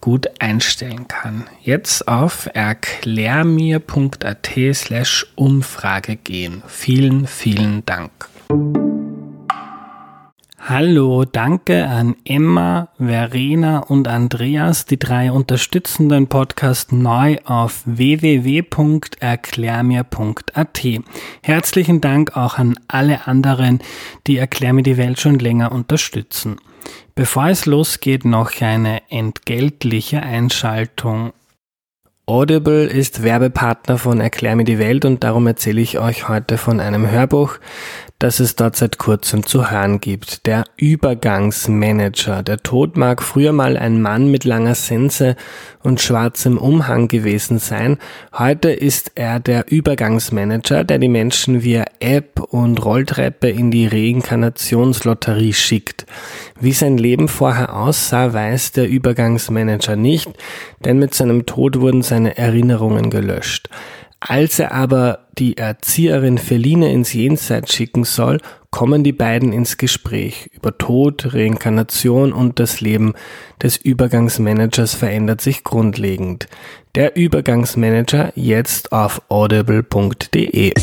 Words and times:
gut 0.00 0.28
einstellen 0.40 1.08
kann. 1.08 1.46
Jetzt 1.62 2.08
auf 2.08 2.48
erklärmir.at 2.52 4.50
slash 4.72 5.26
Umfrage 5.36 6.16
gehen. 6.16 6.62
Vielen, 6.66 7.26
vielen 7.26 7.86
Dank. 7.86 8.28
Hallo, 10.62 11.24
danke 11.24 11.86
an 11.86 12.16
Emma, 12.24 12.90
Verena 12.98 13.78
und 13.78 14.06
Andreas. 14.06 14.84
Die 14.84 14.98
drei 14.98 15.32
unterstützen 15.32 16.10
den 16.10 16.28
Podcast 16.28 16.92
neu 16.92 17.38
auf 17.44 17.82
www.erklärmir.at. 17.86 20.86
Herzlichen 21.42 22.00
Dank 22.00 22.36
auch 22.36 22.58
an 22.58 22.78
alle 22.86 23.26
anderen, 23.26 23.80
die 24.26 24.36
Erklär 24.36 24.74
mir 24.74 24.82
die 24.82 24.96
Welt 24.96 25.18
schon 25.18 25.40
länger 25.40 25.72
unterstützen. 25.72 26.60
Bevor 27.14 27.48
es 27.48 27.66
losgeht, 27.66 28.24
noch 28.24 28.60
eine 28.60 29.02
entgeltliche 29.10 30.22
Einschaltung. 30.22 31.32
Audible 32.26 32.84
ist 32.86 33.24
Werbepartner 33.24 33.98
von 33.98 34.20
Erklär 34.20 34.54
mir 34.54 34.64
die 34.64 34.78
Welt 34.78 35.04
und 35.04 35.24
darum 35.24 35.46
erzähle 35.48 35.80
ich 35.80 35.98
euch 35.98 36.28
heute 36.28 36.58
von 36.58 36.78
einem 36.78 37.10
Hörbuch, 37.10 37.58
das 38.20 38.38
es 38.38 38.54
dort 38.54 38.76
seit 38.76 38.98
kurzem 38.98 39.46
zu 39.46 39.70
hören 39.70 39.98
gibt. 39.98 40.46
Der 40.46 40.64
Übergangsmanager. 40.76 42.42
Der 42.42 42.58
Tod 42.58 42.98
mag 42.98 43.22
früher 43.22 43.52
mal 43.52 43.78
ein 43.78 44.02
Mann 44.02 44.30
mit 44.30 44.44
langer 44.44 44.74
Sense 44.74 45.36
und 45.82 46.02
schwarzem 46.02 46.58
Umhang 46.58 47.08
gewesen 47.08 47.58
sein. 47.58 47.96
Heute 48.36 48.70
ist 48.70 49.12
er 49.14 49.40
der 49.40 49.72
Übergangsmanager, 49.72 50.84
der 50.84 50.98
die 50.98 51.08
Menschen 51.08 51.62
via 51.64 51.84
App 51.98 52.40
und 52.40 52.84
Rolltreppe 52.84 53.48
in 53.48 53.70
die 53.70 53.86
Reinkarnationslotterie 53.86 55.54
schickt. 55.54 56.04
Wie 56.60 56.72
sein 56.72 56.98
Leben 56.98 57.26
vorher 57.26 57.74
aussah, 57.74 58.34
weiß 58.34 58.72
der 58.72 58.86
Übergangsmanager 58.86 59.96
nicht, 59.96 60.28
denn 60.84 60.98
mit 60.98 61.14
seinem 61.14 61.46
Tod 61.46 61.80
wurden 61.80 62.02
seine 62.02 62.36
Erinnerungen 62.36 63.08
gelöscht. 63.08 63.70
Als 64.22 64.58
er 64.58 64.72
aber 64.72 65.20
die 65.38 65.56
Erzieherin 65.56 66.36
Feline 66.36 66.92
ins 66.92 67.14
Jenseits 67.14 67.72
schicken 67.72 68.04
soll, 68.04 68.38
kommen 68.70 69.02
die 69.02 69.14
beiden 69.14 69.54
ins 69.54 69.78
Gespräch. 69.78 70.50
Über 70.52 70.76
Tod, 70.76 71.32
Reinkarnation 71.32 72.34
und 72.34 72.58
das 72.58 72.82
Leben 72.82 73.14
des 73.62 73.78
Übergangsmanagers 73.78 74.92
verändert 74.92 75.40
sich 75.40 75.64
grundlegend. 75.64 76.48
Der 76.94 77.16
Übergangsmanager 77.16 78.34
jetzt 78.36 78.92
auf 78.92 79.22
audible.de. 79.30 80.74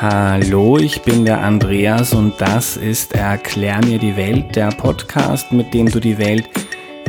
Hallo, 0.00 0.78
ich 0.78 1.02
bin 1.02 1.26
der 1.26 1.42
Andreas 1.42 2.14
und 2.14 2.40
das 2.40 2.78
ist 2.78 3.14
Erklär 3.14 3.84
mir 3.84 3.98
die 3.98 4.16
Welt, 4.16 4.56
der 4.56 4.68
Podcast, 4.68 5.52
mit 5.52 5.74
dem 5.74 5.90
du 5.90 6.00
die 6.00 6.16
Welt 6.16 6.48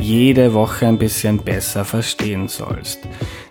jede 0.02 0.54
Woche 0.54 0.88
ein 0.88 0.98
bisschen 0.98 1.38
besser 1.38 1.86
verstehen 1.86 2.48
sollst. 2.48 3.00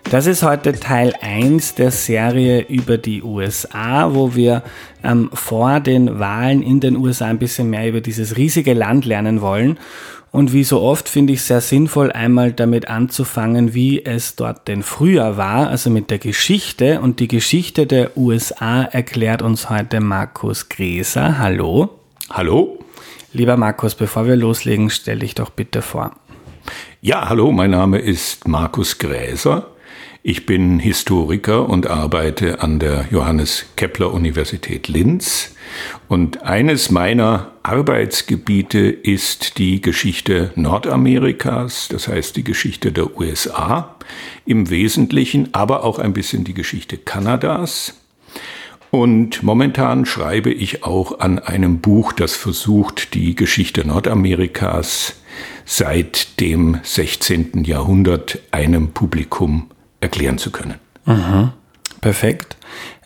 Das 0.03 0.27
ist 0.27 0.43
heute 0.43 0.73
Teil 0.73 1.13
1 1.21 1.75
der 1.75 1.91
Serie 1.91 2.61
über 2.67 2.97
die 2.97 3.23
USA, 3.23 4.13
wo 4.13 4.35
wir 4.35 4.61
ähm, 5.03 5.29
vor 5.33 5.79
den 5.79 6.19
Wahlen 6.19 6.61
in 6.61 6.81
den 6.81 6.97
USA 6.97 7.27
ein 7.27 7.39
bisschen 7.39 7.69
mehr 7.69 7.87
über 7.87 8.01
dieses 8.01 8.35
riesige 8.35 8.73
Land 8.73 9.05
lernen 9.05 9.41
wollen. 9.41 9.79
Und 10.31 10.53
wie 10.53 10.63
so 10.63 10.81
oft 10.81 11.09
finde 11.09 11.33
ich 11.33 11.41
sehr 11.41 11.61
sinnvoll, 11.61 12.11
einmal 12.11 12.53
damit 12.53 12.89
anzufangen, 12.89 13.73
wie 13.73 14.03
es 14.03 14.35
dort 14.35 14.67
denn 14.67 14.83
früher 14.83 15.37
war, 15.37 15.69
also 15.69 15.89
mit 15.89 16.09
der 16.09 16.19
Geschichte. 16.19 17.01
Und 17.01 17.19
die 17.19 17.27
Geschichte 17.27 17.87
der 17.87 18.17
USA 18.17 18.83
erklärt 18.83 19.41
uns 19.41 19.69
heute 19.69 19.99
Markus 19.99 20.69
Gräser. 20.69 21.39
Hallo. 21.39 21.89
Hallo. 22.29 22.79
Lieber 23.33 23.55
Markus, 23.55 23.95
bevor 23.95 24.25
wir 24.25 24.35
loslegen, 24.35 24.89
stell 24.89 25.19
dich 25.19 25.35
doch 25.35 25.49
bitte 25.49 25.81
vor. 25.81 26.11
Ja, 27.01 27.29
hallo, 27.29 27.51
mein 27.51 27.71
Name 27.71 27.97
ist 27.99 28.47
Markus 28.47 28.97
Gräser. 28.97 29.67
Ich 30.23 30.45
bin 30.45 30.77
Historiker 30.77 31.67
und 31.67 31.87
arbeite 31.87 32.61
an 32.61 32.77
der 32.77 33.07
Johannes 33.09 33.65
Kepler 33.75 34.13
Universität 34.13 34.87
Linz. 34.87 35.55
Und 36.07 36.43
eines 36.43 36.91
meiner 36.91 37.53
Arbeitsgebiete 37.63 38.79
ist 38.79 39.57
die 39.57 39.81
Geschichte 39.81 40.51
Nordamerikas, 40.55 41.87
das 41.87 42.07
heißt 42.07 42.35
die 42.35 42.43
Geschichte 42.43 42.91
der 42.91 43.17
USA 43.17 43.95
im 44.45 44.69
Wesentlichen, 44.69 45.49
aber 45.53 45.83
auch 45.83 45.97
ein 45.97 46.13
bisschen 46.13 46.43
die 46.43 46.53
Geschichte 46.53 46.97
Kanadas. 46.97 47.95
Und 48.91 49.41
momentan 49.41 50.05
schreibe 50.05 50.51
ich 50.51 50.83
auch 50.83 51.19
an 51.19 51.39
einem 51.39 51.79
Buch, 51.79 52.11
das 52.13 52.35
versucht, 52.35 53.15
die 53.15 53.35
Geschichte 53.35 53.87
Nordamerikas 53.87 55.20
seit 55.65 56.39
dem 56.39 56.79
16. 56.83 57.63
Jahrhundert 57.63 58.39
einem 58.51 58.89
Publikum 58.89 59.69
erklären 59.99 60.37
zu 60.37 60.51
können. 60.51 60.75
Mhm. 61.05 61.51
Perfekt. 62.01 62.57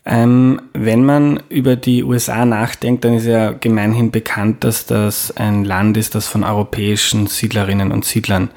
Ähm, 0.07 0.61
wenn 0.73 1.03
man 1.03 1.41
über 1.49 1.75
die 1.75 2.03
USA 2.03 2.45
nachdenkt, 2.45 3.03
dann 3.03 3.15
ist 3.15 3.25
ja 3.25 3.51
gemeinhin 3.51 4.11
bekannt, 4.11 4.63
dass 4.63 4.85
das 4.85 5.35
ein 5.35 5.65
Land 5.65 5.97
ist, 5.97 6.13
das 6.13 6.27
von 6.27 6.43
europäischen 6.43 7.25
Siedlerinnen 7.25 7.91
und 7.91 8.05
Siedlern 8.05 8.51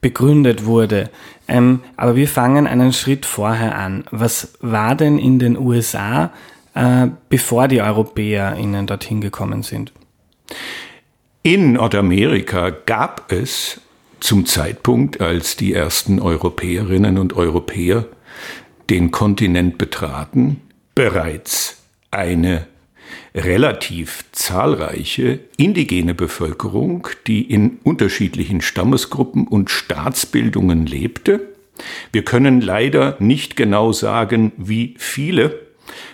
begründet 0.00 0.64
wurde. 0.64 1.10
Ähm, 1.48 1.80
aber 1.96 2.16
wir 2.16 2.26
fangen 2.26 2.66
einen 2.66 2.94
Schritt 2.94 3.26
vorher 3.26 3.76
an. 3.76 4.04
Was 4.10 4.54
war 4.60 4.94
denn 4.94 5.18
in 5.18 5.38
den 5.38 5.58
USA, 5.58 6.32
äh, 6.74 7.08
bevor 7.28 7.68
die 7.68 7.82
EuropäerInnen 7.82 8.86
dorthin 8.86 9.20
gekommen 9.20 9.62
sind? 9.62 9.92
In 11.46 11.74
Nordamerika 11.74 12.70
gab 12.70 13.30
es 13.30 13.80
zum 14.18 14.46
Zeitpunkt, 14.46 15.20
als 15.20 15.56
die 15.56 15.74
ersten 15.74 16.18
Europäerinnen 16.20 17.18
und 17.18 17.34
Europäer 17.34 18.06
den 18.90 19.12
Kontinent 19.12 19.78
betraten, 19.78 20.60
bereits 20.96 21.84
eine 22.10 22.66
relativ 23.32 24.24
zahlreiche 24.32 25.38
indigene 25.56 26.14
Bevölkerung, 26.14 27.06
die 27.28 27.42
in 27.42 27.78
unterschiedlichen 27.84 28.60
Stammesgruppen 28.60 29.46
und 29.46 29.70
Staatsbildungen 29.70 30.84
lebte. 30.84 31.54
Wir 32.10 32.24
können 32.24 32.60
leider 32.60 33.14
nicht 33.20 33.54
genau 33.54 33.92
sagen, 33.92 34.50
wie 34.56 34.96
viele, 34.98 35.60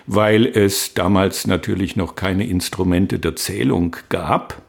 weil 0.05 0.45
es 0.45 0.93
damals 0.93 1.47
natürlich 1.47 1.95
noch 1.95 2.13
keine 2.13 2.45
Instrumente 2.45 3.17
der 3.17 3.35
Zählung 3.35 3.95
gab. 4.09 4.61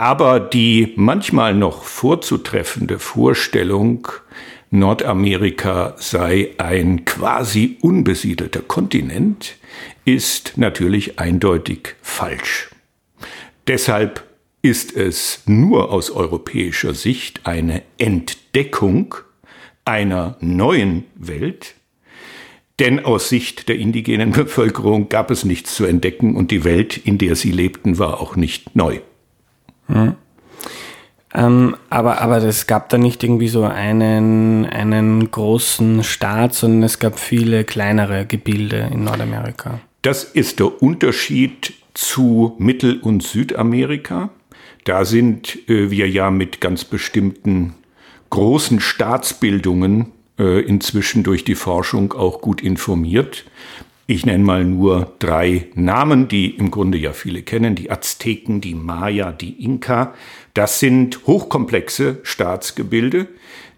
Aber 0.00 0.40
die 0.40 0.94
manchmal 0.96 1.54
noch 1.54 1.84
vorzutreffende 1.84 2.98
Vorstellung, 2.98 4.08
Nordamerika 4.70 5.94
sei 5.98 6.54
ein 6.56 7.04
quasi 7.04 7.76
unbesiedelter 7.82 8.62
Kontinent, 8.62 9.56
ist 10.06 10.56
natürlich 10.56 11.18
eindeutig 11.18 11.96
falsch. 12.00 12.70
Deshalb 13.66 14.24
ist 14.62 14.96
es 14.96 15.42
nur 15.44 15.92
aus 15.92 16.10
europäischer 16.10 16.94
Sicht 16.94 17.42
eine 17.44 17.82
Entdeckung 17.98 19.16
einer 19.84 20.38
neuen 20.40 21.04
Welt, 21.14 21.74
denn 22.78 23.04
aus 23.04 23.28
Sicht 23.28 23.68
der 23.68 23.76
indigenen 23.76 24.30
Bevölkerung 24.32 25.10
gab 25.10 25.30
es 25.30 25.44
nichts 25.44 25.74
zu 25.74 25.84
entdecken 25.84 26.36
und 26.36 26.50
die 26.50 26.64
Welt, 26.64 26.96
in 26.96 27.18
der 27.18 27.36
sie 27.36 27.52
lebten, 27.52 27.98
war 27.98 28.22
auch 28.22 28.34
nicht 28.34 28.74
neu. 28.74 29.00
Hm. 29.92 30.14
Ähm, 31.32 31.76
aber, 31.90 32.20
aber 32.20 32.38
es 32.38 32.66
gab 32.66 32.88
da 32.88 32.98
nicht 32.98 33.22
irgendwie 33.22 33.48
so 33.48 33.62
einen, 33.64 34.66
einen 34.66 35.30
großen 35.30 36.02
Staat, 36.02 36.54
sondern 36.54 36.82
es 36.82 36.98
gab 36.98 37.18
viele 37.18 37.64
kleinere 37.64 38.26
Gebilde 38.26 38.90
in 38.92 39.04
Nordamerika. 39.04 39.80
Das 40.02 40.24
ist 40.24 40.58
der 40.58 40.82
Unterschied 40.82 41.74
zu 41.94 42.56
Mittel- 42.58 42.98
und 43.00 43.22
Südamerika. 43.22 44.30
Da 44.84 45.04
sind 45.04 45.68
äh, 45.68 45.90
wir 45.90 46.08
ja 46.08 46.30
mit 46.30 46.60
ganz 46.60 46.84
bestimmten 46.84 47.74
großen 48.30 48.80
Staatsbildungen 48.80 50.12
äh, 50.38 50.60
inzwischen 50.60 51.22
durch 51.22 51.44
die 51.44 51.54
Forschung 51.54 52.12
auch 52.12 52.40
gut 52.40 52.60
informiert. 52.62 53.44
Ich 54.10 54.26
nenne 54.26 54.42
mal 54.42 54.64
nur 54.64 55.12
drei 55.20 55.68
Namen, 55.76 56.26
die 56.26 56.50
im 56.56 56.72
Grunde 56.72 56.98
ja 56.98 57.12
viele 57.12 57.42
kennen. 57.42 57.76
Die 57.76 57.92
Azteken, 57.92 58.60
die 58.60 58.74
Maya, 58.74 59.30
die 59.30 59.62
Inka. 59.62 60.14
Das 60.52 60.80
sind 60.80 61.28
hochkomplexe 61.28 62.18
Staatsgebilde, 62.24 63.28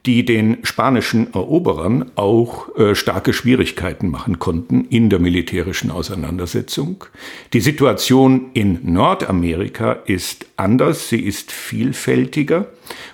die 0.07 0.25
den 0.25 0.57
spanischen 0.63 1.35
Eroberern 1.35 2.13
auch 2.15 2.75
äh, 2.79 2.95
starke 2.95 3.35
Schwierigkeiten 3.35 4.09
machen 4.09 4.39
konnten 4.39 4.87
in 4.87 5.11
der 5.11 5.19
militärischen 5.19 5.91
Auseinandersetzung. 5.91 7.05
Die 7.53 7.61
Situation 7.61 8.53
in 8.55 8.79
Nordamerika 8.91 9.93
ist 9.93 10.47
anders, 10.57 11.11
sie 11.11 11.21
ist 11.21 11.53
vielfältiger 11.53 12.69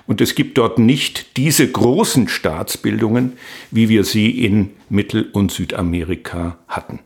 und 0.06 0.20
es 0.20 0.36
gibt 0.36 0.56
dort 0.56 0.78
nicht 0.78 1.36
diese 1.36 1.68
großen 1.68 2.28
Staatsbildungen, 2.28 3.32
wie 3.72 3.88
wir 3.88 4.04
sie 4.04 4.30
in 4.44 4.70
Mittel- 4.88 5.28
und 5.32 5.50
Südamerika 5.50 6.58
hatten. 6.68 7.00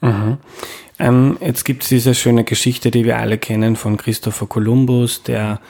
Mhm. 0.00 0.38
Ähm, 0.98 1.38
jetzt 1.40 1.64
gibt 1.64 1.82
es 1.82 1.88
diese 1.88 2.14
schöne 2.14 2.44
Geschichte, 2.44 2.90
die 2.90 3.04
wir 3.04 3.18
alle 3.18 3.38
kennen 3.38 3.76
von 3.76 3.96
Christopher 3.96 4.46
Columbus, 4.46 5.22
der 5.22 5.60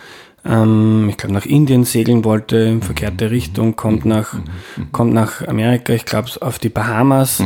ähm, 0.45 1.07
ich 1.11 1.17
glaube, 1.17 1.35
nach 1.35 1.45
Indien 1.45 1.85
segeln 1.85 2.25
wollte, 2.25 2.57
in 2.57 2.83
verkehrte 2.83 3.27
mhm. 3.27 3.31
Richtung, 3.31 3.77
kommt 3.77 4.05
mhm. 4.05 4.11
nach, 4.11 4.33
mhm. 4.33 4.93
kommt 4.93 5.13
nach 5.13 5.47
Amerika, 5.47 5.93
ich 5.93 6.05
glaube, 6.05 6.31
auf 6.41 6.59
die 6.59 6.69
Bahamas. 6.69 7.43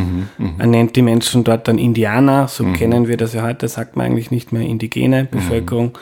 Er 0.58 0.66
nennt 0.66 0.96
die 0.96 1.02
Menschen 1.02 1.44
dort 1.44 1.66
dann 1.68 1.78
Indianer, 1.78 2.48
so 2.48 2.64
kennen 2.72 3.08
wir 3.08 3.16
das 3.16 3.34
ja 3.34 3.42
heute, 3.42 3.68
sagt 3.68 3.96
man 3.96 4.06
eigentlich 4.06 4.30
nicht 4.30 4.52
mehr 4.52 4.62
indigene 4.62 5.24
Bevölkerung. 5.24 5.98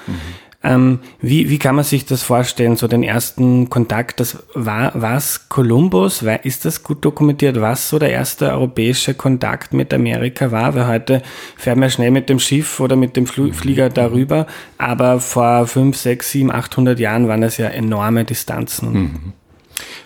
Ähm, 0.64 1.00
wie, 1.20 1.50
wie 1.50 1.58
kann 1.58 1.74
man 1.74 1.84
sich 1.84 2.06
das 2.06 2.22
vorstellen, 2.22 2.76
so 2.76 2.86
den 2.86 3.02
ersten 3.02 3.68
Kontakt, 3.68 4.20
das 4.20 4.44
war 4.54 4.92
was 4.94 5.48
Kolumbus, 5.48 6.22
ist 6.44 6.64
das 6.64 6.82
gut 6.82 7.04
dokumentiert, 7.04 7.60
was 7.60 7.88
so 7.88 7.98
der 7.98 8.10
erste 8.10 8.50
europäische 8.52 9.14
Kontakt 9.14 9.72
mit 9.72 9.92
Amerika 9.92 10.52
war? 10.52 10.74
Weil 10.74 10.86
heute 10.86 11.22
fährt 11.56 11.78
man 11.78 11.90
schnell 11.90 12.10
mit 12.10 12.28
dem 12.28 12.38
Schiff 12.38 12.80
oder 12.80 12.96
mit 12.96 13.16
dem 13.16 13.26
Fl 13.26 13.52
Flieger 13.52 13.88
darüber, 13.88 14.46
aber 14.78 15.20
vor 15.20 15.66
5, 15.66 15.96
6, 15.96 16.30
7, 16.30 16.52
800 16.52 16.98
Jahren 16.98 17.28
waren 17.28 17.40
das 17.40 17.56
ja 17.56 17.66
enorme 17.66 18.24
Distanzen. 18.24 18.92
Mhm. 18.92 19.32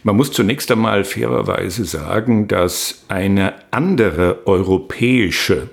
Man 0.03 0.17
muss 0.17 0.33
zunächst 0.33 0.71
einmal 0.71 1.05
fairerweise 1.05 1.85
sagen, 1.85 2.49
dass 2.49 3.05
eine 3.09 3.55
andere 3.71 4.47
europäische 4.47 5.69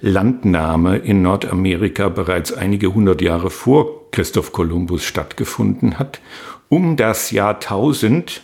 Landnahme 0.00 0.98
in 0.98 1.22
Nordamerika 1.22 2.08
bereits 2.08 2.52
einige 2.52 2.94
hundert 2.94 3.20
Jahre 3.20 3.50
vor 3.50 4.10
Christoph 4.10 4.52
Kolumbus 4.52 5.04
stattgefunden 5.04 5.98
hat. 5.98 6.20
Um 6.68 6.96
das 6.96 7.30
Jahrtausend 7.30 8.42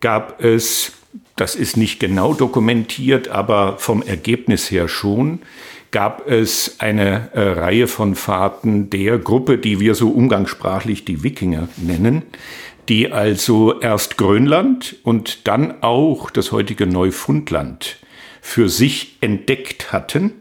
gab 0.00 0.42
es, 0.42 0.92
das 1.36 1.54
ist 1.54 1.76
nicht 1.76 2.00
genau 2.00 2.32
dokumentiert, 2.32 3.28
aber 3.28 3.76
vom 3.78 4.02
Ergebnis 4.02 4.70
her 4.70 4.88
schon, 4.88 5.40
gab 5.90 6.28
es 6.28 6.76
eine 6.78 7.30
äh, 7.34 7.40
Reihe 7.40 7.88
von 7.88 8.14
Fahrten 8.14 8.90
der 8.90 9.18
Gruppe, 9.18 9.58
die 9.58 9.80
wir 9.80 9.94
so 9.94 10.10
umgangssprachlich 10.10 11.04
die 11.04 11.22
Wikinger 11.22 11.68
nennen, 11.76 12.22
die 12.88 13.12
also 13.12 13.80
erst 13.80 14.16
Grönland 14.16 14.96
und 15.02 15.46
dann 15.48 15.82
auch 15.82 16.30
das 16.30 16.52
heutige 16.52 16.86
Neufundland 16.86 17.98
für 18.40 18.68
sich 18.68 19.18
entdeckt 19.20 19.92
hatten 19.92 20.39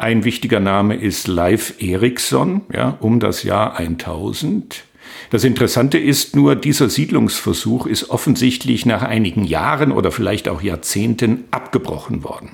ein 0.00 0.24
wichtiger 0.24 0.60
Name 0.60 0.94
ist 0.96 1.28
Leif 1.28 1.74
Erikson, 1.78 2.62
ja, 2.72 2.96
um 3.00 3.20
das 3.20 3.42
Jahr 3.42 3.76
1000. 3.76 4.84
Das 5.30 5.44
Interessante 5.44 5.98
ist 5.98 6.34
nur, 6.34 6.56
dieser 6.56 6.88
Siedlungsversuch 6.88 7.86
ist 7.86 8.10
offensichtlich 8.10 8.86
nach 8.86 9.02
einigen 9.02 9.44
Jahren 9.44 9.92
oder 9.92 10.10
vielleicht 10.10 10.48
auch 10.48 10.62
Jahrzehnten 10.62 11.44
abgebrochen 11.50 12.24
worden. 12.24 12.50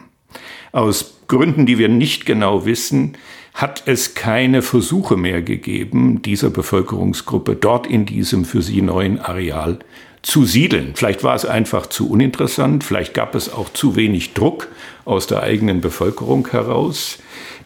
Aus 0.73 1.19
Gründen, 1.29 1.67
die 1.67 1.79
wir 1.79 1.89
nicht 1.89 2.27
genau 2.27 2.67
wissen, 2.67 3.17
hat 3.55 3.85
es 3.87 4.15
keine 4.15 4.61
Versuche 4.61 5.17
mehr 5.17 5.41
gegeben, 5.41 6.21
dieser 6.23 6.51
Bevölkerungsgruppe 6.51 7.55
dort 7.57 7.87
in 7.87 8.05
diesem 8.05 8.45
für 8.45 8.61
sie 8.61 8.83
neuen 8.83 9.19
Areal 9.19 9.79
zu 10.23 10.45
siedeln. 10.45 10.93
Vielleicht 10.95 11.23
war 11.23 11.37
es 11.37 11.47
einfach 11.47 11.87
zu 11.87 12.11
uninteressant, 12.11 12.83
vielleicht 12.83 13.15
gab 13.15 13.35
es 13.35 13.51
auch 13.51 13.69
zu 13.73 13.95
wenig 13.95 14.35
Druck 14.35 14.69
aus 15.07 15.27
der 15.27 15.43
eigenen 15.43 15.81
Bevölkerung 15.81 16.49
heraus. 16.51 17.19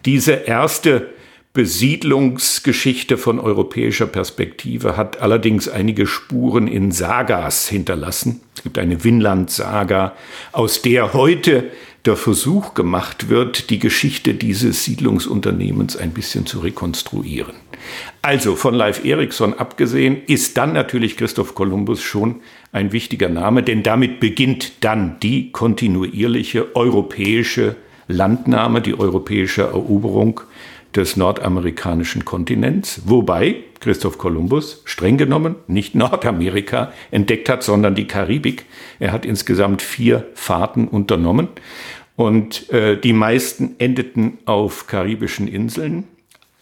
Diese 0.05 0.33
erste 0.33 1.09
Besiedlungsgeschichte 1.53 3.19
von 3.19 3.41
europäischer 3.41 4.07
Perspektive 4.07 4.97
hat 4.97 5.21
allerdings 5.21 5.69
einige 5.69 6.07
Spuren 6.07 6.69
in 6.69 6.93
Sagas 6.93 7.69
hinterlassen. 7.69 8.41
Es 8.55 8.63
gibt 8.63 8.79
eine 8.79 9.03
Winland-Saga, 9.03 10.15
aus 10.53 10.81
der 10.83 11.13
heute 11.13 11.73
der 12.05 12.17
Versuch 12.17 12.75
gemacht 12.75 13.29
wird, 13.29 13.71
die 13.71 13.81
Geschichte 13.81 14.35
dieses 14.35 14.85
Siedlungsunternehmens 14.85 15.97
ein 15.97 16.13
bisschen 16.13 16.47
zu 16.47 16.61
rekonstruieren. 16.61 17.55
Also 18.23 18.57
von 18.57 18.75
Leif 18.75 19.05
Erikson 19.05 19.55
abgesehen 19.55 20.23
ist 20.27 20.57
dann 20.57 20.73
natürlich 20.73 21.17
Christoph 21.17 21.55
Kolumbus 21.55 22.03
schon 22.03 22.41
ein 22.73 22.93
wichtiger 22.93 23.29
Name, 23.29 23.63
denn 23.63 23.83
damit 23.83 24.21
beginnt 24.21 24.85
dann 24.85 25.19
die 25.21 25.53
kontinuierliche 25.53 26.77
europäische 26.77 27.77
Landnahme, 28.09 28.81
die 28.81 28.99
europäische 28.99 29.63
Eroberung 29.63 30.41
des 30.95 31.17
nordamerikanischen 31.17 32.25
Kontinents, 32.25 33.03
wobei 33.07 33.57
Christoph 33.79 34.19
Kolumbus 34.19 34.83
streng 34.85 35.17
genommen 35.17 35.55
nicht 35.69 35.95
Nordamerika 35.95 36.93
entdeckt 37.11 37.49
hat, 37.49 37.63
sondern 37.63 37.95
die 37.95 38.07
Karibik. 38.07 38.67
Er 38.99 39.13
hat 39.13 39.25
insgesamt 39.25 39.83
vier 39.83 40.27
Fahrten 40.35 40.89
unternommen 40.89 41.49
und 42.17 42.71
äh, 42.71 42.97
die 43.01 43.13
meisten 43.13 43.77
endeten 43.79 44.39
auf 44.45 44.87
karibischen 44.87 45.49
Inseln. 45.49 46.05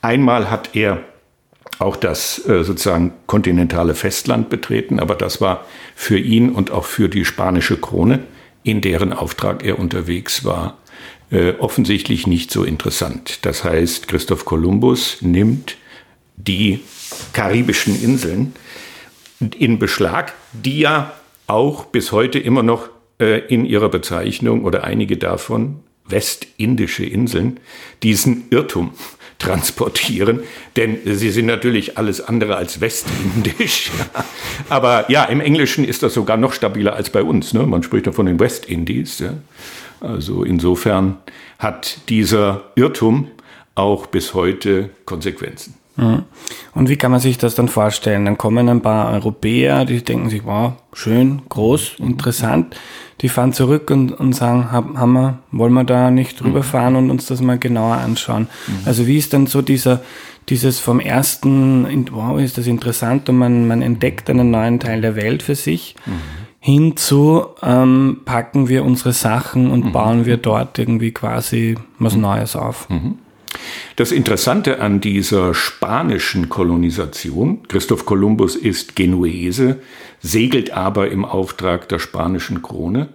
Einmal 0.00 0.50
hat 0.50 0.74
er 0.74 1.02
auch 1.78 1.96
das 1.96 2.44
äh, 2.46 2.64
sozusagen 2.64 3.12
kontinentale 3.26 3.94
Festland 3.94 4.48
betreten, 4.48 5.00
aber 5.00 5.14
das 5.14 5.40
war 5.40 5.64
für 5.94 6.18
ihn 6.18 6.50
und 6.50 6.70
auch 6.70 6.84
für 6.84 7.08
die 7.08 7.24
spanische 7.24 7.76
Krone, 7.76 8.20
in 8.64 8.80
deren 8.80 9.12
Auftrag 9.12 9.64
er 9.64 9.78
unterwegs 9.78 10.44
war, 10.44 10.78
äh, 11.30 11.52
offensichtlich 11.58 12.26
nicht 12.26 12.50
so 12.50 12.64
interessant. 12.64 13.44
Das 13.44 13.64
heißt, 13.64 14.08
Christoph 14.08 14.44
Kolumbus 14.44 15.18
nimmt 15.20 15.76
die 16.36 16.80
karibischen 17.32 18.00
Inseln 18.00 18.54
in 19.58 19.78
Beschlag, 19.78 20.32
die 20.52 20.80
ja 20.80 21.12
auch 21.46 21.86
bis 21.86 22.12
heute 22.12 22.38
immer 22.38 22.62
noch 22.62 22.88
äh, 23.20 23.38
in 23.46 23.64
ihrer 23.64 23.88
Bezeichnung 23.88 24.64
oder 24.64 24.84
einige 24.84 25.16
davon 25.16 25.80
westindische 26.06 27.04
Inseln 27.04 27.60
diesen 28.02 28.44
Irrtum 28.50 28.92
transportieren, 29.38 30.40
denn 30.76 30.98
sie 31.04 31.30
sind 31.30 31.46
natürlich 31.46 31.96
alles 31.96 32.20
andere 32.20 32.56
als 32.56 32.80
westindisch. 32.80 33.90
Aber 34.68 35.10
ja, 35.10 35.24
im 35.24 35.40
Englischen 35.40 35.84
ist 35.84 36.02
das 36.02 36.14
sogar 36.14 36.36
noch 36.36 36.52
stabiler 36.52 36.94
als 36.94 37.10
bei 37.10 37.22
uns. 37.22 37.54
Ne? 37.54 37.64
Man 37.64 37.82
spricht 37.82 38.06
ja 38.06 38.12
von 38.12 38.26
den 38.26 38.40
Westindies. 38.40 39.20
Ja? 39.20 39.34
Also 40.00 40.42
insofern 40.42 41.18
hat 41.58 41.98
dieser 42.08 42.64
Irrtum 42.74 43.28
auch 43.74 44.06
bis 44.06 44.34
heute 44.34 44.90
Konsequenzen. 45.04 45.74
Mhm. 45.96 46.24
Und 46.74 46.88
wie 46.88 46.96
kann 46.96 47.10
man 47.10 47.20
sich 47.20 47.38
das 47.38 47.54
dann 47.54 47.68
vorstellen? 47.68 48.24
Dann 48.24 48.38
kommen 48.38 48.68
ein 48.68 48.82
paar 48.82 49.12
Europäer, 49.12 49.84
die 49.84 50.02
denken 50.02 50.30
sich, 50.30 50.44
wow, 50.44 50.74
schön, 50.92 51.42
groß, 51.48 51.96
interessant. 51.98 52.76
Die 53.20 53.28
fahren 53.28 53.52
zurück 53.52 53.90
und, 53.90 54.12
und 54.12 54.32
sagen, 54.32 54.70
haben 54.70 55.12
wir, 55.12 55.38
wollen 55.50 55.72
wir 55.72 55.84
da 55.84 56.10
nicht 56.10 56.40
drüber 56.40 56.60
mhm. 56.60 56.64
fahren 56.64 56.96
und 56.96 57.10
uns 57.10 57.26
das 57.26 57.40
mal 57.40 57.58
genauer 57.58 57.96
anschauen? 57.96 58.48
Mhm. 58.66 58.74
Also 58.84 59.06
wie 59.06 59.18
ist 59.18 59.32
dann 59.32 59.46
so 59.46 59.60
dieser, 59.60 60.02
dieses 60.48 60.78
vom 60.78 61.00
ersten, 61.00 62.08
wow, 62.12 62.38
ist 62.38 62.58
das 62.58 62.66
interessant 62.66 63.28
und 63.28 63.38
man, 63.38 63.66
man 63.66 63.82
entdeckt 63.82 64.30
einen 64.30 64.50
neuen 64.50 64.78
Teil 64.78 65.00
der 65.00 65.16
Welt 65.16 65.42
für 65.42 65.54
sich. 65.54 65.96
Mhm 66.06 66.48
hinzu 66.60 67.46
ähm, 67.62 68.22
packen 68.24 68.68
wir 68.68 68.84
unsere 68.84 69.12
Sachen 69.12 69.70
und 69.70 69.86
mhm. 69.86 69.92
bauen 69.92 70.26
wir 70.26 70.36
dort 70.36 70.78
irgendwie 70.78 71.12
quasi 71.12 71.76
was 71.98 72.14
mhm. 72.14 72.22
Neues 72.22 72.56
auf. 72.56 72.88
Das 73.98 74.12
Interessante 74.12 74.78
an 74.78 75.00
dieser 75.00 75.54
spanischen 75.54 76.48
Kolonisation, 76.48 77.66
Christoph 77.66 78.06
Kolumbus 78.06 78.54
ist 78.54 78.94
Genuese, 78.94 79.80
segelt 80.20 80.70
aber 80.70 81.10
im 81.10 81.24
Auftrag 81.24 81.88
der 81.88 81.98
spanischen 81.98 82.62
Krone. 82.62 83.08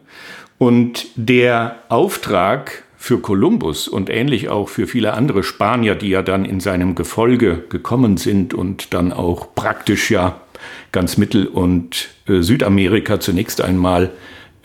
Und 0.58 1.08
der 1.16 1.78
Auftrag 1.88 2.84
für 2.98 3.20
Kolumbus 3.20 3.88
und 3.88 4.10
ähnlich 4.10 4.50
auch 4.50 4.68
für 4.68 4.86
viele 4.86 5.14
andere 5.14 5.44
Spanier, 5.44 5.96
die 5.96 6.10
ja 6.10 6.22
dann 6.22 6.44
in 6.44 6.60
seinem 6.60 6.96
Gefolge 6.96 7.64
gekommen 7.70 8.18
sind 8.18 8.54
und 8.54 8.94
dann 8.94 9.14
auch 9.14 9.56
praktisch 9.56 10.12
ja 10.12 10.42
ganz 10.92 11.16
Mittel- 11.16 11.48
und 11.48 12.10
äh, 12.28 12.42
Südamerika 12.42 13.22
zunächst 13.22 13.62
einmal 13.62 14.12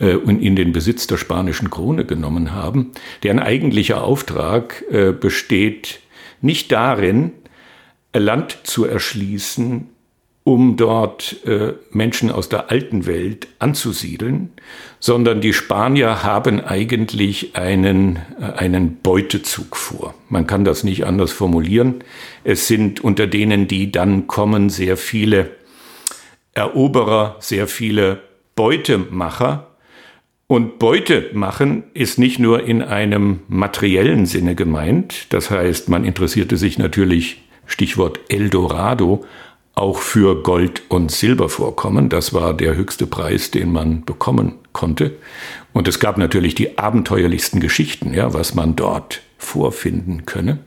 äh, 0.01 0.15
in 0.15 0.57
den 0.57 0.73
Besitz 0.73 1.07
der 1.07 1.15
spanischen 1.15 1.69
Krone 1.69 2.03
genommen 2.03 2.53
haben, 2.53 2.91
deren 3.23 3.39
eigentlicher 3.39 4.03
Auftrag 4.03 4.83
äh, 4.91 5.13
besteht 5.13 6.01
nicht 6.41 6.71
darin, 6.71 7.31
Land 8.13 8.59
zu 8.63 8.85
erschließen, 8.85 9.89
um 10.43 10.77
dort 10.77 11.45
äh, 11.45 11.73
Menschen 11.91 12.31
aus 12.31 12.49
der 12.49 12.71
alten 12.71 13.05
Welt 13.05 13.47
anzusiedeln, 13.59 14.51
sondern 14.99 15.41
die 15.41 15.53
Spanier 15.53 16.23
haben 16.23 16.59
eigentlich 16.59 17.55
einen, 17.55 18.17
äh, 18.39 18.45
einen 18.57 18.97
Beutezug 18.97 19.75
vor. 19.75 20.15
Man 20.27 20.47
kann 20.47 20.65
das 20.65 20.83
nicht 20.83 21.05
anders 21.05 21.31
formulieren. 21.31 22.03
Es 22.43 22.67
sind 22.67 22.99
unter 23.03 23.27
denen, 23.27 23.67
die 23.67 23.91
dann 23.91 24.25
kommen, 24.25 24.69
sehr 24.69 24.97
viele 24.97 25.51
Eroberer, 26.53 27.35
sehr 27.39 27.67
viele 27.67 28.23
Beutemacher. 28.55 29.68
Und 30.51 30.79
Beute 30.79 31.29
machen 31.33 31.83
ist 31.93 32.17
nicht 32.17 32.39
nur 32.39 32.63
in 32.63 32.81
einem 32.81 33.41
materiellen 33.49 34.25
Sinne 34.25 34.55
gemeint. 34.55 35.27
Das 35.29 35.51
heißt, 35.51 35.89
man 35.89 36.03
interessierte 36.03 36.57
sich 36.57 36.79
natürlich, 36.79 37.43
Stichwort 37.67 38.19
Eldorado, 38.29 39.23
auch 39.75 39.99
für 39.99 40.41
Gold- 40.41 40.81
und 40.89 41.11
Silbervorkommen. 41.11 42.09
Das 42.09 42.33
war 42.33 42.55
der 42.55 42.75
höchste 42.75 43.05
Preis, 43.05 43.51
den 43.51 43.71
man 43.71 44.05
bekommen 44.05 44.55
konnte. 44.73 45.17
Und 45.71 45.87
es 45.87 45.99
gab 45.99 46.17
natürlich 46.17 46.55
die 46.55 46.79
abenteuerlichsten 46.79 47.59
Geschichten, 47.59 48.15
ja, 48.15 48.33
was 48.33 48.55
man 48.55 48.75
dort 48.75 49.21
vorfinden 49.37 50.25
könne. 50.25 50.57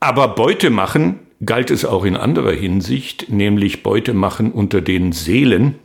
Aber 0.00 0.28
Beute 0.28 0.68
machen 0.68 1.20
galt 1.46 1.70
es 1.70 1.86
auch 1.86 2.04
in 2.04 2.14
anderer 2.14 2.52
Hinsicht, 2.52 3.30
nämlich 3.30 3.82
Beute 3.82 4.12
machen 4.12 4.52
unter 4.52 4.82
den 4.82 5.12
Seelen. 5.12 5.76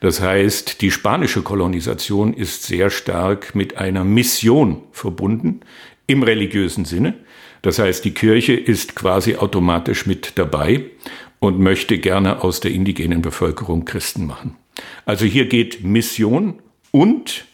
Das 0.00 0.20
heißt, 0.20 0.80
die 0.80 0.90
spanische 0.90 1.42
Kolonisation 1.42 2.32
ist 2.34 2.64
sehr 2.64 2.90
stark 2.90 3.54
mit 3.54 3.76
einer 3.78 4.04
Mission 4.04 4.82
verbunden 4.92 5.60
im 6.06 6.22
religiösen 6.22 6.84
Sinne. 6.84 7.14
Das 7.62 7.78
heißt, 7.78 8.04
die 8.04 8.14
Kirche 8.14 8.54
ist 8.54 8.96
quasi 8.96 9.36
automatisch 9.36 10.06
mit 10.06 10.32
dabei 10.36 10.84
und 11.38 11.58
möchte 11.58 11.98
gerne 11.98 12.42
aus 12.42 12.60
der 12.60 12.70
indigenen 12.70 13.22
Bevölkerung 13.22 13.84
Christen 13.84 14.26
machen. 14.26 14.56
Also 15.04 15.24
hier 15.26 15.46
geht 15.46 15.84
Mission 15.84 16.58
und 16.90 17.44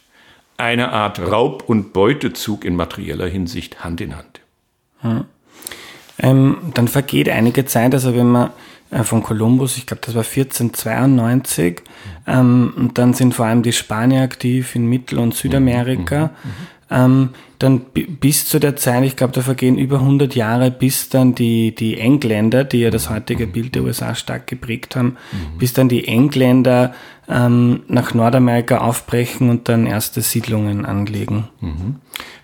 eine 0.57 0.91
Art 0.91 1.19
Raub- 1.19 1.63
und 1.67 1.93
Beutezug 1.93 2.65
in 2.65 2.75
materieller 2.75 3.27
Hinsicht 3.27 3.83
Hand 3.83 4.01
in 4.01 4.15
Hand. 4.15 4.41
Hm. 5.01 5.25
Ähm, 6.19 6.57
dann 6.73 6.87
vergeht 6.87 7.29
einige 7.29 7.65
Zeit, 7.65 7.93
also 7.93 8.15
wenn 8.15 8.31
man 8.31 8.49
äh, 8.91 9.03
von 9.03 9.23
Kolumbus, 9.23 9.77
ich 9.77 9.85
glaube, 9.85 10.01
das 10.05 10.15
war 10.15 10.23
1492, 10.23 11.81
ähm, 12.25 12.73
und 12.75 12.97
dann 12.97 13.13
sind 13.13 13.33
vor 13.33 13.45
allem 13.45 13.63
die 13.63 13.73
Spanier 13.73 14.21
aktiv 14.21 14.75
in 14.75 14.87
Mittel- 14.87 15.19
und 15.19 15.33
Südamerika. 15.33 16.31
Mhm. 16.43 16.49
Mhm. 16.49 16.53
Ähm, 16.89 17.29
dann 17.59 17.81
bis 18.19 18.47
zu 18.47 18.59
der 18.59 18.75
Zeit, 18.75 19.03
ich 19.03 19.15
glaube, 19.15 19.33
da 19.33 19.41
vergehen 19.41 19.77
über 19.77 19.99
100 19.99 20.35
Jahre, 20.35 20.71
bis 20.71 21.09
dann 21.09 21.35
die, 21.35 21.73
die 21.73 21.99
Engländer, 21.99 22.63
die 22.63 22.79
ja 22.79 22.91
das 22.91 23.09
heutige 23.09 23.47
Bild 23.47 23.75
der 23.75 23.83
USA 23.83 24.15
stark 24.15 24.47
geprägt 24.47 24.95
haben, 24.95 25.17
mhm. 25.31 25.57
bis 25.57 25.73
dann 25.73 25.89
die 25.89 26.07
Engländer 26.07 26.93
ähm, 27.27 27.81
nach 27.87 28.13
Nordamerika 28.13 28.77
aufbrechen 28.77 29.49
und 29.49 29.67
dann 29.67 29.85
erste 29.85 30.21
Siedlungen 30.21 30.85
anlegen. 30.85 31.49
Mhm. 31.59 31.95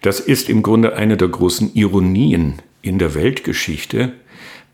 Das 0.02 0.20
ist 0.20 0.50
im 0.50 0.64
Grunde 0.64 0.96
eine 0.96 1.16
der 1.16 1.30
großen 1.30 1.74
Ironien 1.74 2.56
in 2.82 3.00
der 3.00 3.16
Weltgeschichte, 3.16 4.14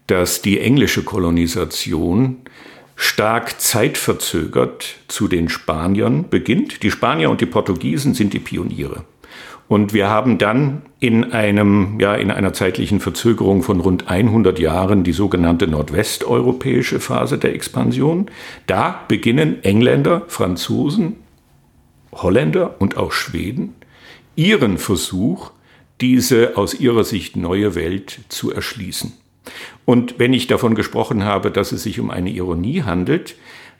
dass 0.10 0.42
die 0.42 0.60
englische 0.60 1.04
Kolonisation 1.04 2.38
stark 2.96 3.62
zeitverzögert 3.62 4.96
zu 5.08 5.28
den 5.28 5.50
Spaniern 5.50 6.30
beginnt. 6.30 6.84
Die 6.84 6.92
Spanier 6.92 7.30
und 7.30 7.42
die 7.42 7.46
Portugiesen 7.46 8.13
sind 8.13 8.34
die 8.34 8.39
Pioniere. 8.39 9.04
Und 9.68 9.94
wir 9.94 10.10
haben 10.10 10.39
dann 10.39 10.82
in 11.00 11.32
einem, 11.32 12.00
ja, 12.00 12.16
in 12.16 12.32
einer 12.32 12.54
zeitlichen 12.54 13.00
Verzögerung 13.00 13.62
von 13.62 13.80
rund 13.80 14.10
100 14.10 14.58
Jahren 14.58 15.04
die 15.04 15.13
sogenannte 15.13 15.68
nordwesteuropäische 15.68 17.00
Phase 17.00 17.38
der 17.38 17.54
Expansion. 17.54 18.32
Da 18.66 19.06
beginnen 19.08 19.63
Engländer, 19.63 20.24
Franzosen, 20.28 21.18
Holländer 22.12 22.82
und 22.82 22.98
auch 22.98 23.12
Schweden 23.12 23.75
ihren 24.36 24.80
Versuch, 24.80 25.51
diese 26.01 26.58
aus 26.58 26.74
ihrer 26.74 27.04
Sicht 27.04 27.36
neue 27.36 27.75
Welt 27.75 28.22
zu 28.30 28.51
erschließen. 28.51 29.13
Und 29.86 30.20
wenn 30.20 30.34
ich 30.34 30.48
davon 30.48 30.75
gesprochen 30.75 31.24
habe, 31.24 31.51
dass 31.51 31.72
es 31.72 31.84
sich 31.84 32.00
um 32.00 32.12
eine 32.12 32.29
Ironie 32.29 32.84
handelt, 32.84 33.36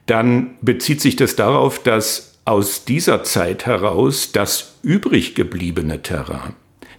dann 0.06 0.56
bezieht 0.60 1.00
sich 1.00 1.16
das 1.16 1.36
darauf, 1.36 1.82
dass 1.82 2.38
aus 2.44 2.84
dieser 2.84 3.22
Zeit 3.22 3.66
heraus 3.66 4.32
das 4.32 4.78
übrig 4.82 5.34
gebliebene 5.34 6.02
Terrain, 6.02 6.54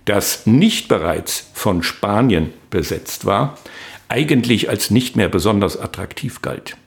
das 0.05 0.45
nicht 0.45 0.87
bereits 0.87 1.49
von 1.53 1.83
Spanien 1.83 2.53
besetzt 2.69 3.25
war, 3.25 3.57
eigentlich 4.07 4.69
als 4.69 4.91
nicht 4.91 5.15
mehr 5.15 5.29
besonders 5.29 5.77
attraktiv 5.77 6.41
galt. 6.41 6.77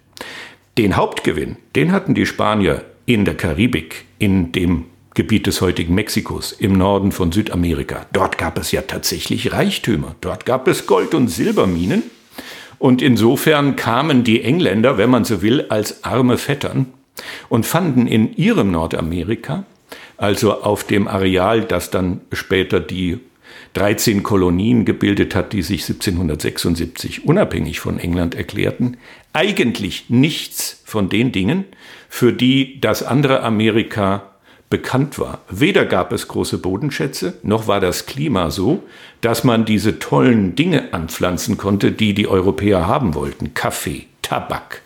Den 0.79 0.97
Hauptgewinn, 0.97 1.57
den 1.77 1.93
hatten 1.93 2.15
die 2.15 2.27
Spanier 2.27 2.85
in 3.07 3.25
der 3.25 3.37
Karibik, 3.37 4.07
in 4.19 4.53
dem 4.53 4.87
Gebiet 5.15 5.47
des 5.47 5.61
heutigen 5.61 5.95
Mexikos, 5.95 6.51
im 6.51 6.73
Norden 6.73 7.13
von 7.13 7.31
Südamerika. 7.31 8.07
Dort 8.13 8.37
gab 8.37 8.59
es 8.59 8.73
ja 8.73 8.83
tatsächlich 8.83 9.53
Reichtümer, 9.53 10.17
dort 10.21 10.45
gab 10.45 10.67
es 10.67 10.87
Gold- 10.87 11.15
und 11.15 11.29
Silberminen. 11.29 12.03
Und 12.79 13.01
insofern 13.01 13.77
kamen 13.77 14.25
die 14.25 14.43
Engländer, 14.43 14.99
wenn 14.99 15.11
man 15.11 15.25
so 15.25 15.41
will, 15.41 15.67
als 15.69 16.03
arme 16.03 16.37
Vettern 16.37 16.87
und 17.49 17.65
fanden 17.65 18.09
in 18.09 18.37
ihrem 18.37 18.73
Nordamerika, 18.73 19.65
also 20.17 20.61
auf 20.61 20.85
dem 20.85 21.07
Areal, 21.07 21.63
das 21.63 21.91
dann 21.91 22.21
später 22.33 22.81
die 22.81 23.21
13 23.75 24.25
Kolonien 24.25 24.85
gebildet 24.85 25.35
hat, 25.37 25.53
die 25.53 25.63
sich 25.63 25.83
1776 25.83 27.25
unabhängig 27.25 27.79
von 27.79 27.99
England 27.99 28.35
erklärten, 28.35 28.97
eigentlich 29.33 30.11
nichts 30.11 30.83
von 30.85 31.09
den 31.09 31.31
Dingen, 31.31 31.65
für 32.09 32.33
die 32.33 32.81
das 32.81 33.05
andere 33.05 33.43
Amerika 33.43 34.34
bekannt 34.75 35.21
war. 35.21 35.39
Weder 35.49 35.85
gab 35.85 36.13
es 36.13 36.27
große 36.27 36.59
Bodenschätze, 36.59 37.35
noch 37.45 37.69
war 37.69 37.79
das 37.79 38.07
Klima 38.07 38.51
so, 38.51 38.83
dass 39.21 39.45
man 39.45 39.65
diese 39.65 40.01
tollen 40.01 40.57
Dinge 40.57 40.93
anpflanzen 40.93 41.57
konnte, 41.57 41.93
die 41.93 42.13
die 42.13 42.27
Europäer 42.27 42.89
haben 42.89 43.15
wollten. 43.15 43.55
Kaffee, 43.55 44.07
Tabak, 44.23 44.83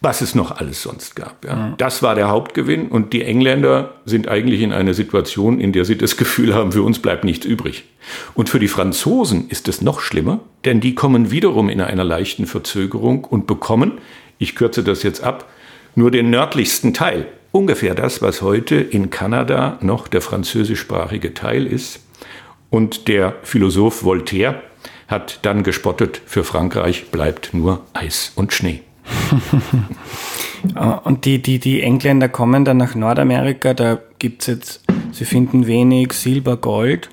was 0.00 0.22
es 0.22 0.34
noch 0.34 0.50
alles 0.50 0.80
sonst 0.80 1.14
gab. 1.14 1.44
Ja. 1.44 1.74
Das 1.76 2.02
war 2.02 2.14
der 2.14 2.28
Hauptgewinn 2.28 2.88
und 2.88 3.12
die 3.12 3.22
Engländer 3.22 3.96
sind 4.06 4.28
eigentlich 4.28 4.62
in 4.62 4.72
einer 4.72 4.94
Situation, 4.94 5.60
in 5.60 5.72
der 5.72 5.84
sie 5.84 5.98
das 5.98 6.16
Gefühl 6.16 6.54
haben, 6.54 6.72
für 6.72 6.84
uns 6.84 7.00
bleibt 7.00 7.24
nichts 7.24 7.44
übrig. 7.44 7.84
Und 8.32 8.48
für 8.48 8.60
die 8.60 8.68
Franzosen 8.68 9.50
ist 9.50 9.68
es 9.68 9.82
noch 9.82 10.00
schlimmer, 10.00 10.40
denn 10.64 10.80
die 10.80 10.94
kommen 10.94 11.30
wiederum 11.30 11.68
in 11.68 11.82
einer 11.82 12.04
leichten 12.04 12.46
Verzögerung 12.46 13.24
und 13.24 13.46
bekommen, 13.46 13.98
ich 14.38 14.56
kürze 14.56 14.82
das 14.82 15.02
jetzt 15.02 15.22
ab, 15.22 15.44
nur 15.96 16.12
den 16.12 16.30
nördlichsten 16.30 16.94
Teil. 16.94 17.26
Ungefähr 17.50 17.94
das, 17.94 18.22
was 18.22 18.42
heute 18.42 18.76
in 18.76 19.10
Kanada 19.10 19.78
noch 19.80 20.06
der 20.06 20.20
französischsprachige 20.20 21.34
Teil 21.34 21.66
ist. 21.66 22.00
Und 22.70 23.08
der 23.08 23.34
Philosoph 23.42 24.04
Voltaire 24.04 24.62
hat 25.08 25.40
dann 25.42 25.62
gespottet, 25.62 26.20
für 26.26 26.44
Frankreich 26.44 27.10
bleibt 27.10 27.54
nur 27.54 27.80
Eis 27.94 28.32
und 28.36 28.52
Schnee. 28.52 28.82
und 31.04 31.24
die, 31.24 31.40
die, 31.40 31.58
die 31.58 31.80
Engländer 31.80 32.28
kommen 32.28 32.64
dann 32.64 32.76
nach 32.76 32.94
Nordamerika, 32.94 33.72
da 33.72 33.98
gibt 34.18 34.42
es 34.42 34.48
jetzt, 34.48 34.84
sie 35.12 35.24
finden 35.24 35.66
wenig 35.66 36.12
Silber, 36.12 36.56
Gold 36.56 37.08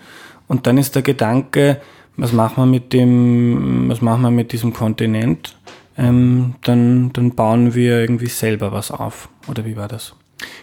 und 0.47 0.65
dann 0.65 0.77
ist 0.77 0.95
der 0.95 1.03
Gedanke, 1.03 1.79
was 2.17 2.33
machen 2.33 2.63
wir 2.63 2.65
mit 2.65 2.93
dem, 2.93 3.89
was 3.89 4.01
machen 4.01 4.23
wir 4.23 4.31
mit 4.31 4.51
diesem 4.51 4.73
Kontinent? 4.73 5.55
Ähm, 5.97 6.55
dann, 6.61 7.13
dann 7.13 7.35
bauen 7.35 7.75
wir 7.75 7.99
irgendwie 7.99 8.27
selber 8.27 8.71
was 8.71 8.91
auf. 8.91 9.29
Oder 9.47 9.65
wie 9.65 9.75
war 9.75 9.87
das? 9.87 10.15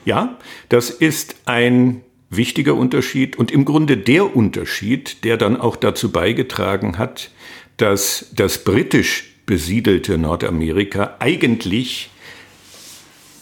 Ja, 0.04 0.38
das 0.68 0.90
ist 0.90 1.36
ein 1.46 2.02
wichtiger 2.30 2.74
Unterschied 2.74 3.36
und 3.36 3.50
im 3.50 3.64
Grunde 3.64 3.96
der 3.96 4.34
Unterschied, 4.36 5.24
der 5.24 5.36
dann 5.36 5.56
auch 5.60 5.76
dazu 5.76 6.12
beigetragen 6.12 6.98
hat, 6.98 7.30
dass 7.76 8.30
das 8.34 8.62
britisch 8.64 9.34
besiedelte 9.46 10.16
Nordamerika 10.16 11.16
eigentlich 11.18 12.10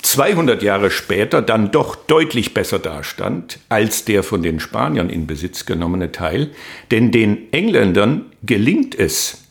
200 0.02 0.62
Jahre 0.62 0.90
später 0.90 1.42
dann 1.42 1.71
doch 1.71 1.95
deutlich 1.95 2.54
besser 2.54 2.78
dastand 2.78 3.59
als 3.68 4.04
der 4.07 4.23
von 4.23 4.42
den 4.42 4.59
Spaniern 4.61 5.11
in 5.11 5.26
Besitz 5.26 5.66
genommene 5.66 6.12
Teil. 6.12 6.50
Denn 6.90 7.11
den 7.11 7.52
Engländern 7.52 8.26
gelingt 8.42 8.95
es, 8.95 9.48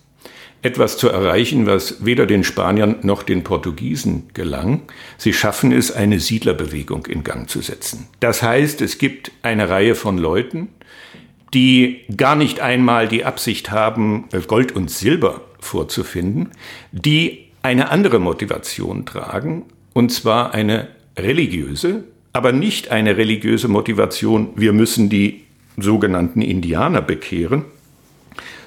etwas 0.67 0.97
zu 0.97 1.07
erreichen, 1.07 1.65
was 1.65 2.05
weder 2.05 2.25
den 2.25 2.43
Spaniern 2.43 2.97
noch 3.01 3.23
den 3.23 3.43
Portugiesen 3.43 4.29
gelang. 4.33 4.81
Sie 5.17 5.33
schaffen 5.33 5.71
es, 5.71 5.91
eine 5.91 6.19
Siedlerbewegung 6.19 7.05
in 7.05 7.23
Gang 7.23 7.49
zu 7.49 7.61
setzen. 7.61 8.07
Das 8.19 8.43
heißt, 8.43 8.81
es 8.81 8.97
gibt 8.97 9.31
eine 9.41 9.69
Reihe 9.69 9.95
von 9.95 10.17
Leuten, 10.17 10.67
die 11.53 12.01
gar 12.15 12.35
nicht 12.35 12.59
einmal 12.59 13.07
die 13.07 13.23
Absicht 13.23 13.71
haben, 13.71 14.25
Gold 14.47 14.73
und 14.73 14.91
Silber 14.91 15.41
vorzufinden, 15.59 16.51
die 16.91 17.45
eine 17.63 17.89
andere 17.89 18.19
Motivation 18.19 19.05
tragen, 19.05 19.63
und 19.93 20.11
zwar 20.11 20.53
eine 20.53 20.89
religiöse, 21.17 22.03
aber 22.33 22.51
nicht 22.51 22.91
eine 22.91 23.17
religiöse 23.17 23.69
Motivation, 23.69 24.49
wir 24.55 24.73
müssen 24.73 25.09
die 25.09 25.43
sogenannten 25.77 26.41
Indianer 26.41 27.01
bekehren, 27.01 27.65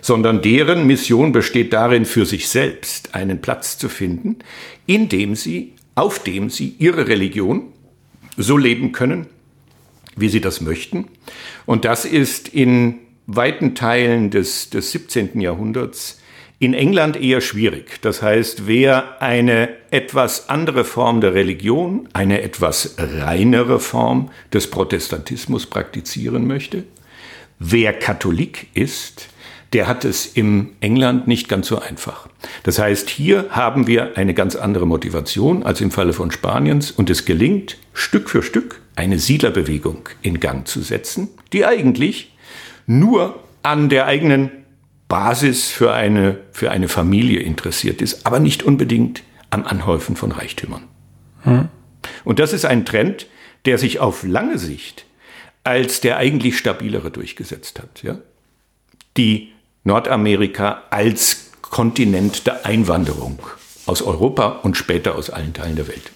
sondern 0.01 0.43
deren 0.43 0.87
Mission 0.87 1.33
besteht 1.33 1.73
darin, 1.73 2.05
für 2.05 2.27
sich 2.27 2.49
selbst 2.49 3.15
einen 3.15 3.41
Platz 3.41 3.79
zu 3.79 3.89
finden, 3.89 4.39
in 4.87 5.09
dem 5.09 5.35
sie, 5.35 5.75
auf 5.95 6.23
dem 6.23 6.51
sie 6.51 6.75
ihre 6.79 7.09
Religion 7.09 7.73
so 8.37 8.57
leben 8.57 8.93
können, 8.93 9.27
wie 10.17 10.29
sie 10.29 10.41
das 10.41 10.61
möchten. 10.61 11.09
Und 11.67 11.85
das 11.85 12.05
ist 12.05 12.49
in 12.49 12.99
weiten 13.27 13.75
Teilen 13.75 14.31
des, 14.31 14.71
des 14.71 14.93
17. 14.93 15.41
Jahrhunderts 15.41 16.21
in 16.59 16.75
England 16.75 17.17
eher 17.17 17.41
schwierig. 17.41 18.01
Das 18.03 18.21
heißt, 18.21 18.67
wer 18.67 19.23
eine 19.23 19.71
etwas 19.91 20.51
andere 20.51 20.85
Form 20.85 21.23
der 21.23 21.35
Religion, 21.35 22.09
eine 22.13 22.43
etwas 22.43 22.97
reinere 22.99 23.81
Form 23.81 24.31
des 24.53 24.69
Protestantismus 24.69 25.67
praktizieren 25.67 26.47
möchte, 26.47 26.85
wer 27.59 27.95
Katholik 27.95 28.69
ist, 28.75 29.29
der 29.73 29.87
hat 29.87 30.05
es 30.05 30.27
im 30.27 30.73
England 30.81 31.29
nicht 31.29 31.49
ganz 31.49 31.69
so 31.69 31.79
einfach. 31.79 32.29
Das 32.65 32.79
heißt, 32.79 33.09
hier 33.09 33.47
haben 33.51 33.87
wir 33.87 34.17
eine 34.17 34.35
ganz 34.35 34.57
andere 34.57 34.87
Motivation 34.87 35.63
als 35.63 35.81
im 35.81 35.91
Falle 35.91 36.13
von 36.13 36.31
Spaniens 36.31 36.91
und 36.91 37.09
es 37.09 37.25
gelingt 37.25 37.79
Stück 37.93 38.29
für 38.31 38.43
Stück 38.43 38.81
eine 38.97 39.19
Siedlerbewegung 39.19 40.09
in 40.23 40.41
Gang 40.41 40.67
zu 40.67 40.83
setzen, 40.83 41.29
die 41.53 41.65
eigentlich 41.65 42.35
nur 42.87 43.39
an 43.63 43.89
der 43.89 44.07
eigenen 44.07 44.51
Basis 45.09 45.69
für 45.69 45.93
eine, 45.93 46.39
für 46.53 46.71
eine 46.71 46.89
Familie 46.89 47.41
interessiert 47.41 48.03
ist, 48.03 48.27
aber 48.27 48.41
nicht 48.41 48.63
unbedingt 48.63 49.23
am 49.51 49.65
Anhäufen 49.65 50.17
von 50.17 50.33
Reichtümern. 50.33 50.85
Hm. 51.43 51.69
Und 52.25 52.39
das 52.39 52.53
ist 52.53 52.65
ein 52.65 52.85
Trend, 52.85 53.27
der 53.65 53.79
sich 53.79 54.01
auf 54.01 54.25
lange 54.25 54.59
Sicht 54.59 55.05
als 55.65 56.01
der 56.01 56.17
eigentlich 56.17 56.57
stabilere 56.59 57.11
durchgesetzt 57.11 57.81
hat. 57.81 58.03
Ja? 58.03 58.19
Die 59.17 59.53
Nordamerika 59.85 60.83
als 60.91 61.51
Kontinent 61.63 62.47
der 62.47 62.67
Einwanderung 62.67 63.39
aus 63.87 64.03
Europa 64.03 64.61
und 64.63 64.77
später 64.77 65.15
aus 65.15 65.31
allen 65.31 65.55
Teilen 65.55 65.77
der 65.77 65.89
Welt. 65.89 66.11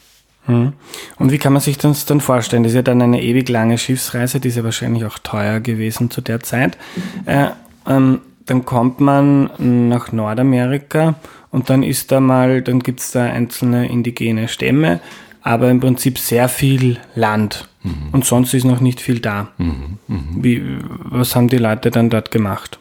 Hm. 0.47 0.75
Und 1.18 1.33
wie 1.33 1.38
kann 1.38 1.52
man 1.54 1.62
sich 1.62 1.78
das 1.78 2.04
dann 2.04 2.21
vorstellen? 2.21 2.64
Das 2.64 2.73
ist 2.73 2.76
ja 2.76 2.83
dann 2.83 3.00
eine 3.00 3.23
ewig 3.23 3.49
lange 3.49 3.78
Schiffsreise, 3.78 4.40
die 4.40 4.49
ist 4.49 4.56
ja 4.56 4.64
wahrscheinlich 4.64 5.04
auch 5.06 5.18
teuer 5.18 5.61
gewesen 5.61 6.11
zu 6.11 6.21
der 6.21 6.40
Zeit. 6.40 6.76
Äh, 7.25 7.49
ähm, 7.87 8.21
dann 8.47 8.64
kommt 8.66 9.00
man 9.00 9.88
nach 9.88 10.12
Nordamerika 10.12 11.14
und 11.50 11.71
dann 11.71 11.83
ist 11.83 12.12
da 12.12 12.21
mal, 12.21 12.61
dann 12.61 12.80
gibt 12.80 13.00
es 13.00 13.12
da 13.12 13.25
einzelne 13.25 13.88
indigene 13.88 14.49
Stämme, 14.49 15.00
aber 15.40 15.71
im 15.71 15.80
Prinzip 15.80 16.18
sehr 16.18 16.49
viel 16.49 16.99
Land. 17.14 17.68
Mhm. 17.83 18.09
Und 18.12 18.25
sonst 18.26 18.52
ist 18.52 18.64
noch 18.64 18.80
nicht 18.80 19.00
viel 19.00 19.21
da. 19.21 19.49
Mhm. 19.56 19.99
Mhm. 20.09 20.44
Wie, 20.44 20.62
was 21.04 21.35
haben 21.35 21.49
die 21.49 21.59
Leute 21.59 21.90
dann 21.90 22.11
dort 22.11 22.30
gemacht? 22.30 22.78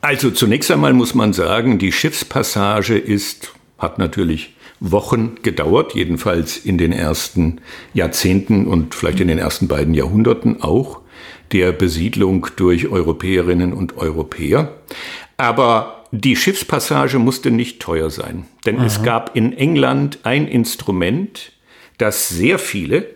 Also 0.00 0.30
zunächst 0.30 0.70
einmal 0.70 0.92
muss 0.92 1.14
man 1.14 1.32
sagen, 1.32 1.78
die 1.78 1.92
Schiffspassage 1.92 2.96
ist, 2.96 3.52
hat 3.78 3.98
natürlich 3.98 4.54
Wochen 4.80 5.36
gedauert, 5.42 5.94
jedenfalls 5.94 6.58
in 6.58 6.78
den 6.78 6.92
ersten 6.92 7.60
Jahrzehnten 7.94 8.66
und 8.66 8.94
vielleicht 8.94 9.20
in 9.20 9.28
den 9.28 9.38
ersten 9.38 9.68
beiden 9.68 9.94
Jahrhunderten 9.94 10.62
auch 10.62 11.00
der 11.52 11.72
Besiedlung 11.72 12.46
durch 12.56 12.88
Europäerinnen 12.88 13.72
und 13.72 13.96
Europäer. 13.96 14.74
Aber 15.36 16.04
die 16.12 16.36
Schiffspassage 16.36 17.18
musste 17.18 17.50
nicht 17.50 17.80
teuer 17.80 18.10
sein, 18.10 18.46
denn 18.64 18.78
Aha. 18.78 18.86
es 18.86 19.02
gab 19.02 19.36
in 19.36 19.52
England 19.52 20.20
ein 20.24 20.46
Instrument, 20.46 21.52
das 21.98 22.28
sehr 22.28 22.58
viele 22.58 23.15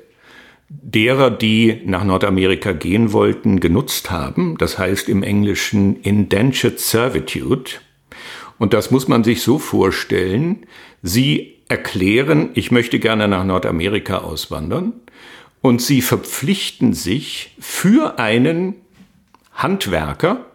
derer, 0.70 1.30
die 1.30 1.82
nach 1.84 2.04
Nordamerika 2.04 2.72
gehen 2.72 3.12
wollten, 3.12 3.58
genutzt 3.58 4.10
haben. 4.10 4.56
Das 4.56 4.78
heißt 4.78 5.08
im 5.08 5.22
Englischen 5.22 6.00
Indentured 6.02 6.78
Servitude. 6.78 7.72
Und 8.58 8.72
das 8.72 8.90
muss 8.90 9.08
man 9.08 9.24
sich 9.24 9.42
so 9.42 9.58
vorstellen. 9.58 10.66
Sie 11.02 11.56
erklären, 11.68 12.50
ich 12.54 12.70
möchte 12.70 13.00
gerne 13.00 13.26
nach 13.26 13.44
Nordamerika 13.44 14.18
auswandern 14.18 14.92
und 15.60 15.82
sie 15.82 16.02
verpflichten 16.02 16.94
sich 16.94 17.56
für 17.58 18.18
einen 18.18 18.76
Handwerker 19.52 20.46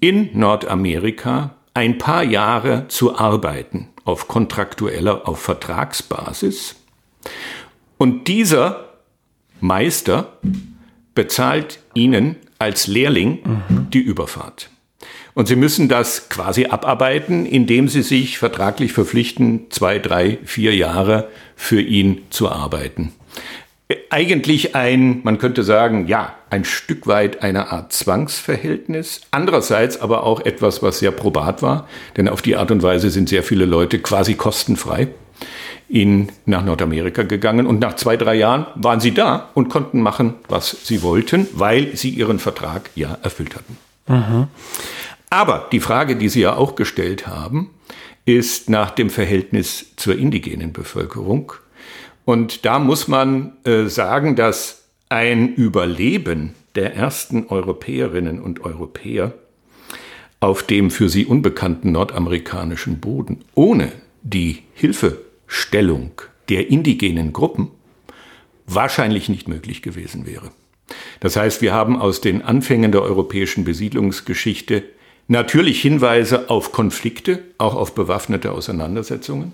in 0.00 0.30
Nordamerika 0.38 1.56
ein 1.72 1.98
paar 1.98 2.24
Jahre 2.24 2.88
zu 2.88 3.16
arbeiten 3.16 3.88
auf 4.04 4.26
kontraktueller, 4.26 5.28
auf 5.28 5.40
Vertragsbasis. 5.40 6.76
Und 7.96 8.28
dieser 8.28 8.89
Meister 9.60 10.38
bezahlt 11.14 11.80
ihnen 11.94 12.36
als 12.58 12.86
Lehrling 12.86 13.38
mhm. 13.44 13.90
die 13.90 14.00
Überfahrt. 14.00 14.70
Und 15.34 15.46
sie 15.46 15.56
müssen 15.56 15.88
das 15.88 16.28
quasi 16.28 16.66
abarbeiten, 16.66 17.46
indem 17.46 17.88
sie 17.88 18.02
sich 18.02 18.38
vertraglich 18.38 18.92
verpflichten, 18.92 19.70
zwei, 19.70 19.98
drei, 19.98 20.38
vier 20.44 20.74
Jahre 20.74 21.28
für 21.56 21.80
ihn 21.80 22.22
zu 22.30 22.50
arbeiten 22.50 23.12
eigentlich 24.10 24.74
ein, 24.74 25.20
man 25.24 25.38
könnte 25.38 25.62
sagen, 25.62 26.06
ja, 26.06 26.34
ein 26.48 26.64
Stück 26.64 27.06
weit 27.06 27.42
eine 27.42 27.70
Art 27.72 27.92
Zwangsverhältnis. 27.92 29.22
Andererseits 29.30 30.00
aber 30.00 30.24
auch 30.24 30.40
etwas, 30.40 30.82
was 30.82 30.98
sehr 30.98 31.10
probat 31.10 31.62
war, 31.62 31.88
denn 32.16 32.28
auf 32.28 32.42
die 32.42 32.56
Art 32.56 32.70
und 32.70 32.82
Weise 32.82 33.10
sind 33.10 33.28
sehr 33.28 33.42
viele 33.42 33.64
Leute 33.64 33.98
quasi 33.98 34.34
kostenfrei 34.34 35.08
in, 35.90 36.28
nach 36.46 36.64
Nordamerika 36.64 37.24
gegangen 37.24 37.66
und 37.66 37.80
nach 37.80 37.96
zwei, 37.96 38.16
drei 38.16 38.36
Jahren 38.36 38.66
waren 38.76 39.00
sie 39.00 39.12
da 39.12 39.50
und 39.54 39.68
konnten 39.68 40.00
machen, 40.00 40.34
was 40.48 40.76
sie 40.84 41.02
wollten, 41.02 41.48
weil 41.52 41.96
sie 41.96 42.10
ihren 42.10 42.38
Vertrag 42.38 42.90
ja 42.94 43.18
erfüllt 43.22 43.56
hatten. 43.56 43.76
Mhm. 44.06 44.46
Aber 45.30 45.68
die 45.72 45.80
Frage, 45.80 46.16
die 46.16 46.28
Sie 46.28 46.40
ja 46.40 46.56
auch 46.56 46.74
gestellt 46.74 47.26
haben, 47.26 47.70
ist 48.24 48.68
nach 48.68 48.90
dem 48.90 49.10
Verhältnis 49.10 49.96
zur 49.96 50.16
indigenen 50.16 50.72
Bevölkerung. 50.72 51.52
Und 52.24 52.64
da 52.64 52.78
muss 52.78 53.08
man 53.08 53.52
äh, 53.64 53.86
sagen, 53.86 54.36
dass 54.36 54.84
ein 55.08 55.54
Überleben 55.54 56.54
der 56.74 56.94
ersten 56.94 57.46
Europäerinnen 57.46 58.40
und 58.40 58.64
Europäer 58.64 59.32
auf 60.38 60.62
dem 60.62 60.90
für 60.90 61.08
sie 61.08 61.26
unbekannten 61.26 61.92
nordamerikanischen 61.92 63.00
Boden 63.00 63.44
ohne 63.54 63.92
die 64.22 64.62
Hilfestellung 65.50 66.12
der 66.48 66.70
indigenen 66.70 67.32
Gruppen 67.32 67.72
wahrscheinlich 68.66 69.28
nicht 69.28 69.48
möglich 69.48 69.82
gewesen 69.82 70.24
wäre. 70.24 70.52
Das 71.18 71.34
heißt, 71.36 71.60
wir 71.60 71.72
haben 71.72 72.00
aus 72.00 72.20
den 72.20 72.42
Anfängen 72.42 72.92
der 72.92 73.02
europäischen 73.02 73.64
Besiedlungsgeschichte 73.64 74.84
natürlich 75.26 75.82
Hinweise 75.82 76.48
auf 76.50 76.70
Konflikte, 76.70 77.42
auch 77.58 77.74
auf 77.74 77.94
bewaffnete 77.96 78.52
Auseinandersetzungen. 78.52 79.52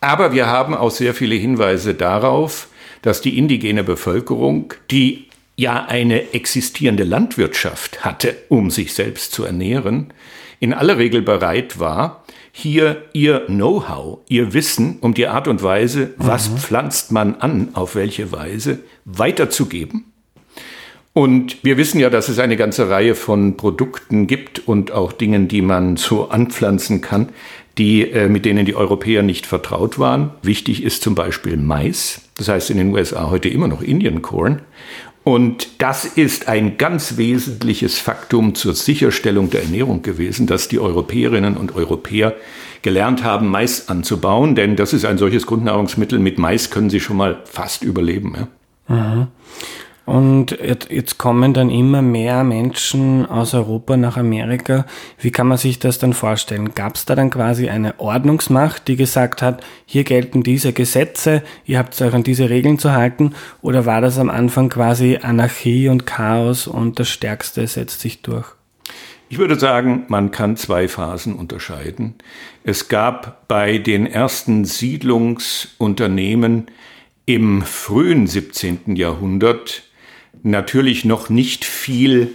Aber 0.00 0.32
wir 0.32 0.46
haben 0.46 0.74
auch 0.74 0.90
sehr 0.90 1.12
viele 1.12 1.34
Hinweise 1.34 1.94
darauf, 1.94 2.68
dass 3.02 3.20
die 3.20 3.36
indigene 3.36 3.82
Bevölkerung, 3.82 4.74
die 4.92 5.26
ja 5.56 5.86
eine 5.86 6.32
existierende 6.34 7.04
Landwirtschaft 7.04 8.04
hatte, 8.04 8.36
um 8.48 8.70
sich 8.70 8.94
selbst 8.94 9.32
zu 9.32 9.44
ernähren, 9.44 10.12
in 10.60 10.72
aller 10.72 10.98
Regel 10.98 11.22
bereit 11.22 11.80
war, 11.80 12.21
hier 12.52 13.04
ihr 13.14 13.46
Know-how, 13.46 14.20
ihr 14.28 14.52
Wissen 14.52 14.98
um 15.00 15.14
die 15.14 15.26
Art 15.26 15.48
und 15.48 15.62
Weise, 15.62 16.14
was 16.18 16.50
mhm. 16.50 16.58
pflanzt 16.58 17.10
man 17.10 17.36
an, 17.36 17.70
auf 17.72 17.94
welche 17.94 18.30
Weise, 18.30 18.80
weiterzugeben. 19.06 20.04
Und 21.14 21.62
wir 21.62 21.76
wissen 21.76 22.00
ja, 22.00 22.08
dass 22.08 22.28
es 22.28 22.38
eine 22.38 22.56
ganze 22.56 22.88
Reihe 22.88 23.14
von 23.14 23.56
Produkten 23.56 24.26
gibt 24.26 24.66
und 24.66 24.92
auch 24.92 25.12
Dingen, 25.12 25.48
die 25.48 25.60
man 25.60 25.96
so 25.96 26.30
anpflanzen 26.30 27.02
kann, 27.02 27.30
die, 27.78 28.10
äh, 28.10 28.28
mit 28.28 28.44
denen 28.44 28.64
die 28.64 28.74
Europäer 28.74 29.22
nicht 29.22 29.46
vertraut 29.46 29.98
waren. 29.98 30.30
Wichtig 30.42 30.82
ist 30.82 31.02
zum 31.02 31.14
Beispiel 31.14 31.56
Mais. 31.56 32.22
Das 32.36 32.48
heißt 32.48 32.70
in 32.70 32.78
den 32.78 32.94
USA 32.94 33.30
heute 33.30 33.48
immer 33.48 33.68
noch 33.68 33.82
Indian 33.82 34.22
Corn. 34.22 34.62
Und 35.24 35.80
das 35.80 36.04
ist 36.04 36.48
ein 36.48 36.78
ganz 36.78 37.16
wesentliches 37.16 37.98
Faktum 37.98 38.54
zur 38.54 38.74
Sicherstellung 38.74 39.50
der 39.50 39.62
Ernährung 39.62 40.02
gewesen, 40.02 40.46
dass 40.46 40.68
die 40.68 40.80
Europäerinnen 40.80 41.56
und 41.56 41.76
Europäer 41.76 42.34
gelernt 42.82 43.22
haben, 43.22 43.48
Mais 43.48 43.88
anzubauen, 43.88 44.56
denn 44.56 44.74
das 44.74 44.92
ist 44.92 45.04
ein 45.04 45.18
solches 45.18 45.46
Grundnahrungsmittel. 45.46 46.18
Mit 46.18 46.38
Mais 46.38 46.70
können 46.70 46.90
sie 46.90 46.98
schon 46.98 47.16
mal 47.16 47.40
fast 47.44 47.84
überleben. 47.84 48.34
Ja. 48.88 48.94
Mhm. 48.96 49.26
Und 50.04 50.58
jetzt 50.60 51.18
kommen 51.18 51.54
dann 51.54 51.70
immer 51.70 52.02
mehr 52.02 52.42
Menschen 52.42 53.24
aus 53.24 53.54
Europa 53.54 53.96
nach 53.96 54.16
Amerika. 54.16 54.84
Wie 55.18 55.30
kann 55.30 55.46
man 55.46 55.58
sich 55.58 55.78
das 55.78 55.98
dann 55.98 56.12
vorstellen? 56.12 56.74
Gab 56.74 56.96
es 56.96 57.04
da 57.04 57.14
dann 57.14 57.30
quasi 57.30 57.68
eine 57.68 58.00
Ordnungsmacht, 58.00 58.88
die 58.88 58.96
gesagt 58.96 59.42
hat, 59.42 59.62
hier 59.86 60.02
gelten 60.02 60.42
diese 60.42 60.72
Gesetze, 60.72 61.44
ihr 61.64 61.78
habt 61.78 62.02
euch 62.02 62.14
an 62.14 62.24
diese 62.24 62.50
Regeln 62.50 62.80
zu 62.80 62.90
halten? 62.92 63.34
Oder 63.60 63.86
war 63.86 64.00
das 64.00 64.18
am 64.18 64.28
Anfang 64.28 64.70
quasi 64.70 65.20
Anarchie 65.22 65.88
und 65.88 66.04
Chaos 66.04 66.66
und 66.66 66.98
das 66.98 67.08
Stärkste 67.08 67.64
setzt 67.68 68.00
sich 68.00 68.22
durch? 68.22 68.46
Ich 69.28 69.38
würde 69.38 69.58
sagen, 69.58 70.04
man 70.08 70.30
kann 70.30 70.56
zwei 70.56 70.88
Phasen 70.88 71.34
unterscheiden. 71.36 72.16
Es 72.64 72.88
gab 72.88 73.48
bei 73.48 73.78
den 73.78 74.06
ersten 74.06 74.66
Siedlungsunternehmen 74.66 76.66
im 77.24 77.62
frühen 77.62 78.26
17. 78.26 78.96
Jahrhundert 78.96 79.84
natürlich 80.42 81.04
noch 81.04 81.28
nicht 81.28 81.64
viel 81.64 82.30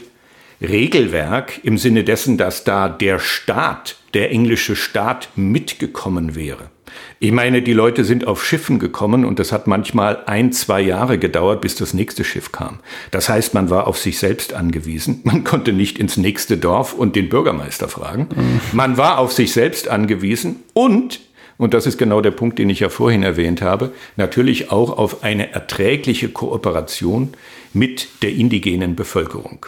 Regelwerk 0.62 1.64
im 1.64 1.78
Sinne 1.78 2.04
dessen, 2.04 2.38
dass 2.38 2.64
da 2.64 2.90
der 2.90 3.20
Staat, 3.20 3.98
der 4.14 4.32
englische 4.32 4.76
Staat 4.76 5.30
mitgekommen 5.36 6.36
wäre. 6.36 6.72
Ich 7.20 7.32
meine, 7.32 7.62
die 7.62 7.74
Leute 7.74 8.04
sind 8.04 8.28
auf 8.28 8.44
Schiffen 8.46 8.80
gekommen 8.80 9.26
und 9.26 9.40
das 9.40 9.52
hat 9.52 9.68
manchmal 9.68 10.24
ein, 10.26 10.52
zwei 10.52 10.82
Jahre 10.82 11.18
gedauert, 11.18 11.62
bis 11.62 11.76
das 11.76 11.94
nächste 11.94 12.24
Schiff 12.24 12.52
kam. 12.52 12.80
Das 13.12 13.30
heißt, 13.30 13.54
man 13.54 13.70
war 13.70 13.88
auf 13.88 13.98
sich 13.98 14.18
selbst 14.18 14.54
angewiesen. 14.54 15.22
Man 15.28 15.44
konnte 15.44 15.74
nicht 15.74 16.00
ins 16.00 16.18
nächste 16.18 16.58
Dorf 16.58 16.94
und 16.94 17.16
den 17.16 17.30
Bürgermeister 17.30 17.88
fragen. 17.88 18.30
Man 18.72 18.98
war 18.98 19.20
auf 19.20 19.32
sich 19.32 19.52
selbst 19.54 19.88
angewiesen 19.88 20.58
und 20.74 21.20
und 21.60 21.74
das 21.74 21.88
ist 21.88 21.98
genau 21.98 22.22
der 22.22 22.30
Punkt, 22.30 22.60
den 22.60 22.70
ich 22.70 22.82
ja 22.82 22.90
vorhin 22.90 23.24
erwähnt 23.24 23.64
habe, 23.64 23.92
natürlich 24.16 24.72
auch 24.72 24.96
auf 24.96 25.24
eine 25.24 25.54
erträgliche 25.54 26.30
Kooperation 26.30 27.34
mit 27.74 28.08
der 28.22 28.32
indigenen 28.32 28.96
Bevölkerung. 28.96 29.66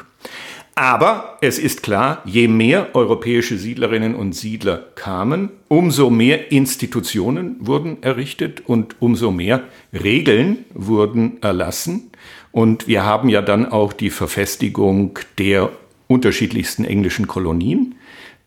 Aber 0.80 1.38
es 1.42 1.60
ist 1.60 1.84
klar, 1.84 2.22
je 2.24 2.48
mehr 2.48 2.96
europäische 2.96 3.58
Siedlerinnen 3.58 4.16
und 4.16 4.34
Siedler 4.34 4.86
kamen, 4.96 5.50
umso 5.68 6.10
mehr 6.10 6.54
Institutionen 6.54 7.58
wurden 7.60 8.02
errichtet 8.02 8.64
und 8.66 8.96
umso 9.02 9.30
mehr 9.30 9.64
Regeln 9.92 10.60
wurden 10.74 11.42
erlassen. 11.42 12.12
Und 12.54 12.88
wir 12.88 13.04
haben 13.04 13.28
ja 13.28 13.42
dann 13.42 13.66
auch 13.66 13.92
die 13.92 14.10
Verfestigung 14.10 15.20
der 15.38 15.70
unterschiedlichsten 16.08 16.86
englischen 16.86 17.28
Kolonien, 17.28 17.96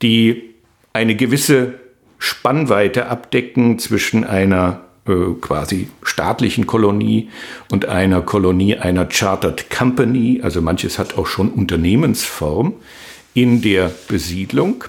die 0.00 0.54
eine 0.94 1.16
gewisse 1.16 1.74
Spannweite 2.18 3.08
abdecken 3.08 3.78
zwischen 3.78 4.24
einer 4.24 4.84
quasi 5.04 5.88
staatlichen 6.02 6.66
Kolonie 6.66 7.28
und 7.70 7.86
einer 7.86 8.22
Kolonie 8.22 8.76
einer 8.76 9.06
Chartered 9.06 9.68
Company, 9.68 10.40
also 10.42 10.62
manches 10.62 10.98
hat 10.98 11.18
auch 11.18 11.26
schon 11.26 11.50
Unternehmensform 11.50 12.74
in 13.34 13.62
der 13.62 13.90
Besiedlung. 14.08 14.84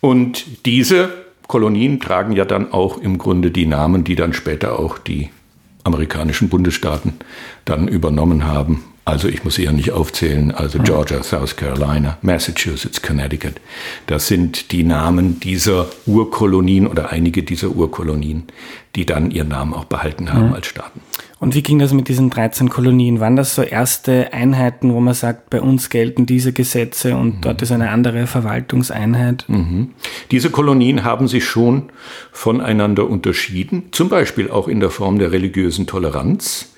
Und 0.00 0.66
diese 0.66 1.10
Kolonien 1.46 2.00
tragen 2.00 2.32
ja 2.32 2.44
dann 2.44 2.72
auch 2.72 2.98
im 2.98 3.18
Grunde 3.18 3.50
die 3.50 3.66
Namen, 3.66 4.04
die 4.04 4.14
dann 4.14 4.32
später 4.32 4.78
auch 4.78 4.98
die 4.98 5.30
amerikanischen 5.84 6.48
Bundesstaaten 6.48 7.14
dann 7.64 7.88
übernommen 7.88 8.44
haben. 8.44 8.84
Also 9.10 9.26
ich 9.26 9.42
muss 9.42 9.56
sie 9.56 9.64
ja 9.64 9.72
nicht 9.72 9.90
aufzählen. 9.90 10.52
Also 10.52 10.78
Georgia, 10.78 11.20
South 11.24 11.56
Carolina, 11.56 12.16
Massachusetts, 12.22 13.02
Connecticut. 13.02 13.54
Das 14.06 14.28
sind 14.28 14.70
die 14.70 14.84
Namen 14.84 15.40
dieser 15.40 15.88
Urkolonien 16.06 16.86
oder 16.86 17.10
einige 17.10 17.42
dieser 17.42 17.70
Urkolonien, 17.70 18.44
die 18.94 19.06
dann 19.06 19.32
ihren 19.32 19.48
Namen 19.48 19.74
auch 19.74 19.86
behalten 19.86 20.32
haben 20.32 20.48
mhm. 20.48 20.54
als 20.54 20.68
Staaten. 20.68 21.00
Und 21.40 21.56
wie 21.56 21.62
ging 21.62 21.80
das 21.80 21.92
mit 21.92 22.06
diesen 22.06 22.30
13 22.30 22.68
Kolonien? 22.68 23.18
Waren 23.18 23.34
das 23.34 23.56
so 23.56 23.62
erste 23.62 24.32
Einheiten, 24.32 24.92
wo 24.92 25.00
man 25.00 25.14
sagt, 25.14 25.50
bei 25.50 25.60
uns 25.60 25.90
gelten 25.90 26.26
diese 26.26 26.52
Gesetze 26.52 27.16
und 27.16 27.38
mhm. 27.38 27.40
dort 27.40 27.62
ist 27.62 27.72
eine 27.72 27.90
andere 27.90 28.28
Verwaltungseinheit? 28.28 29.44
Mhm. 29.48 29.90
Diese 30.30 30.50
Kolonien 30.50 31.02
haben 31.02 31.26
sich 31.26 31.44
schon 31.44 31.90
voneinander 32.30 33.10
unterschieden, 33.10 33.88
zum 33.90 34.08
Beispiel 34.08 34.52
auch 34.52 34.68
in 34.68 34.78
der 34.78 34.90
Form 34.90 35.18
der 35.18 35.32
religiösen 35.32 35.88
Toleranz. 35.88 36.68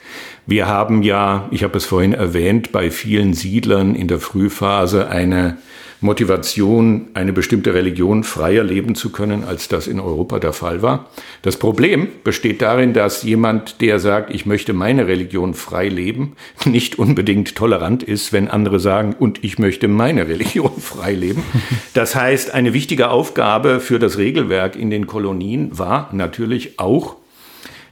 Wir 0.46 0.66
haben 0.66 1.02
ja, 1.02 1.48
ich 1.50 1.62
habe 1.62 1.78
es 1.78 1.84
vorhin 1.84 2.14
erwähnt, 2.14 2.72
bei 2.72 2.90
vielen 2.90 3.32
Siedlern 3.32 3.94
in 3.94 4.08
der 4.08 4.18
Frühphase 4.18 5.08
eine 5.08 5.58
Motivation, 6.02 7.08
eine 7.14 7.32
bestimmte 7.32 7.74
Religion 7.74 8.24
freier 8.24 8.64
leben 8.64 8.96
zu 8.96 9.10
können, 9.10 9.44
als 9.44 9.68
das 9.68 9.86
in 9.86 10.00
Europa 10.00 10.40
der 10.40 10.52
Fall 10.52 10.82
war. 10.82 11.08
Das 11.42 11.56
Problem 11.56 12.08
besteht 12.24 12.60
darin, 12.60 12.92
dass 12.92 13.22
jemand, 13.22 13.80
der 13.80 14.00
sagt, 14.00 14.34
ich 14.34 14.44
möchte 14.44 14.72
meine 14.72 15.06
Religion 15.06 15.54
frei 15.54 15.88
leben, 15.88 16.34
nicht 16.64 16.98
unbedingt 16.98 17.54
tolerant 17.54 18.02
ist, 18.02 18.32
wenn 18.32 18.48
andere 18.48 18.80
sagen, 18.80 19.14
und 19.16 19.44
ich 19.44 19.60
möchte 19.60 19.86
meine 19.86 20.28
Religion 20.28 20.72
frei 20.80 21.14
leben. 21.14 21.44
Das 21.94 22.16
heißt, 22.16 22.52
eine 22.52 22.74
wichtige 22.74 23.10
Aufgabe 23.10 23.78
für 23.78 24.00
das 24.00 24.18
Regelwerk 24.18 24.74
in 24.74 24.90
den 24.90 25.06
Kolonien 25.06 25.78
war 25.78 26.08
natürlich 26.12 26.80
auch 26.80 27.16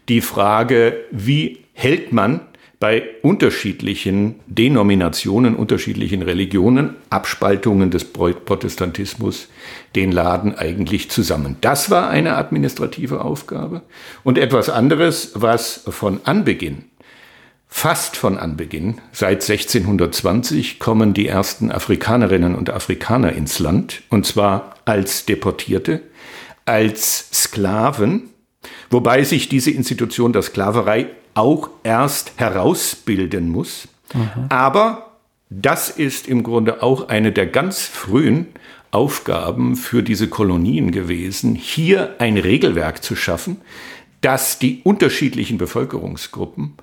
die 0.08 0.20
Frage, 0.20 0.96
wie 1.12 1.58
hält 1.80 2.12
man 2.12 2.40
bei 2.78 3.02
unterschiedlichen 3.22 4.40
Denominationen, 4.46 5.56
unterschiedlichen 5.56 6.22
Religionen, 6.22 6.96
Abspaltungen 7.08 7.90
des 7.90 8.04
Protestantismus 8.04 9.48
den 9.96 10.12
Laden 10.12 10.54
eigentlich 10.54 11.10
zusammen. 11.10 11.56
Das 11.62 11.90
war 11.90 12.10
eine 12.10 12.36
administrative 12.36 13.22
Aufgabe. 13.24 13.80
Und 14.24 14.36
etwas 14.36 14.68
anderes, 14.68 15.32
was 15.34 15.84
von 15.88 16.20
Anbeginn, 16.24 16.84
fast 17.66 18.16
von 18.16 18.36
Anbeginn, 18.36 19.00
seit 19.12 19.48
1620 19.48 20.78
kommen 20.80 21.14
die 21.14 21.28
ersten 21.28 21.70
Afrikanerinnen 21.70 22.54
und 22.54 22.68
Afrikaner 22.68 23.32
ins 23.32 23.58
Land, 23.58 24.02
und 24.10 24.26
zwar 24.26 24.76
als 24.84 25.24
Deportierte, 25.24 26.02
als 26.66 27.30
Sklaven, 27.32 28.30
wobei 28.90 29.24
sich 29.24 29.48
diese 29.48 29.70
Institution 29.70 30.34
der 30.34 30.42
Sklaverei 30.42 31.08
auch 31.34 31.70
erst 31.82 32.32
herausbilden 32.36 33.48
muss. 33.48 33.88
Mhm. 34.14 34.46
Aber 34.48 35.16
das 35.48 35.90
ist 35.90 36.28
im 36.28 36.42
Grunde 36.42 36.82
auch 36.82 37.08
eine 37.08 37.32
der 37.32 37.46
ganz 37.46 37.82
frühen 37.82 38.46
Aufgaben 38.92 39.76
für 39.76 40.02
diese 40.02 40.28
Kolonien 40.28 40.90
gewesen, 40.90 41.54
hier 41.54 42.16
ein 42.18 42.36
Regelwerk 42.38 43.04
zu 43.04 43.14
schaffen, 43.14 43.58
das 44.20 44.58
die 44.58 44.80
unterschiedlichen 44.84 45.58
Bevölkerungsgruppen 45.58 46.74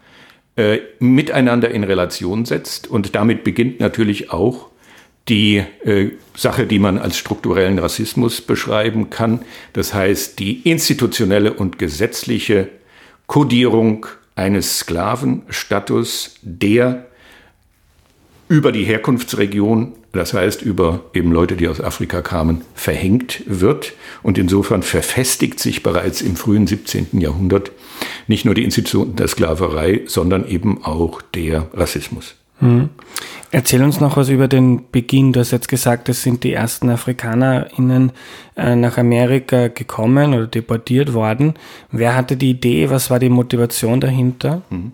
äh, 0.56 0.80
miteinander 1.00 1.70
in 1.70 1.84
Relation 1.84 2.46
setzt. 2.46 2.88
Und 2.88 3.16
damit 3.16 3.44
beginnt 3.44 3.80
natürlich 3.80 4.32
auch 4.32 4.70
die 5.30 5.64
äh, 5.84 6.12
Sache, 6.36 6.66
die 6.66 6.80
man 6.80 6.98
als 6.98 7.18
strukturellen 7.18 7.80
Rassismus 7.80 8.42
beschreiben 8.42 9.10
kann. 9.10 9.42
Das 9.74 9.94
heißt, 9.94 10.40
die 10.40 10.62
institutionelle 10.70 11.54
und 11.54 11.78
gesetzliche 11.78 12.70
Kodierung 13.28 14.08
eines 14.38 14.80
Sklavenstatus, 14.80 16.36
der 16.42 17.08
über 18.48 18.72
die 18.72 18.86
Herkunftsregion, 18.86 19.94
das 20.14 20.34
heißt 20.34 20.62
über 20.62 21.06
eben 21.14 21.32
Leute, 21.32 21.58
die 21.58 21.68
aus 21.68 21.82
Afrika 21.82 22.22
kamen, 22.22 22.62
verhängt 22.76 23.44
wird. 23.46 23.94
Und 24.24 24.38
insofern 24.38 24.84
verfestigt 24.84 25.60
sich 25.60 25.84
bereits 25.84 26.22
im 26.22 26.36
frühen 26.36 26.68
17. 26.68 27.20
Jahrhundert 27.20 27.72
nicht 28.28 28.46
nur 28.46 28.54
die 28.54 28.64
Institution 28.64 29.16
der 29.16 29.28
Sklaverei, 29.28 30.04
sondern 30.06 30.48
eben 30.48 30.84
auch 30.84 31.22
der 31.22 31.68
Rassismus. 31.74 32.36
Hm. 32.60 32.90
Erzähl 33.50 33.82
uns 33.82 34.00
noch 34.00 34.18
was 34.18 34.30
über 34.30 34.48
den 34.48 34.90
Beginn. 34.92 35.32
Du 35.32 35.40
hast 35.40 35.52
jetzt 35.52 35.70
gesagt, 35.70 36.10
es 36.10 36.22
sind 36.22 36.44
die 36.44 36.54
ersten 36.54 36.90
AfrikanerInnen 36.90 38.12
äh, 38.58 38.76
nach 38.76 38.98
Amerika 38.98 39.70
gekommen 39.70 40.34
oder 40.34 40.48
deportiert 40.48 41.14
worden. 41.14 41.54
Wer 41.92 42.16
hatte 42.16 42.36
die 42.36 42.52
Idee? 42.52 42.90
Was 42.90 43.10
war 43.10 43.20
die 43.20 43.30
Motivation 43.30 44.02
dahinter? 44.02 44.64
Mhm. 44.70 44.94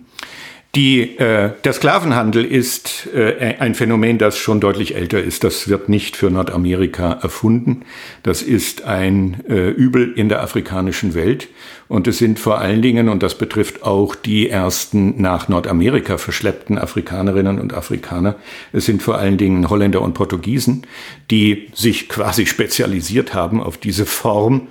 Die, 0.76 1.20
äh, 1.20 1.52
der 1.64 1.74
Sklavenhandel 1.74 2.44
ist 2.44 3.08
äh, 3.14 3.58
ein 3.60 3.76
Phänomen, 3.76 4.18
das 4.18 4.40
schon 4.40 4.60
deutlich 4.60 4.96
älter 4.96 5.22
ist. 5.22 5.44
Das 5.44 5.68
wird 5.68 5.88
nicht 5.88 6.16
für 6.16 6.32
Nordamerika 6.32 7.12
erfunden. 7.22 7.84
Das 8.24 8.42
ist 8.42 8.84
ein 8.84 9.44
äh, 9.48 9.70
Übel 9.70 10.14
in 10.16 10.30
der 10.30 10.42
afrikanischen 10.42 11.14
Welt. 11.14 11.48
Und 11.88 12.08
es 12.08 12.18
sind 12.18 12.40
vor 12.40 12.58
allen 12.58 12.82
Dingen, 12.82 13.08
und 13.08 13.22
das 13.22 13.38
betrifft 13.38 13.84
auch 13.84 14.16
die 14.16 14.50
ersten 14.50 15.22
nach 15.22 15.48
Nordamerika 15.48 16.18
verschleppten 16.18 16.80
Afrikanerinnen 16.80 17.60
und 17.60 17.76
Afrikaner, 17.76 18.36
es 18.72 18.88
sind 18.88 19.04
vor 19.04 19.20
allen 19.20 19.38
Dingen 19.38 19.70
Holländer 19.70 20.02
und 20.02 20.16
Portugiesen, 20.16 20.88
die 21.30 21.70
sich 21.76 22.10
quasi 22.10 22.48
spezialisiert 22.48 23.36
haben 23.36 23.62
auf 23.62 23.78
diese 23.78 24.08
Form 24.08 24.70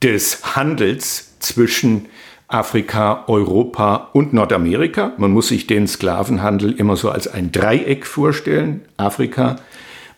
des 0.00 0.54
Handels 0.54 1.34
zwischen 1.40 2.06
Afrika, 2.50 3.24
Europa 3.28 4.08
und 4.12 4.32
Nordamerika. 4.32 5.12
Man 5.18 5.30
muss 5.30 5.48
sich 5.48 5.66
den 5.66 5.86
Sklavenhandel 5.86 6.72
immer 6.72 6.96
so 6.96 7.10
als 7.10 7.28
ein 7.28 7.52
Dreieck 7.52 8.06
vorstellen. 8.06 8.82
Afrika, 8.96 9.56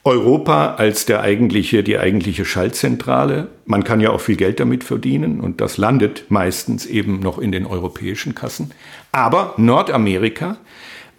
Europa 0.03 0.75
als 0.77 1.05
der 1.07 1.21
eigentliche, 1.21 1.85
die 1.85 1.99
eigentliche 1.99 2.45
Schaltzentrale. 2.45 3.49
Man 3.67 3.85
kann 3.85 4.01
ja 4.01 4.11
auch 4.11 4.21
viel 4.21 4.37
Geld 4.37 4.61
damit 4.61 4.83
verdienen 4.83 5.41
und 5.41 5.61
das 5.61 5.77
landet 5.77 6.25
meistens 6.29 6.87
eben 6.87 7.21
noch 7.21 7.39
in 7.39 7.53
den 7.53 7.67
europäischen 7.67 8.35
Kassen. 8.35 8.73
Aber 9.13 9.55
Nordamerika 9.59 10.57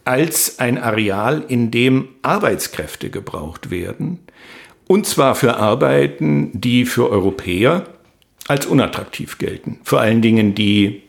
als 0.06 0.60
ein 0.60 0.78
Areal, 0.78 1.46
in 1.48 1.72
dem 1.72 2.10
Arbeitskräfte 2.24 3.10
gebraucht 3.10 3.72
werden. 3.72 4.20
Und 4.88 5.06
zwar 5.06 5.36
für 5.36 5.58
Arbeiten, 5.58 6.50
die 6.54 6.86
für 6.86 7.10
Europäer 7.10 7.86
als 8.48 8.66
unattraktiv 8.66 9.38
gelten. 9.38 9.80
Vor 9.84 10.02
allen 10.02 10.22
Dingen 10.22 10.56
die 10.56 11.03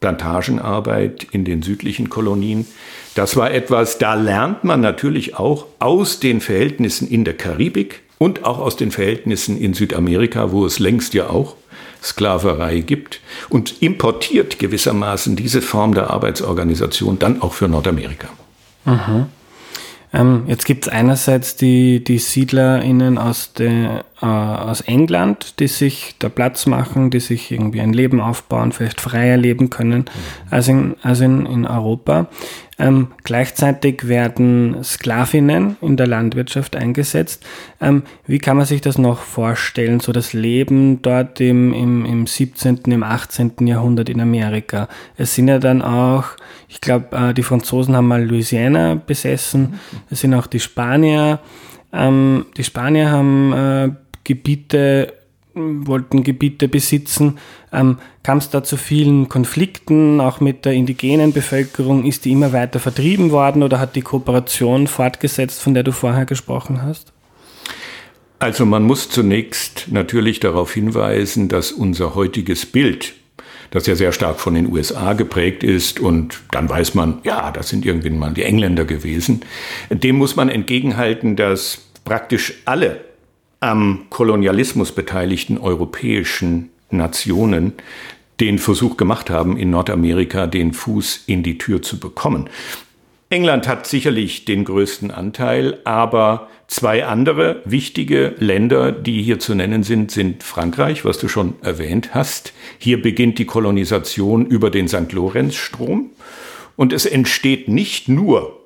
Plantagenarbeit 0.00 1.26
in 1.32 1.44
den 1.44 1.62
südlichen 1.62 2.08
Kolonien. 2.08 2.66
Das 3.14 3.36
war 3.36 3.50
etwas, 3.50 3.98
da 3.98 4.14
lernt 4.14 4.64
man 4.64 4.80
natürlich 4.80 5.36
auch 5.36 5.66
aus 5.78 6.20
den 6.20 6.40
Verhältnissen 6.40 7.08
in 7.08 7.24
der 7.24 7.36
Karibik, 7.36 8.02
und 8.18 8.44
auch 8.44 8.58
aus 8.58 8.76
den 8.76 8.90
Verhältnissen 8.90 9.56
in 9.56 9.74
Südamerika, 9.74 10.52
wo 10.52 10.66
es 10.66 10.78
längst 10.78 11.14
ja 11.14 11.30
auch 11.30 11.54
Sklaverei 12.02 12.80
gibt 12.80 13.20
und 13.48 13.82
importiert 13.82 14.58
gewissermaßen 14.58 15.36
diese 15.36 15.62
Form 15.62 15.94
der 15.94 16.10
Arbeitsorganisation 16.10 17.18
dann 17.18 17.42
auch 17.42 17.54
für 17.54 17.68
Nordamerika. 17.68 18.28
Mhm. 18.84 19.26
Ähm, 20.12 20.44
jetzt 20.46 20.64
gibt 20.64 20.86
es 20.86 20.92
einerseits 20.92 21.56
die, 21.56 22.02
die 22.02 22.18
SiedlerInnen 22.18 23.18
aus, 23.18 23.52
de, 23.52 24.00
äh, 24.20 24.26
aus 24.26 24.80
England, 24.80 25.60
die 25.60 25.68
sich 25.68 26.16
da 26.18 26.28
Platz 26.28 26.66
machen, 26.66 27.10
die 27.10 27.20
sich 27.20 27.52
irgendwie 27.52 27.80
ein 27.80 27.92
Leben 27.92 28.20
aufbauen, 28.20 28.72
vielleicht 28.72 29.00
freier 29.00 29.36
leben 29.36 29.70
können 29.70 30.06
als, 30.50 30.68
in, 30.68 30.96
als 31.02 31.20
in, 31.20 31.46
in 31.46 31.66
Europa. 31.66 32.28
Ähm, 32.80 33.08
gleichzeitig 33.24 34.06
werden 34.06 34.84
Sklavinnen 34.84 35.76
in 35.80 35.96
der 35.96 36.06
Landwirtschaft 36.06 36.76
eingesetzt. 36.76 37.44
Ähm, 37.80 38.04
wie 38.26 38.38
kann 38.38 38.56
man 38.56 38.66
sich 38.66 38.80
das 38.80 38.98
noch 38.98 39.18
vorstellen, 39.18 39.98
so 39.98 40.12
das 40.12 40.32
Leben 40.32 41.02
dort 41.02 41.40
im, 41.40 41.72
im, 41.72 42.04
im 42.04 42.26
17., 42.28 42.78
im 42.86 43.02
18. 43.02 43.66
Jahrhundert 43.66 44.08
in 44.08 44.20
Amerika? 44.20 44.88
Es 45.16 45.34
sind 45.34 45.48
ja 45.48 45.58
dann 45.58 45.82
auch, 45.82 46.24
ich 46.68 46.80
glaube, 46.80 47.16
äh, 47.16 47.34
die 47.34 47.42
Franzosen 47.42 47.96
haben 47.96 48.06
mal 48.06 48.24
Louisiana 48.24 48.94
besessen, 48.94 49.80
es 50.08 50.20
sind 50.20 50.34
auch 50.34 50.46
die 50.46 50.60
Spanier. 50.60 51.40
Ähm, 51.92 52.46
die 52.56 52.64
Spanier 52.64 53.10
haben 53.10 53.52
äh, 53.52 53.90
Gebiete 54.28 55.14
wollten 55.54 56.22
Gebiete 56.22 56.68
besitzen. 56.68 57.38
Ähm, 57.72 57.98
Kam 58.22 58.38
es 58.38 58.50
da 58.50 58.62
zu 58.62 58.76
vielen 58.76 59.30
Konflikten, 59.30 60.20
auch 60.20 60.40
mit 60.40 60.66
der 60.66 60.74
indigenen 60.74 61.32
Bevölkerung? 61.32 62.04
Ist 62.04 62.26
die 62.26 62.32
immer 62.32 62.52
weiter 62.52 62.78
vertrieben 62.78 63.30
worden 63.30 63.62
oder 63.62 63.80
hat 63.80 63.96
die 63.96 64.02
Kooperation 64.02 64.86
fortgesetzt, 64.86 65.62
von 65.62 65.72
der 65.72 65.82
du 65.82 65.92
vorher 65.92 66.26
gesprochen 66.26 66.82
hast? 66.82 67.12
Also 68.38 68.66
man 68.66 68.84
muss 68.84 69.08
zunächst 69.08 69.86
natürlich 69.90 70.40
darauf 70.40 70.74
hinweisen, 70.74 71.48
dass 71.48 71.72
unser 71.72 72.14
heutiges 72.14 72.66
Bild, 72.66 73.14
das 73.70 73.86
ja 73.86 73.96
sehr 73.96 74.12
stark 74.12 74.40
von 74.40 74.54
den 74.54 74.70
USA 74.70 75.14
geprägt 75.14 75.64
ist 75.64 75.98
und 75.98 76.40
dann 76.50 76.68
weiß 76.68 76.94
man, 76.94 77.20
ja, 77.24 77.50
das 77.50 77.70
sind 77.70 77.84
irgendwann 77.86 78.18
mal 78.18 78.34
die 78.34 78.44
Engländer 78.44 78.84
gewesen, 78.84 79.40
dem 79.90 80.16
muss 80.16 80.36
man 80.36 80.50
entgegenhalten, 80.50 81.34
dass 81.34 81.88
praktisch 82.04 82.54
alle 82.64 83.07
am 83.60 84.06
Kolonialismus 84.10 84.92
beteiligten 84.92 85.58
europäischen 85.58 86.70
Nationen 86.90 87.74
den 88.40 88.58
Versuch 88.58 88.96
gemacht 88.96 89.30
haben, 89.30 89.56
in 89.56 89.70
Nordamerika 89.70 90.46
den 90.46 90.72
Fuß 90.72 91.24
in 91.26 91.42
die 91.42 91.58
Tür 91.58 91.82
zu 91.82 91.98
bekommen. 91.98 92.48
England 93.30 93.68
hat 93.68 93.86
sicherlich 93.86 94.46
den 94.46 94.64
größten 94.64 95.10
Anteil, 95.10 95.80
aber 95.84 96.48
zwei 96.66 97.04
andere 97.04 97.60
wichtige 97.66 98.34
Länder, 98.38 98.90
die 98.90 99.22
hier 99.22 99.38
zu 99.38 99.54
nennen 99.54 99.82
sind, 99.82 100.10
sind 100.10 100.42
Frankreich, 100.42 101.04
was 101.04 101.18
du 101.18 101.28
schon 101.28 101.54
erwähnt 101.60 102.14
hast. 102.14 102.54
Hier 102.78 103.02
beginnt 103.02 103.38
die 103.38 103.44
Kolonisation 103.44 104.46
über 104.46 104.70
den 104.70 104.88
St. 104.88 105.12
Lorenz-Strom. 105.12 106.10
Und 106.76 106.92
es 106.92 107.04
entsteht 107.04 107.68
nicht 107.68 108.08
nur 108.08 108.60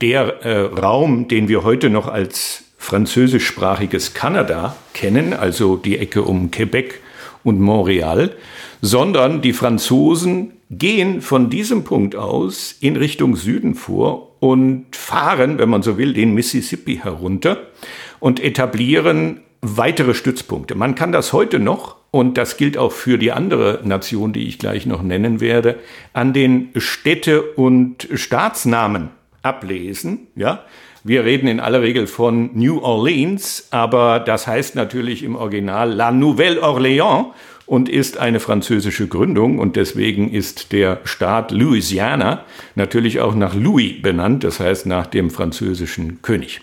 der 0.00 0.42
äh, 0.42 0.60
Raum, 0.80 1.28
den 1.28 1.48
wir 1.48 1.62
heute 1.62 1.90
noch 1.90 2.08
als 2.08 2.64
französischsprachiges 2.82 4.12
Kanada 4.12 4.76
kennen, 4.92 5.34
also 5.34 5.76
die 5.76 5.98
Ecke 5.98 6.22
um 6.22 6.50
Quebec 6.50 7.00
und 7.44 7.60
Montreal, 7.60 8.32
sondern 8.80 9.40
die 9.40 9.52
Franzosen 9.52 10.54
gehen 10.68 11.20
von 11.20 11.48
diesem 11.48 11.84
Punkt 11.84 12.16
aus 12.16 12.74
in 12.80 12.96
Richtung 12.96 13.36
Süden 13.36 13.76
vor 13.76 14.32
und 14.40 14.86
fahren, 14.96 15.58
wenn 15.58 15.68
man 15.68 15.82
so 15.82 15.96
will, 15.96 16.12
den 16.12 16.34
Mississippi 16.34 16.96
herunter 16.96 17.68
und 18.18 18.42
etablieren 18.42 19.40
weitere 19.60 20.12
Stützpunkte. 20.12 20.74
Man 20.74 20.96
kann 20.96 21.12
das 21.12 21.32
heute 21.32 21.60
noch, 21.60 21.96
und 22.10 22.36
das 22.36 22.56
gilt 22.56 22.76
auch 22.76 22.90
für 22.90 23.16
die 23.16 23.30
andere 23.30 23.80
Nation, 23.84 24.32
die 24.32 24.48
ich 24.48 24.58
gleich 24.58 24.86
noch 24.86 25.02
nennen 25.02 25.40
werde, 25.40 25.78
an 26.12 26.32
den 26.32 26.70
Städte- 26.76 27.42
und 27.42 28.08
Staatsnamen 28.12 29.10
ablesen, 29.42 30.26
ja. 30.34 30.64
Wir 31.04 31.24
reden 31.24 31.48
in 31.48 31.58
aller 31.58 31.82
Regel 31.82 32.06
von 32.06 32.50
New 32.54 32.78
Orleans, 32.78 33.66
aber 33.72 34.20
das 34.20 34.46
heißt 34.46 34.76
natürlich 34.76 35.24
im 35.24 35.34
Original 35.34 35.92
La 35.92 36.12
Nouvelle 36.12 36.62
Orléans 36.62 37.32
und 37.66 37.88
ist 37.88 38.18
eine 38.18 38.38
französische 38.38 39.08
Gründung 39.08 39.58
und 39.58 39.74
deswegen 39.74 40.30
ist 40.30 40.70
der 40.70 41.00
Staat 41.02 41.50
Louisiana 41.50 42.44
natürlich 42.76 43.18
auch 43.18 43.34
nach 43.34 43.52
Louis 43.56 44.00
benannt, 44.00 44.44
das 44.44 44.60
heißt 44.60 44.86
nach 44.86 45.08
dem 45.08 45.30
französischen 45.30 46.22
König. 46.22 46.60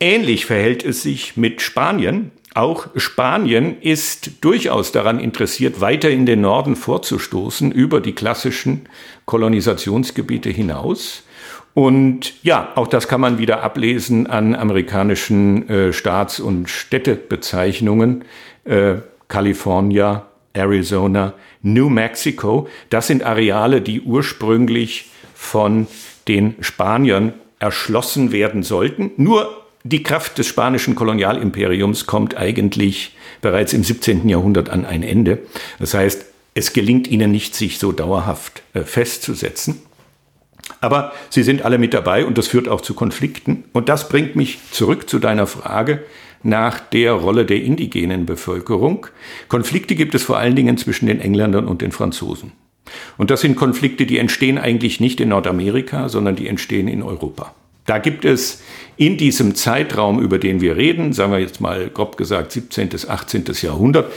Ähnlich 0.00 0.46
verhält 0.46 0.82
es 0.82 1.02
sich 1.02 1.36
mit 1.36 1.60
Spanien. 1.60 2.30
Auch 2.54 2.86
Spanien 2.96 3.78
ist 3.82 4.42
durchaus 4.42 4.90
daran 4.90 5.20
interessiert, 5.20 5.82
weiter 5.82 6.08
in 6.08 6.24
den 6.24 6.40
Norden 6.40 6.76
vorzustoßen 6.76 7.72
über 7.72 8.00
die 8.00 8.12
klassischen 8.12 8.88
Kolonisationsgebiete 9.26 10.48
hinaus. 10.48 11.24
Und 11.78 12.34
ja, 12.42 12.72
auch 12.74 12.88
das 12.88 13.06
kann 13.06 13.20
man 13.20 13.38
wieder 13.38 13.62
ablesen 13.62 14.26
an 14.26 14.56
amerikanischen 14.56 15.68
äh, 15.68 15.92
Staats- 15.92 16.40
und 16.40 16.68
Städtebezeichnungen. 16.68 18.24
Äh, 18.64 18.94
California, 19.28 20.26
Arizona, 20.54 21.34
New 21.62 21.88
Mexico. 21.88 22.66
Das 22.90 23.06
sind 23.06 23.22
Areale, 23.22 23.80
die 23.80 24.00
ursprünglich 24.00 25.08
von 25.34 25.86
den 26.26 26.56
Spaniern 26.62 27.32
erschlossen 27.60 28.32
werden 28.32 28.64
sollten. 28.64 29.12
Nur 29.16 29.48
die 29.84 30.02
Kraft 30.02 30.36
des 30.38 30.48
spanischen 30.48 30.96
Kolonialimperiums 30.96 32.06
kommt 32.06 32.36
eigentlich 32.36 33.16
bereits 33.40 33.72
im 33.72 33.84
17. 33.84 34.28
Jahrhundert 34.28 34.68
an 34.68 34.84
ein 34.84 35.04
Ende. 35.04 35.42
Das 35.78 35.94
heißt, 35.94 36.26
es 36.54 36.72
gelingt 36.72 37.06
ihnen 37.06 37.30
nicht, 37.30 37.54
sich 37.54 37.78
so 37.78 37.92
dauerhaft 37.92 38.64
äh, 38.74 38.80
festzusetzen. 38.80 39.82
Aber 40.80 41.12
sie 41.30 41.42
sind 41.42 41.62
alle 41.62 41.78
mit 41.78 41.94
dabei 41.94 42.24
und 42.24 42.38
das 42.38 42.48
führt 42.48 42.68
auch 42.68 42.80
zu 42.80 42.94
Konflikten. 42.94 43.64
Und 43.72 43.88
das 43.88 44.08
bringt 44.08 44.36
mich 44.36 44.58
zurück 44.70 45.08
zu 45.08 45.18
deiner 45.18 45.46
Frage 45.46 46.04
nach 46.42 46.80
der 46.80 47.12
Rolle 47.12 47.44
der 47.44 47.62
indigenen 47.62 48.26
Bevölkerung. 48.26 49.06
Konflikte 49.48 49.94
gibt 49.94 50.14
es 50.14 50.22
vor 50.22 50.38
allen 50.38 50.56
Dingen 50.56 50.78
zwischen 50.78 51.06
den 51.06 51.20
Engländern 51.20 51.66
und 51.66 51.82
den 51.82 51.92
Franzosen. 51.92 52.52
Und 53.16 53.30
das 53.30 53.40
sind 53.40 53.56
Konflikte, 53.56 54.06
die 54.06 54.18
entstehen 54.18 54.56
eigentlich 54.58 55.00
nicht 55.00 55.20
in 55.20 55.30
Nordamerika, 55.30 56.08
sondern 56.08 56.36
die 56.36 56.48
entstehen 56.48 56.88
in 56.88 57.02
Europa. 57.02 57.54
Da 57.84 57.98
gibt 57.98 58.24
es 58.24 58.62
in 58.96 59.16
diesem 59.16 59.54
Zeitraum, 59.54 60.20
über 60.20 60.38
den 60.38 60.60
wir 60.60 60.76
reden, 60.76 61.12
sagen 61.12 61.32
wir 61.32 61.38
jetzt 61.38 61.60
mal 61.60 61.88
grob 61.88 62.16
gesagt 62.18 62.52
17. 62.52 62.90
bis 62.90 63.08
18. 63.08 63.44
Jahrhundert, 63.62 64.12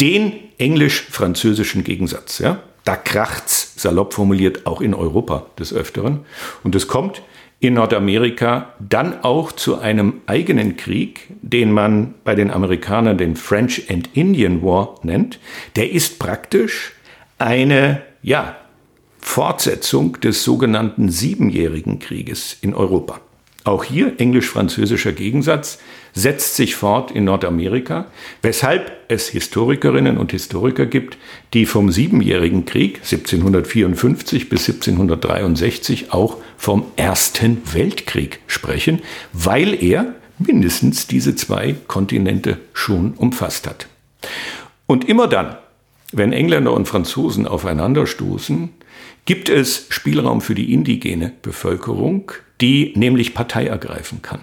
den 0.00 0.32
englisch-französischen 0.58 1.84
Gegensatz. 1.84 2.40
Ja? 2.40 2.60
Da 2.84 2.96
kracht's, 2.96 3.74
salopp 3.76 4.14
formuliert, 4.14 4.66
auch 4.66 4.80
in 4.80 4.94
Europa 4.94 5.46
des 5.58 5.72
Öfteren. 5.72 6.20
Und 6.62 6.74
es 6.74 6.88
kommt 6.88 7.22
in 7.60 7.74
Nordamerika 7.74 8.72
dann 8.80 9.22
auch 9.22 9.52
zu 9.52 9.78
einem 9.78 10.20
eigenen 10.26 10.76
Krieg, 10.76 11.28
den 11.42 11.70
man 11.70 12.14
bei 12.24 12.34
den 12.34 12.50
Amerikanern 12.50 13.16
den 13.16 13.36
French 13.36 13.88
and 13.88 14.10
Indian 14.14 14.62
War 14.62 14.96
nennt. 15.04 15.38
Der 15.76 15.92
ist 15.92 16.18
praktisch 16.18 16.92
eine, 17.38 18.02
ja, 18.22 18.56
Fortsetzung 19.20 20.20
des 20.20 20.42
sogenannten 20.42 21.08
Siebenjährigen 21.08 22.00
Krieges 22.00 22.56
in 22.60 22.74
Europa. 22.74 23.20
Auch 23.64 23.84
hier 23.84 24.14
englisch-französischer 24.18 25.12
Gegensatz 25.12 25.78
setzt 26.12 26.56
sich 26.56 26.74
fort 26.74 27.12
in 27.12 27.24
Nordamerika, 27.24 28.06
weshalb 28.42 28.90
es 29.08 29.28
Historikerinnen 29.28 30.18
und 30.18 30.32
Historiker 30.32 30.84
gibt, 30.84 31.16
die 31.54 31.64
vom 31.64 31.92
Siebenjährigen 31.92 32.64
Krieg 32.64 32.96
1754 32.96 34.48
bis 34.48 34.68
1763 34.68 36.12
auch 36.12 36.38
vom 36.56 36.86
Ersten 36.96 37.62
Weltkrieg 37.72 38.40
sprechen, 38.48 39.00
weil 39.32 39.80
er 39.82 40.14
mindestens 40.38 41.06
diese 41.06 41.36
zwei 41.36 41.76
Kontinente 41.86 42.58
schon 42.72 43.12
umfasst 43.12 43.68
hat. 43.68 43.86
Und 44.86 45.08
immer 45.08 45.28
dann, 45.28 45.56
wenn 46.10 46.32
Engländer 46.32 46.74
und 46.74 46.88
Franzosen 46.88 47.46
aufeinanderstoßen, 47.46 48.70
gibt 49.24 49.48
es 49.48 49.86
Spielraum 49.88 50.40
für 50.40 50.54
die 50.54 50.72
indigene 50.72 51.32
Bevölkerung, 51.42 52.32
die 52.62 52.92
nämlich 52.96 53.34
Partei 53.34 53.66
ergreifen 53.66 54.22
kann. 54.22 54.40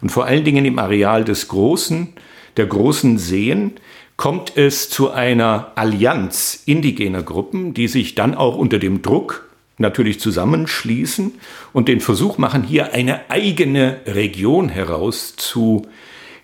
Und 0.00 0.10
vor 0.10 0.24
allen 0.24 0.44
Dingen 0.44 0.64
im 0.64 0.78
Areal 0.78 1.24
des 1.24 1.48
großen, 1.48 2.14
der 2.56 2.66
großen 2.66 3.18
Seen 3.18 3.72
kommt 4.16 4.56
es 4.56 4.88
zu 4.88 5.10
einer 5.10 5.72
Allianz 5.74 6.62
indigener 6.66 7.22
Gruppen, 7.22 7.74
die 7.74 7.88
sich 7.88 8.14
dann 8.14 8.34
auch 8.34 8.56
unter 8.56 8.78
dem 8.78 9.02
Druck 9.02 9.48
natürlich 9.78 10.20
zusammenschließen 10.20 11.32
und 11.72 11.88
den 11.88 12.00
Versuch 12.00 12.38
machen, 12.38 12.62
hier 12.62 12.92
eine 12.92 13.30
eigene 13.30 14.00
Region 14.06 14.68
heraus 14.68 15.34
zu 15.36 15.86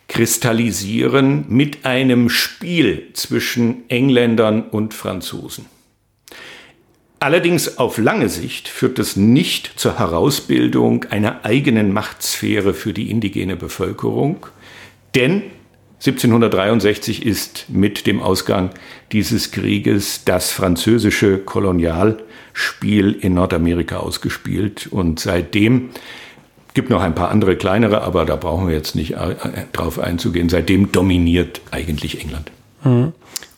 kristallisieren 0.08 1.44
mit 1.48 1.84
einem 1.84 2.30
Spiel 2.30 3.08
zwischen 3.12 3.88
Engländern 3.90 4.62
und 4.62 4.94
Franzosen. 4.94 5.66
Allerdings 7.18 7.78
auf 7.78 7.98
lange 7.98 8.28
Sicht 8.28 8.68
führt 8.68 8.98
es 8.98 9.16
nicht 9.16 9.72
zur 9.76 9.98
Herausbildung 9.98 11.06
einer 11.06 11.44
eigenen 11.44 11.92
Machtsphäre 11.92 12.74
für 12.74 12.92
die 12.92 13.10
indigene 13.10 13.56
Bevölkerung, 13.56 14.46
Denn 15.14 15.44
1763 16.00 17.24
ist 17.24 17.66
mit 17.70 18.06
dem 18.06 18.20
Ausgang 18.20 18.70
dieses 19.12 19.50
Krieges 19.50 20.24
das 20.24 20.52
französische 20.52 21.38
Kolonialspiel 21.38 23.12
in 23.12 23.32
Nordamerika 23.32 23.96
ausgespielt 23.96 24.88
und 24.88 25.20
seitdem 25.20 25.88
gibt 26.74 26.90
noch 26.90 27.00
ein 27.00 27.14
paar 27.14 27.30
andere 27.30 27.56
kleinere, 27.56 28.02
aber 28.02 28.26
da 28.26 28.36
brauchen 28.36 28.68
wir 28.68 28.74
jetzt 28.74 28.94
nicht 28.94 29.12
äh, 29.14 29.34
drauf 29.72 29.98
einzugehen. 29.98 30.50
Seitdem 30.50 30.92
dominiert 30.92 31.62
eigentlich 31.70 32.20
England. 32.20 32.52
Mhm. 32.84 33.14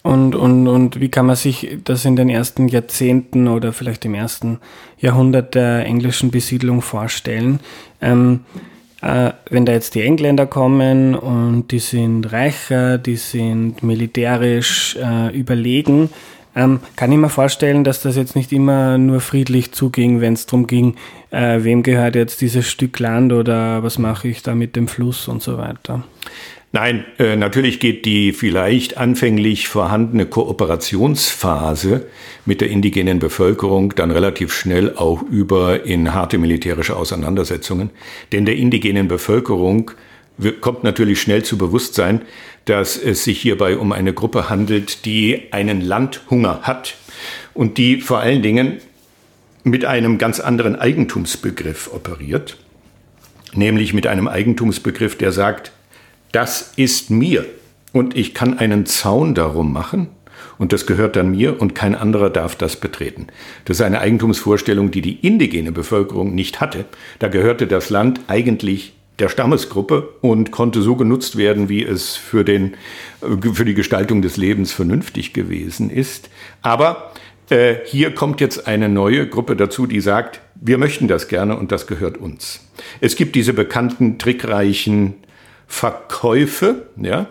Und, 0.08 0.34
und, 0.34 0.68
und 0.68 1.00
wie 1.00 1.10
kann 1.10 1.26
man 1.26 1.36
sich 1.36 1.80
das 1.84 2.06
in 2.06 2.16
den 2.16 2.30
ersten 2.30 2.68
Jahrzehnten 2.68 3.46
oder 3.46 3.74
vielleicht 3.74 4.06
im 4.06 4.14
ersten 4.14 4.58
Jahrhundert 4.98 5.54
der 5.54 5.84
englischen 5.84 6.30
Besiedlung 6.30 6.80
vorstellen? 6.80 7.60
Ähm, 8.00 8.40
äh, 9.02 9.32
wenn 9.50 9.66
da 9.66 9.72
jetzt 9.72 9.94
die 9.94 10.00
Engländer 10.00 10.46
kommen 10.46 11.14
und 11.14 11.72
die 11.72 11.78
sind 11.78 12.32
reicher, 12.32 12.96
die 12.96 13.16
sind 13.16 13.82
militärisch 13.82 14.96
äh, 14.96 15.38
überlegen, 15.38 16.08
ähm, 16.56 16.80
kann 16.96 17.12
ich 17.12 17.18
mir 17.18 17.28
vorstellen, 17.28 17.84
dass 17.84 18.00
das 18.00 18.16
jetzt 18.16 18.34
nicht 18.34 18.50
immer 18.50 18.96
nur 18.96 19.20
friedlich 19.20 19.72
zuging, 19.72 20.22
wenn 20.22 20.32
es 20.32 20.46
darum 20.46 20.66
ging, 20.66 20.94
äh, 21.32 21.62
wem 21.64 21.82
gehört 21.82 22.14
jetzt 22.14 22.40
dieses 22.40 22.66
Stück 22.66 22.98
Land 22.98 23.34
oder 23.34 23.82
was 23.82 23.98
mache 23.98 24.28
ich 24.28 24.42
da 24.42 24.54
mit 24.54 24.74
dem 24.74 24.88
Fluss 24.88 25.28
und 25.28 25.42
so 25.42 25.58
weiter. 25.58 26.02
Nein, 26.70 27.06
äh, 27.18 27.34
natürlich 27.34 27.80
geht 27.80 28.04
die 28.04 28.32
vielleicht 28.32 28.98
anfänglich 28.98 29.68
vorhandene 29.68 30.26
Kooperationsphase 30.26 32.06
mit 32.44 32.60
der 32.60 32.68
indigenen 32.68 33.20
Bevölkerung 33.20 33.94
dann 33.94 34.10
relativ 34.10 34.52
schnell 34.52 34.94
auch 34.94 35.22
über 35.22 35.86
in 35.86 36.12
harte 36.12 36.36
militärische 36.36 36.96
Auseinandersetzungen. 36.96 37.88
Denn 38.32 38.44
der 38.44 38.56
indigenen 38.56 39.08
Bevölkerung 39.08 39.92
kommt 40.60 40.84
natürlich 40.84 41.22
schnell 41.22 41.42
zu 41.42 41.56
Bewusstsein, 41.56 42.20
dass 42.66 42.98
es 42.98 43.24
sich 43.24 43.40
hierbei 43.40 43.78
um 43.78 43.92
eine 43.92 44.12
Gruppe 44.12 44.50
handelt, 44.50 45.06
die 45.06 45.44
einen 45.52 45.80
Landhunger 45.80 46.60
hat 46.62 46.96
und 47.54 47.78
die 47.78 48.02
vor 48.02 48.18
allen 48.18 48.42
Dingen 48.42 48.78
mit 49.64 49.86
einem 49.86 50.18
ganz 50.18 50.38
anderen 50.38 50.76
Eigentumsbegriff 50.76 51.90
operiert, 51.94 52.58
nämlich 53.54 53.94
mit 53.94 54.06
einem 54.06 54.28
Eigentumsbegriff, 54.28 55.16
der 55.16 55.32
sagt, 55.32 55.72
das 56.32 56.72
ist 56.76 57.10
mir 57.10 57.46
und 57.92 58.16
ich 58.16 58.34
kann 58.34 58.58
einen 58.58 58.86
Zaun 58.86 59.34
darum 59.34 59.72
machen 59.72 60.08
und 60.58 60.72
das 60.72 60.86
gehört 60.86 61.16
dann 61.16 61.30
mir 61.30 61.60
und 61.60 61.74
kein 61.74 61.94
anderer 61.94 62.30
darf 62.30 62.56
das 62.56 62.76
betreten. 62.76 63.28
Das 63.64 63.78
ist 63.78 63.82
eine 63.82 64.00
Eigentumsvorstellung, 64.00 64.90
die 64.90 65.02
die 65.02 65.14
indigene 65.14 65.72
Bevölkerung 65.72 66.34
nicht 66.34 66.60
hatte. 66.60 66.84
Da 67.18 67.28
gehörte 67.28 67.66
das 67.66 67.90
Land 67.90 68.20
eigentlich 68.28 68.94
der 69.18 69.28
Stammesgruppe 69.28 70.08
und 70.20 70.50
konnte 70.50 70.80
so 70.80 70.94
genutzt 70.94 71.36
werden, 71.36 71.68
wie 71.68 71.82
es 71.82 72.16
für, 72.16 72.44
den, 72.44 72.74
für 73.52 73.64
die 73.64 73.74
Gestaltung 73.74 74.22
des 74.22 74.36
Lebens 74.36 74.72
vernünftig 74.72 75.32
gewesen 75.32 75.90
ist. 75.90 76.30
Aber 76.62 77.12
äh, 77.50 77.76
hier 77.84 78.14
kommt 78.14 78.40
jetzt 78.40 78.66
eine 78.68 78.88
neue 78.88 79.26
Gruppe 79.26 79.56
dazu, 79.56 79.86
die 79.86 80.00
sagt, 80.00 80.40
wir 80.54 80.78
möchten 80.78 81.08
das 81.08 81.28
gerne 81.28 81.56
und 81.56 81.72
das 81.72 81.86
gehört 81.86 82.16
uns. 82.18 82.68
Es 83.00 83.16
gibt 83.16 83.34
diese 83.34 83.52
bekannten 83.52 84.18
trickreichen 84.18 85.14
Verkäufe, 85.68 86.88
ja, 87.00 87.26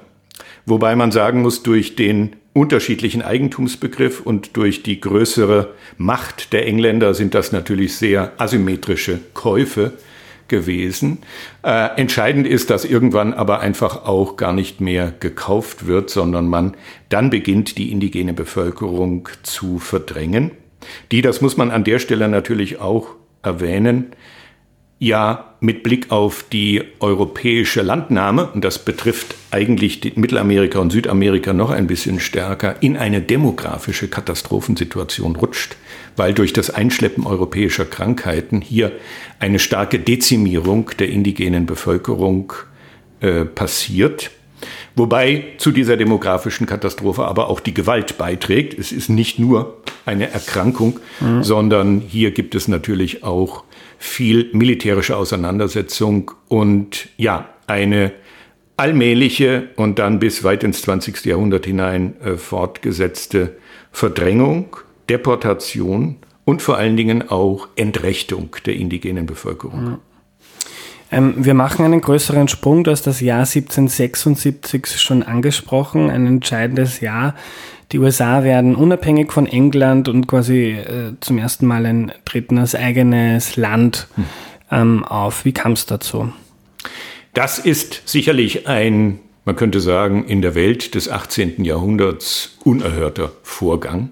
wobei 0.65 0.95
man 0.95 1.11
sagen 1.11 1.41
muss, 1.41 1.63
durch 1.63 1.95
den 1.95 2.37
unterschiedlichen 2.53 3.21
Eigentumsbegriff 3.21 4.21
und 4.21 4.55
durch 4.55 4.83
die 4.83 5.01
größere 5.01 5.73
Macht 5.97 6.53
der 6.53 6.65
Engländer 6.65 7.13
sind 7.13 7.33
das 7.33 7.51
natürlich 7.51 7.95
sehr 7.95 8.31
asymmetrische 8.37 9.19
Käufe 9.33 9.93
gewesen. 10.47 11.19
Äh, 11.63 11.99
entscheidend 11.99 12.47
ist, 12.47 12.69
dass 12.69 12.85
irgendwann 12.85 13.33
aber 13.33 13.59
einfach 13.59 14.05
auch 14.05 14.37
gar 14.37 14.53
nicht 14.53 14.81
mehr 14.81 15.13
gekauft 15.19 15.87
wird, 15.87 16.09
sondern 16.09 16.47
man 16.47 16.75
dann 17.09 17.29
beginnt, 17.29 17.77
die 17.77 17.91
indigene 17.91 18.33
Bevölkerung 18.33 19.27
zu 19.43 19.79
verdrängen. 19.79 20.51
Die, 21.11 21.21
das 21.21 21.41
muss 21.41 21.57
man 21.57 21.69
an 21.71 21.83
der 21.83 21.99
Stelle 21.99 22.27
natürlich 22.27 22.79
auch 22.79 23.09
erwähnen, 23.43 24.11
ja 24.99 25.53
mit 25.59 25.83
Blick 25.83 26.11
auf 26.11 26.45
die 26.51 26.83
europäische 26.99 27.81
Landnahme, 27.81 28.49
und 28.53 28.63
das 28.63 28.79
betrifft 28.79 29.35
eigentlich 29.51 30.15
Mittelamerika 30.15 30.79
und 30.79 30.91
Südamerika 30.91 31.53
noch 31.53 31.71
ein 31.71 31.87
bisschen 31.87 32.19
stärker, 32.19 32.75
in 32.81 32.97
eine 32.97 33.21
demografische 33.21 34.07
Katastrophensituation 34.07 35.35
rutscht, 35.35 35.75
weil 36.15 36.33
durch 36.33 36.53
das 36.53 36.69
Einschleppen 36.69 37.25
europäischer 37.25 37.85
Krankheiten 37.85 38.61
hier 38.61 38.91
eine 39.39 39.59
starke 39.59 39.99
Dezimierung 39.99 40.91
der 40.99 41.09
indigenen 41.09 41.65
Bevölkerung 41.65 42.53
äh, 43.19 43.45
passiert. 43.45 44.31
Wobei 44.95 45.43
zu 45.59 45.71
dieser 45.71 45.97
demografischen 45.97 46.65
Katastrophe 46.65 47.25
aber 47.25 47.49
auch 47.49 47.59
die 47.59 47.73
Gewalt 47.73 48.17
beiträgt. 48.17 48.77
Es 48.77 48.91
ist 48.91 49.09
nicht 49.09 49.37
nur 49.37 49.77
eine 50.07 50.31
Erkrankung, 50.31 50.99
mhm. 51.19 51.43
sondern 51.43 52.01
hier 52.01 52.31
gibt 52.31 52.55
es 52.55 52.67
natürlich 52.67 53.23
auch 53.23 53.63
viel 53.97 54.49
militärische 54.53 55.15
Auseinandersetzung 55.15 56.31
und 56.47 57.09
ja, 57.17 57.49
eine 57.67 58.11
allmähliche 58.77 59.69
und 59.75 59.99
dann 59.99 60.19
bis 60.19 60.43
weit 60.43 60.63
ins 60.63 60.83
20. 60.83 61.25
Jahrhundert 61.25 61.65
hinein 61.65 62.19
äh, 62.21 62.37
fortgesetzte 62.37 63.57
Verdrängung, 63.91 64.77
Deportation 65.09 66.17
und 66.45 66.61
vor 66.61 66.77
allen 66.77 66.95
Dingen 66.95 67.29
auch 67.29 67.67
Entrechtung 67.75 68.55
der 68.65 68.75
indigenen 68.75 69.25
Bevölkerung. 69.25 69.83
Mhm. 69.83 69.97
Ähm, 71.11 71.33
wir 71.37 71.53
machen 71.53 71.85
einen 71.85 72.01
größeren 72.01 72.47
Sprung, 72.47 72.83
du 72.83 72.91
hast 72.91 73.07
das 73.07 73.21
Jahr 73.21 73.39
1776 73.39 75.01
schon 75.01 75.23
angesprochen, 75.23 76.09
ein 76.09 76.27
entscheidendes 76.27 76.99
Jahr 76.99 77.33
die 77.91 77.99
USA 77.99 78.43
werden 78.43 78.75
unabhängig 78.75 79.31
von 79.31 79.45
England 79.45 80.09
und 80.09 80.27
quasi 80.27 80.71
äh, 80.71 81.13
zum 81.21 81.37
ersten 81.37 81.65
Mal 81.65 81.85
ein, 81.85 82.11
treten 82.25 82.57
eigenes 82.59 83.55
Land 83.55 84.07
ähm, 84.71 85.05
auf. 85.05 85.45
Wie 85.45 85.53
kam 85.53 85.71
es 85.71 85.85
dazu? 85.85 86.31
Das 87.33 87.59
ist 87.59 88.01
sicherlich 88.05 88.67
ein, 88.67 89.19
man 89.45 89.55
könnte 89.55 89.79
sagen, 89.79 90.25
in 90.25 90.41
der 90.41 90.55
Welt 90.55 90.95
des 90.95 91.09
18. 91.09 91.63
Jahrhunderts 91.63 92.57
unerhörter 92.63 93.31
Vorgang. 93.43 94.09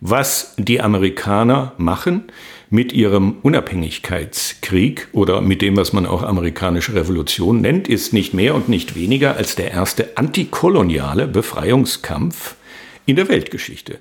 Was 0.00 0.54
die 0.58 0.82
Amerikaner 0.82 1.72
machen 1.78 2.24
mit 2.68 2.92
ihrem 2.92 3.36
Unabhängigkeitskrieg 3.42 5.08
oder 5.12 5.40
mit 5.40 5.62
dem, 5.62 5.76
was 5.76 5.94
man 5.94 6.04
auch 6.04 6.22
amerikanische 6.22 6.94
Revolution 6.94 7.62
nennt, 7.62 7.88
ist 7.88 8.12
nicht 8.12 8.34
mehr 8.34 8.54
und 8.54 8.68
nicht 8.68 8.94
weniger 8.94 9.36
als 9.36 9.54
der 9.54 9.70
erste 9.70 10.18
antikoloniale 10.18 11.26
Befreiungskampf 11.28 12.56
in 13.06 13.16
der 13.16 13.28
Weltgeschichte. 13.28 13.98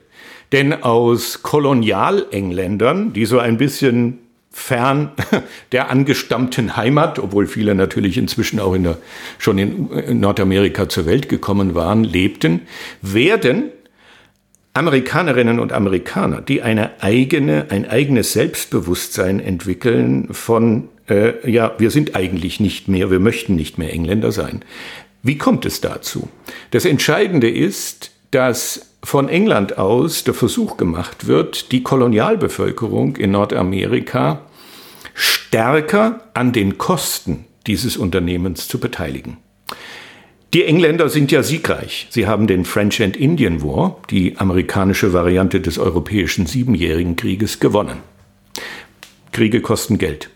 Denn 0.52 0.74
aus 0.84 1.42
Kolonialengländern, 1.44 3.14
die 3.14 3.26
so 3.26 3.40
ein 3.40 3.58
bisschen 3.58 4.20
fern 4.52 5.12
der 5.72 5.90
angestammten 5.90 6.78
Heimat, 6.78 7.20
obwohl 7.20 7.48
viele 7.48 7.76
natürlich 7.76 8.18
inzwischen 8.18 8.60
auch 8.60 8.74
in 8.74 8.84
der, 8.84 8.98
schon 9.38 9.58
in 9.58 10.20
Nordamerika 10.20 10.88
zur 10.88 11.06
Welt 11.06 11.30
gekommen 11.30 11.76
waren, 11.76 12.04
lebten, 12.04 12.62
werden 13.02 13.72
Amerikanerinnen 14.74 15.60
und 15.60 15.72
Amerikaner, 15.72 16.42
die 16.42 16.62
eine 16.62 17.02
eigene, 17.02 17.68
ein 17.70 17.88
eigenes 17.88 18.34
Selbstbewusstsein 18.34 19.40
entwickeln 19.40 20.34
von, 20.34 20.90
äh, 21.10 21.50
ja, 21.50 21.76
wir 21.78 21.92
sind 21.92 22.16
eigentlich 22.16 22.60
nicht 22.60 22.90
mehr, 22.90 23.10
wir 23.10 23.22
möchten 23.22 23.56
nicht 23.56 23.78
mehr 23.78 23.94
Engländer 23.94 24.34
sein. 24.34 24.66
Wie 25.24 25.38
kommt 25.38 25.66
es 25.66 25.80
dazu? 25.80 26.30
Das 26.72 26.84
Entscheidende 26.84 27.50
ist, 27.50 28.12
dass 28.32 28.95
von 29.06 29.30
England 29.30 29.78
aus 29.78 30.24
der 30.24 30.34
Versuch 30.34 30.78
gemacht 30.78 31.28
wird, 31.28 31.72
die 31.72 31.84
Kolonialbevölkerung 31.84 33.16
in 33.18 33.32
Nordamerika 33.32 34.42
stärker 35.14 36.22
an 36.34 36.52
den 36.52 36.80
Kosten 36.80 37.46
dieses 37.68 37.98
Unternehmens 37.98 38.68
zu 38.68 38.80
beteiligen. 38.80 39.38
Die 40.56 40.64
Engländer 40.64 41.10
sind 41.10 41.32
ja 41.32 41.44
siegreich. 41.44 42.08
Sie 42.10 42.26
haben 42.26 42.48
den 42.48 42.66
French 42.66 43.02
and 43.04 43.16
Indian 43.16 43.62
War, 43.62 44.02
die 44.10 44.38
amerikanische 44.38 45.14
Variante 45.14 45.62
des 45.62 45.78
europäischen 45.78 46.48
Siebenjährigen 46.48 47.16
Krieges, 47.16 47.60
gewonnen. 47.60 48.00
Kriege 49.32 49.62
kosten 49.62 50.00
Geld. 50.00 50.30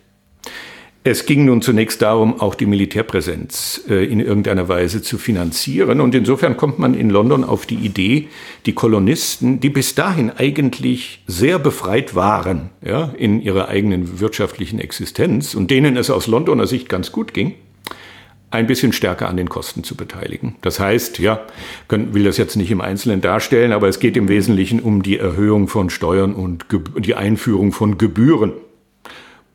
Es 1.09 1.25
ging 1.25 1.45
nun 1.45 1.63
zunächst 1.63 2.03
darum, 2.03 2.39
auch 2.39 2.53
die 2.53 2.67
Militärpräsenz 2.67 3.81
äh, 3.89 4.05
in 4.05 4.19
irgendeiner 4.19 4.67
Weise 4.69 5.01
zu 5.01 5.17
finanzieren. 5.17 6.01
Und 6.01 6.13
insofern 6.13 6.55
kommt 6.55 6.77
man 6.77 6.93
in 6.93 7.09
London 7.09 7.43
auf 7.43 7.65
die 7.65 7.77
Idee, 7.77 8.27
die 8.67 8.73
Kolonisten, 8.73 9.59
die 9.59 9.71
bis 9.71 9.95
dahin 9.95 10.29
eigentlich 10.29 11.23
sehr 11.25 11.57
befreit 11.57 12.13
waren 12.13 12.69
ja, 12.85 13.11
in 13.17 13.41
ihrer 13.41 13.69
eigenen 13.69 14.19
wirtschaftlichen 14.19 14.77
Existenz 14.77 15.55
und 15.55 15.71
denen 15.71 15.97
es 15.97 16.11
aus 16.11 16.27
Londoner 16.27 16.67
Sicht 16.67 16.89
ganz 16.89 17.11
gut 17.11 17.33
ging, 17.33 17.55
ein 18.51 18.67
bisschen 18.67 18.93
stärker 18.93 19.29
an 19.29 19.37
den 19.37 19.49
Kosten 19.49 19.83
zu 19.83 19.95
beteiligen. 19.95 20.57
Das 20.61 20.79
heißt, 20.79 21.17
ja, 21.17 21.41
können, 21.87 22.13
will 22.13 22.23
das 22.23 22.37
jetzt 22.37 22.55
nicht 22.55 22.69
im 22.69 22.81
Einzelnen 22.81 23.21
darstellen, 23.21 23.71
aber 23.71 23.87
es 23.87 23.99
geht 23.99 24.15
im 24.15 24.27
Wesentlichen 24.27 24.79
um 24.79 25.01
die 25.01 25.17
Erhöhung 25.17 25.69
von 25.69 25.89
Steuern 25.89 26.35
und 26.35 26.67
die 26.99 27.15
Einführung 27.15 27.71
von 27.71 27.97
Gebühren 27.97 28.51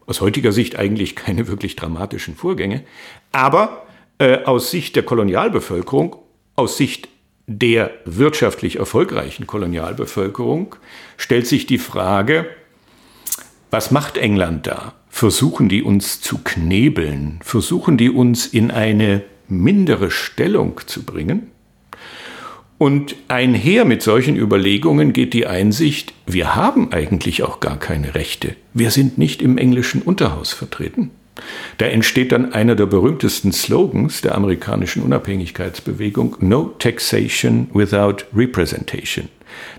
aus 0.07 0.21
heutiger 0.21 0.53
Sicht 0.53 0.77
eigentlich 0.77 1.17
keine 1.17 1.47
wirklich 1.49 1.77
dramatischen 1.77 2.37
Vorgänge. 2.37 2.85
Aber 3.33 3.87
äh, 4.19 4.45
aus 4.45 4.71
Sicht 4.71 4.97
der 4.97 5.03
Kolonialbevölkerung, 5.03 6.17
aus 6.57 6.77
Sicht 6.77 7.09
der 7.47 7.91
wirtschaftlich 8.05 8.77
erfolgreichen 8.77 9.47
Kolonialbevölkerung, 9.47 10.77
stellt 11.17 11.47
sich 11.47 11.67
die 11.67 11.79
Frage, 11.79 12.47
was 13.71 13.91
macht 13.91 14.17
England 14.17 14.67
da? 14.67 14.95
Versuchen 15.09 15.69
die 15.69 15.83
uns 15.83 16.21
zu 16.21 16.39
knebeln? 16.39 17.41
Versuchen 17.43 17.97
die 17.97 18.11
uns 18.11 18.47
in 18.47 18.71
eine 18.71 19.23
mindere 19.49 20.11
Stellung 20.11 20.81
zu 20.87 21.05
bringen? 21.05 21.51
Und 22.85 23.17
einher 23.29 23.87
mit 23.87 24.03
solchen 24.03 24.37
Überlegungen 24.37 25.15
geht 25.15 25.33
die 25.33 25.47
Einsicht, 25.47 26.13
wir 26.27 26.55
haben 26.55 26.93
eigentlich 26.93 27.43
auch 27.43 27.61
gar 27.61 27.79
keine 27.79 28.15
Rechte. 28.15 28.57
Wir 28.75 28.91
sind 28.91 29.17
nicht 29.17 29.41
im 29.41 29.57
englischen 29.57 30.03
Unterhaus 30.03 30.53
vertreten. 30.53 31.11
Da 31.79 31.87
entsteht 31.87 32.31
dann 32.31 32.53
einer 32.53 32.75
der 32.75 32.85
berühmtesten 32.85 33.53
Slogans 33.53 34.21
der 34.21 34.35
amerikanischen 34.35 35.03
Unabhängigkeitsbewegung, 35.03 36.37
No 36.41 36.75
Taxation 36.79 37.71
without 37.73 38.27
Representation. 38.37 39.31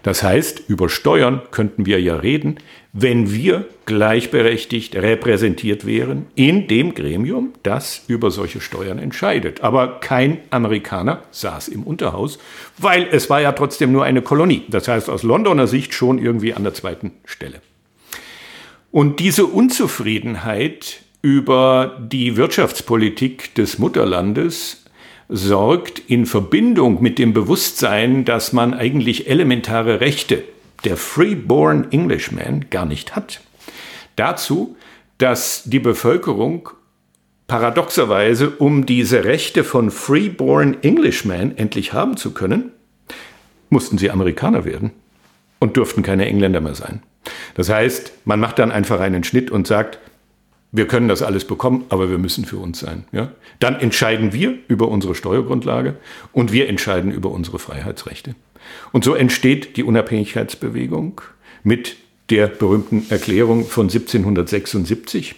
Das 0.03 0.23
heißt, 0.23 0.63
über 0.67 0.89
Steuern 0.89 1.41
könnten 1.51 1.85
wir 1.85 2.01
ja 2.01 2.15
reden, 2.15 2.57
wenn 2.93 3.33
wir 3.33 3.67
gleichberechtigt 3.85 4.95
repräsentiert 4.95 5.85
wären 5.85 6.27
in 6.35 6.67
dem 6.67 6.93
Gremium, 6.93 7.53
das 7.63 8.03
über 8.07 8.31
solche 8.31 8.61
Steuern 8.61 8.99
entscheidet. 8.99 9.61
Aber 9.61 9.99
kein 9.99 10.39
Amerikaner 10.49 11.23
saß 11.31 11.67
im 11.67 11.83
Unterhaus, 11.83 12.39
weil 12.77 13.07
es 13.11 13.29
war 13.29 13.41
ja 13.41 13.51
trotzdem 13.51 13.91
nur 13.91 14.05
eine 14.05 14.21
Kolonie. 14.21 14.63
Das 14.69 14.87
heißt, 14.87 15.09
aus 15.09 15.23
Londoner 15.23 15.67
Sicht 15.67 15.93
schon 15.93 16.19
irgendwie 16.19 16.53
an 16.53 16.63
der 16.63 16.73
zweiten 16.73 17.11
Stelle. 17.25 17.61
Und 18.91 19.19
diese 19.19 19.45
Unzufriedenheit 19.45 21.01
über 21.21 21.99
die 21.99 22.37
Wirtschaftspolitik 22.37 23.55
des 23.55 23.77
Mutterlandes 23.77 24.84
sorgt 25.29 25.99
in 25.99 26.25
Verbindung 26.25 27.01
mit 27.01 27.17
dem 27.19 27.33
Bewusstsein, 27.33 28.25
dass 28.25 28.53
man 28.53 28.73
eigentlich 28.73 29.27
elementare 29.27 29.99
Rechte 29.99 30.43
der 30.83 30.97
Freeborn 30.97 31.91
Englishman 31.91 32.65
gar 32.69 32.85
nicht 32.85 33.15
hat, 33.15 33.41
dazu, 34.15 34.75
dass 35.17 35.63
die 35.65 35.79
Bevölkerung 35.79 36.69
paradoxerweise, 37.47 38.49
um 38.49 38.85
diese 38.85 39.23
Rechte 39.23 39.63
von 39.63 39.91
Freeborn 39.91 40.77
Englishmen 40.81 41.57
endlich 41.57 41.93
haben 41.93 42.17
zu 42.17 42.33
können, 42.33 42.71
mussten 43.69 43.97
sie 43.97 44.11
Amerikaner 44.11 44.65
werden 44.65 44.91
und 45.59 45.77
durften 45.77 46.03
keine 46.03 46.25
Engländer 46.25 46.61
mehr 46.61 46.75
sein. 46.75 47.01
Das 47.55 47.69
heißt, 47.69 48.13
man 48.25 48.39
macht 48.39 48.59
dann 48.59 48.71
einfach 48.71 48.99
einen 48.99 49.23
Schnitt 49.23 49.51
und 49.51 49.67
sagt, 49.67 49.99
wir 50.75 50.87
können 50.87 51.07
das 51.07 51.21
alles 51.21 51.45
bekommen, 51.45 51.85
aber 51.89 52.09
wir 52.09 52.17
müssen 52.17 52.45
für 52.45 52.57
uns 52.57 52.79
sein. 52.79 53.05
Ja? 53.11 53.31
Dann 53.59 53.79
entscheiden 53.79 54.33
wir 54.33 54.57
über 54.67 54.89
unsere 54.89 55.15
Steuergrundlage 55.15 55.95
und 56.33 56.51
wir 56.51 56.67
entscheiden 56.67 57.11
über 57.11 57.31
unsere 57.31 57.59
Freiheitsrechte. 57.59 58.35
Und 58.91 59.03
so 59.03 59.13
entsteht 59.13 59.77
die 59.77 59.83
Unabhängigkeitsbewegung 59.83 61.21
mit 61.63 61.95
der 62.29 62.47
berühmten 62.47 63.05
Erklärung 63.09 63.65
von 63.65 63.85
1776. 63.85 65.35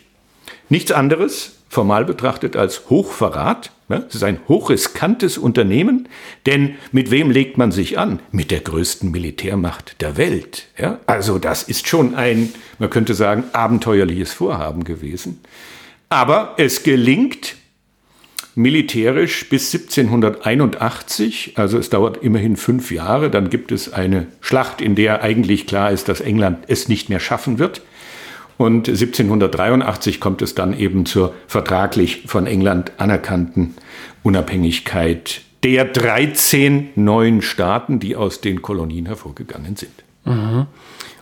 Nichts 0.70 0.92
anderes 0.92 1.57
formal 1.70 2.06
betrachtet 2.06 2.56
als 2.56 2.90
Hochverrat. 2.90 3.72
Es 3.90 4.16
ist 4.16 4.24
ein 4.24 4.40
hochriskantes 4.48 5.38
Unternehmen, 5.38 6.10
denn 6.46 6.76
mit 6.92 7.10
wem 7.10 7.32
legt 7.32 7.58
man 7.58 7.72
sich 7.72 7.98
an? 7.98 8.20
Mit 8.32 8.52
der 8.52 8.60
größten 8.60 9.12
Militärmacht 9.12 10.02
der 10.02 10.18
Welt. 10.18 10.68
Also 11.06 11.40
das 11.40 11.64
ist 11.64 11.88
schon 11.88 12.16
ein, 12.16 12.54
man 12.80 12.90
könnte 12.90 13.14
sagen, 13.14 13.46
abenteuerliches 13.54 14.34
Vorhaben 14.34 14.84
gewesen. 14.84 15.40
Aber 16.10 16.56
es 16.58 16.84
gelingt 16.84 17.56
militärisch 18.58 19.48
bis 19.50 19.74
1781, 19.74 21.54
also 21.56 21.78
es 21.78 21.92
dauert 21.92 22.24
immerhin 22.24 22.58
fünf 22.58 22.92
Jahre, 22.92 23.30
dann 23.30 23.52
gibt 23.52 23.72
es 23.72 23.94
eine 23.94 24.28
Schlacht, 24.42 24.82
in 24.82 24.96
der 24.96 25.22
eigentlich 25.22 25.68
klar 25.68 25.92
ist, 25.92 26.10
dass 26.10 26.22
England 26.22 26.66
es 26.68 26.88
nicht 26.88 27.08
mehr 27.08 27.20
schaffen 27.20 27.60
wird. 27.60 27.84
Und 28.58 28.88
1783 28.88 30.20
kommt 30.20 30.42
es 30.42 30.56
dann 30.56 30.78
eben 30.78 31.06
zur 31.06 31.34
vertraglich 31.48 32.24
von 32.26 32.48
England 32.48 32.92
anerkannten 32.98 33.76
Unabhängigkeit 34.24 35.42
der 35.64 35.86
13 35.86 36.90
neuen 36.96 37.42
Staaten, 37.42 38.00
die 38.00 38.16
aus 38.16 38.42
den 38.42 38.62
Kolonien 38.62 39.06
hervorgegangen 39.06 39.76
sind. 39.76 39.92
Mhm. 40.26 40.68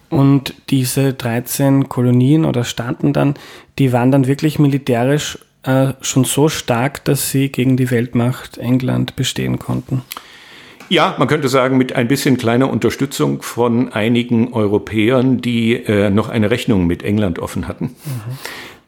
Und 0.09 0.53
diese 0.69 1.13
13 1.13 1.89
Kolonien 1.89 2.45
oder 2.45 2.63
Staaten 2.63 3.11
dann, 3.11 3.35
die 3.79 3.91
waren 3.91 4.11
dann 4.11 4.27
wirklich 4.27 4.59
militärisch 4.59 5.39
äh, 5.63 5.93
schon 6.01 6.25
so 6.25 6.47
stark, 6.47 7.03
dass 7.05 7.31
sie 7.31 7.49
gegen 7.49 7.75
die 7.75 7.91
Weltmacht 7.91 8.57
England 8.57 9.15
bestehen 9.15 9.59
konnten. 9.59 10.03
Ja, 10.89 11.15
man 11.17 11.27
könnte 11.27 11.49
sagen, 11.49 11.77
mit 11.77 11.93
ein 11.93 12.07
bisschen 12.07 12.37
kleiner 12.37 12.69
Unterstützung 12.69 13.41
von 13.41 13.91
einigen 13.91 14.53
Europäern, 14.53 15.41
die 15.41 15.73
äh, 15.73 16.09
noch 16.09 16.29
eine 16.29 16.51
Rechnung 16.51 16.87
mit 16.87 17.03
England 17.03 17.39
offen 17.39 17.67
hatten. 17.67 17.85
Mhm. 17.85 18.37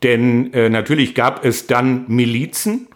Denn 0.03 0.53
äh, 0.53 0.69
natürlich 0.69 1.15
gab 1.15 1.43
es 1.43 1.67
dann 1.67 2.05
Milizen. 2.07 2.87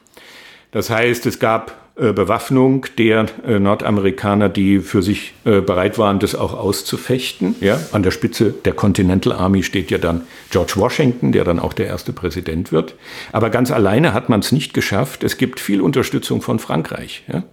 Das 0.71 0.89
heißt, 0.89 1.25
es 1.25 1.39
gab 1.39 1.81
äh, 1.95 2.13
Bewaffnung 2.13 2.85
der 2.97 3.25
äh, 3.45 3.59
Nordamerikaner, 3.59 4.49
die 4.49 4.79
für 4.79 5.01
sich 5.01 5.33
äh, 5.43 5.61
bereit 5.61 5.97
waren, 5.97 6.19
das 6.19 6.35
auch 6.35 6.53
auszufechten. 6.53 7.55
Ja, 7.59 7.79
an 7.91 8.01
der 8.03 8.11
Spitze 8.11 8.53
der 8.65 8.73
Continental 8.73 9.33
Army 9.33 9.63
steht 9.63 9.91
ja 9.91 9.97
dann 9.97 10.21
George 10.51 10.73
Washington, 10.77 11.31
der 11.31 11.43
dann 11.43 11.59
auch 11.59 11.73
der 11.73 11.87
erste 11.87 12.13
Präsident 12.13 12.71
wird. 12.71 12.95
Aber 13.33 13.49
ganz 13.49 13.71
alleine 13.71 14.13
hat 14.13 14.29
man 14.29 14.39
es 14.39 14.51
nicht 14.51 14.73
geschafft. 14.73 15.23
Es 15.23 15.37
gibt 15.37 15.59
viel 15.59 15.81
Unterstützung 15.81 16.41
von 16.41 16.59
Frankreich. 16.59 17.23
Ja. 17.31 17.43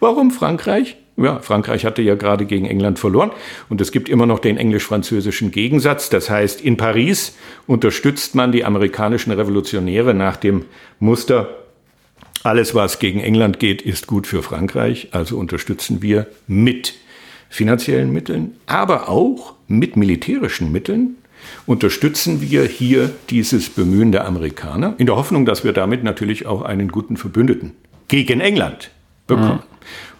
Warum 0.00 0.30
Frankreich? 0.30 0.96
Ja, 1.16 1.38
Frankreich 1.38 1.84
hatte 1.84 2.02
ja 2.02 2.16
gerade 2.16 2.44
gegen 2.44 2.66
England 2.66 2.98
verloren 2.98 3.30
und 3.68 3.80
es 3.80 3.92
gibt 3.92 4.08
immer 4.08 4.26
noch 4.26 4.40
den 4.40 4.56
englisch-französischen 4.56 5.52
Gegensatz. 5.52 6.10
Das 6.10 6.28
heißt, 6.28 6.60
in 6.60 6.76
Paris 6.76 7.36
unterstützt 7.68 8.34
man 8.34 8.50
die 8.50 8.64
amerikanischen 8.64 9.30
Revolutionäre 9.30 10.12
nach 10.12 10.36
dem 10.36 10.64
Muster, 10.98 11.48
alles 12.42 12.74
was 12.74 12.98
gegen 12.98 13.20
England 13.20 13.60
geht, 13.60 13.80
ist 13.80 14.08
gut 14.08 14.26
für 14.26 14.42
Frankreich. 14.42 15.08
Also 15.12 15.38
unterstützen 15.38 16.02
wir 16.02 16.26
mit 16.48 16.94
finanziellen 17.48 18.12
Mitteln, 18.12 18.56
aber 18.66 19.08
auch 19.08 19.54
mit 19.68 19.96
militärischen 19.96 20.72
Mitteln 20.72 21.16
unterstützen 21.66 22.40
wir 22.40 22.64
hier 22.64 23.10
dieses 23.30 23.70
Bemühen 23.70 24.12
der 24.12 24.26
Amerikaner 24.26 24.94
in 24.98 25.06
der 25.06 25.16
Hoffnung, 25.16 25.46
dass 25.46 25.62
wir 25.62 25.72
damit 25.72 26.02
natürlich 26.02 26.46
auch 26.46 26.62
einen 26.62 26.88
guten 26.90 27.16
Verbündeten 27.16 27.72
gegen 28.08 28.40
England 28.40 28.90
bekommen. 29.26 29.62
Mhm. 29.68 29.73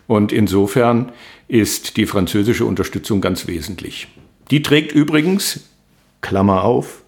Und 0.07 0.33
insofern 0.33 1.13
ist 1.49 1.97
die 1.97 2.07
französische 2.07 2.65
Unterstützung 2.65 3.21
ganz 3.21 3.47
wesentlich. 3.47 4.09
Die 4.51 4.63
trägt 4.63 4.93
übrigens, 4.93 5.69
Klammer 6.21 6.65
auf, 6.65 7.03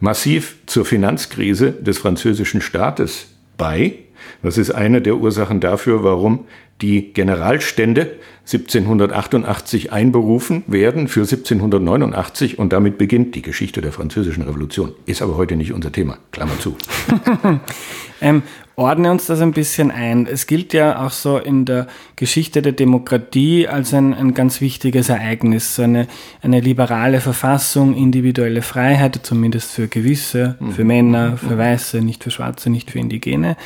massiv 0.00 0.56
zur 0.66 0.84
Finanzkrise 0.84 1.72
des 1.72 1.98
französischen 1.98 2.60
Staates 2.60 3.28
bei. 3.56 3.94
Das 4.42 4.58
ist 4.58 4.70
eine 4.70 5.00
der 5.00 5.16
Ursachen 5.16 5.60
dafür, 5.60 6.04
warum 6.04 6.46
die 6.80 7.12
Generalstände 7.12 8.18
1788 8.44 9.92
einberufen 9.92 10.64
werden 10.66 11.06
für 11.06 11.20
1789 11.20 12.58
und 12.58 12.72
damit 12.72 12.98
beginnt 12.98 13.36
die 13.36 13.42
Geschichte 13.42 13.80
der 13.80 13.92
französischen 13.92 14.42
Revolution. 14.42 14.92
Ist 15.06 15.22
aber 15.22 15.36
heute 15.36 15.54
nicht 15.54 15.72
unser 15.72 15.92
Thema. 15.92 16.18
Klammer 16.32 16.58
zu. 16.58 16.76
ähm, 18.22 18.42
ordne 18.76 19.10
uns 19.10 19.26
das 19.26 19.40
ein 19.40 19.52
bisschen 19.52 19.90
ein. 19.90 20.26
Es 20.26 20.46
gilt 20.46 20.72
ja 20.72 21.04
auch 21.04 21.10
so 21.10 21.38
in 21.38 21.64
der 21.64 21.88
Geschichte 22.16 22.62
der 22.62 22.72
Demokratie 22.72 23.68
als 23.68 23.92
ein, 23.92 24.14
ein 24.14 24.32
ganz 24.32 24.60
wichtiges 24.60 25.08
Ereignis. 25.08 25.74
So 25.74 25.82
eine, 25.82 26.06
eine 26.40 26.60
liberale 26.60 27.20
Verfassung, 27.20 27.94
individuelle 27.94 28.62
Freiheit, 28.62 29.20
zumindest 29.22 29.72
für 29.72 29.88
gewisse, 29.88 30.56
für 30.74 30.82
mhm. 30.82 30.86
Männer, 30.86 31.36
für 31.36 31.58
Weiße, 31.58 32.00
nicht 32.00 32.24
für 32.24 32.30
Schwarze, 32.30 32.70
nicht 32.70 32.90
für 32.90 32.98
Indigene. 32.98 33.56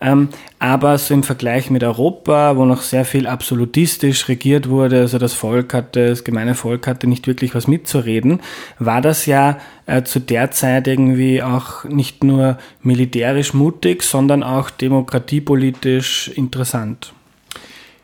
Ähm, 0.00 0.30
aber 0.58 0.98
so 0.98 1.14
im 1.14 1.22
Vergleich 1.22 1.70
mit 1.70 1.84
Europa, 1.84 2.56
wo 2.56 2.64
noch 2.64 2.82
sehr 2.82 3.04
viel 3.04 3.28
absolutistisch 3.28 4.28
regiert 4.28 4.68
wurde, 4.68 5.00
also 5.00 5.18
das 5.18 5.32
Volk 5.32 5.74
hatte, 5.74 6.08
das 6.08 6.24
gemeine 6.24 6.56
Volk 6.56 6.88
hatte 6.88 7.06
nicht 7.06 7.28
wirklich 7.28 7.54
was 7.54 7.68
mitzureden, 7.68 8.40
war 8.80 9.00
das 9.00 9.26
ja 9.26 9.58
äh, 9.86 10.02
zu 10.02 10.20
der 10.20 10.50
Zeit 10.50 10.86
irgendwie 10.86 11.42
auch 11.42 11.84
nicht 11.84 12.24
nur 12.24 12.58
militärisch 12.82 13.54
mutig, 13.54 14.02
sondern 14.02 14.42
auch 14.42 14.70
demokratiepolitisch 14.70 16.28
interessant. 16.28 17.12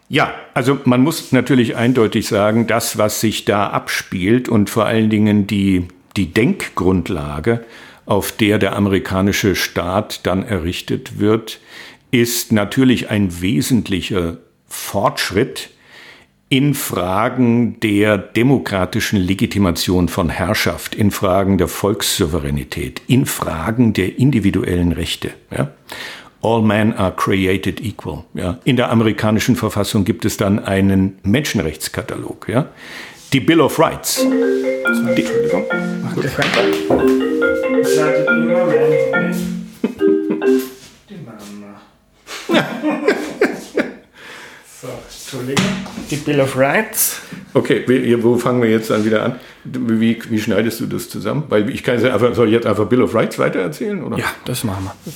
Ja, 0.09 0.33
also 0.55 0.79
man 0.85 1.03
muss 1.03 1.33
natürlich 1.33 1.76
eindeutig 1.76 2.26
sagen, 2.26 2.66
das, 2.66 2.97
was 2.97 3.20
sich 3.20 3.45
da 3.45 3.68
abspielt 3.68 4.49
und 4.49 4.70
vor 4.70 4.87
allen 4.87 5.11
Dingen 5.11 5.47
die, 5.47 5.87
die 6.16 6.33
Denkgrundlage, 6.33 7.64
auf 8.07 8.33
der 8.33 8.59
der 8.59 8.74
amerikanische 8.74 9.55
Staat 9.55 10.26
dann 10.26 10.43
errichtet 10.43 11.18
wird, 11.18 11.61
ist 12.11 12.53
natürlich 12.53 13.11
ein 13.11 13.43
wesentlicher 13.43 14.39
Fortschritt 14.66 15.68
in 16.51 16.72
Fragen 16.74 17.78
der 17.80 18.16
demokratischen 18.16 19.18
Legitimation 19.18 20.09
von 20.09 20.30
Herrschaft, 20.30 20.94
in 20.94 21.11
Fragen 21.11 21.59
der 21.59 21.68
Volkssouveränität, 21.68 23.03
in 23.07 23.26
Fragen 23.26 23.92
der 23.92 24.18
individuellen 24.18 24.92
Rechte. 24.92 25.32
Ja? 25.51 25.72
All 26.40 26.62
men 26.62 26.94
are 26.94 27.12
created 27.14 27.84
equal. 27.84 28.24
Ja. 28.32 28.59
In 28.64 28.76
der 28.76 28.90
amerikanischen 28.90 29.57
Verfassung 29.57 30.05
gibt 30.05 30.24
es 30.24 30.36
dann 30.36 30.64
einen 30.64 31.18
Menschenrechtskatalog. 31.22 32.49
Ja. 32.49 32.68
Die 33.32 33.40
Bill 33.40 33.61
of 33.61 33.78
Rights. 33.78 34.22
Entschuldigung. 34.22 35.64
Die 41.09 41.14
Mama. 41.24 41.80
so, 44.80 44.88
Entschuldigung. 45.31 45.64
Die 46.11 46.16
Bill 46.16 46.41
of 46.41 46.57
Rights. 46.57 47.20
Okay, 47.53 47.85
wo 48.22 48.39
fangen 48.39 48.62
wir 48.62 48.70
jetzt 48.70 48.89
dann 48.89 49.05
wieder 49.05 49.24
an? 49.24 49.41
Wie, 49.64 50.18
wie 50.26 50.41
schneidest 50.41 50.81
du 50.81 50.87
das 50.87 51.11
zusammen? 51.11 51.45
Weil 51.51 51.68
ich 51.68 51.83
kann 51.85 52.03
einfach, 52.03 52.35
soll 52.35 52.47
ich 52.47 52.55
jetzt 52.55 52.66
einfach 52.66 52.87
Bill 52.87 53.03
of 53.03 53.14
Rights 53.14 53.39
weitererzählen? 53.39 54.03
Oder? 54.03 54.16
Ja, 54.18 54.24
das 54.47 54.64
machen 54.64 54.87
wir. 55.05 55.12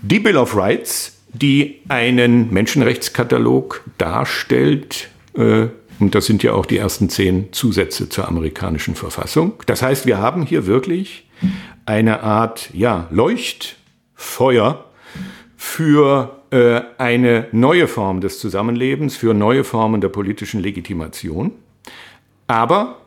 Die 0.00 0.18
Bill 0.18 0.38
of 0.38 0.56
Rights, 0.56 1.18
die 1.30 1.80
einen 1.88 2.50
Menschenrechtskatalog 2.54 3.82
darstellt, 3.98 5.10
äh, 5.34 5.66
und 6.00 6.14
das 6.14 6.24
sind 6.24 6.42
ja 6.42 6.52
auch 6.52 6.64
die 6.64 6.78
ersten 6.78 7.10
zehn 7.10 7.52
Zusätze 7.52 8.08
zur 8.08 8.28
amerikanischen 8.28 8.94
Verfassung. 8.94 9.54
Das 9.66 9.82
heißt, 9.82 10.06
wir 10.06 10.18
haben 10.18 10.46
hier 10.46 10.66
wirklich 10.66 11.28
eine 11.84 12.22
Art 12.22 12.70
ja, 12.72 13.08
Leuchtfeuer 13.10 14.87
für 15.60 16.40
äh, 16.50 16.82
eine 16.98 17.48
neue 17.50 17.88
Form 17.88 18.20
des 18.20 18.38
Zusammenlebens, 18.38 19.16
für 19.16 19.34
neue 19.34 19.64
Formen 19.64 20.00
der 20.00 20.08
politischen 20.08 20.60
Legitimation. 20.60 21.50
Aber 22.46 23.00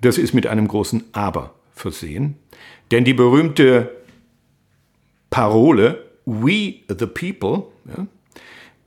das 0.00 0.18
ist 0.18 0.34
mit 0.34 0.48
einem 0.48 0.66
großen 0.66 1.04
Aber 1.12 1.54
versehen. 1.72 2.34
Denn 2.90 3.04
die 3.04 3.14
berühmte 3.14 3.90
Parole 5.30 6.04
We 6.26 6.74
the 6.88 7.06
People, 7.06 7.68
ja, 7.86 8.06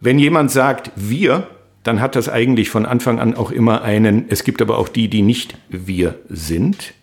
wenn 0.01 0.19
jemand 0.19 0.51
sagt 0.51 0.91
wir, 0.97 1.47
dann 1.83 2.01
hat 2.01 2.17
das 2.17 2.27
eigentlich 2.27 2.69
von 2.69 2.85
Anfang 2.85 3.19
an 3.19 3.33
auch 3.33 3.49
immer 3.49 3.81
einen, 3.81 4.25
es 4.27 4.43
gibt 4.43 4.61
aber 4.61 4.77
auch 4.77 4.89
die, 4.89 5.07
die 5.07 5.21
nicht 5.21 5.57
wir 5.69 6.19
sind. 6.27 6.93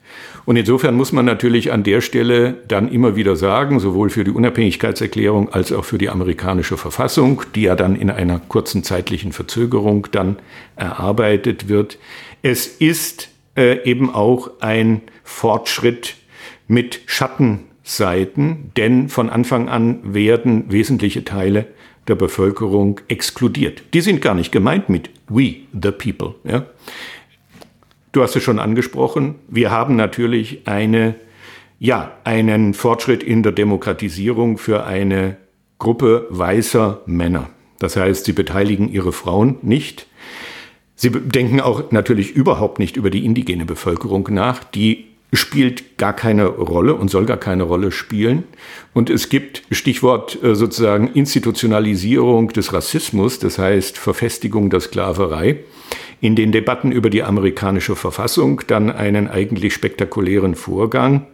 Und 0.44 0.56
insofern 0.56 0.94
muss 0.94 1.12
man 1.12 1.24
natürlich 1.24 1.72
an 1.72 1.84
der 1.84 2.00
Stelle 2.00 2.54
dann 2.66 2.90
immer 2.90 3.14
wieder 3.14 3.36
sagen, 3.36 3.78
sowohl 3.78 4.10
für 4.10 4.24
die 4.24 4.32
Unabhängigkeitserklärung 4.32 5.52
als 5.52 5.72
auch 5.72 5.84
für 5.84 5.98
die 5.98 6.08
amerikanische 6.08 6.76
Verfassung, 6.76 7.42
die 7.54 7.62
ja 7.62 7.76
dann 7.76 7.94
in 7.94 8.10
einer 8.10 8.40
kurzen 8.40 8.82
zeitlichen 8.82 9.32
Verzögerung 9.32 10.08
dann 10.10 10.38
erarbeitet 10.76 11.68
wird, 11.68 11.98
es 12.42 12.66
ist 12.66 13.28
äh, 13.56 13.88
eben 13.88 14.12
auch 14.12 14.50
ein 14.60 15.02
Fortschritt 15.22 16.16
mit 16.66 17.00
Schattenseiten, 17.06 18.72
denn 18.76 19.08
von 19.08 19.30
Anfang 19.30 19.68
an 19.68 20.14
werden 20.14 20.72
wesentliche 20.72 21.24
Teile 21.24 21.66
der 22.08 22.14
Bevölkerung 22.16 23.00
exkludiert. 23.08 23.82
Die 23.94 24.00
sind 24.00 24.20
gar 24.20 24.34
nicht 24.34 24.50
gemeint 24.50 24.88
mit 24.88 25.10
we, 25.28 25.56
the 25.72 25.92
people. 25.92 26.34
Ja? 26.44 26.66
Du 28.12 28.22
hast 28.22 28.36
es 28.36 28.42
schon 28.42 28.58
angesprochen. 28.58 29.36
Wir 29.48 29.70
haben 29.70 29.96
natürlich 29.96 30.62
eine, 30.66 31.14
ja, 31.78 32.12
einen 32.24 32.74
Fortschritt 32.74 33.22
in 33.22 33.42
der 33.42 33.52
Demokratisierung 33.52 34.58
für 34.58 34.84
eine 34.84 35.38
Gruppe 35.78 36.26
weißer 36.28 37.00
Männer. 37.06 37.48
Das 37.78 37.96
heißt, 37.96 38.26
sie 38.26 38.34
beteiligen 38.34 38.92
ihre 38.92 39.12
Frauen 39.12 39.56
nicht. 39.62 40.06
Sie 40.94 41.10
denken 41.10 41.60
auch 41.60 41.90
natürlich 41.90 42.30
überhaupt 42.32 42.78
nicht 42.78 42.96
über 42.96 43.10
die 43.10 43.24
indigene 43.24 43.64
Bevölkerung 43.64 44.28
nach, 44.30 44.62
die 44.62 45.06
spielt 45.32 45.96
gar 45.96 46.12
keine 46.12 46.46
Rolle 46.46 46.94
und 46.94 47.10
soll 47.10 47.24
gar 47.24 47.38
keine 47.38 47.62
Rolle 47.62 47.90
spielen. 47.90 48.44
Und 48.92 49.08
es 49.08 49.30
gibt 49.30 49.62
Stichwort 49.70 50.40
äh, 50.42 50.54
sozusagen 50.54 51.08
Institutionalisierung 51.08 52.48
des 52.48 52.72
Rassismus, 52.74 53.38
das 53.38 53.58
heißt 53.58 53.96
Verfestigung 53.96 54.68
der 54.68 54.80
Sklaverei, 54.80 55.60
in 56.22 56.36
den 56.36 56.52
Debatten 56.52 56.92
über 56.92 57.10
die 57.10 57.24
amerikanische 57.24 57.96
Verfassung 57.96 58.62
dann 58.68 58.92
einen 58.92 59.28
eigentlich 59.28 59.74
spektakulären 59.74 60.54
Vorgang. 60.54 61.26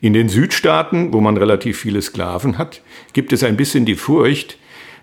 In 0.00 0.14
den 0.14 0.28
Südstaaten, 0.28 1.12
wo 1.12 1.20
man 1.20 1.36
relativ 1.36 1.78
viele 1.78 2.02
Sklaven 2.02 2.58
hat, 2.58 2.82
gibt 3.12 3.32
es 3.32 3.44
ein 3.44 3.56
bisschen 3.56 3.86
die 3.86 3.94
Furcht, 3.94 4.58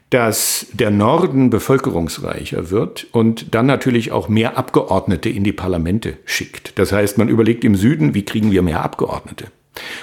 dass 0.09 0.67
der 0.73 0.91
Norden 0.91 1.49
bevölkerungsreicher 1.49 2.69
wird 2.69 3.07
und 3.13 3.55
dann 3.55 3.65
natürlich 3.65 4.11
auch 4.11 4.27
mehr 4.27 4.57
Abgeordnete 4.57 5.29
in 5.29 5.45
die 5.45 5.53
Parlamente 5.53 6.17
schickt. 6.25 6.77
Das 6.77 6.91
heißt, 6.91 7.17
man 7.17 7.29
überlegt 7.29 7.63
im 7.63 7.75
Süden, 7.75 8.13
wie 8.13 8.25
kriegen 8.25 8.51
wir 8.51 8.61
mehr 8.61 8.83
Abgeordnete? 8.83 9.45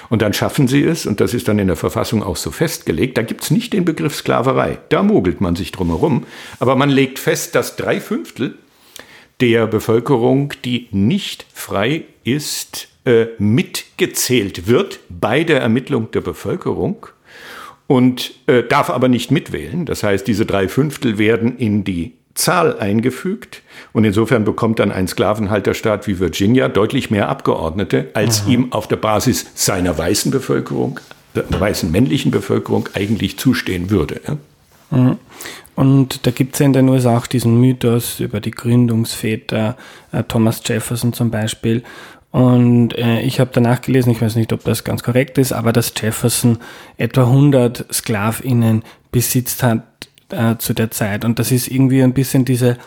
Und 0.09 0.23
dann 0.23 0.33
schaffen 0.33 0.67
sie 0.67 0.83
es, 0.83 1.05
und 1.05 1.21
das 1.21 1.35
ist 1.35 1.47
dann 1.47 1.59
in 1.59 1.67
der 1.67 1.75
Verfassung 1.75 2.23
auch 2.23 2.35
so 2.35 2.49
festgelegt, 2.49 3.19
da 3.19 3.21
gibt 3.21 3.43
es 3.43 3.51
nicht 3.51 3.71
den 3.71 3.85
Begriff 3.85 4.15
Sklaverei, 4.15 4.79
da 4.89 5.03
mogelt 5.03 5.41
man 5.41 5.55
sich 5.55 5.71
drumherum, 5.71 6.25
aber 6.59 6.75
man 6.75 6.89
legt 6.89 7.19
fest, 7.19 7.53
dass 7.53 7.75
drei 7.75 8.01
Fünftel 8.01 8.55
der 9.41 9.67
Bevölkerung, 9.67 10.53
die 10.63 10.87
nicht 10.91 11.45
frei 11.53 12.03
ist, 12.23 12.87
äh, 13.05 13.25
mitgezählt 13.39 14.67
wird 14.67 14.99
bei 15.09 15.43
der 15.43 15.59
Ermittlung 15.59 16.11
der 16.11 16.21
Bevölkerung 16.21 17.07
und 17.87 18.33
äh, 18.45 18.61
darf 18.63 18.91
aber 18.91 19.07
nicht 19.07 19.31
mitwählen. 19.31 19.85
Das 19.85 20.03
heißt, 20.03 20.27
diese 20.27 20.45
drei 20.45 20.67
Fünftel 20.67 21.17
werden 21.17 21.57
in 21.57 21.83
die 21.83 22.13
Zahl 22.35 22.77
eingefügt 22.79 23.63
und 23.91 24.05
insofern 24.05 24.45
bekommt 24.45 24.79
dann 24.79 24.91
ein 24.91 25.07
Sklavenhalterstaat 25.07 26.07
wie 26.07 26.19
Virginia 26.19 26.69
deutlich 26.69 27.09
mehr 27.09 27.27
Abgeordnete, 27.27 28.09
als 28.13 28.45
mhm. 28.45 28.51
ihm 28.51 28.71
auf 28.71 28.87
der 28.87 28.95
Basis 28.97 29.47
seiner 29.55 29.97
weißen 29.97 30.31
Bevölkerung, 30.31 30.99
der 31.35 31.59
weißen 31.59 31.91
männlichen 31.91 32.31
Bevölkerung 32.31 32.87
eigentlich 32.93 33.37
zustehen 33.37 33.89
würde. 33.89 34.21
Ja? 34.27 34.37
Mhm. 34.91 35.17
Und 35.75 36.27
da 36.27 36.31
gibt 36.31 36.53
es 36.53 36.59
ja 36.59 36.65
in 36.67 36.73
den 36.73 36.89
USA 36.89 37.17
auch 37.17 37.27
diesen 37.27 37.59
Mythos 37.59 38.19
über 38.19 38.39
die 38.39 38.51
Gründungsväter, 38.51 39.77
äh, 40.11 40.23
Thomas 40.23 40.61
Jefferson 40.65 41.13
zum 41.13 41.31
Beispiel. 41.31 41.83
Und 42.31 42.97
äh, 42.97 43.21
ich 43.21 43.39
habe 43.39 43.51
danach 43.53 43.81
gelesen, 43.81 44.11
ich 44.11 44.21
weiß 44.21 44.35
nicht, 44.35 44.53
ob 44.53 44.63
das 44.63 44.83
ganz 44.83 45.03
korrekt 45.03 45.37
ist, 45.37 45.51
aber 45.51 45.73
dass 45.73 45.93
Jefferson 45.99 46.59
etwa 46.97 47.23
100 47.23 47.93
Sklavinnen 47.93 48.83
besitzt 49.11 49.63
hat 49.63 49.83
äh, 50.29 50.55
zu 50.57 50.73
der 50.73 50.91
Zeit. 50.91 51.25
Und 51.25 51.39
das 51.39 51.51
ist 51.51 51.67
irgendwie 51.67 52.03
ein 52.03 52.13
bisschen 52.13 52.45
diese 52.45 52.77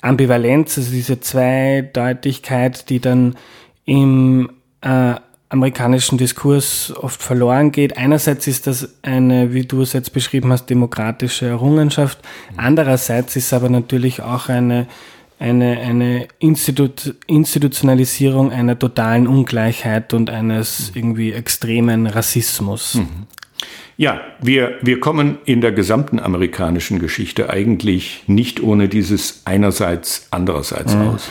Ambivalenz, 0.00 0.78
also 0.78 0.90
diese 0.90 1.20
Zweideutigkeit, 1.20 2.88
die 2.88 2.98
dann 3.00 3.36
im 3.84 4.50
äh, 4.80 5.14
amerikanischen 5.52 6.16
Diskurs 6.18 6.92
oft 6.96 7.22
verloren 7.22 7.72
geht. 7.72 7.96
Einerseits 7.96 8.46
ist 8.46 8.66
das 8.66 8.88
eine, 9.02 9.52
wie 9.52 9.64
du 9.64 9.82
es 9.82 9.92
jetzt 9.92 10.12
beschrieben 10.12 10.50
hast, 10.50 10.66
demokratische 10.66 11.46
Errungenschaft. 11.46 12.18
Andererseits 12.56 13.36
ist 13.36 13.52
aber 13.52 13.68
natürlich 13.68 14.22
auch 14.22 14.48
eine 14.48 14.86
eine, 15.38 15.80
eine 15.80 16.28
Institut, 16.38 17.16
Institutionalisierung 17.26 18.52
einer 18.52 18.78
totalen 18.78 19.26
Ungleichheit 19.26 20.14
und 20.14 20.30
eines 20.30 20.92
irgendwie 20.94 21.32
extremen 21.32 22.06
Rassismus. 22.06 22.94
Mhm. 22.94 23.26
Ja, 24.02 24.20
wir, 24.40 24.78
wir 24.82 24.98
kommen 24.98 25.38
in 25.44 25.60
der 25.60 25.70
gesamten 25.70 26.18
amerikanischen 26.18 26.98
Geschichte 26.98 27.50
eigentlich 27.50 28.24
nicht 28.26 28.60
ohne 28.60 28.88
dieses 28.88 29.42
einerseits, 29.44 30.26
andererseits 30.32 30.96
mhm. 30.96 31.02
aus. 31.02 31.30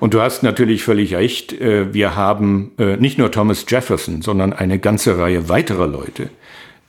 Und 0.00 0.12
du 0.12 0.20
hast 0.20 0.42
natürlich 0.42 0.82
völlig 0.82 1.14
recht, 1.14 1.58
äh, 1.58 1.94
wir 1.94 2.16
haben 2.16 2.72
äh, 2.78 2.98
nicht 2.98 3.16
nur 3.16 3.32
Thomas 3.32 3.64
Jefferson, 3.66 4.20
sondern 4.20 4.52
eine 4.52 4.78
ganze 4.78 5.16
Reihe 5.16 5.48
weiterer 5.48 5.86
Leute, 5.86 6.28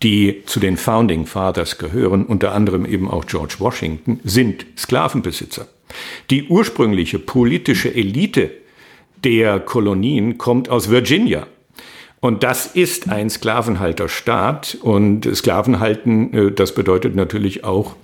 die 0.03 0.43
zu 0.47 0.59
den 0.59 0.75
Founding 0.75 1.25
Fathers 1.25 1.77
gehören, 1.77 2.25
unter 2.25 2.51
anderem 2.51 2.85
eben 2.85 3.09
auch 3.09 3.25
George 3.25 3.55
Washington, 3.59 4.19
sind 4.25 4.65
Sklavenbesitzer. 4.77 5.65
Die 6.29 6.49
ursprüngliche 6.49 7.19
politische 7.19 7.95
Elite 7.95 8.51
der 9.23 9.61
Kolonien 9.61 10.37
kommt 10.37 10.67
aus 10.67 10.89
Virginia. 10.89 11.47
Und 12.21 12.43
das 12.43 12.67
ist 12.67 13.09
ein 13.09 13.29
Sklavenhalterstaat. 13.29 14.77
Und 14.81 15.27
Sklavenhalten, 15.35 16.33
äh, 16.33 16.51
das 16.51 16.73
bedeutet 16.73 17.15
natürlich 17.15 17.65
auch, 17.65 17.95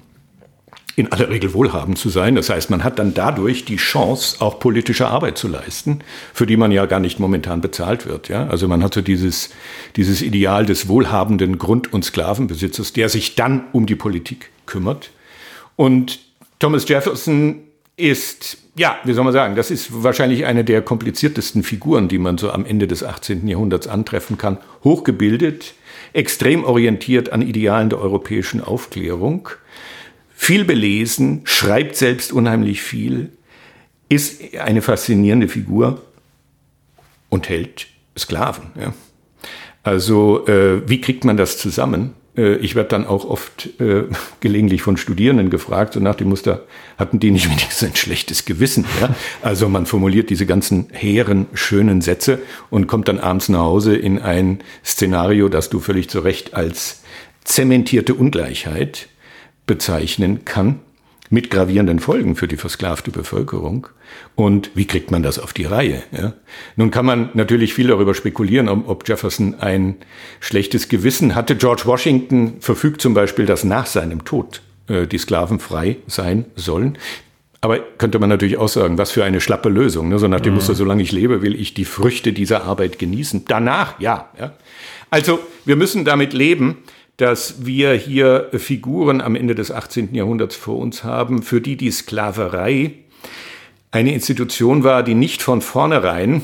in 0.97 1.11
aller 1.11 1.29
Regel 1.29 1.53
wohlhabend 1.53 1.99
zu 1.99 2.09
sein. 2.09 2.33
Das 2.33 2.49
heißt, 2.49 2.71
man 2.71 2.83
hat 2.83 2.97
dann 2.97 3.13
dadurch 3.13 3.65
die 3.65 3.75
Chance, 3.75 4.41
auch 4.41 4.59
politische 4.59 5.07
Arbeit 5.07 5.37
zu 5.37 5.47
leisten, 5.47 5.99
für 6.33 6.47
die 6.47 6.57
man 6.57 6.71
ja 6.71 6.87
gar 6.87 6.99
nicht 6.99 7.19
momentan 7.19 7.61
bezahlt 7.61 8.07
wird. 8.07 8.29
Ja? 8.29 8.47
Also 8.47 8.67
man 8.67 8.83
hat 8.83 8.95
so 8.95 9.01
dieses, 9.01 9.51
dieses 9.95 10.23
Ideal 10.23 10.65
des 10.65 10.87
wohlhabenden 10.87 11.59
Grund- 11.59 11.93
und 11.93 12.03
Sklavenbesitzers, 12.03 12.93
der 12.93 13.09
sich 13.09 13.35
dann 13.35 13.65
um 13.73 13.85
die 13.85 13.95
Politik 13.95 14.49
kümmert. 14.65 15.11
Und 15.75 16.19
Thomas 16.57 16.89
Jefferson 16.89 17.59
ist, 17.97 18.59
ja, 18.75 18.97
wie 19.03 19.13
soll 19.13 19.23
man 19.23 19.33
sagen, 19.33 19.55
das 19.55 19.71
ist 19.71 20.03
wahrscheinlich 20.03 20.45
eine 20.45 20.63
der 20.63 20.83
kompliziertesten 20.83 21.63
Figuren, 21.63 22.07
die 22.07 22.19
man 22.19 22.37
so 22.37 22.51
am 22.51 22.65
Ende 22.65 22.87
des 22.87 23.03
18. 23.03 23.47
Jahrhunderts 23.47 23.87
antreffen 23.87 24.37
kann. 24.37 24.59
Hochgebildet, 24.83 25.73
extrem 26.13 26.63
orientiert 26.63 27.31
an 27.33 27.41
Idealen 27.41 27.89
der 27.89 27.99
europäischen 27.99 28.61
Aufklärung, 28.61 29.49
viel 30.33 30.63
belesen, 30.63 31.41
schreibt 31.45 31.95
selbst 31.95 32.31
unheimlich 32.31 32.83
viel, 32.83 33.31
ist 34.07 34.55
eine 34.57 34.83
faszinierende 34.83 35.47
Figur 35.47 36.03
und 37.29 37.49
hält 37.49 37.87
Sklaven. 38.17 38.67
Ja. 38.79 38.93
Also 39.81 40.47
äh, 40.47 40.87
wie 40.87 41.01
kriegt 41.01 41.25
man 41.25 41.37
das 41.37 41.57
zusammen? 41.57 42.13
Äh, 42.37 42.55
ich 42.57 42.75
werde 42.75 42.89
dann 42.89 43.05
auch 43.05 43.25
oft 43.25 43.69
äh, 43.79 44.03
gelegentlich 44.39 44.81
von 44.81 44.97
Studierenden 44.97 45.49
gefragt, 45.49 45.93
so 45.93 45.99
nach 45.99 46.15
dem 46.15 46.29
Muster, 46.29 46.63
hatten 46.97 47.19
die 47.19 47.31
nicht 47.31 47.45
wenigstens 47.49 47.83
ein 47.83 47.95
schlechtes 47.95 48.45
Gewissen? 48.45 48.85
Ja? 49.01 49.15
Also 49.41 49.67
man 49.69 49.85
formuliert 49.85 50.29
diese 50.29 50.45
ganzen 50.45 50.87
hehren, 50.91 51.47
schönen 51.53 52.01
Sätze 52.01 52.39
und 52.69 52.87
kommt 52.87 53.07
dann 53.07 53.19
abends 53.19 53.49
nach 53.49 53.59
Hause 53.59 53.95
in 53.95 54.19
ein 54.19 54.59
Szenario, 54.85 55.49
das 55.49 55.69
du 55.69 55.79
völlig 55.79 56.09
zu 56.09 56.19
Recht 56.19 56.53
als 56.53 57.03
zementierte 57.43 58.13
Ungleichheit 58.13 59.07
bezeichnen 59.65 60.45
kann 60.45 60.79
mit 61.29 61.49
gravierenden 61.49 61.99
Folgen 61.99 62.35
für 62.35 62.47
die 62.47 62.57
versklavte 62.57 63.11
Bevölkerung. 63.11 63.87
Und 64.35 64.71
wie 64.75 64.85
kriegt 64.85 65.11
man 65.11 65.23
das 65.23 65.39
auf 65.39 65.53
die 65.53 65.65
Reihe? 65.65 66.03
Ja? 66.11 66.33
Nun 66.75 66.91
kann 66.91 67.05
man 67.05 67.29
natürlich 67.33 67.73
viel 67.73 67.87
darüber 67.87 68.13
spekulieren, 68.13 68.69
ob 68.69 69.07
Jefferson 69.07 69.55
ein 69.55 69.95
schlechtes 70.39 70.89
Gewissen 70.89 71.35
hatte. 71.35 71.55
George 71.55 71.83
Washington 71.85 72.57
verfügt 72.59 73.01
zum 73.01 73.13
Beispiel, 73.13 73.45
dass 73.45 73.63
nach 73.63 73.85
seinem 73.85 74.25
Tod 74.25 74.61
äh, 74.87 75.07
die 75.07 75.17
Sklaven 75.17 75.59
frei 75.59 75.97
sein 76.07 76.45
sollen. 76.55 76.97
Aber 77.59 77.79
könnte 77.79 78.19
man 78.19 78.29
natürlich 78.29 78.57
auch 78.57 78.69
sagen, 78.69 78.97
was 78.97 79.11
für 79.11 79.23
eine 79.23 79.41
schlappe 79.41 79.69
Lösung. 79.69 80.09
Ne? 80.09 80.19
So 80.19 80.27
nach 80.27 80.41
dem 80.41 80.53
mhm. 80.53 80.57
Muster, 80.57 80.75
solange 80.75 81.01
ich 81.01 81.11
lebe, 81.11 81.41
will 81.41 81.59
ich 81.59 81.73
die 81.73 81.85
Früchte 81.85 82.31
dieser 82.31 82.63
Arbeit 82.63 82.99
genießen. 82.99 83.45
Danach, 83.47 83.99
ja. 83.99 84.29
ja. 84.39 84.53
Also 85.09 85.39
wir 85.65 85.75
müssen 85.75 86.05
damit 86.05 86.33
leben, 86.33 86.77
dass 87.17 87.65
wir 87.65 87.93
hier 87.93 88.49
Figuren 88.53 89.21
am 89.21 89.35
Ende 89.35 89.55
des 89.55 89.71
18. 89.71 90.13
Jahrhunderts 90.13 90.55
vor 90.55 90.77
uns 90.77 91.03
haben, 91.03 91.41
für 91.41 91.61
die 91.61 91.75
die 91.75 91.91
Sklaverei 91.91 92.93
eine 93.91 94.13
Institution 94.13 94.83
war, 94.83 95.01
die 95.01 95.15
nicht 95.15 95.41
von 95.41 95.61
vornherein 95.61 96.43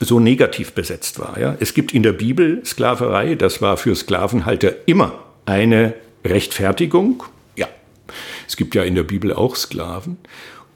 so 0.00 0.20
negativ 0.20 0.72
besetzt 0.72 1.18
war. 1.18 1.38
Ja? 1.38 1.56
Es 1.60 1.72
gibt 1.72 1.92
in 1.92 2.02
der 2.02 2.12
Bibel 2.12 2.64
Sklaverei, 2.64 3.34
das 3.34 3.62
war 3.62 3.76
für 3.78 3.94
Sklavenhalter 3.96 4.86
immer 4.86 5.18
eine 5.46 5.94
Rechtfertigung. 6.24 7.24
Ja, 7.56 7.68
es 8.46 8.56
gibt 8.56 8.74
ja 8.74 8.82
in 8.82 8.94
der 8.94 9.04
Bibel 9.04 9.32
auch 9.32 9.56
Sklaven. 9.56 10.18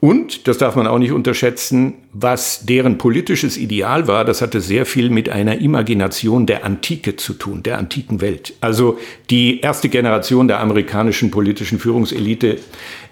Und, 0.04 0.48
das 0.48 0.58
darf 0.58 0.74
man 0.74 0.88
auch 0.88 0.98
nicht 0.98 1.12
unterschätzen, 1.12 1.94
was 2.12 2.66
deren 2.66 2.98
politisches 2.98 3.56
Ideal 3.56 4.08
war, 4.08 4.24
das 4.24 4.42
hatte 4.42 4.60
sehr 4.60 4.84
viel 4.84 5.10
mit 5.10 5.28
einer 5.28 5.60
Imagination 5.60 6.44
der 6.44 6.64
Antike 6.64 7.14
zu 7.14 7.34
tun, 7.34 7.62
der 7.62 7.78
antiken 7.78 8.20
Welt. 8.20 8.54
Also 8.60 8.98
die 9.30 9.60
erste 9.60 9.88
Generation 9.88 10.48
der 10.48 10.58
amerikanischen 10.58 11.30
politischen 11.30 11.78
Führungselite, 11.78 12.58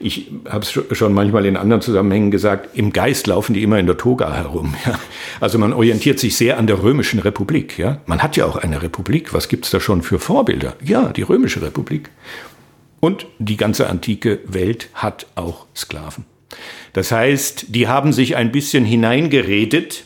ich 0.01 0.33
habe 0.49 0.65
es 0.65 0.99
schon 0.99 1.13
manchmal 1.13 1.47
in 1.47 1.57
anderen 1.57 1.81
Zusammenhängen 1.81 2.33
gesagt, 2.33 2.77
im 2.77 2.93
Geist 2.93 3.29
laufen 3.29 3.55
die 3.55 3.63
immer 3.63 3.79
in 3.79 3.87
der 3.87 3.97
Toga 3.97 4.35
herum. 4.35 4.75
Ja. 4.85 4.99
Also 5.41 5.59
man 5.59 5.73
orientiert 5.73 6.19
sich 6.19 6.37
sehr 6.37 6.59
an 6.59 6.67
der 6.67 6.83
römischen 6.83 7.21
Republik. 7.21 7.79
Ja. 7.79 8.01
Man 8.07 8.21
hat 8.21 8.37
ja 8.37 8.47
auch 8.47 8.57
eine 8.57 8.83
Republik. 8.83 9.33
Was 9.33 9.49
gibt's 9.49 9.71
da 9.71 9.79
schon 9.79 10.03
für 10.03 10.19
Vorbilder? 10.19 10.75
Ja, 10.83 11.11
die 11.11 11.23
römische 11.23 11.63
Republik. 11.63 12.11
Und 12.99 13.27
die 13.39 13.57
ganze 13.57 13.89
antike 13.89 14.41
Welt 14.47 14.89
hat 14.95 15.27
auch 15.37 15.67
Sklaven. 15.77 16.25
Das 16.93 17.13
heißt, 17.13 17.67
die 17.69 17.89
haben 17.89 18.13
sich 18.13 18.37
ein 18.37 18.53
bisschen 18.53 18.85
hineingeredet 18.85 20.05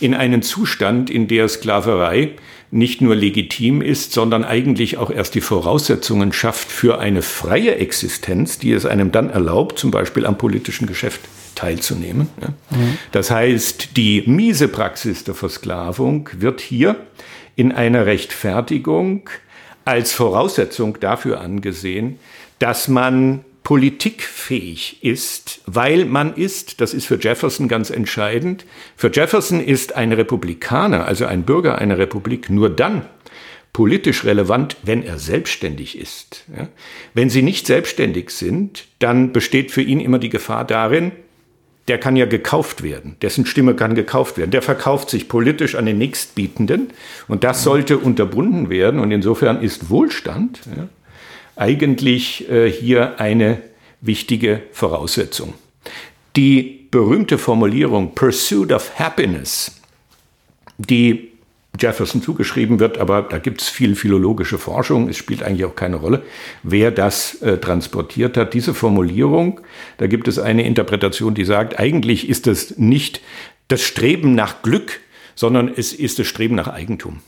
in 0.00 0.14
einen 0.14 0.42
Zustand, 0.42 1.08
in 1.10 1.28
der 1.28 1.48
Sklaverei 1.48 2.32
nicht 2.70 3.00
nur 3.00 3.14
legitim 3.14 3.80
ist, 3.80 4.12
sondern 4.12 4.44
eigentlich 4.44 4.98
auch 4.98 5.10
erst 5.10 5.34
die 5.34 5.40
Voraussetzungen 5.40 6.32
schafft 6.32 6.70
für 6.70 6.98
eine 6.98 7.22
freie 7.22 7.76
Existenz, 7.76 8.58
die 8.58 8.72
es 8.72 8.84
einem 8.84 9.12
dann 9.12 9.30
erlaubt, 9.30 9.78
zum 9.78 9.90
Beispiel 9.90 10.26
am 10.26 10.36
politischen 10.36 10.86
Geschäft 10.86 11.20
teilzunehmen. 11.54 12.28
Mhm. 12.70 12.98
Das 13.12 13.30
heißt, 13.30 13.96
die 13.96 14.24
miese 14.26 14.68
Praxis 14.68 15.24
der 15.24 15.34
Versklavung 15.34 16.28
wird 16.36 16.60
hier 16.60 16.96
in 17.54 17.72
einer 17.72 18.04
Rechtfertigung 18.04 19.30
als 19.84 20.12
Voraussetzung 20.12 20.98
dafür 21.00 21.40
angesehen, 21.40 22.18
dass 22.58 22.88
man 22.88 23.44
politikfähig 23.66 25.02
ist, 25.02 25.60
weil 25.66 26.04
man 26.04 26.34
ist, 26.34 26.80
das 26.80 26.94
ist 26.94 27.06
für 27.06 27.18
Jefferson 27.20 27.66
ganz 27.66 27.90
entscheidend, 27.90 28.64
für 28.94 29.10
Jefferson 29.12 29.58
ist 29.60 29.96
ein 29.96 30.12
Republikaner, 30.12 31.04
also 31.04 31.26
ein 31.26 31.42
Bürger 31.42 31.78
einer 31.78 31.98
Republik, 31.98 32.48
nur 32.48 32.70
dann 32.70 33.06
politisch 33.72 34.24
relevant, 34.24 34.76
wenn 34.84 35.02
er 35.02 35.18
selbstständig 35.18 35.98
ist. 35.98 36.44
Ja? 36.56 36.68
Wenn 37.12 37.28
sie 37.28 37.42
nicht 37.42 37.66
selbstständig 37.66 38.30
sind, 38.30 38.86
dann 39.00 39.32
besteht 39.32 39.72
für 39.72 39.82
ihn 39.82 39.98
immer 39.98 40.20
die 40.20 40.30
Gefahr 40.30 40.64
darin, 40.64 41.10
der 41.88 41.98
kann 41.98 42.14
ja 42.14 42.26
gekauft 42.26 42.84
werden, 42.84 43.16
dessen 43.20 43.46
Stimme 43.46 43.74
kann 43.74 43.96
gekauft 43.96 44.38
werden, 44.38 44.52
der 44.52 44.62
verkauft 44.62 45.10
sich 45.10 45.26
politisch 45.26 45.74
an 45.74 45.86
den 45.86 45.98
Nächstbietenden 45.98 46.92
und 47.26 47.42
das 47.42 47.64
sollte 47.64 47.98
unterbunden 47.98 48.70
werden 48.70 49.00
und 49.00 49.10
insofern 49.10 49.60
ist 49.60 49.90
Wohlstand 49.90 50.60
ja, 50.76 50.88
eigentlich 51.56 52.48
äh, 52.50 52.70
hier 52.70 53.18
eine 53.18 53.62
wichtige 54.00 54.62
Voraussetzung. 54.72 55.54
Die 56.36 56.86
berühmte 56.90 57.38
Formulierung 57.38 58.14
Pursuit 58.14 58.72
of 58.72 58.98
Happiness, 58.98 59.80
die 60.78 61.32
Jefferson 61.78 62.22
zugeschrieben 62.22 62.80
wird, 62.80 62.98
aber 62.98 63.22
da 63.22 63.38
gibt 63.38 63.60
es 63.60 63.68
viel 63.68 63.96
philologische 63.96 64.58
Forschung, 64.58 65.08
es 65.08 65.16
spielt 65.16 65.42
eigentlich 65.42 65.64
auch 65.64 65.74
keine 65.74 65.96
Rolle, 65.96 66.22
wer 66.62 66.90
das 66.90 67.40
äh, 67.42 67.58
transportiert 67.58 68.36
hat. 68.36 68.54
Diese 68.54 68.74
Formulierung, 68.74 69.60
da 69.98 70.06
gibt 70.06 70.28
es 70.28 70.38
eine 70.38 70.64
Interpretation, 70.64 71.34
die 71.34 71.44
sagt, 71.44 71.78
eigentlich 71.78 72.28
ist 72.28 72.46
es 72.46 72.78
nicht 72.78 73.20
das 73.68 73.82
Streben 73.82 74.34
nach 74.34 74.62
Glück, 74.62 75.00
sondern 75.34 75.70
es 75.74 75.92
ist 75.92 76.18
das 76.18 76.26
Streben 76.26 76.54
nach 76.54 76.68
Eigentum. 76.68 77.20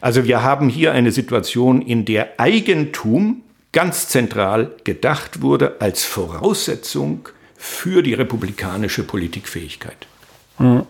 Also 0.00 0.24
wir 0.24 0.42
haben 0.42 0.68
hier 0.68 0.92
eine 0.92 1.12
Situation, 1.12 1.82
in 1.82 2.04
der 2.04 2.38
Eigentum 2.38 3.41
ganz 3.72 4.08
zentral 4.08 4.70
gedacht 4.84 5.42
wurde 5.42 5.80
als 5.80 6.04
Voraussetzung 6.04 7.28
für 7.56 8.02
die 8.02 8.14
republikanische 8.14 9.02
Politikfähigkeit. 9.02 10.06
Mhm. 10.58 10.86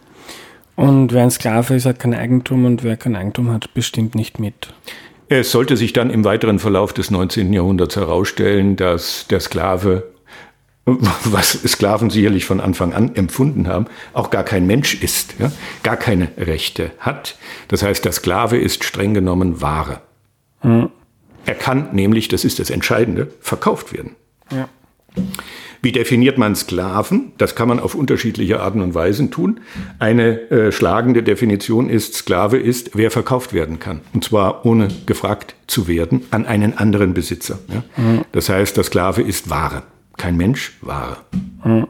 Und 0.75 1.13
wer 1.13 1.23
ein 1.23 1.31
Sklave 1.31 1.75
ist, 1.75 1.87
hat 1.87 2.01
kein 2.01 2.15
Eigentum 2.15 2.65
und 2.65 2.83
wer 2.83 2.97
kein 2.97 3.15
Eigentum 3.15 3.53
hat, 3.53 3.73
bestimmt 3.75 4.15
nicht 4.15 4.39
mit. 4.39 4.73
Es 5.29 5.51
sollte 5.51 5.77
sich 5.77 5.93
dann 5.93 6.11
im 6.11 6.25
weiteren 6.25 6.59
Verlauf 6.59 6.93
des 6.93 7.11
19. 7.11 7.53
Jahrhunderts 7.53 7.97
herausstellen, 7.97 8.77
dass 8.77 9.27
der 9.29 9.41
Sklave, 9.41 10.11
was 10.85 11.53
Sklaven 11.53 12.11
sicherlich 12.11 12.45
von 12.45 12.61
Anfang 12.61 12.93
an 12.93 13.15
empfunden 13.15 13.69
haben, 13.69 13.87
auch 14.15 14.31
gar 14.31 14.45
kein 14.45 14.67
Mensch 14.67 14.95
ist, 14.95 15.35
ja, 15.39 15.53
gar 15.83 15.97
keine 15.97 16.29
Rechte 16.37 16.91
hat. 16.99 17.37
Das 17.69 17.83
heißt, 17.83 18.05
der 18.05 18.13
Sklave 18.13 18.59
ist 18.59 18.83
streng 18.83 19.15
genommen 19.15 19.61
Ware. 19.61 20.01
Mhm. 20.63 20.91
Er 21.47 21.55
kann 21.55 21.89
nämlich, 21.93 22.29
das 22.29 22.45
ist 22.45 22.59
das 22.59 22.71
Entscheidende, 22.71 23.29
verkauft 23.41 23.93
werden. 23.93 24.17
Ja. 24.51 24.69
Wie 25.85 25.91
definiert 25.91 26.39
man 26.39 26.55
Sklaven? 26.55 27.33
Das 27.39 27.57
kann 27.57 27.67
man 27.67 27.81
auf 27.81 27.97
unterschiedliche 27.97 28.61
Arten 28.61 28.81
und 28.81 28.95
Weisen 28.95 29.33
tun. 29.33 29.61
Eine 29.99 30.49
äh, 30.51 30.71
schlagende 30.71 31.25
Definition 31.25 31.91
ist, 31.91 32.15
Sklave 32.15 32.57
ist, 32.59 32.93
wer 32.95 33.11
verkauft 33.11 33.53
werden 33.53 33.81
kann. 33.81 34.01
Und 34.15 34.23
zwar 34.23 34.65
ohne 34.65 34.89
gefragt 35.07 35.57
zu 35.67 35.89
werden 35.89 36.23
an 36.31 36.47
einen 36.47 36.79
anderen 36.79 37.15
Besitzer. 37.15 37.59
Ja? 37.69 37.83
Mhm. 37.97 38.25
Das 38.31 38.49
heißt, 38.49 38.77
der 38.77 38.85
Sklave 38.85 39.23
ist 39.23 39.51
Ware. 39.51 39.83
Kein 40.17 40.37
Mensch, 40.37 40.79
Ware. 40.83 41.17
Mhm. 41.65 41.89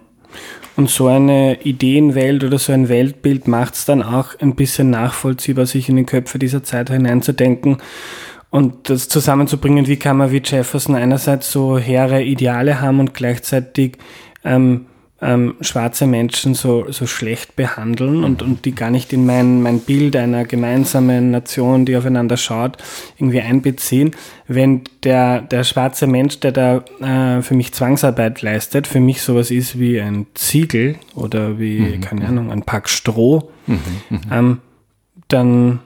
Und 0.75 0.89
so 0.89 1.07
eine 1.09 1.61
Ideenwelt 1.63 2.45
oder 2.45 2.59
so 2.59 2.73
ein 2.73 2.89
Weltbild 2.89 3.47
macht 3.47 3.75
es 3.75 3.85
dann 3.85 4.03
auch 4.03 4.35
ein 4.41 4.55
bisschen 4.55 4.89
nachvollziehbar, 4.89 5.67
sich 5.67 5.91
in 5.91 5.97
die 5.97 6.05
Köpfe 6.05 6.39
dieser 6.39 6.63
Zeit 6.63 6.89
hineinzudenken 6.89 7.77
und 8.53 8.91
das 8.91 9.09
zusammenzubringen, 9.09 9.87
wie 9.87 9.97
kann 9.97 10.19
man 10.19 10.31
wie 10.31 10.43
Jefferson 10.45 10.95
einerseits 10.95 11.51
so 11.51 11.79
hehre 11.79 12.23
Ideale 12.23 12.83
haben 12.83 13.01
und 13.01 13.15
gleichzeitig 13.15 13.97
ähm, 14.45 14.87
ähm, 15.23 15.55
schwarze 15.63 16.07
Menschen 16.07 16.53
so, 16.53 16.85
so 16.91 17.07
schlecht 17.07 17.57
behandeln 17.57 18.25
und, 18.25 18.43
und 18.43 18.67
die 18.67 18.75
gar 18.75 18.91
nicht 18.91 19.15
in 19.15 19.25
mein, 19.25 19.63
mein 19.63 19.81
Bild 19.81 20.17
einer 20.17 20.45
gemeinsamen 20.45 21.31
Nation, 21.31 21.87
die 21.87 21.97
aufeinander 21.97 22.37
schaut, 22.37 22.77
irgendwie 23.17 23.41
einbeziehen. 23.41 24.11
Wenn 24.49 24.83
der, 25.03 25.41
der 25.41 25.65
schwarze 25.65 26.07
Mensch, 26.07 26.41
der 26.41 26.53
da 26.53 26.85
äh, 27.01 27.41
für 27.41 27.55
mich 27.55 27.73
Zwangsarbeit 27.73 28.43
leistet, 28.43 28.87
für 28.87 29.01
mich 29.01 29.23
sowas 29.23 29.51
ist 29.51 29.79
wie 29.79 29.99
ein 29.99 30.27
Ziegel 30.35 30.97
oder 31.15 31.59
wie, 31.59 31.81
mhm. 31.81 32.01
keine 32.03 32.29
Ahnung, 32.29 32.53
ein 32.53 32.65
Pack 32.65 32.91
Stroh, 32.91 33.51
mhm. 33.67 33.79
Mhm. 34.11 34.21
Ähm, 34.31 34.59
dann, 35.29 35.79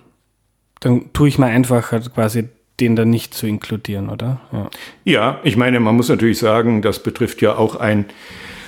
dann 0.80 1.12
tue 1.12 1.28
ich 1.28 1.38
mir 1.38 1.46
einfach 1.46 1.92
halt 1.92 2.12
quasi 2.12 2.48
den 2.80 2.96
dann 2.96 3.10
nicht 3.10 3.34
zu 3.34 3.46
inkludieren, 3.46 4.10
oder? 4.10 4.40
Ja. 4.52 4.70
ja, 5.04 5.40
ich 5.44 5.56
meine, 5.56 5.80
man 5.80 5.96
muss 5.96 6.08
natürlich 6.08 6.38
sagen, 6.38 6.82
das 6.82 7.02
betrifft 7.02 7.40
ja 7.40 7.56
auch 7.56 7.76
ein, 7.76 8.04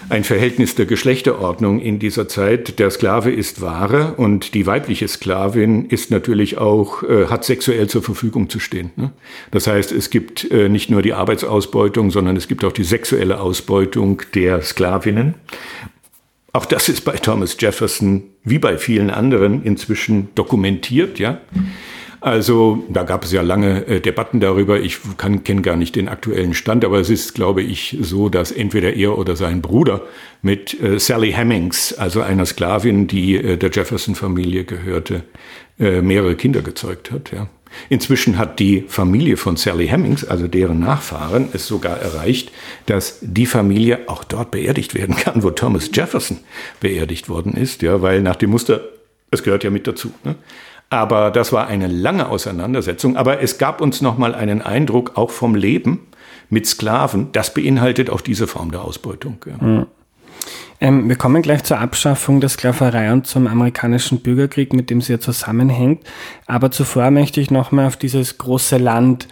ein 0.09 0.25
Verhältnis 0.25 0.75
der 0.75 0.87
Geschlechterordnung 0.87 1.81
in 1.81 1.99
dieser 1.99 2.29
Zeit. 2.29 2.79
Der 2.79 2.91
Sklave 2.91 3.31
ist 3.31 3.61
Ware 3.61 4.15
und 4.17 4.55
die 4.55 4.67
weibliche 4.67 5.07
Sklavin 5.07 5.87
ist 5.87 6.11
natürlich 6.11 6.57
auch, 6.57 7.03
äh, 7.03 7.27
hat 7.27 7.45
sexuell 7.45 7.89
zur 7.89 8.03
Verfügung 8.03 8.49
zu 8.49 8.61
stehen. 8.61 8.91
Ne? 8.97 9.13
Das 9.51 9.67
heißt, 9.67 9.93
es 9.93 10.09
gibt 10.09 10.51
äh, 10.51 10.71
nicht 10.71 10.91
nur 10.91 11.03
die 11.03 11.13
Arbeitsausbeutung, 11.13 12.11
sondern 12.11 12.37
es 12.37 12.49
gibt 12.49 12.65
auch 12.65 12.73
die 12.73 12.85
sexuelle 12.85 13.41
Ausbeutung 13.41 14.23
der 14.35 14.63
Sklavinnen. 14.63 15.35
Auch 16.55 16.65
das 16.65 16.89
ist 16.89 17.05
bei 17.05 17.13
Thomas 17.13 17.57
Jefferson 17.61 18.23
wie 18.43 18.59
bei 18.59 18.79
vielen 18.79 19.11
anderen 19.11 19.63
inzwischen 19.63 20.29
dokumentiert, 20.35 21.19
ja. 21.19 21.41
Also 22.29 22.85
da 22.91 23.05
gab 23.05 23.24
es 23.24 23.33
ja 23.33 23.41
lange 23.41 23.87
äh, 23.87 24.01
Debatten 24.01 24.39
darüber. 24.39 24.79
Ich 24.79 24.99
kenne 25.16 25.62
gar 25.62 25.76
nicht 25.76 25.97
den 25.97 26.09
aktuellen 26.09 26.53
Stand, 26.53 26.85
aber 26.85 27.01
es 27.01 27.09
ist, 27.09 27.35
glaube 27.35 27.62
ich, 27.62 27.97
so, 28.03 28.29
dass 28.29 28.53
entweder 28.53 28.93
er 28.93 29.16
oder 29.16 29.35
sein 29.35 29.62
Bruder 29.62 30.03
mit 30.43 30.79
äh, 30.83 30.99
Sally 30.99 31.33
Hemings, 31.33 31.95
also 31.95 32.20
einer 32.20 32.45
Sklavin, 32.45 33.07
die 33.07 33.37
äh, 33.37 33.57
der 33.57 33.70
Jefferson-Familie 33.70 34.64
gehörte, 34.64 35.22
äh, 35.81 36.03
mehrere 36.03 36.37
Kinder 36.37 36.61
gezeugt 36.61 37.11
hat. 37.11 37.33
Ja. 37.33 37.49
Inzwischen 37.89 38.37
hat 38.37 38.59
die 38.59 38.85
Familie 38.89 39.39
von 39.39 39.57
Sally 39.57 39.89
Hemings, 39.89 40.22
also 40.22 40.49
deren 40.49 40.81
Nachfahren, 40.81 41.49
es 41.55 41.66
sogar 41.66 41.99
erreicht, 41.99 42.53
dass 42.85 43.20
die 43.22 43.47
Familie 43.47 44.01
auch 44.07 44.22
dort 44.22 44.51
beerdigt 44.51 44.95
werden 44.95 45.16
kann, 45.16 45.43
wo 45.43 45.49
Thomas 45.51 45.89
Jefferson 45.95 46.41
beerdigt 46.81 47.31
worden 47.31 47.55
ist, 47.55 47.81
ja, 47.81 48.03
weil 48.03 48.20
nach 48.20 48.37
dem 48.37 48.51
Muster, 48.51 48.83
es 49.31 49.43
gehört 49.43 49.64
ja 49.64 49.70
mit 49.70 49.87
dazu. 49.87 50.11
Ne? 50.24 50.35
Aber 50.91 51.30
das 51.30 51.53
war 51.53 51.66
eine 51.66 51.86
lange 51.86 52.28
Auseinandersetzung. 52.28 53.16
Aber 53.16 53.43
es 53.43 53.59
gab 53.59 53.80
uns 53.80 54.01
nochmal 54.01 54.34
einen 54.34 54.62
Eindruck 54.62 55.16
auch 55.16 55.30
vom 55.30 55.55
Leben 55.55 56.07
mit 56.49 56.66
Sklaven. 56.66 57.30
Das 57.32 57.53
beinhaltet 57.53 58.11
auch 58.11 58.20
diese 58.20 58.47
Form 58.47 58.70
der 58.70 58.82
Ausbeutung. 58.82 59.39
Ja. 59.47 59.66
Mhm. 59.66 59.86
Ähm, 60.80 61.09
wir 61.09 61.16
kommen 61.16 61.43
gleich 61.43 61.64
zur 61.64 61.80
Abschaffung 61.80 62.41
der 62.41 62.49
Sklaverei 62.49 63.12
und 63.12 63.26
zum 63.26 63.49
amerikanischen 63.49 64.20
Bürgerkrieg, 64.20 64.72
mit 64.72 64.91
dem 64.91 65.01
sie 65.01 65.12
ja 65.12 65.20
zusammenhängt. 65.20 66.05
Aber 66.47 66.70
zuvor 66.70 67.11
möchte 67.11 67.41
ich 67.41 67.51
nochmal 67.51 67.86
auf 67.86 67.97
dieses 67.97 68.39
große 68.39 68.78
Land, 68.78 69.26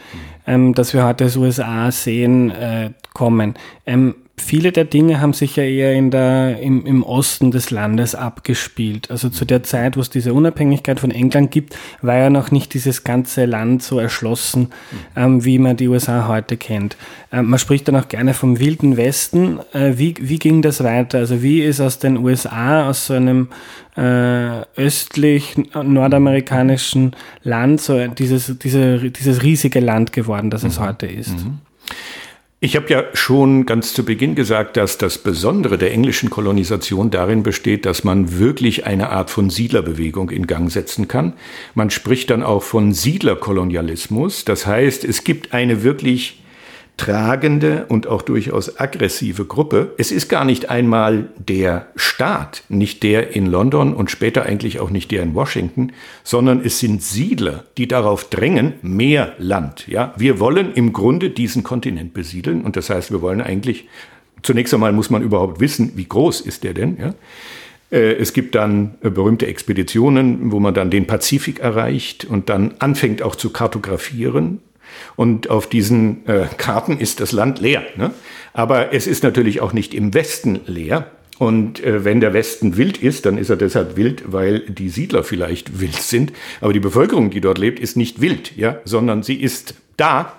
ähm, 0.47 0.75
das 0.75 0.93
wir 0.93 1.07
heute 1.07 1.25
als 1.25 1.37
USA 1.37 1.91
sehen, 1.93 2.51
äh, 2.51 2.91
kommen. 3.15 3.55
Ähm, 3.87 4.17
viele 4.39 4.71
der 4.71 4.85
Dinge 4.85 5.21
haben 5.21 5.33
sich 5.33 5.57
ja 5.57 5.65
eher 5.65 5.95
in 5.95 6.11
der, 6.11 6.61
im, 6.61 6.85
im 6.85 7.03
Osten 7.03 7.51
des 7.51 7.71
Landes 7.71 8.15
abgespielt. 8.15 9.11
Also 9.11 9.29
zu 9.29 9.45
der 9.45 9.63
Zeit, 9.63 9.97
wo 9.97 10.01
es 10.01 10.11
diese 10.11 10.35
Unabhängigkeit 10.35 11.01
von 11.01 11.11
England 11.11 11.51
gibt, 11.51 11.77
war 12.03 12.17
ja 12.17 12.31
noch 12.31 12.51
nicht 12.51 12.75
dieses 12.75 13.03
ganze 13.03 13.47
Land 13.47 13.83
so 13.83 13.99
erschlossen, 13.99 14.69
ähm, 15.17 15.45
wie 15.45 15.59
man 15.59 15.77
die 15.77 15.89
USA 15.89 16.29
heute 16.29 16.57
kennt. 16.57 16.97
Ähm, 17.33 17.47
man 17.47 17.59
spricht 17.59 17.89
dann 17.89 17.97
auch 17.97 18.09
gerne 18.09 18.35
vom 18.35 18.61
Wilden 18.61 18.97
Westen. 18.97 19.59
Äh, 19.73 19.95
wie, 19.97 20.15
wie 20.21 20.39
ging 20.39 20.63
das 20.63 20.85
weiter? 20.85 21.19
Also 21.19 21.43
wie 21.43 21.63
ist 21.63 21.81
aus 21.81 21.99
den 21.99 22.19
USA, 22.19 22.89
aus 22.89 23.07
so 23.07 23.15
einem 23.15 23.49
äh, 23.97 24.63
östlich 24.77 25.55
nordamerikanischen 25.75 27.17
Land 27.43 27.81
so 27.81 28.07
dieses, 28.09 28.59
diese, 28.59 29.11
dieses 29.11 29.43
riesige 29.43 29.81
Land 29.81 30.13
geworden, 30.13 30.51
das 30.51 30.63
es 30.63 30.79
mhm. 30.79 30.85
heute 30.85 31.07
ist? 31.07 31.45
Mhm. 31.45 31.59
Ich 32.59 32.75
habe 32.75 32.89
ja 32.89 33.05
schon 33.13 33.67
ganz 33.67 33.93
zu 33.93 34.03
Beginn 34.03 34.35
gesagt, 34.35 34.79
dass 34.79 34.97
das 34.97 35.19
Besondere 35.19 35.77
der 35.77 35.93
englischen 35.93 36.31
Kolonisation 36.31 37.11
darin 37.11 37.43
besteht, 37.43 37.85
dass 37.85 38.03
man 38.03 38.39
wirklich 38.39 38.87
eine 38.87 39.11
Art 39.11 39.29
von 39.29 39.51
Siedlerbewegung 39.51 40.31
in 40.31 40.47
Gang 40.47 40.71
setzen 40.73 41.07
kann. 41.07 41.35
Man 41.75 41.91
spricht 41.91 42.31
dann 42.31 42.43
auch 42.43 42.63
von 42.63 42.95
Siedlerkolonialismus. 42.95 44.47
Das 44.47 44.67
heißt, 44.67 45.05
es 45.05 45.23
gibt 45.23 45.53
eine 45.53 45.83
wirklich 45.83 46.43
tragende 46.97 47.87
und 47.89 48.07
auch 48.07 48.23
durchaus 48.23 48.79
aggressive 48.79 49.45
Gruppe. 49.45 49.95
Es 49.99 50.11
ist 50.11 50.29
gar 50.29 50.45
nicht 50.45 50.71
einmal 50.71 51.29
der 51.37 51.89
Staat, 51.97 52.63
nicht 52.69 53.03
der 53.03 53.35
in 53.37 53.47
London 53.47 53.95
und 53.95 54.11
später 54.11 54.45
eigentlich 54.45 54.81
auch 54.81 54.91
nicht 54.91 55.11
der 55.11 55.23
in 55.23 55.35
Washington, 55.35 55.93
sondern 56.25 56.65
es 56.65 56.79
sind 56.79 57.03
Siedler, 57.03 57.65
die 57.77 57.87
darauf 57.87 58.31
drängen, 58.31 58.75
mehr 58.83 59.35
Land. 59.39 59.87
Ja, 59.89 60.15
wir 60.17 60.41
wollen 60.41 60.73
im 60.75 60.93
Grunde 60.93 61.31
diesen 61.31 61.63
Kontinent 61.63 62.15
besiedeln 62.15 62.63
und 62.63 62.77
das 62.77 62.91
heißt, 62.91 63.11
wir 63.11 63.21
wollen 63.21 63.41
eigentlich 63.41 63.87
zunächst 64.43 64.73
einmal 64.73 64.93
muss 64.93 65.11
man 65.11 65.23
überhaupt 65.23 65.61
wissen, 65.61 65.93
wie 65.97 66.07
groß 66.07 66.41
ist 66.41 66.65
der 66.65 66.75
denn? 66.75 66.97
Ja? 66.99 67.15
Äh, 67.91 68.15
es 68.15 68.33
gibt 68.33 68.55
dann 68.55 68.95
äh, 69.03 69.11
berühmte 69.11 69.47
Expeditionen, 69.47 70.53
wo 70.53 70.61
man 70.61 70.75
dann 70.75 70.91
den 70.91 71.07
Pazifik 71.07 71.61
erreicht 71.61 72.25
und 72.25 72.49
dann 72.49 72.75
anfängt 72.79 73.23
auch 73.23 73.37
zu 73.37 73.51
kartografieren. 73.51 74.61
Und 75.17 75.51
auf 75.51 75.69
diesen 75.69 76.27
äh, 76.27 76.47
Karten 76.57 76.99
ist 76.99 77.21
das 77.21 77.33
Land 77.33 77.61
leer. 77.61 77.83
Ne? 77.97 78.13
Aber 78.53 78.93
es 78.93 79.07
ist 79.07 79.23
natürlich 79.23 79.61
auch 79.61 79.73
nicht 79.73 79.95
im 79.95 80.15
Westen 80.15 80.61
leer. 80.67 81.11
Und 81.39 81.85
äh, 81.85 82.05
wenn 82.05 82.21
der 82.21 82.33
Westen 82.33 82.77
wild 82.77 83.03
ist, 83.03 83.27
dann 83.27 83.37
ist 83.37 83.51
er 83.51 83.57
deshalb 83.57 83.97
wild, 83.97 84.25
weil 84.27 84.61
die 84.61 84.89
Siedler 84.89 85.23
vielleicht 85.23 85.81
wild 85.81 86.01
sind. 86.01 86.33
Aber 86.61 86.73
die 86.73 86.81
Bevölkerung, 86.81 87.31
die 87.31 87.41
dort 87.41 87.59
lebt, 87.59 87.79
ist 87.79 87.97
nicht 87.97 88.21
wild, 88.21 88.57
ja, 88.57 88.81
sondern 88.85 89.23
sie 89.23 89.41
ist 89.41 89.75
da. 89.97 90.33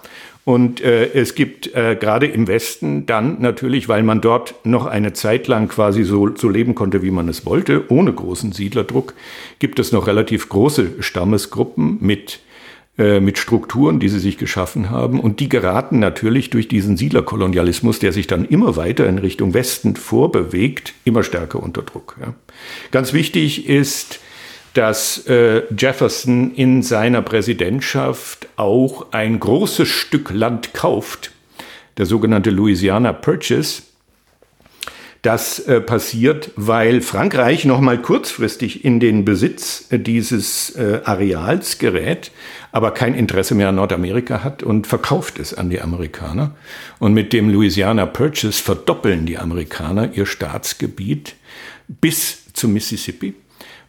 Und 0.48 0.80
äh, 0.80 1.12
es 1.14 1.36
gibt 1.36 1.76
äh, 1.76 1.98
gerade 2.00 2.26
im 2.26 2.48
Westen 2.48 3.06
dann 3.06 3.42
natürlich, 3.42 3.90
weil 3.90 4.02
man 4.02 4.22
dort 4.22 4.56
noch 4.64 4.86
eine 4.86 5.12
Zeit 5.12 5.48
lang 5.50 5.68
quasi 5.68 6.06
so, 6.06 6.34
so 6.36 6.48
leben 6.48 6.74
konnte, 6.74 7.04
wie 7.04 7.12
man 7.12 7.28
es 7.28 7.46
wollte, 7.46 7.92
ohne 7.92 8.14
großen 8.14 8.54
Siedlerdruck, 8.54 9.14
gibt 9.60 9.78
es 9.78 9.92
noch 9.92 10.08
relativ 10.08 10.48
große 10.48 11.04
Stammesgruppen 11.04 11.98
mit 12.00 12.40
mit 12.98 13.38
Strukturen, 13.38 14.00
die 14.00 14.10
sie 14.10 14.20
sich 14.20 14.40
geschaffen 14.40 14.90
haben. 14.90 15.20
Und 15.20 15.40
die 15.40 15.50
geraten 15.50 16.00
natürlich 16.00 16.50
durch 16.50 16.68
diesen 16.68 16.98
Siedlerkolonialismus, 16.98 18.00
der 18.00 18.12
sich 18.12 18.26
dann 18.26 18.44
immer 18.44 18.76
weiter 18.76 19.08
in 19.08 19.20
Richtung 19.20 19.54
Westen 19.54 19.96
vorbewegt, 19.96 20.94
immer 21.06 21.22
stärker 21.22 21.62
unter 21.62 21.84
Druck. 21.84 22.16
Ja. 22.20 22.34
Ganz 22.90 23.14
wichtig 23.14 23.70
ist, 23.70 24.20
dass 24.74 25.26
äh, 25.28 25.64
Jefferson 25.76 26.54
in 26.54 26.84
seiner 26.84 27.22
Präsidentschaft 27.24 28.48
auch 28.58 29.08
ein 29.12 29.40
großes 29.40 29.88
Stück 29.88 30.32
Land 30.32 30.74
kauft, 30.74 31.32
der 31.98 32.06
sogenannte 32.06 32.52
Louisiana 32.52 33.12
Purchase, 33.12 33.82
das 35.28 35.60
äh, 35.60 35.82
passiert, 35.82 36.52
weil 36.56 37.02
Frankreich 37.02 37.66
noch 37.66 37.82
mal 37.82 38.02
kurzfristig 38.02 38.86
in 38.86 39.02
den 39.02 39.26
Besitz 39.26 39.88
äh, 39.90 40.00
dieses 40.00 40.70
äh, 40.78 41.02
Areals 41.04 41.80
gerät, 41.80 42.32
aber 42.72 42.92
kein 42.92 43.14
Interesse 43.14 43.54
mehr 43.54 43.68
an 43.68 43.76
Nordamerika 43.76 44.42
hat 44.42 44.64
und 44.64 44.88
verkauft 44.88 45.38
es 45.38 45.54
an 45.54 45.70
die 45.70 45.82
Amerikaner. 45.82 46.56
Und 47.00 47.14
mit 47.14 47.34
dem 47.34 47.50
Louisiana 47.50 48.06
Purchase 48.06 48.64
verdoppeln 48.64 49.26
die 49.26 49.38
Amerikaner 49.38 50.14
ihr 50.14 50.26
Staatsgebiet 50.26 51.36
bis 51.90 52.54
zum 52.54 52.72
Mississippi. 52.72 53.34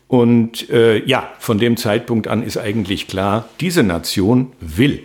Und 0.09 0.69
äh, 0.71 1.05
ja, 1.05 1.31
von 1.39 1.59
dem 1.59 1.77
Zeitpunkt 1.77 2.27
an 2.27 2.43
ist 2.43 2.57
eigentlich 2.57 3.07
klar, 3.07 3.49
diese 3.61 3.85
Nation 3.85 4.51
will 4.59 5.05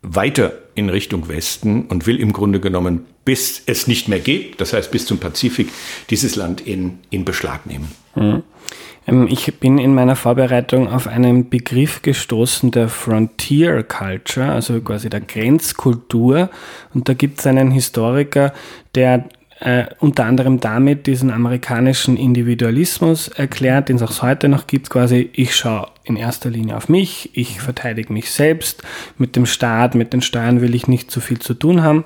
weiter 0.00 0.52
in 0.74 0.88
Richtung 0.88 1.28
Westen 1.28 1.82
und 1.88 2.06
will 2.06 2.20
im 2.20 2.32
Grunde 2.32 2.58
genommen 2.58 3.04
bis 3.26 3.60
es 3.66 3.86
nicht 3.88 4.08
mehr 4.08 4.20
geht, 4.20 4.60
das 4.60 4.72
heißt 4.72 4.90
bis 4.90 5.04
zum 5.04 5.18
Pazifik, 5.18 5.68
dieses 6.08 6.36
Land 6.36 6.62
in, 6.62 7.00
in 7.10 7.26
Beschlag 7.26 7.66
nehmen. 7.66 7.90
Mhm. 8.14 8.42
Ich 9.28 9.54
bin 9.60 9.78
in 9.78 9.94
meiner 9.94 10.16
Vorbereitung 10.16 10.88
auf 10.88 11.06
einen 11.06 11.48
Begriff 11.48 12.02
gestoßen 12.02 12.70
der 12.72 12.88
Frontier 12.88 13.84
Culture, 13.84 14.50
also 14.50 14.80
quasi 14.80 15.08
der 15.08 15.20
Grenzkultur. 15.20 16.50
Und 16.92 17.08
da 17.08 17.14
gibt 17.14 17.38
es 17.38 17.46
einen 17.46 17.70
Historiker, 17.70 18.52
der 18.96 19.28
äh, 19.60 19.86
unter 20.00 20.24
anderem 20.24 20.58
damit 20.58 21.06
diesen 21.06 21.30
amerikanischen 21.30 22.16
Individualismus 22.16 23.28
erklärt, 23.28 23.88
den 23.88 23.96
es 23.96 24.02
auch 24.02 24.22
heute 24.22 24.48
noch 24.48 24.66
gibt, 24.66 24.90
quasi 24.90 25.30
ich 25.32 25.54
schaue 25.54 25.88
in 26.02 26.16
erster 26.16 26.50
Linie 26.50 26.76
auf 26.76 26.88
mich, 26.88 27.30
ich 27.32 27.60
verteidige 27.60 28.12
mich 28.12 28.30
selbst, 28.30 28.82
mit 29.18 29.36
dem 29.36 29.46
Staat, 29.46 29.94
mit 29.94 30.12
den 30.12 30.20
Steuern 30.20 30.60
will 30.60 30.74
ich 30.74 30.88
nicht 30.88 31.10
zu 31.10 31.20
viel 31.20 31.38
zu 31.38 31.54
tun 31.54 31.82
haben. 31.82 32.04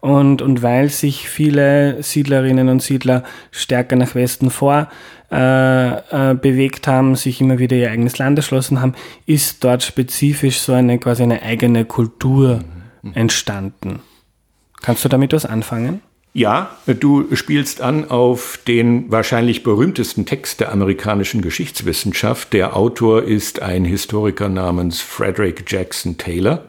Und, 0.00 0.40
und 0.40 0.62
weil 0.62 0.88
sich 0.88 1.28
viele 1.28 2.02
Siedlerinnen 2.02 2.68
und 2.70 2.82
Siedler 2.82 3.22
stärker 3.50 3.96
nach 3.96 4.14
Westen 4.14 4.50
vor 4.50 4.88
äh, 5.30 5.90
äh, 6.30 6.34
bewegt 6.34 6.86
haben, 6.86 7.16
sich 7.16 7.40
immer 7.40 7.58
wieder 7.58 7.76
ihr 7.76 7.90
eigenes 7.90 8.18
Land 8.18 8.38
erschlossen 8.38 8.80
haben, 8.80 8.94
ist 9.26 9.62
dort 9.62 9.82
spezifisch 9.82 10.58
so 10.58 10.72
eine 10.72 10.98
quasi 10.98 11.22
eine 11.22 11.42
eigene 11.42 11.84
Kultur 11.84 12.60
mhm. 13.02 13.12
entstanden. 13.14 14.00
Kannst 14.80 15.04
du 15.04 15.08
damit 15.08 15.32
was 15.32 15.44
anfangen? 15.44 16.00
Ja, 16.32 16.76
du 16.86 17.34
spielst 17.34 17.80
an 17.80 18.08
auf 18.08 18.58
den 18.66 19.10
wahrscheinlich 19.10 19.64
berühmtesten 19.64 20.26
Text 20.26 20.60
der 20.60 20.70
amerikanischen 20.70 21.42
Geschichtswissenschaft. 21.42 22.52
Der 22.52 22.76
Autor 22.76 23.24
ist 23.24 23.62
ein 23.62 23.84
Historiker 23.84 24.48
namens 24.48 25.00
Frederick 25.00 25.64
Jackson 25.66 26.18
Taylor 26.18 26.66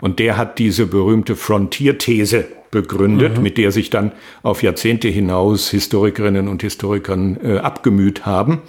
und 0.00 0.18
der 0.18 0.36
hat 0.36 0.58
diese 0.58 0.86
berühmte 0.86 1.36
Frontier-These 1.36 2.46
begründet, 2.76 3.38
mhm. 3.38 3.42
mit 3.42 3.56
der 3.56 3.72
sich 3.72 3.88
dann 3.88 4.12
auf 4.42 4.62
Jahrzehnte 4.62 5.08
hinaus 5.08 5.70
Historikerinnen 5.70 6.46
und 6.46 6.60
Historikern 6.60 7.38
äh, 7.42 7.56
abgemüht 7.56 8.26
haben. 8.26 8.60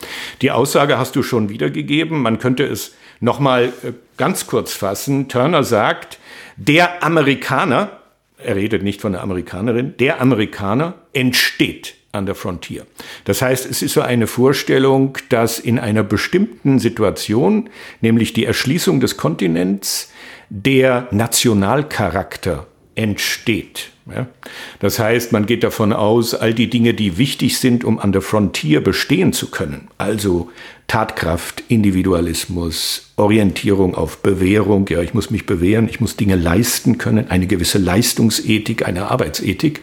Die 0.41 0.51
Aussage 0.51 0.97
hast 0.97 1.17
du 1.17 1.23
schon 1.23 1.49
wiedergegeben. 1.49 2.21
Man 2.21 2.39
könnte 2.39 2.63
es 2.63 2.95
nochmal 3.19 3.73
äh, 3.83 3.91
ganz 4.15 4.47
kurz 4.47 4.71
fassen. 4.71 5.27
Turner 5.27 5.63
sagt, 5.63 6.19
der 6.55 7.03
Amerikaner, 7.03 7.99
er 8.37 8.55
redet 8.55 8.81
nicht 8.81 9.01
von 9.01 9.11
der 9.11 9.23
Amerikanerin, 9.23 9.95
der 9.99 10.21
Amerikaner 10.21 10.93
entsteht 11.11 11.95
an 12.13 12.25
der 12.25 12.35
Frontier. 12.35 12.85
Das 13.25 13.41
heißt, 13.41 13.69
es 13.69 13.81
ist 13.81 13.93
so 13.93 14.01
eine 14.01 14.27
Vorstellung, 14.27 15.17
dass 15.27 15.59
in 15.59 15.79
einer 15.79 16.03
bestimmten 16.03 16.79
Situation, 16.79 17.69
nämlich 17.99 18.31
die 18.31 18.45
Erschließung 18.45 19.01
des 19.01 19.17
Kontinents, 19.17 20.13
der 20.49 21.09
Nationalcharakter 21.11 22.67
entsteht. 22.95 23.91
Ja? 24.13 24.27
Das 24.79 24.99
heißt, 24.99 25.31
man 25.31 25.45
geht 25.45 25.63
davon 25.63 25.93
aus, 25.93 26.33
all 26.33 26.53
die 26.53 26.69
Dinge, 26.69 26.93
die 26.93 27.17
wichtig 27.17 27.57
sind, 27.57 27.83
um 27.83 27.99
an 27.99 28.11
der 28.11 28.21
Frontier 28.21 28.81
bestehen 28.81 29.33
zu 29.33 29.49
können, 29.51 29.89
also 29.97 30.49
Tatkraft, 30.87 31.63
Individualismus, 31.67 33.11
Orientierung 33.17 33.95
auf 33.95 34.19
Bewährung, 34.19 34.87
ja, 34.87 35.01
ich 35.01 35.13
muss 35.13 35.29
mich 35.29 35.45
bewähren, 35.45 35.89
ich 35.89 35.99
muss 35.99 36.15
Dinge 36.15 36.37
leisten 36.37 36.97
können, 36.97 37.29
eine 37.29 37.45
gewisse 37.45 37.77
Leistungsethik, 37.77 38.87
eine 38.87 39.11
Arbeitsethik, 39.11 39.81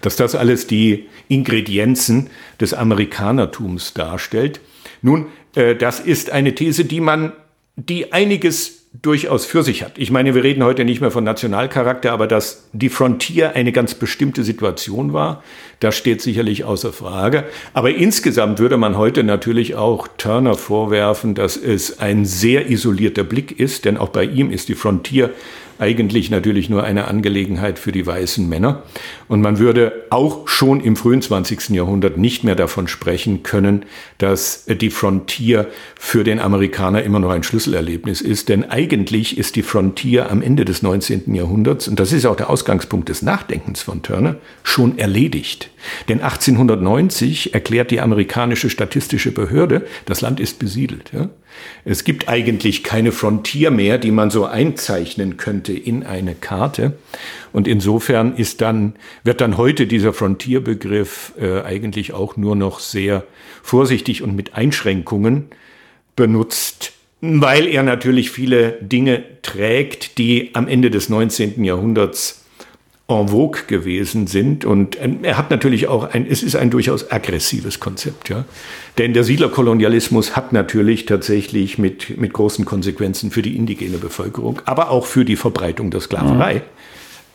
dass 0.00 0.16
das 0.16 0.34
alles 0.34 0.66
die 0.66 1.06
Ingredienzen 1.28 2.30
des 2.58 2.72
Amerikanertums 2.72 3.92
darstellt. 3.92 4.60
Nun, 5.02 5.26
äh, 5.54 5.74
das 5.74 6.00
ist 6.00 6.30
eine 6.30 6.54
These, 6.54 6.86
die 6.86 7.00
man, 7.00 7.32
die 7.76 8.14
einiges 8.14 8.85
durchaus 8.92 9.44
für 9.44 9.62
sich 9.62 9.82
hat. 9.82 9.98
Ich 9.98 10.10
meine, 10.10 10.34
wir 10.34 10.42
reden 10.42 10.64
heute 10.64 10.84
nicht 10.84 11.00
mehr 11.00 11.10
von 11.10 11.24
Nationalcharakter, 11.24 12.12
aber 12.12 12.26
dass 12.26 12.68
die 12.72 12.88
Frontier 12.88 13.54
eine 13.54 13.72
ganz 13.72 13.94
bestimmte 13.94 14.42
Situation 14.42 15.12
war, 15.12 15.42
das 15.80 15.96
steht 15.96 16.22
sicherlich 16.22 16.64
außer 16.64 16.92
Frage. 16.92 17.44
Aber 17.74 17.90
insgesamt 17.90 18.58
würde 18.58 18.76
man 18.76 18.96
heute 18.96 19.22
natürlich 19.22 19.74
auch 19.74 20.08
Turner 20.16 20.54
vorwerfen, 20.54 21.34
dass 21.34 21.56
es 21.56 21.98
ein 21.98 22.24
sehr 22.24 22.70
isolierter 22.70 23.24
Blick 23.24 23.58
ist, 23.58 23.84
denn 23.84 23.96
auch 23.96 24.08
bei 24.08 24.24
ihm 24.24 24.50
ist 24.50 24.68
die 24.68 24.74
Frontier 24.74 25.30
eigentlich 25.78 26.30
natürlich 26.30 26.68
nur 26.68 26.84
eine 26.84 27.08
Angelegenheit 27.08 27.78
für 27.78 27.92
die 27.92 28.06
weißen 28.06 28.48
Männer. 28.48 28.82
Und 29.28 29.40
man 29.40 29.58
würde 29.58 29.92
auch 30.10 30.48
schon 30.48 30.80
im 30.80 30.96
frühen 30.96 31.22
20. 31.22 31.70
Jahrhundert 31.70 32.16
nicht 32.16 32.44
mehr 32.44 32.54
davon 32.54 32.88
sprechen 32.88 33.42
können, 33.42 33.84
dass 34.18 34.64
die 34.66 34.90
Frontier 34.90 35.66
für 35.98 36.24
den 36.24 36.40
Amerikaner 36.40 37.02
immer 37.02 37.18
noch 37.18 37.30
ein 37.30 37.42
Schlüsselerlebnis 37.42 38.20
ist. 38.20 38.48
Denn 38.48 38.64
eigentlich 38.70 39.38
ist 39.38 39.56
die 39.56 39.62
Frontier 39.62 40.30
am 40.30 40.42
Ende 40.42 40.64
des 40.64 40.82
19. 40.82 41.34
Jahrhunderts, 41.34 41.88
und 41.88 42.00
das 42.00 42.12
ist 42.12 42.26
auch 42.26 42.36
der 42.36 42.50
Ausgangspunkt 42.50 43.08
des 43.08 43.22
Nachdenkens 43.22 43.82
von 43.82 44.02
Turner, 44.02 44.36
schon 44.62 44.98
erledigt. 44.98 45.70
Denn 46.08 46.20
1890 46.20 47.54
erklärt 47.54 47.90
die 47.90 48.00
amerikanische 48.00 48.70
statistische 48.70 49.32
Behörde, 49.32 49.86
das 50.04 50.20
Land 50.20 50.40
ist 50.40 50.58
besiedelt. 50.58 51.12
Ja? 51.12 51.28
Es 51.84 52.04
gibt 52.04 52.28
eigentlich 52.28 52.82
keine 52.82 53.12
Frontier 53.12 53.70
mehr, 53.70 53.98
die 53.98 54.10
man 54.10 54.30
so 54.30 54.44
einzeichnen 54.44 55.36
könnte 55.36 55.72
in 55.72 56.04
eine 56.04 56.34
Karte. 56.34 56.98
Und 57.52 57.68
insofern 57.68 58.36
ist 58.36 58.60
dann, 58.60 58.94
wird 59.24 59.40
dann 59.40 59.56
heute 59.56 59.86
dieser 59.86 60.12
Frontierbegriff 60.12 61.32
äh, 61.40 61.62
eigentlich 61.62 62.12
auch 62.12 62.36
nur 62.36 62.56
noch 62.56 62.80
sehr 62.80 63.24
vorsichtig 63.62 64.22
und 64.22 64.34
mit 64.34 64.54
Einschränkungen 64.54 65.46
benutzt, 66.16 66.92
weil 67.20 67.66
er 67.66 67.82
natürlich 67.82 68.30
viele 68.30 68.72
Dinge 68.80 69.22
trägt, 69.42 70.18
die 70.18 70.50
am 70.54 70.68
Ende 70.68 70.90
des 70.90 71.08
19. 71.08 71.62
Jahrhunderts 71.64 72.45
en 73.08 73.28
vogue 73.28 73.62
gewesen 73.66 74.26
sind. 74.26 74.64
Und 74.64 75.00
ähm, 75.00 75.18
er 75.22 75.38
hat 75.38 75.50
natürlich 75.50 75.86
auch 75.86 76.12
ein, 76.12 76.26
es 76.28 76.42
ist 76.42 76.56
ein 76.56 76.70
durchaus 76.70 77.10
aggressives 77.10 77.80
Konzept, 77.80 78.28
ja. 78.28 78.44
Denn 78.98 79.12
der 79.12 79.24
Siedlerkolonialismus 79.24 80.36
hat 80.36 80.52
natürlich 80.52 81.04
tatsächlich 81.04 81.78
mit, 81.78 82.18
mit 82.18 82.32
großen 82.32 82.64
Konsequenzen 82.64 83.30
für 83.30 83.42
die 83.42 83.56
indigene 83.56 83.98
Bevölkerung, 83.98 84.60
aber 84.64 84.90
auch 84.90 85.06
für 85.06 85.24
die 85.24 85.36
Verbreitung 85.36 85.90
der 85.90 86.00
Sklaverei. 86.00 86.54
Mhm 86.54 86.75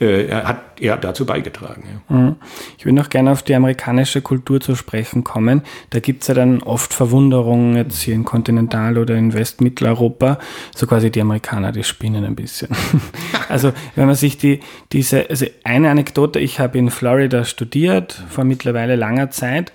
äh, 0.01 0.33
hat 0.33 0.81
er 0.81 0.97
dazu 0.97 1.25
beigetragen. 1.25 1.83
Ja. 2.09 2.15
Mhm. 2.15 2.35
Ich 2.77 2.85
will 2.85 2.93
noch 2.93 3.09
gerne 3.09 3.31
auf 3.31 3.43
die 3.43 3.53
amerikanische 3.53 4.21
Kultur 4.21 4.59
zu 4.59 4.75
sprechen 4.75 5.23
kommen. 5.23 5.61
Da 5.91 5.99
gibt 5.99 6.23
es 6.23 6.27
ja 6.27 6.33
dann 6.33 6.63
oft 6.63 6.93
Verwunderungen 6.93 7.75
jetzt 7.75 8.01
hier 8.01 8.15
in 8.15 8.25
Kontinental- 8.25 8.97
oder 8.97 9.15
in 9.15 9.33
Westmitteleuropa, 9.33 10.39
so 10.75 10.87
quasi 10.87 11.11
die 11.11 11.21
Amerikaner, 11.21 11.71
die 11.71 11.83
spinnen 11.83 12.25
ein 12.25 12.35
bisschen. 12.35 12.69
also 13.49 13.73
wenn 13.95 14.07
man 14.07 14.15
sich 14.15 14.37
die, 14.37 14.61
diese, 14.91 15.29
also 15.29 15.45
eine 15.63 15.91
Anekdote, 15.91 16.39
ich 16.39 16.59
habe 16.59 16.79
in 16.79 16.89
Florida 16.89 17.45
studiert, 17.45 18.23
vor 18.29 18.43
mittlerweile 18.43 18.95
langer 18.95 19.29
Zeit 19.29 19.71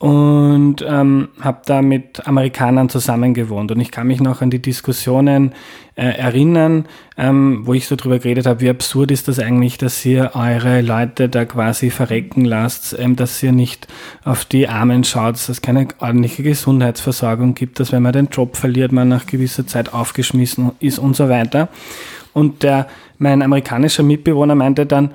und 0.00 0.76
ähm, 0.88 1.28
habe 1.42 1.60
da 1.66 1.82
mit 1.82 2.26
Amerikanern 2.26 2.88
zusammen 2.88 3.34
gewohnt. 3.34 3.70
Und 3.70 3.80
ich 3.80 3.90
kann 3.90 4.06
mich 4.06 4.18
noch 4.18 4.40
an 4.40 4.48
die 4.48 4.62
Diskussionen 4.62 5.52
äh, 5.94 6.06
erinnern, 6.06 6.86
ähm, 7.18 7.66
wo 7.66 7.74
ich 7.74 7.86
so 7.86 7.96
drüber 7.96 8.18
geredet 8.18 8.46
habe, 8.46 8.62
wie 8.62 8.70
absurd 8.70 9.10
ist 9.10 9.28
das 9.28 9.38
eigentlich, 9.38 9.76
dass 9.76 10.02
ihr 10.06 10.30
eure 10.32 10.80
Leute 10.80 11.28
da 11.28 11.44
quasi 11.44 11.90
verrecken 11.90 12.46
lasst, 12.46 12.96
ähm, 12.98 13.14
dass 13.14 13.42
ihr 13.42 13.52
nicht 13.52 13.88
auf 14.24 14.46
die 14.46 14.68
Armen 14.68 15.04
schaut, 15.04 15.34
dass 15.34 15.50
es 15.50 15.60
keine 15.60 15.88
ordentliche 15.98 16.44
Gesundheitsversorgung 16.44 17.54
gibt, 17.54 17.78
dass 17.78 17.92
wenn 17.92 18.02
man 18.02 18.14
den 18.14 18.28
Job 18.28 18.56
verliert, 18.56 18.92
man 18.92 19.08
nach 19.08 19.26
gewisser 19.26 19.66
Zeit 19.66 19.92
aufgeschmissen 19.92 20.70
ist 20.80 20.98
und 20.98 21.14
so 21.14 21.28
weiter. 21.28 21.68
Und 22.32 22.62
der, 22.62 22.86
mein 23.18 23.42
amerikanischer 23.42 24.02
Mitbewohner 24.02 24.54
meinte 24.54 24.86
dann 24.86 25.12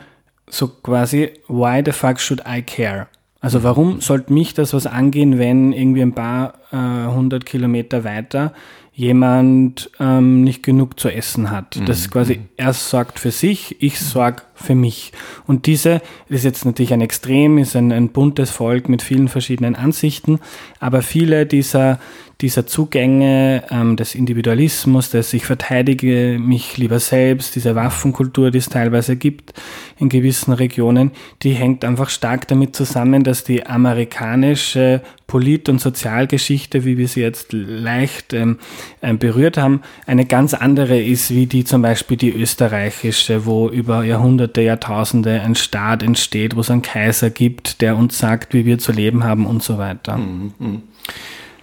so 0.47 0.67
quasi, 0.67 1.31
why 1.47 1.81
the 1.83 1.91
fuck 1.91 2.19
should 2.19 2.43
I 2.47 2.61
care? 2.61 3.07
Also 3.41 3.63
warum 3.63 4.01
sollte 4.01 4.33
mich 4.33 4.53
das 4.53 4.73
was 4.73 4.87
angehen, 4.87 5.37
wenn 5.37 5.71
irgendwie 5.71 6.01
ein 6.01 6.13
paar 6.13 6.53
äh, 6.71 7.11
hundert 7.11 7.43
äh, 7.43 7.45
Kilometer 7.45 8.03
weiter 8.03 8.53
jemand 8.95 9.91
ähm, 9.99 10.45
nicht 10.45 10.63
genug 10.63 10.97
zu 10.99 11.09
essen 11.09 11.51
hat. 11.51 11.77
Das 11.85 12.07
mhm. 12.07 12.11
quasi, 12.11 12.35
mhm. 12.37 12.49
er 12.55 12.71
sorgt 12.71 13.19
für 13.19 13.31
sich, 13.31 13.75
ich 13.83 13.99
sorge 13.99 14.43
für 14.55 14.75
mich. 14.75 15.11
Und 15.45 15.67
diese 15.67 16.01
ist 16.29 16.45
jetzt 16.45 16.65
natürlich 16.65 16.93
ein 16.93 17.01
Extrem, 17.01 17.57
ist 17.57 17.75
ein, 17.75 17.91
ein 17.91 18.09
buntes 18.09 18.49
Volk 18.49 18.89
mit 18.89 19.01
vielen 19.01 19.27
verschiedenen 19.27 19.75
Ansichten, 19.75 20.39
aber 20.79 21.01
viele 21.01 21.45
dieser, 21.45 21.99
dieser 22.41 22.65
Zugänge 22.67 23.63
ähm, 23.69 23.95
des 23.95 24.15
Individualismus, 24.15 25.09
des 25.09 25.33
ich 25.33 25.45
verteidige 25.45 26.37
mich 26.39 26.77
lieber 26.77 26.99
selbst, 26.99 27.55
diese 27.55 27.75
Waffenkultur, 27.75 28.51
die 28.51 28.57
es 28.57 28.69
teilweise 28.69 29.15
gibt 29.15 29.53
in 29.99 30.09
gewissen 30.09 30.53
Regionen, 30.53 31.11
die 31.43 31.51
hängt 31.51 31.85
einfach 31.85 32.09
stark 32.09 32.47
damit 32.47 32.75
zusammen, 32.75 33.23
dass 33.23 33.43
die 33.43 33.65
amerikanische 33.65 35.01
Polit- 35.27 35.69
und 35.69 35.81
Sozialgeschichte, 35.81 36.85
wie 36.85 36.97
wir 36.97 37.07
sie 37.07 37.21
jetzt 37.21 37.51
leicht 37.51 38.33
ähm, 38.33 38.59
ähm 39.01 39.17
berührt 39.17 39.57
haben, 39.57 39.81
eine 40.05 40.25
ganz 40.25 40.53
andere 40.53 41.01
ist, 41.01 41.31
wie 41.31 41.47
die 41.47 41.63
zum 41.63 41.81
Beispiel 41.81 42.17
die 42.17 42.31
österreichische, 42.31 43.45
wo 43.45 43.69
über 43.69 44.03
Jahrhunderte, 44.03 44.44
Jahrtausende 44.63 45.41
ein 45.41 45.55
Staat 45.55 46.03
entsteht, 46.03 46.55
wo 46.55 46.61
es 46.61 46.71
einen 46.71 46.81
Kaiser 46.81 47.29
gibt, 47.29 47.81
der 47.81 47.97
uns 47.97 48.17
sagt, 48.17 48.53
wie 48.53 48.65
wir 48.65 48.77
zu 48.77 48.91
leben 48.91 49.23
haben 49.23 49.45
und 49.45 49.63
so 49.63 49.77
weiter. 49.77 50.17
Mhm. 50.17 50.83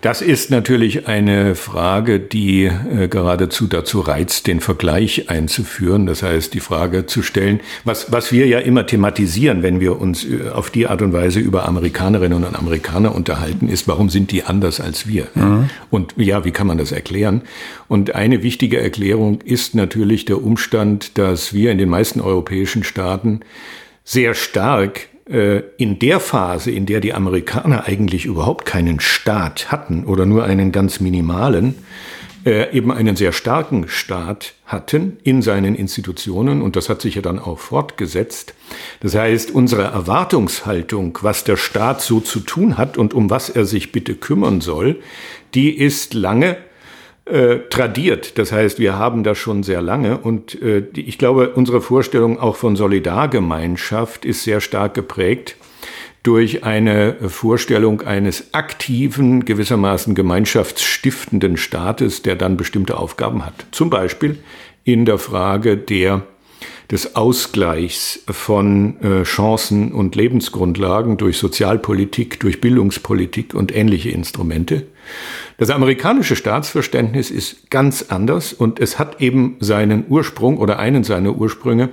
Das 0.02 0.20
ist 0.20 0.50
natürlich 0.50 1.06
eine 1.06 1.54
Frage, 1.54 2.18
die 2.18 2.64
äh, 2.64 3.06
geradezu 3.06 3.68
dazu 3.68 4.00
reizt, 4.00 4.48
den 4.48 4.58
Vergleich 4.58 5.30
einzuführen. 5.30 6.06
Das 6.06 6.24
heißt, 6.24 6.52
die 6.54 6.60
Frage 6.60 7.06
zu 7.06 7.22
stellen, 7.22 7.60
was, 7.84 8.10
was 8.10 8.32
wir 8.32 8.48
ja 8.48 8.58
immer 8.58 8.84
thematisieren, 8.84 9.62
wenn 9.62 9.78
wir 9.78 10.00
uns 10.00 10.24
äh, 10.24 10.50
auf 10.52 10.70
die 10.70 10.88
Art 10.88 11.02
und 11.02 11.12
Weise 11.12 11.38
über 11.38 11.68
Amerikanerinnen 11.68 12.42
und 12.42 12.56
Amerikaner 12.56 13.14
unterhalten, 13.14 13.68
ist, 13.68 13.86
warum 13.86 14.10
sind 14.10 14.32
die 14.32 14.42
anders 14.42 14.80
als 14.80 15.06
wir? 15.06 15.28
Mhm. 15.36 15.70
Und 15.88 16.14
ja, 16.16 16.44
wie 16.44 16.50
kann 16.50 16.66
man 16.66 16.78
das 16.78 16.90
erklären? 16.90 17.42
Und 17.86 18.16
eine 18.16 18.42
wichtige 18.42 18.80
Erklärung 18.80 19.40
ist 19.42 19.76
natürlich 19.76 20.24
der 20.24 20.42
Umstand, 20.42 21.16
dass 21.16 21.54
wir 21.54 21.70
in 21.70 21.78
den 21.78 21.88
meisten 21.88 22.20
europäischen 22.20 22.82
Staaten 22.82 23.42
sehr 24.02 24.34
stark 24.34 25.11
in 25.32 25.98
der 25.98 26.20
Phase, 26.20 26.70
in 26.70 26.84
der 26.84 27.00
die 27.00 27.14
Amerikaner 27.14 27.86
eigentlich 27.86 28.26
überhaupt 28.26 28.66
keinen 28.66 29.00
Staat 29.00 29.72
hatten 29.72 30.04
oder 30.04 30.26
nur 30.26 30.44
einen 30.44 30.72
ganz 30.72 31.00
minimalen, 31.00 31.74
äh, 32.44 32.76
eben 32.76 32.90
einen 32.90 33.14
sehr 33.14 33.32
starken 33.32 33.88
Staat 33.88 34.54
hatten 34.66 35.18
in 35.22 35.42
seinen 35.42 35.76
Institutionen 35.76 36.60
und 36.60 36.74
das 36.74 36.88
hat 36.88 37.00
sich 37.00 37.14
ja 37.14 37.22
dann 37.22 37.38
auch 37.38 37.60
fortgesetzt. 37.60 38.54
Das 39.00 39.14
heißt, 39.14 39.52
unsere 39.52 39.82
Erwartungshaltung, 39.82 41.18
was 41.22 41.44
der 41.44 41.56
Staat 41.56 42.00
so 42.00 42.18
zu 42.18 42.40
tun 42.40 42.78
hat 42.78 42.98
und 42.98 43.14
um 43.14 43.30
was 43.30 43.48
er 43.48 43.64
sich 43.64 43.92
bitte 43.92 44.16
kümmern 44.16 44.60
soll, 44.60 45.00
die 45.54 45.76
ist 45.78 46.14
lange 46.14 46.56
äh, 47.24 47.58
tradiert. 47.70 48.38
Das 48.38 48.52
heißt, 48.52 48.78
wir 48.78 48.98
haben 48.98 49.22
das 49.22 49.38
schon 49.38 49.62
sehr 49.62 49.80
lange 49.80 50.18
und 50.18 50.60
äh, 50.60 50.84
ich 50.94 51.18
glaube, 51.18 51.50
unsere 51.50 51.80
Vorstellung 51.80 52.38
auch 52.40 52.56
von 52.56 52.76
Solidargemeinschaft 52.76 54.24
ist 54.24 54.42
sehr 54.42 54.60
stark 54.60 54.94
geprägt 54.94 55.56
durch 56.22 56.64
eine 56.64 57.16
Vorstellung 57.28 58.02
eines 58.02 58.54
aktiven, 58.54 59.44
gewissermaßen 59.44 60.14
gemeinschaftsstiftenden 60.14 61.56
Staates, 61.56 62.22
der 62.22 62.36
dann 62.36 62.56
bestimmte 62.56 62.96
Aufgaben 62.96 63.44
hat. 63.44 63.66
Zum 63.72 63.90
Beispiel 63.90 64.38
in 64.84 65.04
der 65.04 65.18
Frage 65.18 65.76
der 65.76 66.22
des 66.92 67.16
Ausgleichs 67.16 68.22
von 68.28 69.00
äh, 69.00 69.22
Chancen 69.22 69.92
und 69.92 70.14
Lebensgrundlagen 70.14 71.16
durch 71.16 71.38
Sozialpolitik, 71.38 72.38
durch 72.38 72.60
Bildungspolitik 72.60 73.54
und 73.54 73.74
ähnliche 73.74 74.10
Instrumente. 74.10 74.86
Das 75.56 75.70
amerikanische 75.70 76.36
Staatsverständnis 76.36 77.30
ist 77.30 77.70
ganz 77.70 78.06
anders 78.10 78.52
und 78.52 78.78
es 78.78 78.98
hat 78.98 79.22
eben 79.22 79.56
seinen 79.58 80.04
Ursprung 80.06 80.58
oder 80.58 80.78
einen 80.78 81.02
seiner 81.02 81.34
Ursprünge 81.34 81.88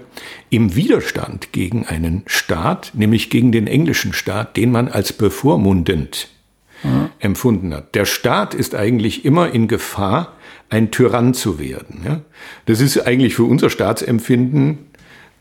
im 0.49 0.75
Widerstand 0.75 1.53
gegen 1.53 1.85
einen 1.85 2.23
Staat, 2.25 2.91
nämlich 2.93 3.29
gegen 3.29 3.53
den 3.53 3.67
englischen 3.67 4.11
Staat, 4.11 4.57
den 4.57 4.69
man 4.69 4.89
als 4.89 5.13
bevormundend 5.13 6.27
mhm. 6.83 7.09
empfunden 7.19 7.73
hat. 7.73 7.95
Der 7.95 8.05
Staat 8.05 8.53
ist 8.53 8.75
eigentlich 8.75 9.23
immer 9.23 9.49
in 9.53 9.69
Gefahr, 9.69 10.33
ein 10.69 10.91
Tyrann 10.91 11.33
zu 11.33 11.57
werden. 11.57 12.01
Ja? 12.05 12.21
Das 12.65 12.81
ist 12.81 12.99
eigentlich 12.99 13.33
für 13.33 13.45
unser 13.45 13.69
Staatsempfinden 13.69 14.88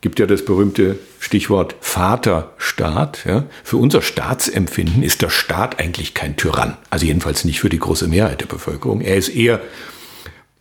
gibt 0.01 0.18
ja 0.18 0.26
das 0.26 0.44
berühmte 0.44 0.99
Stichwort 1.18 1.74
Vaterstaat. 1.80 3.24
Ja. 3.24 3.44
Für 3.64 3.76
unser 3.76 4.03
Staatsempfinden 4.03 5.03
ist 5.03 5.22
der 5.22 5.30
Staat 5.30 5.80
eigentlich 5.80 6.14
kein 6.14 6.36
Tyrann. 6.36 6.76
Also 6.90 7.07
jedenfalls 7.07 7.44
nicht 7.44 7.61
für 7.61 7.68
die 7.68 7.78
große 7.78 8.09
Mehrheit 8.09 8.40
der 8.40 8.46
Bevölkerung. 8.46 9.01
Er 9.01 9.16
ist 9.16 9.28
eher, 9.28 9.61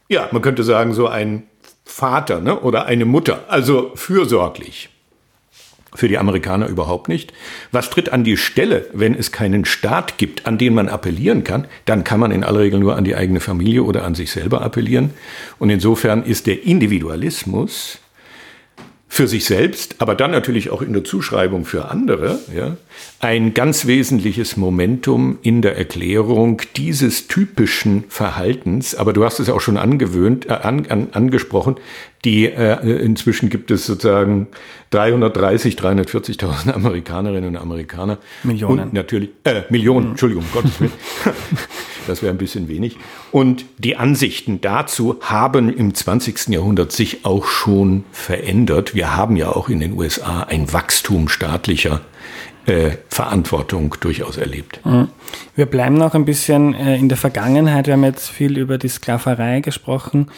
ja, 0.07 0.27
man 0.31 0.41
könnte 0.41 0.63
sagen, 0.63 0.93
so 0.93 1.07
ein 1.07 1.43
Vater 1.85 2.41
ne, 2.41 2.59
oder 2.59 2.85
eine 2.85 3.05
Mutter, 3.05 3.45
also 3.47 3.91
fürsorglich. 3.95 4.89
Für 5.95 6.09
die 6.09 6.17
Amerikaner 6.17 6.67
überhaupt 6.67 7.07
nicht. 7.07 7.33
Was 7.71 7.89
tritt 7.89 8.09
an 8.09 8.23
die 8.23 8.37
Stelle, 8.37 8.87
wenn 8.93 9.15
es 9.15 9.31
keinen 9.31 9.63
Staat 9.63 10.17
gibt, 10.17 10.45
an 10.45 10.57
den 10.57 10.73
man 10.73 10.89
appellieren 10.89 11.43
kann? 11.43 11.65
Dann 11.85 12.03
kann 12.03 12.19
man 12.19 12.31
in 12.31 12.43
aller 12.43 12.59
Regel 12.59 12.79
nur 12.79 12.97
an 12.97 13.05
die 13.05 13.15
eigene 13.15 13.39
Familie 13.39 13.83
oder 13.83 14.03
an 14.03 14.13
sich 14.13 14.31
selber 14.31 14.61
appellieren. 14.61 15.11
Und 15.59 15.69
insofern 15.69 16.23
ist 16.23 16.45
der 16.45 16.63
Individualismus 16.63 17.99
für 19.09 19.27
sich 19.27 19.45
selbst, 19.45 19.95
aber 19.99 20.15
dann 20.15 20.31
natürlich 20.31 20.69
auch 20.69 20.81
in 20.81 20.91
der 20.93 21.03
Zuschreibung 21.03 21.65
für 21.65 21.89
andere, 21.89 22.39
ja, 22.53 22.75
ein 23.19 23.53
ganz 23.53 23.87
wesentliches 23.87 24.57
Momentum 24.57 25.39
in 25.41 25.61
der 25.61 25.77
Erklärung 25.77 26.61
dieses 26.75 27.27
typischen 27.27 28.03
Verhaltens. 28.09 28.95
Aber 28.95 29.13
du 29.13 29.23
hast 29.23 29.39
es 29.39 29.49
auch 29.49 29.61
schon 29.61 29.77
angewöhnt, 29.77 30.47
äh, 30.47 30.53
an, 30.53 30.85
an, 30.87 31.07
angesprochen. 31.13 31.77
Die 32.25 32.45
äh, 32.45 33.03
inzwischen 33.03 33.49
gibt 33.49 33.69
es 33.71 33.85
sozusagen 33.85 34.47
330, 34.89 35.75
340.000 35.75 36.71
Amerikanerinnen 36.73 37.55
und 37.55 37.57
Amerikaner. 37.57 38.17
Millionen. 38.43 38.79
Und 38.79 38.93
natürlich, 38.93 39.29
äh, 39.43 39.63
Millionen, 39.69 40.05
mhm. 40.05 40.11
Entschuldigung, 40.11 40.45
Gottes 40.51 40.79
Willen. 40.79 40.91
das 42.07 42.21
wäre 42.21 42.33
ein 42.33 42.37
bisschen 42.37 42.67
wenig. 42.67 42.97
Und 43.31 43.65
die 43.77 43.97
Ansichten 43.97 44.61
dazu 44.61 45.19
haben 45.21 45.69
im 45.69 45.93
20. 45.93 46.49
Jahrhundert 46.49 46.91
sich 46.91 47.25
auch 47.25 47.45
schon 47.45 48.05
verändert. 48.11 48.95
Wir 48.95 49.15
haben 49.15 49.35
ja 49.35 49.49
auch 49.49 49.69
in 49.69 49.79
den 49.79 49.93
USA 49.93 50.43
ein 50.43 50.71
Wachstum 50.73 51.29
staatlicher 51.29 52.01
äh, 52.65 52.97
Verantwortung 53.09 53.95
durchaus 53.99 54.37
erlebt. 54.37 54.81
Mhm. 54.85 55.09
Wir 55.55 55.65
bleiben 55.65 55.95
noch 55.95 56.15
ein 56.15 56.25
bisschen 56.25 56.73
äh, 56.73 56.97
in 56.97 57.09
der 57.09 57.17
Vergangenheit. 57.17 57.87
Wir 57.87 57.93
haben 57.93 58.03
jetzt 58.03 58.29
viel 58.29 58.57
über 58.57 58.77
die 58.77 58.89
Sklaverei 58.89 59.61
gesprochen. 59.61 60.29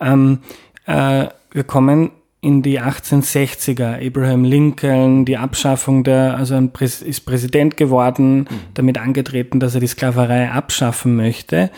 Ähm, 0.00 0.40
äh, 0.86 1.26
wir 1.52 1.64
kommen 1.64 2.10
in 2.40 2.60
die 2.60 2.80
1860er, 2.80 4.04
Abraham 4.04 4.42
Lincoln, 4.42 5.24
die 5.24 5.36
Abschaffung 5.36 6.02
der, 6.02 6.36
also 6.36 6.60
Präs 6.72 7.00
ist 7.00 7.20
Präsident 7.20 7.76
geworden, 7.76 8.38
mhm. 8.38 8.46
damit 8.74 8.98
angetreten, 8.98 9.60
dass 9.60 9.76
er 9.76 9.80
die 9.80 9.86
Sklaverei 9.86 10.50
abschaffen 10.50 11.14
möchte. 11.14 11.70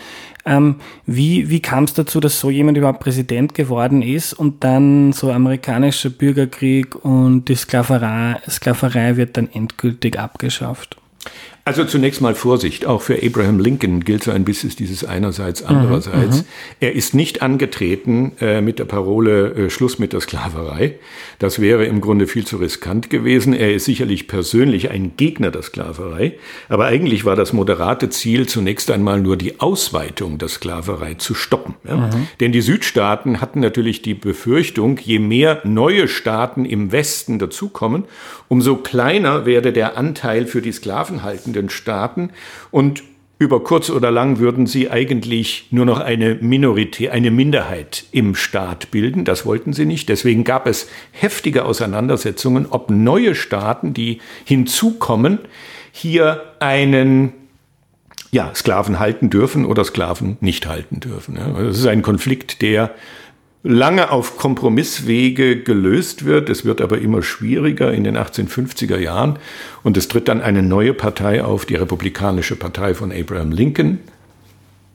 Ähm, 0.43 0.77
wie 1.05 1.49
wie 1.49 1.59
kam 1.59 1.83
es 1.83 1.93
dazu, 1.93 2.19
dass 2.19 2.39
so 2.39 2.49
jemand 2.49 2.79
überhaupt 2.79 2.99
Präsident 2.99 3.53
geworden 3.53 4.01
ist 4.01 4.33
und 4.33 4.63
dann 4.63 5.13
so 5.13 5.31
amerikanischer 5.31 6.09
Bürgerkrieg 6.09 6.95
und 6.95 7.45
die 7.45 7.55
Sklaverei, 7.55 8.37
Sklaverei 8.49 9.17
wird 9.17 9.37
dann 9.37 9.49
endgültig 9.51 10.19
abgeschafft? 10.19 10.97
Also 11.67 11.83
zunächst 11.83 12.21
mal 12.21 12.35
Vorsicht, 12.35 12.85
auch 12.85 13.01
für 13.01 13.23
Abraham 13.23 13.59
Lincoln 13.59 14.01
gilt 14.01 14.23
so 14.23 14.29
ein 14.29 14.45
bisschen 14.45 14.69
dieses 14.69 15.03
einerseits, 15.03 15.63
mhm, 15.63 15.69
andererseits. 15.69 16.37
Mhm, 16.37 16.45
er 16.79 16.93
ist 16.93 17.15
nicht 17.15 17.41
angetreten 17.41 18.33
äh, 18.39 18.61
mit 18.61 18.77
der 18.77 18.85
Parole 18.85 19.49
äh, 19.55 19.69
Schluss 19.71 19.97
mit 19.97 20.13
der 20.13 20.21
Sklaverei. 20.21 20.99
Das 21.39 21.59
wäre 21.59 21.85
im 21.85 22.01
Grunde 22.01 22.27
viel 22.27 22.45
zu 22.45 22.57
riskant 22.57 23.09
gewesen. 23.09 23.55
Er 23.55 23.73
ist 23.73 23.85
sicherlich 23.85 24.27
persönlich 24.27 24.91
ein 24.91 25.17
Gegner 25.17 25.49
der 25.49 25.63
Sklaverei, 25.63 26.35
aber 26.69 26.85
eigentlich 26.85 27.25
war 27.25 27.35
das 27.35 27.51
moderate 27.51 28.11
Ziel 28.11 28.45
zunächst 28.45 28.91
einmal 28.91 29.19
nur 29.19 29.35
die 29.35 29.59
Ausweitung 29.59 30.37
der 30.37 30.49
Sklaverei 30.49 31.15
zu 31.15 31.33
stoppen. 31.33 31.73
Ja? 31.83 31.97
Mhm. 31.97 32.27
Denn 32.41 32.51
die 32.51 32.61
Südstaaten 32.61 33.41
hatten 33.41 33.59
natürlich 33.59 34.03
die 34.03 34.13
Befürchtung, 34.13 34.99
je 35.03 35.17
mehr 35.17 35.61
neue 35.63 36.07
Staaten 36.09 36.63
im 36.63 36.91
Westen 36.91 37.39
dazukommen, 37.39 38.03
umso 38.47 38.77
kleiner 38.77 39.45
werde 39.45 39.73
der 39.73 39.97
Anteil 39.97 40.45
für 40.45 40.61
die 40.61 40.71
sklavenhaltenden 40.71 41.69
Staaten 41.69 42.31
und 42.71 43.03
über 43.37 43.63
kurz 43.63 43.89
oder 43.89 44.11
lang 44.11 44.39
würden 44.39 44.65
sie 44.65 44.89
eigentlich 44.89 45.67
nur 45.71 45.85
noch 45.85 45.99
eine 45.99 46.35
Minorität, 46.35 47.11
eine 47.11 47.31
Minderheit 47.31 48.05
im 48.11 48.33
Staat 48.33 48.91
bilden. 48.91 49.25
Das 49.25 49.45
wollten 49.45 49.73
sie 49.73 49.85
nicht. 49.85 50.07
Deswegen 50.07 50.45
gab 50.45 50.67
es 50.67 50.87
heftige 51.11 51.65
Auseinandersetzungen, 51.65 52.65
ob 52.69 52.89
neue 52.89 53.35
Staaten, 53.35 53.93
die 53.93 54.19
hinzukommen, 54.45 55.39
hier 55.91 56.43
einen 56.59 57.33
ja, 58.31 58.51
Sklaven 58.55 58.99
halten 58.99 59.29
dürfen 59.29 59.65
oder 59.65 59.83
Sklaven 59.83 60.37
nicht 60.39 60.65
halten 60.67 61.01
dürfen. 61.01 61.37
Das 61.57 61.77
ist 61.77 61.87
ein 61.87 62.01
Konflikt, 62.01 62.61
der 62.61 62.95
lange 63.65 64.11
auf 64.11 64.37
Kompromisswege 64.37 65.61
gelöst 65.61 66.23
wird. 66.23 66.49
Es 66.49 66.65
wird 66.65 66.81
aber 66.81 66.99
immer 66.99 67.23
schwieriger 67.23 67.91
in 67.91 68.03
den 68.03 68.15
1850er 68.15 68.97
Jahren 68.97 69.39
und 69.81 69.97
es 69.97 70.07
tritt 70.07 70.27
dann 70.27 70.41
eine 70.41 70.61
neue 70.61 70.93
Partei 70.93 71.43
auf, 71.43 71.65
die 71.65 71.75
Republikanische 71.75 72.55
Partei 72.55 72.93
von 72.93 73.11
Abraham 73.11 73.51
Lincoln. 73.51 73.99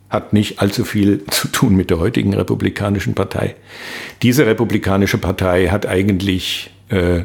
Hat 0.09 0.33
nicht 0.33 0.61
allzu 0.61 0.85
viel 0.85 1.25
zu 1.31 1.49
tun 1.49 1.75
mit 1.75 1.91
der 1.91 1.99
heutigen 1.99 2.33
Republikanischen 2.33 3.15
Partei. 3.15 3.57
Diese 4.23 4.47
Republikanische 4.47 5.19
Partei 5.19 5.67
hat 5.67 5.87
eigentlich 5.87 6.71
äh, 6.91 7.25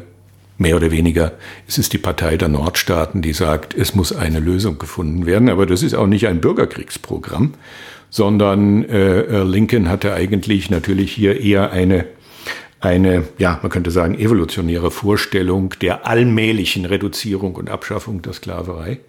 mehr 0.58 0.74
oder 0.74 0.90
weniger, 0.90 1.32
es 1.68 1.78
ist 1.78 1.92
die 1.92 1.98
Partei 1.98 2.36
der 2.36 2.48
Nordstaaten, 2.48 3.22
die 3.22 3.32
sagt, 3.32 3.72
es 3.72 3.94
muss 3.94 4.12
eine 4.12 4.40
Lösung 4.40 4.78
gefunden 4.78 5.26
werden. 5.26 5.48
Aber 5.48 5.66
das 5.66 5.84
ist 5.84 5.94
auch 5.94 6.08
nicht 6.08 6.26
ein 6.26 6.40
Bürgerkriegsprogramm, 6.40 7.54
sondern 8.16 8.82
äh, 8.84 9.20
äh, 9.20 9.42
Lincoln 9.42 9.90
hatte 9.90 10.14
eigentlich 10.14 10.70
natürlich 10.70 11.12
hier 11.12 11.38
eher 11.38 11.70
eine 11.70 12.06
eine, 12.78 13.24
ja, 13.38 13.58
man 13.62 13.70
könnte 13.70 13.90
sagen, 13.90 14.18
evolutionäre 14.18 14.90
Vorstellung 14.90 15.74
der 15.80 16.06
allmählichen 16.06 16.84
Reduzierung 16.84 17.54
und 17.56 17.70
Abschaffung 17.70 18.20
der 18.20 18.34
Sklaverei. 18.34 19.00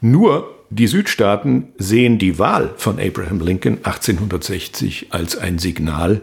Nur 0.00 0.54
die 0.70 0.86
Südstaaten 0.86 1.68
sehen 1.76 2.18
die 2.18 2.38
Wahl 2.38 2.72
von 2.78 2.98
Abraham 2.98 3.40
Lincoln 3.40 3.78
1860 3.84 5.08
als 5.10 5.36
ein 5.36 5.58
Signal 5.58 6.22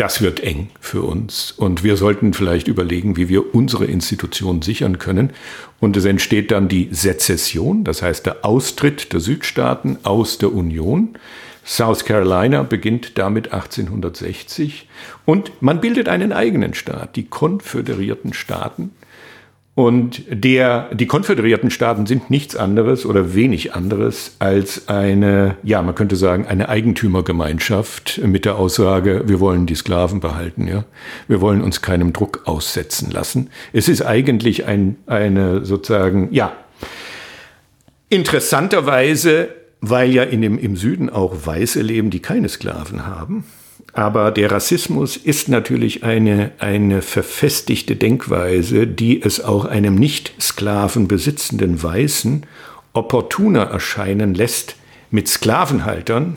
das 0.00 0.22
wird 0.22 0.40
eng 0.40 0.70
für 0.80 1.02
uns. 1.02 1.52
Und 1.52 1.84
wir 1.84 1.98
sollten 1.98 2.32
vielleicht 2.32 2.68
überlegen, 2.68 3.18
wie 3.18 3.28
wir 3.28 3.54
unsere 3.54 3.84
Institutionen 3.84 4.62
sichern 4.62 4.98
können. 4.98 5.30
Und 5.78 5.94
es 5.94 6.06
entsteht 6.06 6.50
dann 6.52 6.68
die 6.68 6.88
Sezession, 6.90 7.84
das 7.84 8.00
heißt 8.00 8.24
der 8.24 8.42
Austritt 8.46 9.12
der 9.12 9.20
Südstaaten 9.20 9.98
aus 10.02 10.38
der 10.38 10.54
Union. 10.54 11.18
South 11.66 12.06
Carolina 12.06 12.62
beginnt 12.62 13.18
damit 13.18 13.52
1860 13.52 14.88
und 15.26 15.52
man 15.60 15.82
bildet 15.82 16.08
einen 16.08 16.32
eigenen 16.32 16.72
Staat, 16.72 17.16
die 17.16 17.26
Konföderierten 17.26 18.32
Staaten. 18.32 18.92
Und 19.76 20.24
der, 20.28 20.92
die 20.92 21.06
konföderierten 21.06 21.70
Staaten 21.70 22.04
sind 22.04 22.28
nichts 22.28 22.56
anderes 22.56 23.06
oder 23.06 23.34
wenig 23.34 23.72
anderes 23.72 24.36
als 24.40 24.88
eine, 24.88 25.56
ja, 25.62 25.80
man 25.80 25.94
könnte 25.94 26.16
sagen, 26.16 26.46
eine 26.46 26.68
Eigentümergemeinschaft 26.68 28.20
mit 28.24 28.44
der 28.44 28.56
Aussage, 28.56 29.22
wir 29.26 29.40
wollen 29.40 29.66
die 29.66 29.76
Sklaven 29.76 30.20
behalten, 30.20 30.66
ja. 30.66 30.84
Wir 31.28 31.40
wollen 31.40 31.62
uns 31.62 31.82
keinem 31.82 32.12
Druck 32.12 32.42
aussetzen 32.44 33.10
lassen. 33.10 33.48
Es 33.72 33.88
ist 33.88 34.02
eigentlich 34.02 34.66
ein, 34.66 34.96
eine 35.06 35.64
sozusagen, 35.64 36.28
ja, 36.32 36.52
interessanterweise, 38.08 39.48
weil 39.80 40.10
ja 40.10 40.24
in 40.24 40.42
dem, 40.42 40.58
im 40.58 40.76
Süden 40.76 41.08
auch 41.08 41.46
Weiße 41.46 41.80
leben, 41.80 42.10
die 42.10 42.20
keine 42.20 42.48
Sklaven 42.48 43.06
haben, 43.06 43.44
aber 43.92 44.30
der 44.30 44.50
Rassismus 44.52 45.16
ist 45.16 45.48
natürlich 45.48 46.04
eine, 46.04 46.52
eine 46.58 47.02
verfestigte 47.02 47.96
Denkweise, 47.96 48.86
die 48.86 49.20
es 49.20 49.42
auch 49.42 49.64
einem 49.64 49.94
nicht 49.94 50.32
Sklaven 50.40 51.08
besitzenden 51.08 51.82
Weißen 51.82 52.46
opportuner 52.92 53.64
erscheinen 53.64 54.34
lässt, 54.34 54.76
mit 55.10 55.28
Sklavenhaltern 55.28 56.36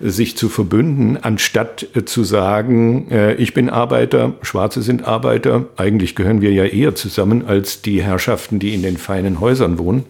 sich 0.00 0.36
zu 0.36 0.48
verbünden, 0.48 1.16
anstatt 1.16 1.86
äh, 1.94 2.04
zu 2.04 2.24
sagen, 2.24 3.10
äh, 3.10 3.34
ich 3.34 3.54
bin 3.54 3.68
Arbeiter, 3.68 4.34
Schwarze 4.42 4.82
sind 4.82 5.04
Arbeiter. 5.04 5.66
Eigentlich 5.76 6.14
gehören 6.14 6.40
wir 6.40 6.52
ja 6.52 6.64
eher 6.64 6.94
zusammen 6.94 7.46
als 7.46 7.82
die 7.82 8.02
Herrschaften, 8.02 8.58
die 8.58 8.74
in 8.74 8.82
den 8.82 8.96
feinen 8.96 9.40
Häusern 9.40 9.78
wohnen. 9.78 10.04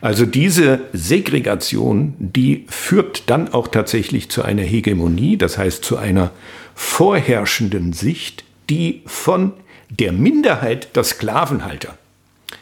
Also 0.00 0.26
diese 0.26 0.80
Segregation, 0.92 2.14
die 2.18 2.64
führt 2.68 3.30
dann 3.30 3.52
auch 3.52 3.68
tatsächlich 3.68 4.30
zu 4.30 4.42
einer 4.42 4.62
Hegemonie, 4.62 5.36
das 5.36 5.58
heißt 5.58 5.84
zu 5.84 5.96
einer 5.96 6.30
vorherrschenden 6.74 7.92
Sicht, 7.92 8.44
die 8.68 9.02
von 9.06 9.52
der 9.88 10.12
Minderheit 10.12 10.94
der 10.96 11.04
Sklavenhalter 11.04 11.96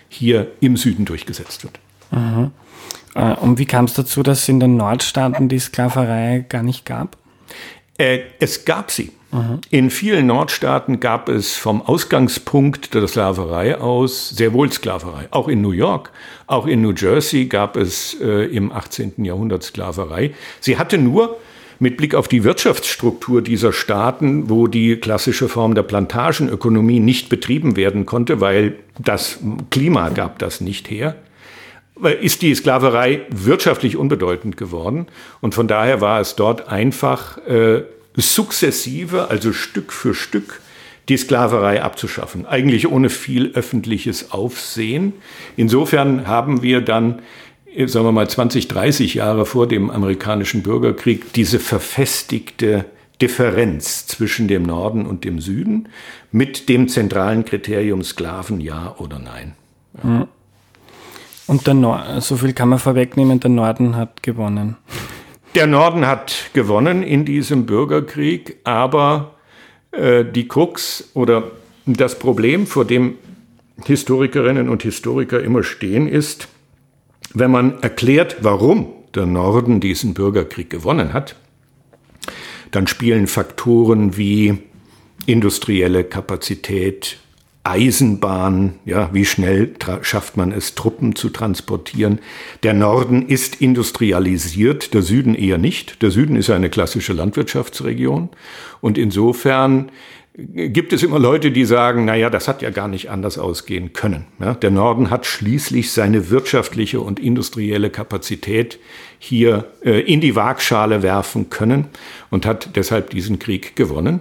hier 0.08 0.48
im 0.60 0.76
Süden 0.76 1.04
durchgesetzt 1.04 1.64
wird. 1.64 1.78
Mhm. 2.10 2.52
Äh, 3.18 3.34
und 3.34 3.58
wie 3.58 3.66
kam 3.66 3.84
es 3.86 3.94
dazu, 3.94 4.22
dass 4.22 4.42
es 4.42 4.48
in 4.48 4.60
den 4.60 4.76
Nordstaaten 4.76 5.48
die 5.48 5.58
Sklaverei 5.58 6.44
gar 6.48 6.62
nicht 6.62 6.86
gab? 6.86 7.16
Äh, 7.98 8.20
es 8.38 8.64
gab 8.64 8.90
sie. 8.90 9.10
In 9.68 9.90
vielen 9.90 10.26
Nordstaaten 10.28 11.00
gab 11.00 11.28
es 11.28 11.54
vom 11.54 11.82
Ausgangspunkt 11.82 12.94
der 12.94 13.06
Sklaverei 13.06 13.76
aus 13.78 14.30
sehr 14.30 14.54
wohl 14.54 14.72
Sklaverei. 14.72 15.28
Auch 15.32 15.48
in 15.48 15.60
New 15.60 15.72
York, 15.72 16.12
auch 16.46 16.66
in 16.66 16.80
New 16.80 16.94
Jersey 16.94 17.44
gab 17.44 17.76
es 17.76 18.16
äh, 18.22 18.46
im 18.46 18.72
18. 18.72 19.22
Jahrhundert 19.22 19.64
Sklaverei. 19.64 20.32
Sie 20.60 20.78
hatte 20.78 20.96
nur 20.96 21.36
mit 21.78 21.98
Blick 21.98 22.14
auf 22.14 22.26
die 22.26 22.42
Wirtschaftsstruktur 22.42 23.42
dieser 23.42 23.74
Staaten, 23.74 24.48
wo 24.48 24.66
die 24.66 24.96
klassische 24.96 25.50
Form 25.50 25.74
der 25.74 25.82
Plantagenökonomie 25.82 26.98
nicht 26.98 27.28
betrieben 27.28 27.76
werden 27.76 28.06
konnte, 28.06 28.40
weil 28.40 28.76
das 28.98 29.40
Klima 29.68 30.08
gab 30.08 30.38
das 30.38 30.62
nicht 30.62 30.88
her, 30.88 31.16
ist 32.20 32.42
die 32.42 32.54
Sklaverei 32.54 33.22
wirtschaftlich 33.30 33.96
unbedeutend 33.96 34.56
geworden. 34.56 35.06
Und 35.40 35.54
von 35.54 35.68
daher 35.68 36.00
war 36.00 36.20
es 36.20 36.36
dort 36.36 36.68
einfach 36.68 37.38
äh, 37.46 37.82
sukzessive, 38.14 39.28
also 39.30 39.52
Stück 39.52 39.92
für 39.92 40.14
Stück, 40.14 40.60
die 41.08 41.16
Sklaverei 41.16 41.82
abzuschaffen. 41.82 42.46
Eigentlich 42.46 42.88
ohne 42.88 43.10
viel 43.10 43.52
öffentliches 43.54 44.30
Aufsehen. 44.32 45.14
Insofern 45.56 46.26
haben 46.26 46.62
wir 46.62 46.80
dann 46.80 47.22
sagen 47.86 48.06
wir 48.06 48.12
mal 48.12 48.28
20, 48.28 48.68
30 48.68 49.14
Jahre 49.14 49.46
vor 49.46 49.68
dem 49.68 49.90
amerikanischen 49.90 50.62
Bürgerkrieg, 50.62 51.32
diese 51.34 51.60
verfestigte 51.60 52.86
Differenz 53.20 54.06
zwischen 54.06 54.48
dem 54.48 54.62
Norden 54.62 55.06
und 55.06 55.24
dem 55.24 55.40
Süden 55.40 55.88
mit 56.32 56.68
dem 56.68 56.88
zentralen 56.88 57.44
Kriterium 57.44 58.02
Sklaven 58.02 58.60
ja 58.60 58.94
oder 58.98 59.18
nein. 59.18 59.54
Ja. 60.02 60.28
Und 61.48 61.66
der 61.66 61.74
Nord 61.74 62.22
so 62.22 62.36
viel 62.36 62.52
kann 62.52 62.68
man 62.68 62.78
vorwegnehmen, 62.78 63.40
der 63.40 63.50
Norden 63.50 63.96
hat 63.96 64.22
gewonnen. 64.22 64.76
Der 65.54 65.66
Norden 65.66 66.06
hat 66.06 66.50
gewonnen 66.52 67.02
in 67.02 67.24
diesem 67.24 67.64
Bürgerkrieg, 67.64 68.58
aber 68.64 69.34
äh, 69.90 70.24
die 70.24 70.46
Krux 70.46 71.10
oder 71.14 71.50
das 71.86 72.18
Problem, 72.18 72.66
vor 72.66 72.84
dem 72.84 73.14
Historikerinnen 73.86 74.68
und 74.68 74.82
Historiker 74.82 75.42
immer 75.42 75.62
stehen, 75.62 76.06
ist, 76.06 76.48
wenn 77.32 77.50
man 77.50 77.82
erklärt, 77.82 78.36
warum 78.42 78.92
der 79.14 79.24
Norden 79.24 79.80
diesen 79.80 80.12
Bürgerkrieg 80.12 80.68
gewonnen 80.68 81.14
hat, 81.14 81.34
dann 82.72 82.86
spielen 82.86 83.26
Faktoren 83.26 84.18
wie 84.18 84.58
industrielle 85.24 86.04
Kapazität, 86.04 87.18
Eisenbahn, 87.68 88.74
ja, 88.84 89.10
wie 89.12 89.24
schnell 89.24 89.74
schafft 90.02 90.36
man 90.36 90.52
es, 90.52 90.74
Truppen 90.74 91.14
zu 91.14 91.28
transportieren. 91.28 92.20
Der 92.62 92.74
Norden 92.74 93.26
ist 93.26 93.60
industrialisiert, 93.60 94.94
der 94.94 95.02
Süden 95.02 95.34
eher 95.34 95.58
nicht. 95.58 96.02
Der 96.02 96.10
Süden 96.10 96.36
ist 96.36 96.50
eine 96.50 96.70
klassische 96.70 97.12
Landwirtschaftsregion 97.12 98.30
und 98.80 98.98
insofern 98.98 99.90
gibt 100.38 100.92
es 100.92 101.02
immer 101.02 101.18
Leute, 101.18 101.50
die 101.50 101.64
sagen, 101.64 102.04
na 102.04 102.14
ja, 102.14 102.30
das 102.30 102.46
hat 102.46 102.62
ja 102.62 102.70
gar 102.70 102.86
nicht 102.86 103.10
anders 103.10 103.38
ausgehen 103.38 103.92
können. 103.92 104.26
Ja, 104.38 104.54
der 104.54 104.70
Norden 104.70 105.10
hat 105.10 105.26
schließlich 105.26 105.90
seine 105.90 106.30
wirtschaftliche 106.30 107.00
und 107.00 107.18
industrielle 107.18 107.90
Kapazität 107.90 108.78
hier 109.18 109.64
äh, 109.84 110.00
in 110.00 110.20
die 110.20 110.36
Waagschale 110.36 111.02
werfen 111.02 111.50
können 111.50 111.88
und 112.30 112.46
hat 112.46 112.76
deshalb 112.76 113.10
diesen 113.10 113.40
Krieg 113.40 113.74
gewonnen. 113.74 114.20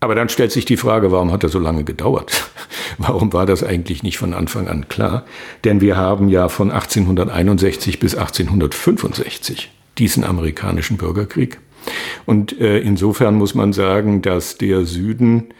Aber 0.00 0.14
dann 0.14 0.30
stellt 0.30 0.50
sich 0.50 0.64
die 0.64 0.78
Frage, 0.78 1.12
warum 1.12 1.30
hat 1.30 1.42
er 1.42 1.50
so 1.50 1.58
lange 1.58 1.84
gedauert? 1.84 2.50
Warum 2.98 3.32
war 3.32 3.46
das 3.46 3.62
eigentlich 3.62 4.02
nicht 4.02 4.18
von 4.18 4.34
Anfang 4.34 4.66
an 4.66 4.88
klar? 4.88 5.24
Denn 5.64 5.80
wir 5.80 5.96
haben 5.96 6.28
ja 6.28 6.48
von 6.48 6.70
1861 6.70 8.00
bis 8.00 8.14
1865 8.14 9.70
diesen 9.96 10.24
amerikanischen 10.24 10.96
Bürgerkrieg. 10.96 11.60
Und 12.26 12.60
äh, 12.60 12.78
insofern 12.80 13.36
muss 13.36 13.54
man 13.54 13.72
sagen, 13.72 14.22
dass 14.22 14.58
der 14.58 14.84
Süden 14.84 15.54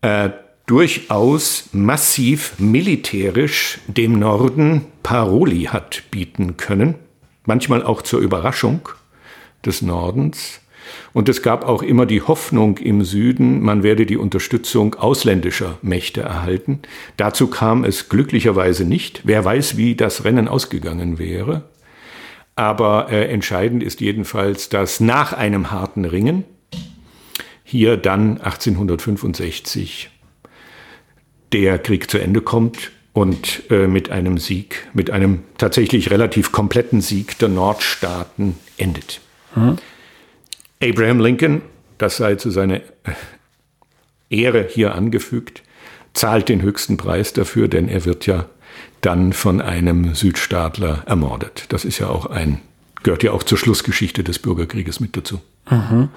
äh, 0.00 0.30
durchaus 0.66 1.68
massiv 1.72 2.54
militärisch 2.58 3.78
dem 3.86 4.18
Norden 4.18 4.86
Paroli 5.02 5.64
hat 5.64 6.04
bieten 6.10 6.56
können, 6.56 6.96
manchmal 7.44 7.82
auch 7.82 8.02
zur 8.02 8.20
Überraschung 8.20 8.88
des 9.64 9.82
Nordens. 9.82 10.60
Und 11.12 11.28
es 11.28 11.42
gab 11.42 11.64
auch 11.64 11.82
immer 11.82 12.06
die 12.06 12.22
Hoffnung 12.22 12.78
im 12.78 13.04
Süden, 13.04 13.62
man 13.62 13.82
werde 13.82 14.06
die 14.06 14.16
Unterstützung 14.16 14.94
ausländischer 14.94 15.78
Mächte 15.82 16.22
erhalten. 16.22 16.80
Dazu 17.16 17.48
kam 17.48 17.84
es 17.84 18.08
glücklicherweise 18.08 18.84
nicht. 18.84 19.22
Wer 19.24 19.44
weiß, 19.44 19.76
wie 19.76 19.94
das 19.94 20.24
Rennen 20.24 20.48
ausgegangen 20.48 21.18
wäre. 21.18 21.64
Aber 22.54 23.10
äh, 23.10 23.26
entscheidend 23.28 23.82
ist 23.82 24.00
jedenfalls, 24.00 24.68
dass 24.68 25.00
nach 25.00 25.32
einem 25.32 25.70
harten 25.70 26.04
Ringen 26.04 26.44
hier 27.62 27.96
dann 27.96 28.38
1865 28.38 30.10
der 31.52 31.78
Krieg 31.78 32.10
zu 32.10 32.18
Ende 32.18 32.40
kommt 32.40 32.92
und 33.12 33.62
äh, 33.70 33.86
mit 33.86 34.10
einem 34.10 34.38
Sieg, 34.38 34.88
mit 34.92 35.10
einem 35.10 35.42
tatsächlich 35.58 36.10
relativ 36.10 36.52
kompletten 36.52 37.00
Sieg 37.00 37.38
der 37.38 37.48
Nordstaaten 37.48 38.56
endet. 38.76 39.20
Mhm. 39.54 39.76
Abraham 40.82 41.20
Lincoln, 41.20 41.62
das 41.98 42.16
sei 42.16 42.34
zu 42.36 42.50
seiner 42.50 42.80
Ehre 44.28 44.66
hier 44.68 44.94
angefügt, 44.94 45.62
zahlt 46.12 46.48
den 46.48 46.62
höchsten 46.62 46.96
Preis 46.96 47.32
dafür, 47.32 47.68
denn 47.68 47.88
er 47.88 48.04
wird 48.04 48.26
ja 48.26 48.46
dann 49.00 49.32
von 49.32 49.60
einem 49.60 50.14
Südstaatler 50.14 51.02
ermordet. 51.06 51.66
Das 51.68 51.84
ist 51.84 51.98
ja 51.98 52.08
auch 52.08 52.26
ein, 52.26 52.60
gehört 53.02 53.22
ja 53.22 53.32
auch 53.32 53.42
zur 53.42 53.58
Schlussgeschichte 53.58 54.24
des 54.24 54.38
Bürgerkrieges 54.38 55.00
mit 55.00 55.16
dazu. 55.16 55.40
Mhm. 55.70 56.08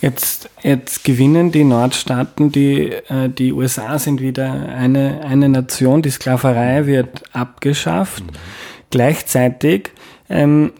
Jetzt, 0.00 0.48
jetzt 0.62 1.02
gewinnen 1.02 1.50
die 1.50 1.64
Nordstaaten, 1.64 2.52
die, 2.52 2.92
äh, 3.08 3.28
die 3.28 3.52
USA 3.52 3.98
sind 3.98 4.20
wieder 4.20 4.52
eine, 4.52 5.24
eine 5.24 5.48
Nation, 5.48 6.02
die 6.02 6.10
Sklaverei 6.10 6.86
wird 6.86 7.24
abgeschafft. 7.32 8.22
Mhm. 8.22 8.36
Gleichzeitig 8.90 9.90
ähm, 10.28 10.72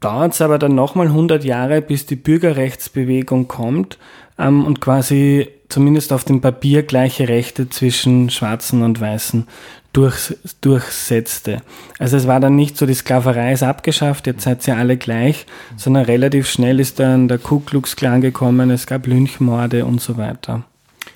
dauert 0.00 0.34
es 0.34 0.40
aber 0.40 0.58
dann 0.58 0.74
nochmal 0.74 1.08
100 1.08 1.44
Jahre, 1.44 1.82
bis 1.82 2.06
die 2.06 2.16
Bürgerrechtsbewegung 2.16 3.48
kommt 3.48 3.98
ähm, 4.38 4.64
und 4.64 4.80
quasi 4.80 5.48
zumindest 5.68 6.12
auf 6.12 6.24
dem 6.24 6.40
Papier 6.40 6.82
gleiche 6.82 7.28
Rechte 7.28 7.68
zwischen 7.68 8.30
Schwarzen 8.30 8.82
und 8.82 9.00
Weißen 9.00 9.46
durch, 9.92 10.36
durchsetzte. 10.60 11.62
Also 11.98 12.16
es 12.16 12.26
war 12.26 12.38
dann 12.38 12.54
nicht 12.54 12.76
so, 12.76 12.86
die 12.86 12.94
Sklaverei 12.94 13.52
ist 13.52 13.62
abgeschafft, 13.62 14.26
jetzt 14.26 14.42
seid 14.42 14.66
ihr 14.68 14.76
alle 14.76 14.96
gleich, 14.96 15.46
sondern 15.76 16.04
relativ 16.04 16.48
schnell 16.48 16.80
ist 16.80 17.00
dann 17.00 17.28
der 17.28 17.38
Ku 17.38 17.60
Klux 17.60 17.96
Klan 17.96 18.20
gekommen, 18.20 18.70
es 18.70 18.86
gab 18.86 19.06
Lynchmorde 19.06 19.84
und 19.84 20.00
so 20.00 20.16
weiter. 20.16 20.64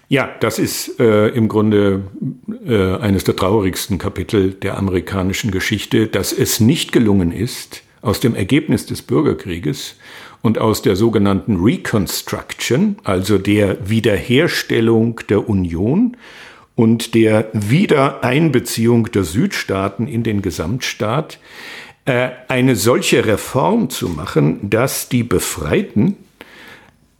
Ja, 0.08 0.28
das 0.40 0.58
ist 0.58 0.98
äh, 0.98 1.28
im 1.28 1.48
Grunde 1.48 2.02
äh, 2.66 2.96
eines 2.96 3.22
der 3.24 3.36
traurigsten 3.36 3.98
Kapitel 3.98 4.52
der 4.54 4.76
amerikanischen 4.76 5.52
Geschichte, 5.52 6.08
dass 6.08 6.32
es 6.32 6.58
nicht 6.58 6.90
gelungen 6.90 7.30
ist, 7.30 7.82
aus 8.02 8.20
dem 8.20 8.34
Ergebnis 8.34 8.86
des 8.86 9.02
Bürgerkrieges 9.02 9.96
und 10.42 10.58
aus 10.58 10.82
der 10.82 10.96
sogenannten 10.96 11.56
Reconstruction, 11.56 12.96
also 13.04 13.38
der 13.38 13.88
Wiederherstellung 13.88 15.20
der 15.28 15.48
Union, 15.48 16.16
und 16.76 17.14
der 17.14 17.48
Wiedereinbeziehung 17.52 19.10
der 19.12 19.24
Südstaaten 19.24 20.06
in 20.06 20.22
den 20.22 20.40
Gesamtstaat 20.40 21.38
äh, 22.06 22.30
eine 22.48 22.74
solche 22.74 23.26
Reform 23.26 23.90
zu 23.90 24.08
machen, 24.08 24.70
dass 24.70 25.10
die 25.10 25.22
Befreiten 25.22 26.16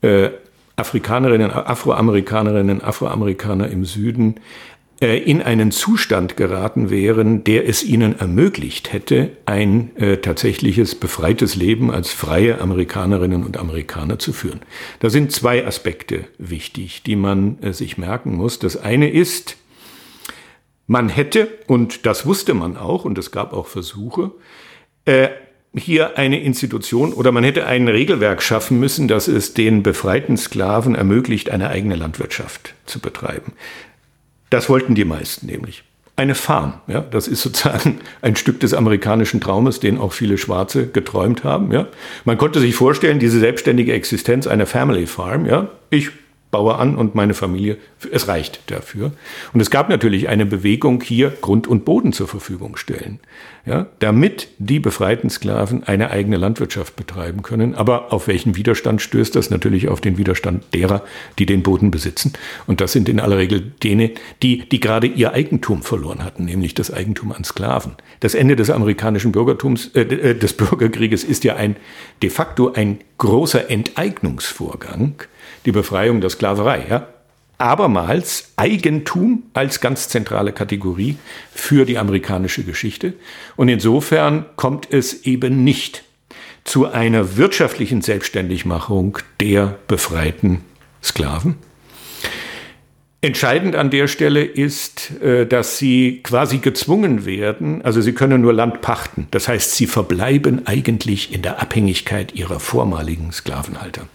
äh, 0.01 0.31
Afrikanerinnen, 0.76 1.51
Afroamerikanerinnen, 1.51 2.81
Afroamerikaner 2.81 3.68
im 3.68 3.85
Süden 3.85 4.37
in 5.01 5.41
einen 5.41 5.70
Zustand 5.70 6.37
geraten 6.37 6.91
wären, 6.91 7.42
der 7.42 7.66
es 7.66 7.83
ihnen 7.83 8.18
ermöglicht 8.18 8.92
hätte, 8.92 9.30
ein 9.46 9.96
äh, 9.96 10.18
tatsächliches 10.18 10.95
befreites 10.95 11.57
Leben 11.57 11.91
als 11.91 12.12
freie 12.12 12.61
Amerikanerinnen 12.61 13.45
und 13.45 13.57
Amerikaner 13.57 14.18
zu 14.18 14.34
führen. 14.34 14.61
Da 15.00 15.08
sind 15.08 15.33
zwei 15.33 15.66
Aspekte 15.66 16.26
wichtig, 16.37 17.03
die 17.03 17.16
man 17.16 17.62
äh, 17.62 17.72
sich 17.72 17.96
merken 17.96 18.37
muss. 18.37 18.58
Das 18.58 18.76
eine 18.76 19.11
ist, 19.11 19.57
man 20.87 21.08
hätte, 21.08 21.49
und 21.66 22.04
das 22.04 22.26
wusste 22.26 22.53
man 22.53 22.76
auch, 22.76 23.07
und 23.07 23.16
es 23.16 23.30
gab 23.30 23.54
auch 23.54 23.68
Versuche, 23.68 24.33
äh, 25.07 25.29
hier 25.75 26.18
eine 26.18 26.42
Institution 26.42 27.12
oder 27.12 27.33
man 27.33 27.45
hätte 27.45 27.64
ein 27.64 27.87
Regelwerk 27.88 28.42
schaffen 28.42 28.80
müssen, 28.80 29.07
das 29.08 29.29
es 29.29 29.54
den 29.54 29.83
befreiten 29.83 30.37
Sklaven 30.37 30.95
ermöglicht, 30.95 31.50
eine 31.50 31.70
eigene 31.70 31.95
Landwirtschaft 31.95 32.75
zu 32.87 32.99
betreiben. 32.99 33.53
Das 34.51 34.68
wollten 34.68 34.95
die 34.95 35.05
meisten 35.05 35.47
nämlich. 35.47 35.85
Eine 36.17 36.35
Farm, 36.35 36.75
ja, 36.87 37.01
das 37.01 37.29
ist 37.29 37.41
sozusagen 37.41 38.01
ein 38.21 38.37
Stück 38.37 38.61
des 38.61 38.75
amerikanischen 38.75 39.41
Traumes, 39.41 39.81
den 39.81 39.97
auch 39.97 40.13
viele 40.13 40.37
Schwarze 40.37 40.87
geträumt 40.89 41.45
haben, 41.45 41.72
ja. 41.72 41.87
Man 42.25 42.37
konnte 42.37 42.61
sich 42.61 42.75
vorstellen, 42.75 43.18
diese 43.18 43.39
selbstständige 43.39 43.95
Existenz 43.95 44.47
einer 44.47 44.67
Family 44.67 45.07
Farm, 45.07 45.47
ja. 45.47 45.68
Ich 45.89 46.11
Bauer 46.51 46.81
an 46.81 46.97
und 46.97 47.14
meine 47.14 47.35
Familie, 47.35 47.77
es 48.11 48.27
reicht 48.27 48.71
dafür. 48.71 49.13
Und 49.53 49.61
es 49.61 49.71
gab 49.71 49.89
natürlich 49.89 50.29
eine 50.29 50.47
Bewegung 50.47 51.01
hier, 51.01 51.31
Grund 51.31 51.68
und 51.68 51.85
Boden 51.85 52.13
zur 52.13 52.27
Verfügung 52.27 52.77
stellen, 52.77 53.21
ja, 53.64 53.87
damit 54.01 54.49
die 54.59 54.81
befreiten 54.81 55.31
Sklaven 55.31 55.85
eine 55.85 56.11
eigene 56.11 56.39
Landwirtschaft 56.39 56.97
betreiben 56.97 57.43
können. 57.43 57.77
Aber 57.77 58.13
auf 58.13 58.27
welchen 58.27 58.57
Widerstand 58.57 59.01
stößt 59.01 59.37
das? 59.37 59.51
Natürlich 59.51 59.89
auf 59.89 60.01
den 60.01 60.18
Widerstand 60.18 60.64
derer, 60.75 61.05
die 61.39 61.47
den 61.47 61.63
Boden 61.63 61.93
besitzen. 61.93 62.33
Und 62.67 62.81
das 62.81 62.93
sind 62.93 63.09
in 63.09 63.21
aller 63.21 63.39
Regel 63.39 63.72
denen, 63.83 64.11
die, 64.43 64.68
die 64.68 64.81
gerade 64.81 65.07
ihr 65.07 65.33
Eigentum 65.33 65.83
verloren 65.83 66.25
hatten, 66.25 66.47
nämlich 66.47 66.75
das 66.75 66.93
Eigentum 66.93 67.31
an 67.31 67.45
Sklaven. 67.45 67.93
Das 68.18 68.35
Ende 68.35 68.57
des 68.57 68.71
amerikanischen 68.71 69.31
Bürgertums, 69.31 69.89
äh, 69.95 70.01
äh 70.01 70.35
des 70.35 70.55
Bürgerkrieges 70.55 71.22
ist 71.22 71.45
ja 71.45 71.55
ein, 71.55 71.77
de 72.22 72.31
facto 72.31 72.72
ein 72.72 72.99
großer 73.18 73.71
Enteignungsvorgang 73.71 75.14
die 75.64 75.72
Befreiung 75.72 76.20
der 76.20 76.30
Sklaverei. 76.30 76.87
Ja? 76.88 77.08
Abermals 77.58 78.53
Eigentum 78.57 79.45
als 79.53 79.80
ganz 79.80 80.08
zentrale 80.08 80.53
Kategorie 80.53 81.16
für 81.53 81.84
die 81.84 81.99
amerikanische 81.99 82.64
Geschichte. 82.64 83.14
Und 83.57 83.68
insofern 83.68 84.46
kommt 84.57 84.91
es 84.91 85.24
eben 85.24 85.62
nicht 85.62 86.04
zu 86.64 86.87
einer 86.87 87.37
wirtschaftlichen 87.37 88.03
Selbstständigmachung 88.03 89.18
der 89.41 89.78
befreiten 89.88 90.64
Sklaven. 91.03 91.57
Entscheidend 93.22 93.76
an 93.76 93.91
der 93.91 94.09
Stelle 94.09 94.42
ist, 94.42 95.21
äh, 95.21 95.47
dass 95.47 95.76
sie 95.76 96.21
quasi 96.22 96.59
gezwungen 96.59 97.26
werden, 97.26 97.83
also 97.83 98.01
sie 98.01 98.14
können 98.14 98.41
nur 98.41 98.55
Land 98.55 98.80
pachten. 98.80 99.29
Das 99.30 99.47
heißt, 99.47 99.75
sie 99.75 99.87
verbleiben 99.87 100.67
eigentlich 100.67 101.34
in 101.34 101.42
der 101.42 101.61
Abhängigkeit 101.61 102.34
ihrer 102.34 102.61
vormaligen 102.61 103.30
Sklavenhalter. 103.30 104.09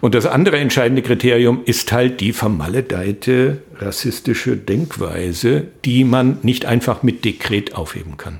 Und 0.00 0.14
das 0.14 0.26
andere 0.26 0.58
entscheidende 0.58 1.02
Kriterium 1.02 1.62
ist 1.64 1.90
halt 1.90 2.20
die 2.20 2.32
vermaledeite 2.32 3.62
rassistische 3.76 4.56
Denkweise, 4.56 5.66
die 5.84 6.04
man 6.04 6.38
nicht 6.42 6.64
einfach 6.64 7.02
mit 7.02 7.24
Dekret 7.24 7.74
aufheben 7.74 8.18
kann. 8.18 8.38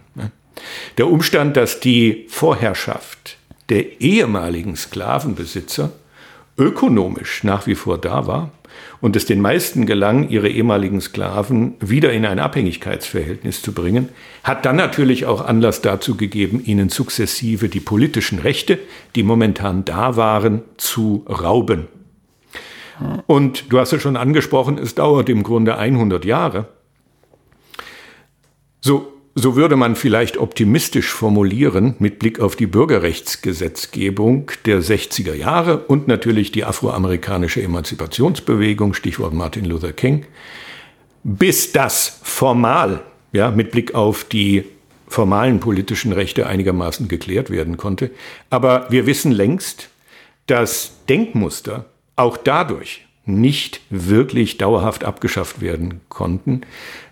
Der 0.96 1.08
Umstand, 1.08 1.56
dass 1.56 1.80
die 1.80 2.26
Vorherrschaft 2.28 3.36
der 3.68 4.00
ehemaligen 4.00 4.76
Sklavenbesitzer 4.76 5.92
ökonomisch 6.58 7.44
nach 7.44 7.66
wie 7.66 7.74
vor 7.74 7.98
da 7.98 8.26
war, 8.26 8.50
und 9.00 9.16
es 9.16 9.26
den 9.26 9.40
meisten 9.40 9.86
gelang, 9.86 10.28
ihre 10.28 10.48
ehemaligen 10.48 11.00
Sklaven 11.00 11.74
wieder 11.80 12.12
in 12.12 12.26
ein 12.26 12.38
Abhängigkeitsverhältnis 12.38 13.62
zu 13.62 13.72
bringen, 13.72 14.08
hat 14.42 14.64
dann 14.64 14.76
natürlich 14.76 15.26
auch 15.26 15.44
Anlass 15.44 15.80
dazu 15.80 16.16
gegeben, 16.16 16.62
ihnen 16.64 16.88
sukzessive 16.88 17.68
die 17.68 17.80
politischen 17.80 18.38
Rechte, 18.38 18.78
die 19.14 19.22
momentan 19.22 19.84
da 19.84 20.16
waren, 20.16 20.62
zu 20.76 21.24
rauben. 21.28 21.88
Und 23.26 23.72
du 23.72 23.78
hast 23.78 23.92
es 23.92 24.02
schon 24.02 24.16
angesprochen, 24.16 24.78
es 24.78 24.94
dauert 24.94 25.28
im 25.28 25.44
Grunde 25.44 25.76
100 25.78 26.24
Jahre. 26.24 26.66
So 28.80 29.12
so 29.40 29.54
würde 29.54 29.76
man 29.76 29.94
vielleicht 29.94 30.36
optimistisch 30.36 31.12
formulieren 31.12 31.94
mit 32.00 32.18
Blick 32.18 32.40
auf 32.40 32.56
die 32.56 32.66
Bürgerrechtsgesetzgebung 32.66 34.50
der 34.66 34.82
60er 34.82 35.34
Jahre 35.34 35.78
und 35.78 36.08
natürlich 36.08 36.50
die 36.50 36.64
afroamerikanische 36.64 37.62
Emanzipationsbewegung, 37.62 38.94
Stichwort 38.94 39.34
Martin 39.34 39.64
Luther 39.64 39.92
King, 39.92 40.26
bis 41.22 41.70
das 41.70 42.18
formal, 42.22 43.02
ja, 43.32 43.52
mit 43.52 43.70
Blick 43.70 43.94
auf 43.94 44.24
die 44.24 44.64
formalen 45.06 45.60
politischen 45.60 46.12
Rechte 46.12 46.46
einigermaßen 46.48 47.06
geklärt 47.06 47.50
werden 47.50 47.76
konnte. 47.76 48.10
Aber 48.50 48.86
wir 48.90 49.06
wissen 49.06 49.30
längst, 49.30 49.88
dass 50.46 50.96
Denkmuster 51.08 51.84
auch 52.16 52.36
dadurch 52.36 53.06
nicht 53.28 53.80
wirklich 53.90 54.58
dauerhaft 54.58 55.04
abgeschafft 55.04 55.60
werden 55.60 56.00
konnten. 56.08 56.62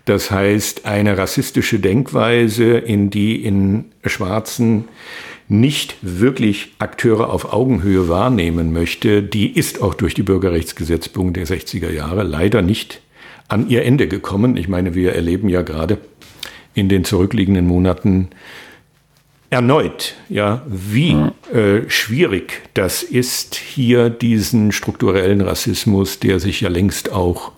Das 0.05 0.31
heißt, 0.31 0.85
eine 0.85 1.17
rassistische 1.17 1.79
Denkweise, 1.79 2.77
in 2.77 3.09
die 3.09 3.43
in 3.43 3.85
Schwarzen 4.05 4.85
nicht 5.47 5.95
wirklich 6.01 6.73
Akteure 6.79 7.31
auf 7.31 7.53
Augenhöhe 7.53 8.09
wahrnehmen 8.09 8.73
möchte, 8.73 9.23
die 9.23 9.57
ist 9.57 9.81
auch 9.81 9.93
durch 9.93 10.13
die 10.13 10.23
Bürgerrechtsgesetzgebung 10.23 11.33
der 11.33 11.47
60er 11.47 11.89
Jahre 11.89 12.23
leider 12.23 12.61
nicht 12.61 13.01
an 13.47 13.69
ihr 13.69 13.85
Ende 13.85 14.07
gekommen. 14.07 14.57
Ich 14.57 14.67
meine, 14.67 14.93
wir 14.93 15.13
erleben 15.13 15.47
ja 15.47 15.61
gerade 15.61 15.99
in 16.73 16.89
den 16.89 17.05
zurückliegenden 17.05 17.65
Monaten 17.65 18.29
erneut, 19.49 20.15
ja, 20.29 20.61
wie 20.67 21.15
äh, 21.53 21.89
schwierig 21.89 22.61
das 22.73 23.03
ist, 23.03 23.55
hier 23.55 24.09
diesen 24.09 24.71
strukturellen 24.71 25.41
Rassismus, 25.41 26.19
der 26.19 26.39
sich 26.39 26.61
ja 26.61 26.69
längst 26.69 27.11
auch 27.11 27.51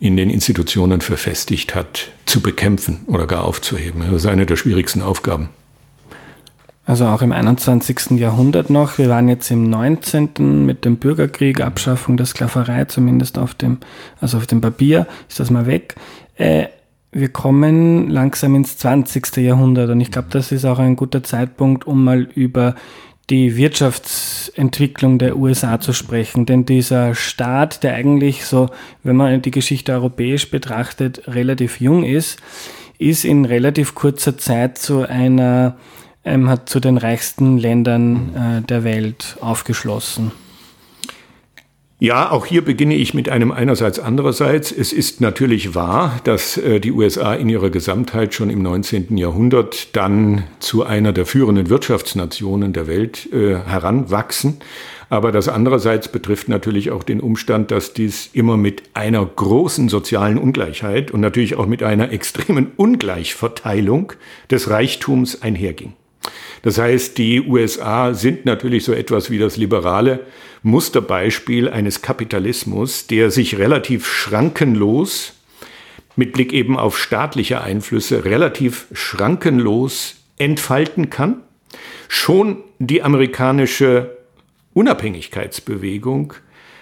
in 0.00 0.16
den 0.16 0.30
Institutionen 0.30 1.00
verfestigt 1.00 1.74
hat, 1.74 2.08
zu 2.24 2.40
bekämpfen 2.40 3.00
oder 3.06 3.26
gar 3.26 3.44
aufzuheben. 3.44 4.02
Das 4.02 4.22
ist 4.22 4.26
eine 4.26 4.46
der 4.46 4.56
schwierigsten 4.56 5.02
Aufgaben. 5.02 5.48
Also 6.86 7.04
auch 7.04 7.20
im 7.20 7.32
21. 7.32 8.12
Jahrhundert 8.12 8.70
noch. 8.70 8.96
Wir 8.96 9.10
waren 9.10 9.28
jetzt 9.28 9.50
im 9.50 9.68
19. 9.68 10.64
mit 10.64 10.86
dem 10.86 10.96
Bürgerkrieg, 10.96 11.60
Abschaffung 11.60 12.16
der 12.16 12.24
Sklaverei, 12.24 12.86
zumindest 12.86 13.36
auf 13.36 13.52
dem, 13.52 13.78
also 14.22 14.38
auf 14.38 14.46
dem 14.46 14.62
Papier, 14.62 15.06
ist 15.28 15.38
das 15.38 15.50
mal 15.50 15.66
weg. 15.66 15.96
Äh, 16.36 16.68
wir 17.10 17.28
kommen 17.30 18.10
langsam 18.10 18.54
ins 18.54 18.76
20. 18.78 19.38
Jahrhundert 19.38 19.90
und 19.90 20.00
ich 20.00 20.10
glaube, 20.10 20.28
das 20.30 20.52
ist 20.52 20.64
auch 20.64 20.78
ein 20.78 20.96
guter 20.96 21.22
Zeitpunkt, 21.22 21.86
um 21.86 22.04
mal 22.04 22.22
über 22.34 22.74
die 23.30 23.56
Wirtschaftsentwicklung 23.56 25.18
der 25.18 25.36
USA 25.36 25.80
zu 25.80 25.92
sprechen. 25.92 26.46
Denn 26.46 26.64
dieser 26.64 27.14
Staat, 27.14 27.82
der 27.82 27.94
eigentlich 27.94 28.44
so, 28.44 28.70
wenn 29.02 29.16
man 29.16 29.42
die 29.42 29.50
Geschichte 29.50 29.92
europäisch 29.92 30.50
betrachtet, 30.50 31.22
relativ 31.26 31.80
jung 31.80 32.04
ist, 32.04 32.40
ist 32.98 33.24
in 33.24 33.44
relativ 33.44 33.94
kurzer 33.94 34.38
Zeit 34.38 34.78
zu 34.78 35.02
einer, 35.02 35.76
ähm, 36.24 36.48
hat 36.48 36.68
zu 36.68 36.80
den 36.80 36.96
reichsten 36.96 37.58
Ländern 37.58 38.34
äh, 38.34 38.62
der 38.62 38.84
Welt 38.84 39.36
aufgeschlossen. 39.40 40.32
Ja, 42.00 42.30
auch 42.30 42.46
hier 42.46 42.64
beginne 42.64 42.94
ich 42.94 43.12
mit 43.12 43.28
einem 43.28 43.50
einerseits 43.50 43.98
andererseits. 43.98 44.70
Es 44.70 44.92
ist 44.92 45.20
natürlich 45.20 45.74
wahr, 45.74 46.20
dass 46.22 46.56
äh, 46.56 46.78
die 46.78 46.92
USA 46.92 47.34
in 47.34 47.48
ihrer 47.48 47.70
Gesamtheit 47.70 48.34
schon 48.34 48.50
im 48.50 48.62
19. 48.62 49.16
Jahrhundert 49.16 49.96
dann 49.96 50.44
zu 50.60 50.84
einer 50.84 51.12
der 51.12 51.26
führenden 51.26 51.68
Wirtschaftsnationen 51.68 52.72
der 52.72 52.86
Welt 52.86 53.28
äh, 53.32 53.56
heranwachsen. 53.56 54.58
Aber 55.10 55.32
das 55.32 55.48
andererseits 55.48 56.06
betrifft 56.06 56.48
natürlich 56.48 56.92
auch 56.92 57.02
den 57.02 57.20
Umstand, 57.20 57.72
dass 57.72 57.94
dies 57.94 58.30
immer 58.32 58.56
mit 58.56 58.82
einer 58.94 59.26
großen 59.26 59.88
sozialen 59.88 60.38
Ungleichheit 60.38 61.10
und 61.10 61.20
natürlich 61.20 61.56
auch 61.56 61.66
mit 61.66 61.82
einer 61.82 62.12
extremen 62.12 62.70
Ungleichverteilung 62.76 64.12
des 64.52 64.70
Reichtums 64.70 65.42
einherging. 65.42 65.94
Das 66.62 66.78
heißt, 66.78 67.18
die 67.18 67.42
USA 67.42 68.14
sind 68.14 68.44
natürlich 68.44 68.84
so 68.84 68.92
etwas 68.92 69.30
wie 69.30 69.38
das 69.38 69.56
liberale 69.56 70.26
Musterbeispiel 70.62 71.68
eines 71.68 72.02
Kapitalismus, 72.02 73.06
der 73.06 73.30
sich 73.30 73.58
relativ 73.58 74.06
schrankenlos 74.06 75.34
mit 76.16 76.32
Blick 76.32 76.52
eben 76.52 76.76
auf 76.76 76.98
staatliche 76.98 77.60
Einflüsse 77.60 78.24
relativ 78.24 78.86
schrankenlos 78.92 80.16
entfalten 80.36 81.10
kann. 81.10 81.42
Schon 82.08 82.64
die 82.78 83.02
amerikanische 83.02 84.16
Unabhängigkeitsbewegung 84.74 86.34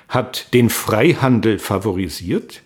hat 0.08 0.54
den 0.54 0.70
Freihandel 0.70 1.58
favorisiert 1.58 2.62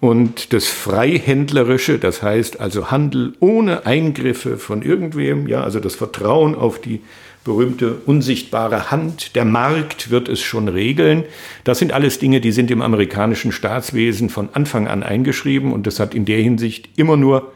und 0.00 0.52
das 0.52 0.66
Freihändlerische, 0.66 1.98
das 1.98 2.22
heißt 2.22 2.60
also 2.60 2.90
Handel 2.90 3.34
ohne 3.40 3.86
Eingriffe 3.86 4.58
von 4.58 4.82
irgendwem, 4.82 5.46
ja, 5.46 5.62
also 5.62 5.80
das 5.80 5.94
Vertrauen 5.94 6.54
auf 6.54 6.80
die 6.80 7.00
berühmte 7.44 7.94
unsichtbare 8.04 8.90
Hand, 8.90 9.36
der 9.36 9.44
Markt 9.44 10.10
wird 10.10 10.28
es 10.28 10.42
schon 10.42 10.66
regeln. 10.66 11.24
Das 11.62 11.78
sind 11.78 11.92
alles 11.92 12.18
Dinge, 12.18 12.40
die 12.40 12.50
sind 12.50 12.72
im 12.72 12.82
amerikanischen 12.82 13.52
Staatswesen 13.52 14.30
von 14.30 14.48
Anfang 14.52 14.88
an 14.88 15.04
eingeschrieben 15.04 15.72
und 15.72 15.86
das 15.86 16.00
hat 16.00 16.14
in 16.14 16.24
der 16.24 16.40
Hinsicht 16.40 16.88
immer 16.96 17.16
nur 17.16 17.52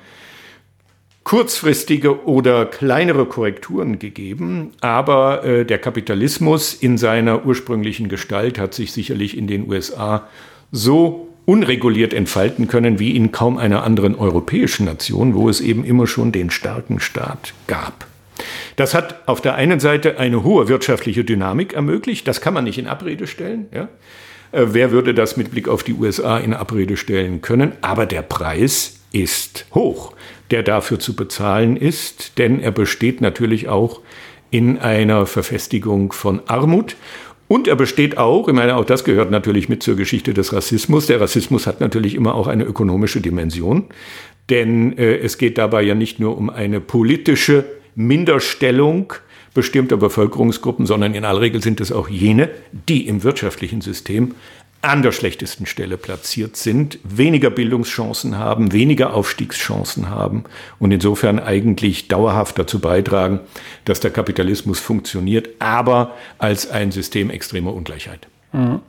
kurzfristige 1.24 2.24
oder 2.24 2.66
kleinere 2.66 3.26
Korrekturen 3.26 3.98
gegeben, 3.98 4.72
aber 4.80 5.44
äh, 5.44 5.66
der 5.66 5.78
Kapitalismus 5.78 6.72
in 6.72 6.96
seiner 6.96 7.44
ursprünglichen 7.44 8.08
Gestalt 8.08 8.58
hat 8.58 8.74
sich 8.74 8.92
sicherlich 8.92 9.36
in 9.36 9.46
den 9.46 9.68
USA 9.68 10.28
so 10.72 11.29
unreguliert 11.50 12.14
entfalten 12.14 12.68
können 12.68 13.00
wie 13.00 13.16
in 13.16 13.32
kaum 13.32 13.58
einer 13.58 13.82
anderen 13.82 14.14
europäischen 14.14 14.84
Nation, 14.84 15.34
wo 15.34 15.48
es 15.48 15.60
eben 15.60 15.84
immer 15.84 16.06
schon 16.06 16.30
den 16.30 16.48
starken 16.48 17.00
Staat 17.00 17.54
gab. 17.66 18.06
Das 18.76 18.94
hat 18.94 19.26
auf 19.26 19.40
der 19.40 19.56
einen 19.56 19.80
Seite 19.80 20.20
eine 20.20 20.44
hohe 20.44 20.68
wirtschaftliche 20.68 21.24
Dynamik 21.24 21.72
ermöglicht, 21.72 22.28
das 22.28 22.40
kann 22.40 22.54
man 22.54 22.62
nicht 22.62 22.78
in 22.78 22.86
Abrede 22.86 23.26
stellen. 23.26 23.66
Ja? 23.74 23.88
Äh, 24.52 24.66
wer 24.68 24.92
würde 24.92 25.12
das 25.12 25.36
mit 25.36 25.50
Blick 25.50 25.66
auf 25.66 25.82
die 25.82 25.94
USA 25.94 26.38
in 26.38 26.54
Abrede 26.54 26.96
stellen 26.96 27.42
können? 27.42 27.72
Aber 27.80 28.06
der 28.06 28.22
Preis 28.22 29.00
ist 29.10 29.66
hoch, 29.74 30.14
der 30.52 30.62
dafür 30.62 31.00
zu 31.00 31.16
bezahlen 31.16 31.76
ist, 31.76 32.38
denn 32.38 32.60
er 32.60 32.70
besteht 32.70 33.20
natürlich 33.20 33.68
auch 33.68 34.02
in 34.52 34.78
einer 34.78 35.26
Verfestigung 35.26 36.12
von 36.12 36.42
Armut 36.46 36.94
Und 37.50 37.66
er 37.66 37.74
besteht 37.74 38.16
auch, 38.16 38.46
ich 38.46 38.54
meine, 38.54 38.76
auch 38.76 38.84
das 38.84 39.02
gehört 39.02 39.32
natürlich 39.32 39.68
mit 39.68 39.82
zur 39.82 39.96
Geschichte 39.96 40.32
des 40.32 40.52
Rassismus. 40.52 41.08
Der 41.08 41.20
Rassismus 41.20 41.66
hat 41.66 41.80
natürlich 41.80 42.14
immer 42.14 42.36
auch 42.36 42.46
eine 42.46 42.62
ökonomische 42.62 43.20
Dimension, 43.20 43.86
denn 44.50 44.96
äh, 44.96 45.16
es 45.16 45.36
geht 45.36 45.58
dabei 45.58 45.82
ja 45.82 45.96
nicht 45.96 46.20
nur 46.20 46.38
um 46.38 46.48
eine 46.48 46.80
politische 46.80 47.64
Minderstellung 47.96 49.14
bestimmter 49.52 49.96
Bevölkerungsgruppen, 49.96 50.86
sondern 50.86 51.12
in 51.12 51.24
aller 51.24 51.40
Regel 51.40 51.60
sind 51.60 51.80
es 51.80 51.90
auch 51.90 52.08
jene, 52.08 52.50
die 52.88 53.08
im 53.08 53.24
wirtschaftlichen 53.24 53.80
System 53.80 54.36
an 54.82 55.02
der 55.02 55.12
schlechtesten 55.12 55.66
Stelle 55.66 55.98
platziert 55.98 56.56
sind, 56.56 56.98
weniger 57.04 57.50
Bildungschancen 57.50 58.38
haben, 58.38 58.72
weniger 58.72 59.14
Aufstiegschancen 59.14 60.08
haben 60.08 60.44
und 60.78 60.90
insofern 60.90 61.38
eigentlich 61.38 62.08
dauerhaft 62.08 62.58
dazu 62.58 62.78
beitragen, 62.78 63.40
dass 63.84 64.00
der 64.00 64.10
Kapitalismus 64.10 64.80
funktioniert, 64.80 65.48
aber 65.58 66.14
als 66.38 66.70
ein 66.70 66.92
System 66.92 67.28
extremer 67.30 67.74
Ungleichheit. 67.74 68.26
Mhm. 68.52 68.80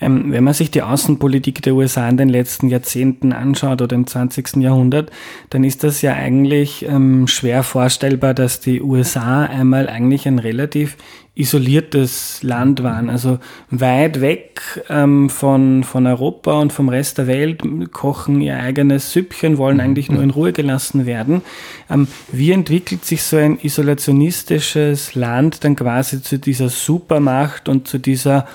Ähm, 0.00 0.30
wenn 0.30 0.44
man 0.44 0.54
sich 0.54 0.70
die 0.70 0.82
Außenpolitik 0.82 1.60
der 1.62 1.74
USA 1.74 2.08
in 2.08 2.16
den 2.16 2.28
letzten 2.28 2.68
Jahrzehnten 2.68 3.32
anschaut 3.32 3.82
oder 3.82 3.96
im 3.96 4.06
20. 4.06 4.56
Jahrhundert, 4.56 5.10
dann 5.50 5.64
ist 5.64 5.82
das 5.82 6.02
ja 6.02 6.12
eigentlich 6.12 6.86
ähm, 6.86 7.26
schwer 7.26 7.62
vorstellbar, 7.64 8.32
dass 8.32 8.60
die 8.60 8.80
USA 8.80 9.44
einmal 9.44 9.88
eigentlich 9.88 10.26
ein 10.28 10.38
relativ 10.38 10.96
isoliertes 11.38 12.42
Land 12.42 12.82
waren, 12.82 13.08
also 13.08 13.38
weit 13.70 14.20
weg 14.20 14.60
ähm, 14.88 15.30
von, 15.30 15.84
von 15.84 16.06
Europa 16.06 16.58
und 16.58 16.72
vom 16.72 16.88
Rest 16.88 17.18
der 17.18 17.28
Welt, 17.28 17.62
kochen 17.92 18.40
ihr 18.40 18.58
eigenes 18.58 19.12
Süppchen, 19.12 19.56
wollen 19.56 19.80
eigentlich 19.80 20.10
nur 20.10 20.22
in 20.22 20.30
Ruhe 20.30 20.52
gelassen 20.52 21.06
werden. 21.06 21.42
Ähm, 21.88 22.08
wie 22.32 22.50
entwickelt 22.50 23.04
sich 23.04 23.22
so 23.22 23.36
ein 23.36 23.58
isolationistisches 23.60 25.14
Land 25.14 25.62
dann 25.62 25.76
quasi 25.76 26.22
zu 26.22 26.40
dieser 26.40 26.70
Supermacht 26.70 27.68
und 27.68 27.86
zu 27.86 27.98
dieser 27.98 28.46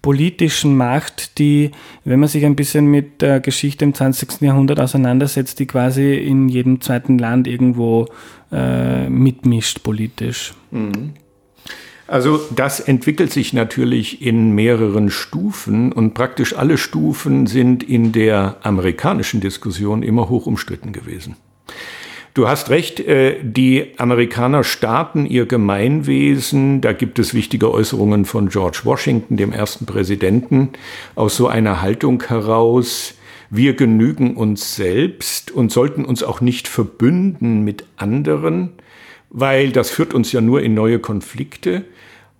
politischen 0.00 0.74
Macht, 0.74 1.38
die, 1.38 1.70
wenn 2.04 2.18
man 2.18 2.30
sich 2.30 2.44
ein 2.46 2.56
bisschen 2.56 2.86
mit 2.86 3.20
der 3.20 3.40
Geschichte 3.40 3.84
im 3.84 3.94
20. 3.94 4.40
Jahrhundert 4.40 4.80
auseinandersetzt, 4.80 5.58
die 5.58 5.66
quasi 5.66 6.14
in 6.14 6.48
jedem 6.48 6.80
zweiten 6.80 7.18
Land 7.18 7.46
irgendwo 7.46 8.06
äh, 8.50 9.08
mitmischt 9.08 9.82
politisch. 9.82 10.54
Mhm. 10.70 11.12
Also 12.12 12.38
das 12.54 12.78
entwickelt 12.78 13.32
sich 13.32 13.54
natürlich 13.54 14.20
in 14.20 14.54
mehreren 14.54 15.08
Stufen 15.08 15.92
und 15.92 16.12
praktisch 16.12 16.54
alle 16.54 16.76
Stufen 16.76 17.46
sind 17.46 17.82
in 17.82 18.12
der 18.12 18.56
amerikanischen 18.64 19.40
Diskussion 19.40 20.02
immer 20.02 20.28
hoch 20.28 20.44
umstritten 20.44 20.92
gewesen. 20.92 21.36
Du 22.34 22.48
hast 22.48 22.68
recht, 22.68 23.00
äh, 23.00 23.38
die 23.42 23.94
Amerikaner 23.96 24.62
starten 24.62 25.24
ihr 25.24 25.46
Gemeinwesen, 25.46 26.82
da 26.82 26.92
gibt 26.92 27.18
es 27.18 27.32
wichtige 27.32 27.72
Äußerungen 27.72 28.26
von 28.26 28.50
George 28.50 28.80
Washington, 28.84 29.38
dem 29.38 29.50
ersten 29.50 29.86
Präsidenten, 29.86 30.72
aus 31.14 31.34
so 31.34 31.48
einer 31.48 31.80
Haltung 31.80 32.22
heraus, 32.24 33.14
wir 33.48 33.72
genügen 33.72 34.36
uns 34.36 34.76
selbst 34.76 35.50
und 35.50 35.72
sollten 35.72 36.04
uns 36.04 36.22
auch 36.22 36.42
nicht 36.42 36.68
verbünden 36.68 37.64
mit 37.64 37.86
anderen, 37.96 38.74
weil 39.30 39.72
das 39.72 39.88
führt 39.88 40.12
uns 40.12 40.30
ja 40.32 40.42
nur 40.42 40.62
in 40.62 40.74
neue 40.74 40.98
Konflikte. 40.98 41.86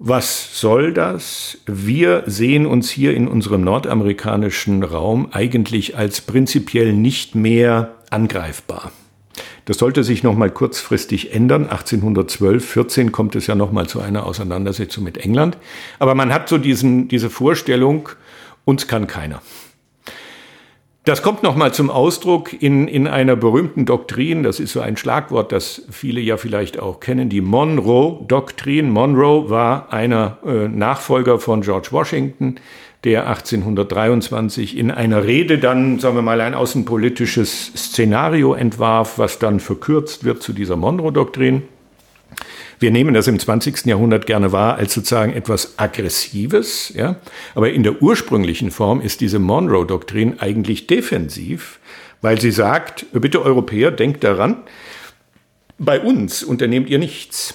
Was 0.04 0.58
soll 0.58 0.92
das? 0.92 1.58
Wir 1.64 2.24
sehen 2.26 2.66
uns 2.66 2.90
hier 2.90 3.14
in 3.14 3.28
unserem 3.28 3.62
nordamerikanischen 3.62 4.82
Raum 4.82 5.28
eigentlich 5.30 5.96
als 5.96 6.20
prinzipiell 6.22 6.92
nicht 6.92 7.36
mehr 7.36 7.94
angreifbar. 8.10 8.90
Das 9.64 9.78
sollte 9.78 10.02
sich 10.02 10.24
noch 10.24 10.34
mal 10.34 10.50
kurzfristig 10.50 11.32
ändern. 11.32 11.68
1812, 11.68 12.68
14 12.68 13.12
kommt 13.12 13.36
es 13.36 13.46
ja 13.46 13.54
noch 13.54 13.70
mal 13.70 13.86
zu 13.86 14.00
einer 14.00 14.26
Auseinandersetzung 14.26 15.04
mit 15.04 15.18
England. 15.18 15.56
Aber 16.00 16.16
man 16.16 16.34
hat 16.34 16.48
so 16.48 16.58
diesen, 16.58 17.06
diese 17.06 17.30
Vorstellung, 17.30 18.08
uns 18.64 18.88
kann 18.88 19.06
keiner. 19.06 19.40
Das 21.04 21.20
kommt 21.20 21.42
nochmal 21.42 21.74
zum 21.74 21.90
Ausdruck 21.90 22.62
in, 22.62 22.86
in 22.86 23.08
einer 23.08 23.34
berühmten 23.34 23.86
Doktrin, 23.86 24.44
das 24.44 24.60
ist 24.60 24.72
so 24.72 24.80
ein 24.80 24.96
Schlagwort, 24.96 25.50
das 25.50 25.82
viele 25.90 26.20
ja 26.20 26.36
vielleicht 26.36 26.78
auch 26.78 27.00
kennen, 27.00 27.28
die 27.28 27.40
Monroe-Doktrin. 27.40 28.88
Monroe 28.88 29.50
war 29.50 29.92
einer 29.92 30.38
äh, 30.46 30.68
Nachfolger 30.68 31.40
von 31.40 31.62
George 31.62 31.88
Washington, 31.90 32.54
der 33.02 33.26
1823 33.26 34.78
in 34.78 34.92
einer 34.92 35.24
Rede 35.24 35.58
dann, 35.58 35.98
sagen 35.98 36.14
wir 36.14 36.22
mal, 36.22 36.40
ein 36.40 36.54
außenpolitisches 36.54 37.72
Szenario 37.74 38.54
entwarf, 38.54 39.18
was 39.18 39.40
dann 39.40 39.58
verkürzt 39.58 40.22
wird 40.22 40.40
zu 40.40 40.52
dieser 40.52 40.76
Monroe-Doktrin. 40.76 41.62
Wir 42.82 42.90
nehmen 42.90 43.14
das 43.14 43.28
im 43.28 43.38
20. 43.38 43.86
Jahrhundert 43.86 44.26
gerne 44.26 44.52
wahr 44.52 44.76
als 44.76 44.92
sozusagen 44.92 45.32
etwas 45.32 45.78
Aggressives, 45.78 46.92
ja. 46.94 47.16
Aber 47.54 47.72
in 47.72 47.82
der 47.82 48.02
ursprünglichen 48.02 48.70
Form 48.70 49.00
ist 49.00 49.20
diese 49.20 49.38
Monroe-Doktrin 49.38 50.40
eigentlich 50.40 50.86
defensiv, 50.86 51.78
weil 52.20 52.40
sie 52.40 52.50
sagt, 52.50 53.06
bitte 53.12 53.42
Europäer, 53.42 53.90
denkt 53.90 54.24
daran, 54.24 54.58
bei 55.78 56.00
uns 56.00 56.42
unternehmt 56.42 56.90
ihr 56.90 56.98
nichts. 56.98 57.54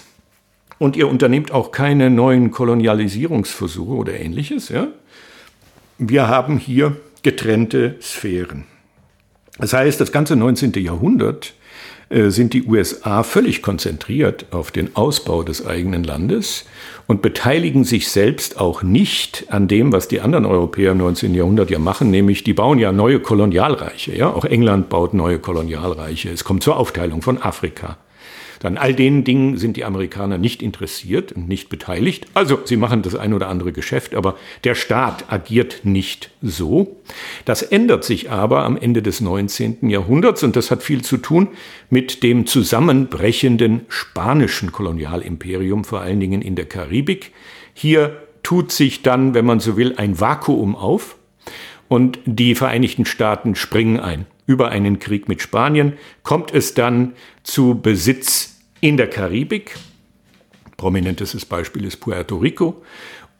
Und 0.80 0.95
ihr 0.95 1.08
unternehmt 1.08 1.52
auch 1.52 1.72
keine 1.72 2.10
neuen 2.10 2.52
Kolonialisierungsversuche 2.52 3.94
oder 3.94 4.20
ähnliches, 4.20 4.70
ja 4.70 4.88
wir 5.98 6.28
haben 6.28 6.58
hier 6.58 6.98
getrennte 7.24 7.95
Sphären. 8.02 8.66
Das 9.58 9.74
heißt, 9.74 9.99
das 9.99 10.12
ganze 10.12 10.36
19. 10.36 10.74
Jahrhundert 10.74 11.54
sind 12.10 12.54
die 12.54 12.64
USA 12.64 13.24
völlig 13.24 13.62
konzentriert 13.62 14.46
auf 14.52 14.72
den 14.72 14.96
Ausbau 14.96 15.44
des 15.44 15.66
eigenen 15.66 16.04
Landes 16.04 16.66
und 17.06 17.22
beteiligen 17.22 17.84
sich 17.84 18.10
selbst 18.10 18.60
auch 18.60 18.82
nicht 18.82 19.46
an 19.50 19.68
dem, 19.68 19.92
was 19.92 20.08
die 20.08 20.22
anderen 20.22 20.46
Europäer 20.46 20.94
im 20.94 21.00
19. 21.00 21.34
Jahrhundert 21.34 21.70
ja 21.70 21.80
machen, 21.80 22.10
nämlich 22.10 22.44
die 22.44 22.54
bauen 22.54 22.80
ja 22.80 22.92
neue 22.92 23.20
Kolonialreiche. 23.20 24.16
Ja? 24.16 24.30
Auch 24.30 24.46
England 24.46 24.90
baut 24.90 25.14
neue 25.14 25.40
Kolonialreiche. 25.40 26.30
Es 26.30 26.44
kommt 26.44 26.64
zur 26.64 26.78
Aufteilung 26.78 27.22
von 27.22 27.42
Afrika. 27.42 27.98
Dann 28.60 28.78
all 28.78 28.94
den 28.94 29.24
Dingen 29.24 29.58
sind 29.58 29.78
die 29.78 29.86
Amerikaner 29.86 30.38
nicht 30.38 30.62
interessiert 30.62 31.32
und 31.32 31.48
nicht 31.48 31.70
beteiligt. 31.70 32.28
Also 32.34 32.60
sie 32.66 32.78
machen 32.78 33.02
das 33.02 33.16
ein 33.16 33.34
oder 33.34 33.50
andere 33.50 33.72
Geschäft, 33.72 34.16
aber 34.16 34.36
der 34.64 34.76
Staat 34.76 35.32
agiert 35.32 35.82
nicht 35.84 36.32
so. 36.42 36.98
Das 37.46 37.62
ändert 37.62 38.04
sich 38.04 38.32
aber 38.32 38.64
am 38.64 38.78
Ende 38.78 39.02
des 39.02 39.22
19. 39.22 39.90
Jahrhunderts 39.90 40.44
und 40.44 40.56
das 40.56 40.72
hat 40.72 40.84
viel 40.84 41.04
zu 41.04 41.18
tun 41.18 41.50
mit 41.90 42.24
dem 42.24 42.46
zusammenbrechenden 42.46 43.82
spanischen 43.88 44.72
Kolonialimperium, 44.72 45.84
vor 45.84 46.02
allen 46.02 46.20
Dingen 46.20 46.42
in 46.42 46.56
der 46.56 46.66
Karibik. 46.66 47.32
Hier 47.74 48.22
tut 48.44 48.72
sich 48.72 49.04
dann, 49.04 49.34
wenn 49.34 49.46
man 49.46 49.60
so 49.60 49.78
will, 49.78 49.96
ein 49.98 50.20
Vakuum 50.20 50.76
auf 50.76 51.18
und 51.88 52.20
die 52.26 52.56
Vereinigten 52.56 53.06
Staaten 53.06 53.56
springen 53.56 54.00
ein 54.00 54.26
über 54.48 54.69
einen 54.69 54.98
Krieg 54.98 55.28
mit 55.28 55.41
Spanien 55.41 55.94
kommt 56.24 56.52
es 56.52 56.74
dann 56.74 57.14
zu 57.44 57.80
Besitz 57.80 58.57
in 58.82 58.98
der 58.98 59.10
Karibik. 59.10 59.76
Prominentestes 60.78 61.45
Beispiel 61.45 61.86
ist 61.86 61.98
Puerto 61.98 62.38
Rico. 62.38 62.82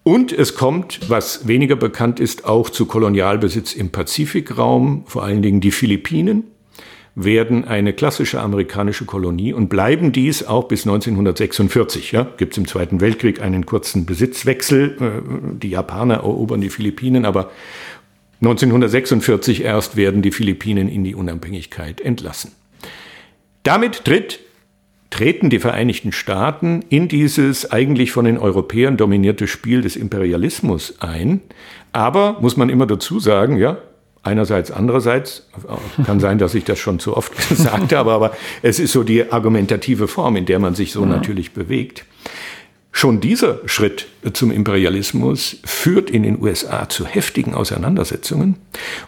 Und 0.03 0.31
es 0.31 0.55
kommt, 0.55 1.09
was 1.09 1.47
weniger 1.47 1.75
bekannt 1.75 2.19
ist, 2.19 2.45
auch 2.45 2.69
zu 2.69 2.85
Kolonialbesitz 2.85 3.73
im 3.73 3.89
Pazifikraum, 3.89 5.03
vor 5.05 5.23
allen 5.23 5.41
Dingen 5.41 5.59
die 5.59 5.71
Philippinen 5.71 6.43
werden 7.19 7.65
eine 7.65 7.93
klassische 7.93 8.39
amerikanische 8.39 9.05
Kolonie 9.05 9.51
und 9.51 9.69
bleiben 9.69 10.11
dies 10.11 10.45
auch 10.45 10.65
bis 10.65 10.85
1946. 10.85 12.11
Ja, 12.11 12.27
Gibt 12.38 12.53
es 12.53 12.59
im 12.59 12.67
Zweiten 12.67 13.01
Weltkrieg 13.01 13.41
einen 13.41 13.65
kurzen 13.65 14.05
Besitzwechsel. 14.05 14.97
Äh, 15.01 15.57
die 15.57 15.71
Japaner 15.71 16.15
erobern 16.15 16.61
die 16.61 16.69
Philippinen, 16.69 17.25
aber 17.25 17.49
1946 18.41 19.64
erst 19.64 19.95
werden 19.95 20.22
die 20.22 20.31
Philippinen 20.31 20.89
in 20.89 21.03
die 21.03 21.15
Unabhängigkeit 21.15 22.01
entlassen. 22.01 22.51
Damit 23.64 24.05
tritt, 24.05 24.39
treten 25.09 25.49
die 25.49 25.59
Vereinigten 25.59 26.11
Staaten 26.11 26.84
in 26.89 27.07
dieses 27.07 27.72
eigentlich 27.72 28.11
von 28.11 28.26
den 28.26 28.38
Europäern 28.38 28.95
dominierte 28.95 29.47
Spiel 29.47 29.81
des 29.81 29.95
Imperialismus 29.95 30.95
ein. 30.99 31.41
Aber, 31.93 32.38
muss 32.41 32.57
man 32.57 32.69
immer 32.69 32.85
dazu 32.85 33.19
sagen, 33.19 33.57
ja, 33.57 33.80
einerseits, 34.22 34.69
andererseits, 34.69 35.47
kann 36.05 36.19
sein, 36.19 36.38
dass 36.38 36.53
ich 36.53 36.64
das 36.64 36.77
schon 36.77 36.99
zu 36.99 37.18
oft 37.18 37.49
gesagt 37.49 37.93
habe, 37.93 38.11
aber 38.11 38.35
es 38.61 38.80
ist 38.80 38.91
so 38.91 39.03
die 39.03 39.31
argumentative 39.31 40.07
Form, 40.07 40.35
in 40.35 40.45
der 40.45 40.59
man 40.59 40.76
sich 40.76 40.91
so 40.91 41.01
ja. 41.01 41.07
natürlich 41.07 41.53
bewegt. 41.53 42.05
Schon 42.98 43.19
dieser 43.19 43.60
Schritt 43.68 44.07
zum 44.34 44.49
Imperialismus 44.49 45.57
führt 45.64 46.10
in 46.10 46.24
den 46.24 46.41
USA 46.41 46.90
zu 46.90 47.06
heftigen 47.06 47.53
Auseinandersetzungen 47.53 48.56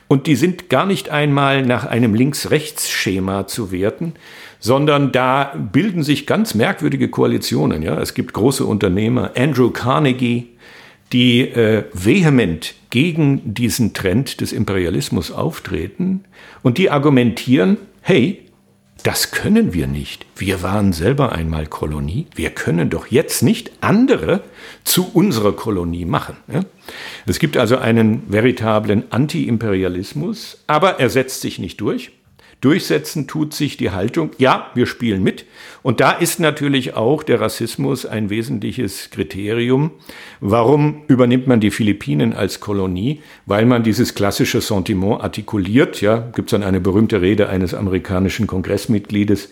und 0.07 0.28
die 0.28 0.36
sind 0.36 0.70
gar 0.70 0.86
nicht 0.86 1.10
einmal 1.10 1.66
nach 1.66 1.88
einem 1.88 2.14
Links-Rechts-Schema 2.14 3.48
zu 3.48 3.72
werten, 3.72 4.14
sondern 4.60 5.11
da 5.11 5.56
bilden 5.72 6.03
sich 6.03 6.28
ganz 6.28 6.53
merkwürdige 6.53 7.07
Koalitionen. 7.07 7.82
Ja? 7.82 7.99
Es 7.99 8.14
gibt 8.14 8.34
große 8.34 8.64
Unternehmer, 8.64 9.32
Andrew 9.36 9.72
Carnegie, 9.72 10.49
die 11.11 11.40
äh, 11.40 11.86
vehement 11.91 12.76
gegen 12.91 13.56
diesen 13.56 13.95
Trend 13.95 14.40
des 14.40 14.53
Imperialismus 14.53 15.32
auftreten 15.32 16.26
und 16.61 16.78
die 16.78 16.91
argumentieren, 16.91 17.78
hey, 18.02 18.48
Das 19.03 19.31
können 19.31 19.73
wir 19.73 19.88
nicht. 19.88 20.26
Wir 20.35 20.61
waren 20.61 20.91
selber 20.91 21.31
einmal 21.31 21.67
Kolonie. 21.67 22.27
Wir 22.35 22.49
können 22.49 22.89
doch 22.89 23.07
jetzt 23.07 23.43
nicht 23.43 23.71
andere 23.81 24.43
zu 24.84 25.09
unserer 25.13 25.53
Kolonie 25.53 26.05
machen. 26.05 26.35
Es 27.26 27.39
gibt 27.39 27.55
also 27.55 27.77
einen 27.77 28.31
veritablen 28.31 29.03
Anti-Imperialismus, 29.09 30.63
aber 30.67 30.99
er 30.99 31.09
setzt 31.09 31.41
sich 31.41 31.59
nicht 31.59 31.80
durch. 31.80 32.11
Durchsetzen 32.61 33.26
tut 33.26 33.53
sich 33.53 33.77
die 33.77 33.91
Haltung, 33.91 34.31
ja, 34.38 34.69
wir 34.73 34.86
spielen 34.86 35.23
mit. 35.23 35.45
Und 35.81 36.02
da 36.02 36.11
ist 36.11 36.41
natürlich 36.41 36.94
auch 36.94 37.23
der 37.23 37.40
Rassismus 37.40 38.06
ein 38.06 38.30
wesentliches 38.30 39.11
Kriterium. 39.11 39.91
Warum 40.41 41.03
übernimmt 41.07 41.48
man 41.48 41.61
die 41.61 41.72
Philippinen 41.72 42.34
als 42.34 42.60
Kolonie? 42.60 43.22
Weil 43.45 43.65
man 43.65 43.84
dieses 43.84 44.14
klassische 44.14 44.60
Sentiment 44.60 45.22
artikuliert. 45.22 46.02
Ja, 46.02 46.18
gibt 46.18 46.49
es 46.49 46.52
dann 46.52 46.64
eine 46.64 46.81
berühmte 46.81 47.22
Rede 47.22 47.48
eines 47.48 47.73
amerikanischen 47.73 48.45
Kongressmitgliedes. 48.45 49.49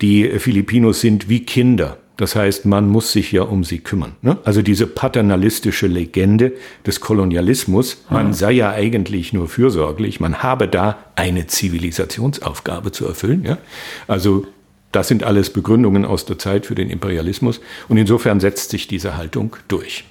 Die 0.00 0.28
Filipinos 0.38 1.00
sind 1.00 1.28
wie 1.28 1.44
Kinder. 1.44 1.98
Das 2.16 2.36
heißt, 2.36 2.64
man 2.64 2.88
muss 2.88 3.10
sich 3.10 3.32
ja 3.32 3.42
um 3.42 3.64
sie 3.64 3.78
kümmern. 3.78 4.12
Ne? 4.22 4.38
Also 4.44 4.62
diese 4.62 4.86
paternalistische 4.86 5.88
Legende 5.88 6.52
des 6.86 7.00
Kolonialismus, 7.00 8.04
man 8.08 8.32
sei 8.32 8.52
ja 8.52 8.70
eigentlich 8.70 9.32
nur 9.32 9.48
fürsorglich, 9.48 10.20
man 10.20 10.42
habe 10.42 10.68
da 10.68 10.98
eine 11.16 11.48
Zivilisationsaufgabe 11.48 12.92
zu 12.92 13.06
erfüllen. 13.06 13.44
Ja? 13.44 13.58
Also 14.06 14.46
das 14.92 15.08
sind 15.08 15.24
alles 15.24 15.50
Begründungen 15.50 16.04
aus 16.04 16.24
der 16.24 16.38
Zeit 16.38 16.66
für 16.66 16.76
den 16.76 16.88
Imperialismus 16.88 17.60
und 17.88 17.96
insofern 17.96 18.38
setzt 18.38 18.70
sich 18.70 18.86
diese 18.86 19.16
Haltung 19.16 19.56
durch. 19.66 20.04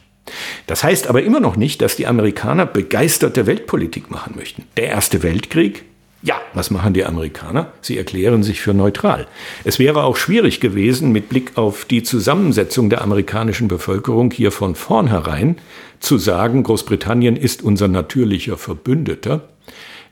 Das 0.67 0.84
heißt 0.84 1.07
aber 1.07 1.23
immer 1.23 1.39
noch 1.39 1.55
nicht, 1.55 1.81
dass 1.81 1.95
die 1.95 2.07
Amerikaner 2.07 2.65
begeisterte 2.65 3.45
Weltpolitik 3.45 4.11
machen 4.11 4.34
möchten. 4.35 4.63
Der 4.75 4.88
Erste 4.88 5.23
Weltkrieg 5.23 5.85
ja, 6.24 6.41
was 6.54 6.72
machen 6.72 6.94
die 6.94 7.04
Amerikaner? 7.04 7.74
Sie 7.82 7.98
erklären 7.98 8.44
sich 8.44 8.62
für 8.62 8.74
neutral. 8.74 9.28
Es 9.66 9.78
wäre 9.78 10.04
auch 10.04 10.16
schwierig 10.16 10.62
gewesen, 10.62 11.12
mit 11.12 11.28
Blick 11.28 11.58
auf 11.58 11.84
die 11.84 12.02
Zusammensetzung 12.02 12.90
der 12.90 13.02
amerikanischen 13.02 13.68
Bevölkerung 13.68 14.32
hier 14.32 14.52
von 14.52 14.76
vornherein 14.76 15.58
zu 16.00 16.18
sagen, 16.18 16.64
Großbritannien 16.64 17.36
ist 17.36 17.62
unser 17.62 17.90
natürlicher 17.90 18.56
Verbündeter. 18.56 19.50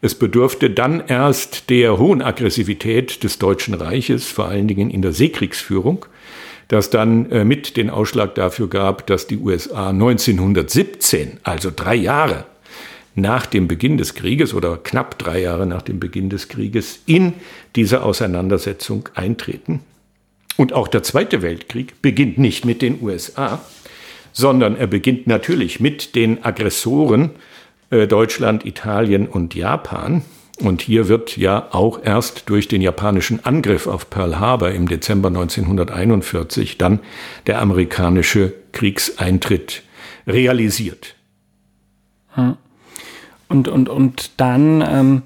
Es 0.02 0.16
bedurfte 0.16 0.70
dann 0.70 1.02
erst 1.08 1.70
der 1.70 1.98
hohen 1.98 2.22
Aggressivität 2.22 3.24
des 3.24 3.40
Deutschen 3.40 3.74
Reiches, 3.74 4.28
vor 4.28 4.46
allen 4.46 4.68
Dingen 4.68 4.90
in 4.90 5.02
der 5.02 5.14
Seekriegsführung, 5.14 6.06
das 6.68 6.90
dann 6.90 7.32
äh, 7.32 7.46
mit 7.46 7.78
den 7.78 7.90
Ausschlag 7.90 8.36
dafür 8.36 8.68
gab, 8.68 9.08
dass 9.08 9.28
die 9.28 9.38
USA 9.38 9.90
1917, 9.90 11.40
also 11.44 11.72
drei 11.74 11.96
Jahre 11.96 12.46
nach 13.16 13.46
dem 13.46 13.68
Beginn 13.68 13.98
des 13.98 14.14
Krieges 14.14 14.54
oder 14.54 14.78
knapp 14.78 15.18
drei 15.18 15.42
Jahre 15.42 15.66
nach 15.66 15.82
dem 15.82 16.00
Beginn 16.00 16.30
des 16.30 16.48
Krieges 16.48 17.02
in 17.06 17.34
diese 17.76 18.04
Auseinandersetzung 18.04 19.10
eintreten. 19.16 19.82
Und 20.58 20.74
auch 20.74 20.88
der 20.88 21.04
Zweite 21.04 21.42
Weltkrieg 21.42 22.02
beginnt 22.02 22.38
nicht 22.38 22.66
mit 22.66 22.82
den 22.82 23.02
USA, 23.02 23.62
sondern 24.34 24.76
er 24.76 24.88
beginnt 24.88 25.28
natürlich 25.28 25.80
mit 25.80 26.16
den 26.16 26.44
Aggressoren 26.44 27.32
äh, 27.90 28.08
Deutschland, 28.08 28.66
Italien 28.66 29.28
und 29.28 29.56
Japan. 29.56 30.24
Und 30.60 30.82
hier 30.82 31.08
wird 31.08 31.38
ja 31.38 31.70
auch 31.72 32.00
erst 32.04 32.50
durch 32.50 32.68
den 32.68 32.82
japanischen 32.82 33.44
Angriff 33.44 33.88
auf 33.88 34.10
Pearl 34.10 34.40
Harbor 34.40 34.70
im 34.70 34.88
Dezember 34.88 35.30
1941 35.30 36.78
dann 36.78 37.00
der 37.48 37.60
amerikanische 37.60 38.54
Kriegseintritt 38.72 39.84
realisiert. 40.28 41.16
Hm. 42.36 42.58
Und, 43.52 43.68
und, 43.68 43.90
und 43.90 44.32
dann 44.38 44.84
ähm, 44.88 45.22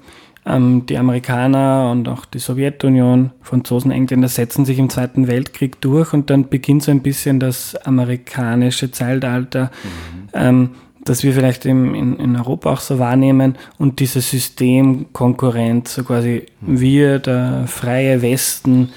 ähm, 0.46 0.86
die 0.86 0.96
Amerikaner 0.96 1.90
und 1.90 2.08
auch 2.08 2.24
die 2.24 2.38
Sowjetunion, 2.38 3.32
Franzosen, 3.42 3.90
Engländer 3.90 4.28
setzen 4.28 4.64
sich 4.64 4.78
im 4.78 4.90
Zweiten 4.90 5.26
Weltkrieg 5.26 5.80
durch 5.80 6.12
und 6.12 6.30
dann 6.30 6.48
beginnt 6.48 6.84
so 6.84 6.90
ein 6.90 7.02
bisschen 7.02 7.40
das 7.40 7.74
amerikanische 7.74 8.90
Zeitalter. 8.90 9.64
Mhm. 9.82 10.28
Ähm, 10.34 10.70
das 11.04 11.22
wir 11.22 11.32
vielleicht 11.32 11.64
im, 11.66 11.94
in, 11.94 12.16
in 12.18 12.36
Europa 12.36 12.72
auch 12.72 12.80
so 12.80 12.98
wahrnehmen 12.98 13.56
und 13.78 14.00
diese 14.00 14.20
Systemkonkurrenz, 14.20 15.94
so 15.94 16.04
quasi 16.04 16.46
mhm. 16.60 16.80
wir, 16.80 17.18
der 17.20 17.64
freie 17.68 18.22
Westen, 18.22 18.90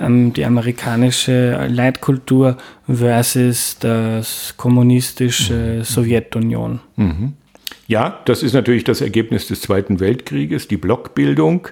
ähm, 0.00 0.32
die 0.32 0.44
amerikanische 0.44 1.66
Leitkultur 1.66 2.56
versus 2.86 3.76
das 3.80 4.54
kommunistische 4.56 5.78
mhm. 5.78 5.84
Sowjetunion. 5.84 6.80
Mhm. 6.96 7.34
Ja, 7.88 8.20
das 8.26 8.42
ist 8.42 8.52
natürlich 8.52 8.84
das 8.84 9.00
Ergebnis 9.00 9.48
des 9.48 9.62
Zweiten 9.62 9.98
Weltkrieges, 9.98 10.68
die 10.68 10.76
Blockbildung, 10.76 11.68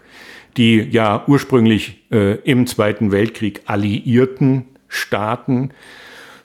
die 0.57 0.81
ja 0.81 1.23
ursprünglich 1.27 2.07
äh, 2.11 2.37
im 2.37 2.67
Zweiten 2.67 3.13
Weltkrieg 3.13 3.61
alliierten 3.67 4.65
Staaten 4.89 5.73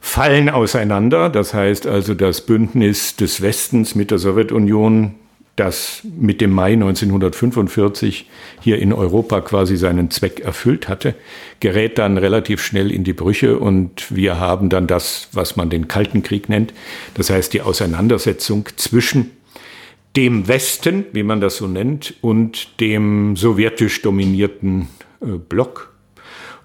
fallen 0.02 0.50
auseinander. 0.50 1.30
Das 1.30 1.54
heißt 1.54 1.88
also, 1.88 2.16
das 2.16 2.46
Bündnis 2.46 3.16
des 3.16 3.42
Westens 3.42 3.96
mit 3.96 4.12
der 4.12 4.18
Sowjetunion, 4.18 5.16
das 5.56 6.02
mit 6.04 6.42
dem 6.42 6.52
Mai 6.52 6.74
1945 6.74 8.30
hier 8.60 8.78
in 8.78 8.92
Europa 8.92 9.40
quasi 9.40 9.78
seinen 9.78 10.12
Zweck 10.12 10.42
erfüllt 10.42 10.90
hatte, 10.90 11.16
gerät 11.62 11.98
dann 11.98 12.18
relativ 12.18 12.62
schnell 12.62 12.92
in 12.92 13.06
die 13.06 13.14
Brüche 13.14 13.58
und 13.58 14.14
wir 14.14 14.38
haben 14.38 14.68
dann 14.68 14.88
das, 14.88 15.30
was 15.32 15.56
man 15.56 15.70
den 15.70 15.88
Kalten 15.88 16.24
Krieg 16.24 16.50
nennt. 16.50 16.74
Das 17.14 17.30
heißt, 17.30 17.54
die 17.54 17.62
Auseinandersetzung 17.62 18.68
zwischen 18.76 19.32
dem 20.16 20.48
Westen, 20.48 21.06
wie 21.14 21.24
man 21.24 21.42
das 21.42 21.58
so 21.58 21.68
nennt, 21.68 22.16
und 22.22 22.80
dem 22.80 23.36
sowjetisch 23.36 24.02
dominierten 24.02 24.90
äh, 25.22 25.38
Block. 25.38 25.94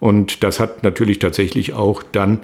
Und 0.00 0.42
das 0.42 0.60
hat 0.60 0.82
natürlich 0.82 1.18
tatsächlich 1.18 1.72
auch 1.72 2.02
dann 2.02 2.40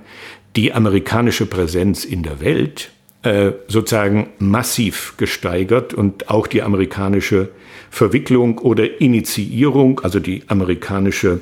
die 0.57 0.73
amerikanische 0.73 1.47
Präsenz 1.47 2.05
in 2.05 2.23
der 2.23 2.41
Welt 2.41 2.91
äh, 3.23 3.53
sozusagen 3.69 4.31
massiv 4.39 5.15
gesteigert 5.17 5.95
und 5.95 6.29
auch 6.29 6.47
die 6.47 6.63
amerikanische 6.63 7.51
Verwicklung 7.91 8.59
oder 8.59 9.01
Initiierung, 9.01 10.01
also 10.01 10.19
die 10.19 10.43
amerikanische 10.49 11.41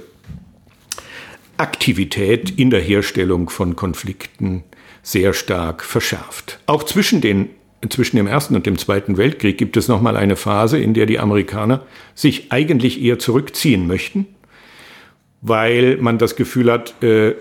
Aktivität 1.57 2.59
in 2.59 2.71
der 2.71 2.81
Herstellung 2.81 3.51
von 3.51 3.77
Konflikten 3.77 4.65
sehr 5.03 5.33
stark 5.33 5.85
verschärft. 5.85 6.59
Auch 6.67 6.83
zwischen 6.83 7.21
den 7.21 7.51
zwischen 7.89 8.17
dem 8.17 8.27
Ersten 8.27 8.55
und 8.55 8.67
dem 8.67 8.77
Zweiten 8.77 9.17
Weltkrieg 9.17 9.57
gibt 9.57 9.77
es 9.77 9.89
nochmal 9.89 10.17
eine 10.17 10.37
Phase, 10.37 10.79
in 10.79 10.93
der 10.93 11.07
die 11.07 11.19
Amerikaner 11.19 11.83
sich 12.15 12.53
eigentlich 12.53 13.03
eher 13.03 13.19
zurückziehen 13.19 13.87
möchten, 13.87 14.27
weil 15.41 15.97
man 15.97 16.19
das 16.19 16.37
Gefühl 16.37 16.71
hat, 16.71 17.03
äh, 17.03 17.35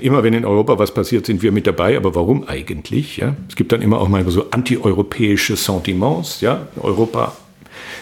immer 0.00 0.22
wenn 0.22 0.34
in 0.34 0.44
Europa 0.44 0.78
was 0.78 0.92
passiert, 0.92 1.26
sind 1.26 1.42
wir 1.42 1.52
mit 1.52 1.66
dabei, 1.66 1.96
aber 1.96 2.14
warum 2.14 2.46
eigentlich? 2.46 3.16
Ja? 3.16 3.36
Es 3.48 3.56
gibt 3.56 3.72
dann 3.72 3.80
immer 3.80 4.00
auch 4.00 4.08
mal 4.08 4.28
so 4.30 4.50
antieuropäische 4.50 5.56
Sentiments. 5.56 6.40
Ja? 6.40 6.68
Europa 6.80 7.36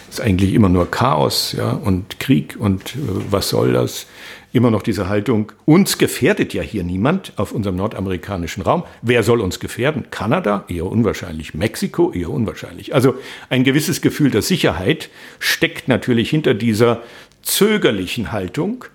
ist 0.09 0.19
eigentlich 0.19 0.53
immer 0.53 0.69
nur 0.69 0.89
Chaos 0.89 1.55
ja? 1.57 1.71
und 1.71 2.19
Krieg 2.19 2.57
und 2.59 2.95
äh, 2.95 2.99
was 3.29 3.49
soll 3.49 3.73
das? 3.73 4.07
Immer 4.53 4.71
noch 4.71 4.81
diese 4.81 5.09
Haltung, 5.09 5.51
uns 5.65 5.97
gefährdet 5.97 6.53
ja 6.53 6.61
hier 6.61 6.83
niemand 6.83 7.33
auf 7.35 7.51
unserem 7.51 7.75
nordamerikanischen 7.75 8.63
Raum. 8.63 8.83
Wer 9.01 9.23
soll 9.23 9.41
uns 9.41 9.59
gefährden? 9.59 10.05
Kanada? 10.09 10.65
Eher 10.67 10.85
unwahrscheinlich. 10.85 11.53
Mexiko? 11.53 12.11
Eher 12.11 12.29
unwahrscheinlich. 12.29 12.93
Also 12.93 13.15
ein 13.49 13.63
gewisses 13.63 14.01
Gefühl 14.01 14.31
der 14.31 14.41
Sicherheit 14.41 15.09
steckt 15.39 15.87
natürlich 15.87 16.29
hinter 16.29 16.53
dieser 16.53 17.01
zögerlichen 17.41 18.31
Haltung. 18.31 18.85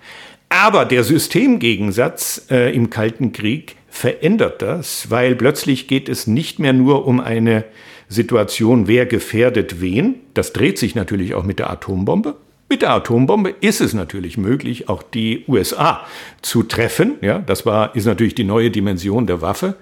Aber 0.48 0.84
der 0.84 1.02
Systemgegensatz 1.04 2.46
äh, 2.50 2.74
im 2.74 2.90
Kalten 2.90 3.32
Krieg 3.32 3.76
verändert 3.88 4.62
das, 4.62 5.10
weil 5.10 5.34
plötzlich 5.34 5.88
geht 5.88 6.08
es 6.08 6.26
nicht 6.26 6.58
mehr 6.58 6.72
nur 6.72 7.06
um 7.06 7.20
eine 7.20 7.64
Situation, 8.08 8.86
wer 8.86 9.06
gefährdet 9.06 9.80
wen. 9.80 10.16
Das 10.34 10.52
dreht 10.52 10.78
sich 10.78 10.94
natürlich 10.94 11.34
auch 11.34 11.44
mit 11.44 11.58
der 11.58 11.70
Atombombe. 11.70 12.36
Mit 12.72 12.80
der 12.80 12.92
Atombombe 12.92 13.54
ist 13.60 13.82
es 13.82 13.92
natürlich 13.92 14.38
möglich, 14.38 14.88
auch 14.88 15.02
die 15.02 15.44
USA 15.46 16.06
zu 16.40 16.62
treffen. 16.62 17.16
Ja, 17.20 17.38
das 17.38 17.66
war, 17.66 17.94
ist 17.94 18.06
natürlich 18.06 18.34
die 18.34 18.44
neue 18.44 18.70
Dimension 18.70 19.26
der 19.26 19.42
Waffe. 19.42 19.74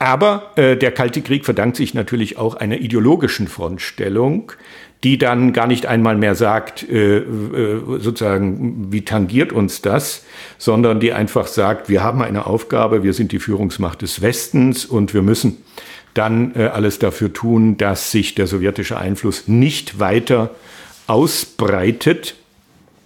Aber 0.00 0.50
äh, 0.56 0.76
der 0.76 0.90
Kalte 0.90 1.22
Krieg 1.22 1.44
verdankt 1.44 1.76
sich 1.76 1.94
natürlich 1.94 2.36
auch 2.36 2.56
einer 2.56 2.78
ideologischen 2.78 3.46
Frontstellung, 3.46 4.50
die 5.04 5.16
dann 5.16 5.52
gar 5.52 5.68
nicht 5.68 5.86
einmal 5.86 6.16
mehr 6.16 6.34
sagt, 6.34 6.82
äh, 6.82 7.18
äh, 7.18 7.80
sozusagen, 8.00 8.88
wie 8.90 9.04
tangiert 9.04 9.52
uns 9.52 9.80
das, 9.80 10.24
sondern 10.58 10.98
die 10.98 11.12
einfach 11.12 11.46
sagt, 11.46 11.88
wir 11.88 12.02
haben 12.02 12.20
eine 12.20 12.48
Aufgabe, 12.48 13.04
wir 13.04 13.12
sind 13.12 13.30
die 13.30 13.38
Führungsmacht 13.38 14.02
des 14.02 14.22
Westens 14.22 14.84
und 14.84 15.14
wir 15.14 15.22
müssen 15.22 15.58
dann 16.14 16.52
äh, 16.56 16.64
alles 16.64 16.98
dafür 16.98 17.32
tun, 17.32 17.76
dass 17.76 18.10
sich 18.10 18.34
der 18.34 18.48
sowjetische 18.48 18.96
Einfluss 18.96 19.46
nicht 19.46 20.00
weiter 20.00 20.50
ausbreitet. 21.06 22.36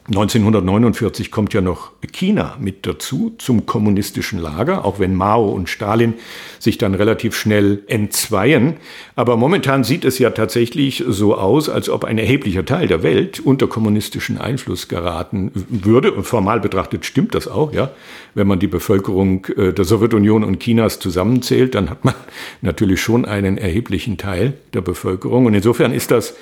1949 0.09 1.31
kommt 1.31 1.53
ja 1.53 1.61
noch 1.61 1.93
China 2.13 2.57
mit 2.59 2.87
dazu 2.87 3.35
zum 3.37 3.67
kommunistischen 3.67 4.39
Lager, 4.39 4.87
auch 4.87 4.99
wenn 4.99 5.15
Mao 5.15 5.51
und 5.51 5.69
Stalin 5.69 6.15
sich 6.59 6.79
dann 6.79 6.95
relativ 6.95 7.37
schnell 7.37 7.83
entzweien. 7.89 8.79
Aber 9.17 9.37
momentan 9.37 9.85
sieht 9.85 10.07
es 10.07 10.19
ja 10.19 10.31
tatsächlich 10.31 11.05
so 11.07 11.37
aus, 11.37 11.69
als 11.69 11.91
ob 11.91 12.05
ein 12.05 12.17
erheblicher 12.17 12.65
Teil 12.65 12.89
der 12.89 13.03
Welt 13.03 13.41
unter 13.41 13.67
kommunistischen 13.67 14.39
Einfluss 14.39 14.89
geraten 14.89 15.53
würde. 15.55 16.13
Und 16.13 16.25
formal 16.25 16.61
betrachtet 16.61 17.05
stimmt 17.05 17.35
das 17.35 17.47
auch, 17.47 17.75
ja. 17.75 17.91
Wenn 18.35 18.47
man 18.47 18.61
die 18.61 18.67
Bevölkerung 18.67 19.47
äh, 19.57 19.75
der 19.75 19.85
Sowjetunion 19.85 20.43
und 20.43 20.61
Chinas 20.61 21.01
zusammenzählt, 21.01 21.75
dann 21.75 21.91
hat 21.91 22.07
man 22.07 22.15
natürlich 22.63 23.03
schon 23.03 23.27
einen 23.27 23.59
erheblichen 23.59 24.17
Teil 24.17 24.55
der 24.73 24.81
Bevölkerung. 24.81 25.45
Und 25.45 25.53
insofern 25.53 25.93
ist 25.93 26.11
das 26.11 26.35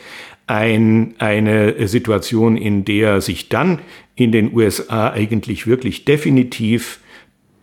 ein, 0.47 1.15
eine 1.19 1.89
Situation, 1.89 2.57
in 2.57 2.85
der 2.85 3.21
sich 3.21 3.49
dann 3.49 3.81
in 4.15 4.33
den 4.33 4.55
USA 4.55 5.11
eigentlich 5.11 5.67
wirklich 5.67 6.05
definitiv 6.05 7.01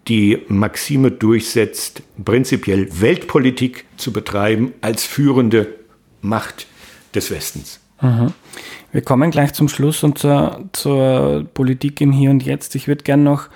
die 0.07 0.39
Maxime 0.49 1.11
durchsetzt, 1.11 2.03
prinzipiell 2.23 2.89
Weltpolitik 2.99 3.85
zu 3.95 4.11
betreiben 4.11 4.73
als 4.81 5.05
führende 5.05 5.75
Macht 6.21 6.67
des 7.15 7.31
Westens. 7.31 7.79
Mhm. 8.01 8.33
Wir 8.91 9.01
kommen 9.01 9.31
gleich 9.31 9.53
zum 9.53 9.69
Schluss 9.69 10.03
und 10.03 10.17
zur, 10.17 10.65
zur 10.73 11.45
Politik 11.53 12.01
im 12.01 12.11
Hier 12.11 12.29
und 12.29 12.43
Jetzt. 12.43 12.75
Ich 12.75 12.87
würde 12.87 13.03
gerne 13.03 13.23
noch 13.23 13.47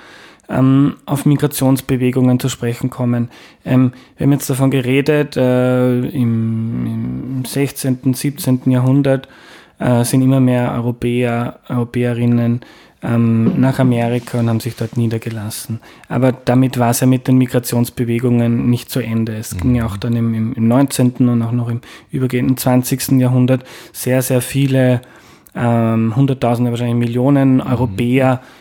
ähm, 0.50 0.96
auf 1.06 1.26
Migrationsbewegungen 1.26 2.40
zu 2.40 2.50
sprechen 2.50 2.90
kommen. 2.90 3.30
Ähm, 3.66 3.92
wir 4.18 4.26
haben 4.26 4.32
jetzt 4.32 4.50
davon 4.50 4.72
geredet, 4.72 5.38
äh, 5.38 6.00
im, 6.00 6.86
im 6.86 7.46
16., 7.46 8.14
17. 8.14 8.62
Jahrhundert 8.66 9.28
äh, 9.80 10.04
sind 10.04 10.22
immer 10.22 10.40
mehr 10.40 10.74
Europäer, 10.74 11.60
Europäerinnen 11.68 12.62
ähm, 13.04 13.60
nach 13.60 13.80
Amerika 13.80 14.40
und 14.40 14.50
haben 14.50 14.60
sich 14.60 14.76
dort 14.76 14.98
niedergelassen. 14.98 15.80
Aber 16.10 16.32
damit 16.32 16.80
war 16.80 16.92
es 16.92 17.02
ja 17.02 17.08
mit 17.08 17.28
den 17.28 17.38
Migrationsbewegungen 17.38 18.70
nicht 18.70 18.90
zu 18.90 19.02
Ende. 19.02 19.36
Es 19.36 19.54
mhm. 19.54 19.60
ging 19.60 19.76
ja 19.76 19.86
auch 19.86 19.98
dann 19.98 20.16
im, 20.16 20.34
im, 20.34 20.54
im 20.54 20.68
19. 20.68 21.30
und 21.30 21.42
auch 21.42 21.52
noch 21.52 21.70
im 21.70 21.82
übergehenden 22.12 22.58
20. 22.58 23.20
Jahrhundert 23.20 23.64
sehr, 23.94 24.22
sehr 24.22 24.42
viele 24.42 25.02
ähm, 25.56 26.16
Hunderttausende, 26.16 26.72
wahrscheinlich 26.72 26.96
Millionen 26.96 27.56
mhm. 27.56 27.62
Europäer 27.62 28.42
äh, 28.42 28.57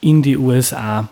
in 0.00 0.22
die 0.22 0.36
USA. 0.36 1.08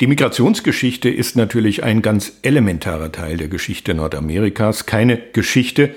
Die 0.00 0.06
Migrationsgeschichte 0.06 1.08
ist 1.08 1.36
natürlich 1.36 1.82
ein 1.82 2.02
ganz 2.02 2.32
elementarer 2.42 3.12
Teil 3.12 3.38
der 3.38 3.48
Geschichte 3.48 3.94
Nordamerikas. 3.94 4.84
Keine 4.84 5.18
Geschichte 5.32 5.94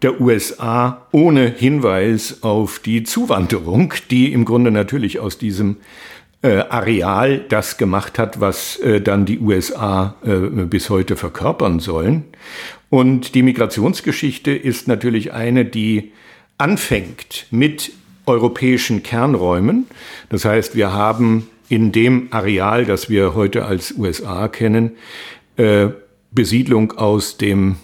der 0.00 0.20
USA 0.20 1.06
ohne 1.12 1.48
Hinweis 1.48 2.42
auf 2.42 2.78
die 2.78 3.02
Zuwanderung, 3.02 3.92
die 4.10 4.32
im 4.32 4.46
Grunde 4.46 4.70
natürlich 4.70 5.18
aus 5.20 5.36
diesem 5.36 5.76
äh, 6.40 6.60
Areal 6.68 7.44
das 7.48 7.76
gemacht 7.76 8.18
hat, 8.18 8.40
was 8.40 8.78
äh, 8.80 9.02
dann 9.02 9.26
die 9.26 9.38
USA 9.38 10.14
äh, 10.24 10.64
bis 10.64 10.88
heute 10.88 11.16
verkörpern 11.16 11.78
sollen. 11.78 12.24
Und 12.88 13.34
die 13.34 13.42
Migrationsgeschichte 13.42 14.52
ist 14.52 14.88
natürlich 14.88 15.32
eine, 15.32 15.64
die 15.64 16.12
anfängt 16.56 17.46
mit 17.50 17.92
europäischen 18.26 19.02
Kernräumen. 19.02 19.86
Das 20.28 20.44
heißt, 20.44 20.74
wir 20.74 20.92
haben 20.92 21.48
in 21.68 21.92
dem 21.92 22.28
Areal, 22.30 22.84
das 22.84 23.08
wir 23.08 23.34
heute 23.34 23.64
als 23.64 23.96
USA 23.96 24.48
kennen, 24.48 24.92
äh, 25.56 25.88
Besiedlung 26.32 26.92
aus 26.92 27.38
dem 27.38 27.76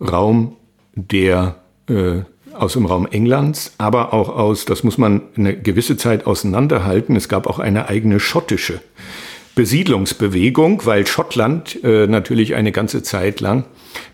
Raum 0.00 0.56
der 0.94 1.56
äh, 1.88 2.22
aus 2.52 2.74
dem 2.74 2.84
Raum 2.84 3.06
Englands, 3.06 3.72
aber 3.78 4.12
auch 4.12 4.28
aus, 4.28 4.66
das 4.66 4.84
muss 4.84 4.98
man 4.98 5.22
eine 5.36 5.56
gewisse 5.56 5.96
Zeit 5.96 6.26
auseinanderhalten. 6.26 7.16
Es 7.16 7.28
gab 7.28 7.46
auch 7.46 7.58
eine 7.58 7.88
eigene 7.88 8.20
schottische 8.20 8.80
Besiedlungsbewegung, 9.54 10.84
weil 10.84 11.06
Schottland 11.06 11.82
äh, 11.82 12.06
natürlich 12.06 12.54
eine 12.54 12.72
ganze 12.72 13.02
Zeit 13.02 13.40
lang 13.40 13.64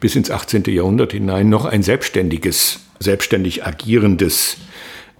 bis 0.01 0.17
ins 0.17 0.31
18. 0.31 0.65
Jahrhundert 0.67 1.13
hinein 1.13 1.49
noch 1.49 1.65
ein 1.65 1.83
selbstständiges, 1.83 2.81
selbstständig 2.99 3.65
agierendes 3.65 4.59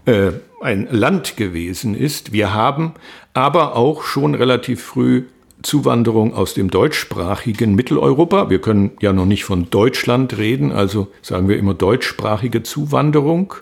äh, 0.07 0.33
ein 0.61 0.89
Land 0.91 1.37
gewesen 1.37 1.95
ist. 1.95 2.33
Wir 2.33 2.55
haben 2.55 2.93
aber 3.35 3.77
auch 3.77 4.03
schon 4.03 4.35
relativ 4.35 4.83
früh 4.83 5.25
Zuwanderung 5.63 6.35
aus 6.35 6.55
dem 6.55 6.71
deutschsprachigen 6.71 7.75
Mitteleuropa. 7.75 8.49
Wir 8.49 8.61
können 8.61 8.93
ja 9.01 9.13
noch 9.13 9.27
nicht 9.27 9.45
von 9.45 9.71
Deutschland 9.71 10.39
reden, 10.39 10.71
also 10.71 11.09
sagen 11.21 11.49
wir 11.49 11.59
immer 11.59 11.75
deutschsprachige 11.75 12.63
Zuwanderung, 12.63 13.55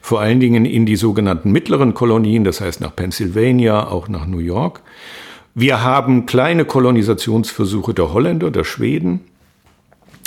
vor 0.00 0.20
allen 0.20 0.38
Dingen 0.38 0.64
in 0.64 0.86
die 0.86 0.96
sogenannten 0.96 1.50
mittleren 1.50 1.92
Kolonien, 1.92 2.44
das 2.44 2.60
heißt 2.60 2.80
nach 2.80 2.94
Pennsylvania, 2.94 3.88
auch 3.88 4.08
nach 4.08 4.26
New 4.26 4.38
York. 4.38 4.82
Wir 5.54 5.82
haben 5.82 6.26
kleine 6.26 6.64
Kolonisationsversuche 6.64 7.94
der 7.94 8.12
Holländer, 8.12 8.52
der 8.52 8.64
Schweden. 8.64 9.20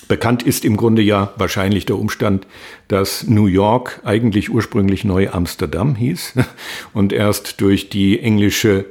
Bekannt 0.08 0.44
ist 0.44 0.66
im 0.66 0.78
Grunde 0.78 1.02
ja 1.02 1.34
wahrscheinlich 1.38 1.86
der 1.86 1.98
Umstand, 1.98 2.48
dass 2.88 3.28
New 3.28 3.48
York 3.48 4.02
eigentlich 4.04 4.50
ursprünglich 4.50 5.04
Neu-Amsterdam 5.04 5.96
hieß 5.96 6.34
und 6.94 7.14
erst 7.14 7.62
durch 7.62 7.90
die 7.90 8.20
englische, 8.20 8.86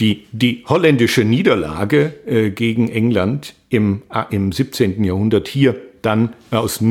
die, 0.00 0.26
die 0.32 0.64
holländische 0.66 1.24
Niederlage 1.24 2.14
äh, 2.26 2.50
gegen 2.50 2.88
England 2.88 3.54
im, 3.70 4.02
äh, 4.12 4.24
im 4.30 4.52
17. 4.52 5.02
Jahrhundert 5.04 5.48
hier 5.48 5.76
dann 6.02 6.34
aus 6.50 6.82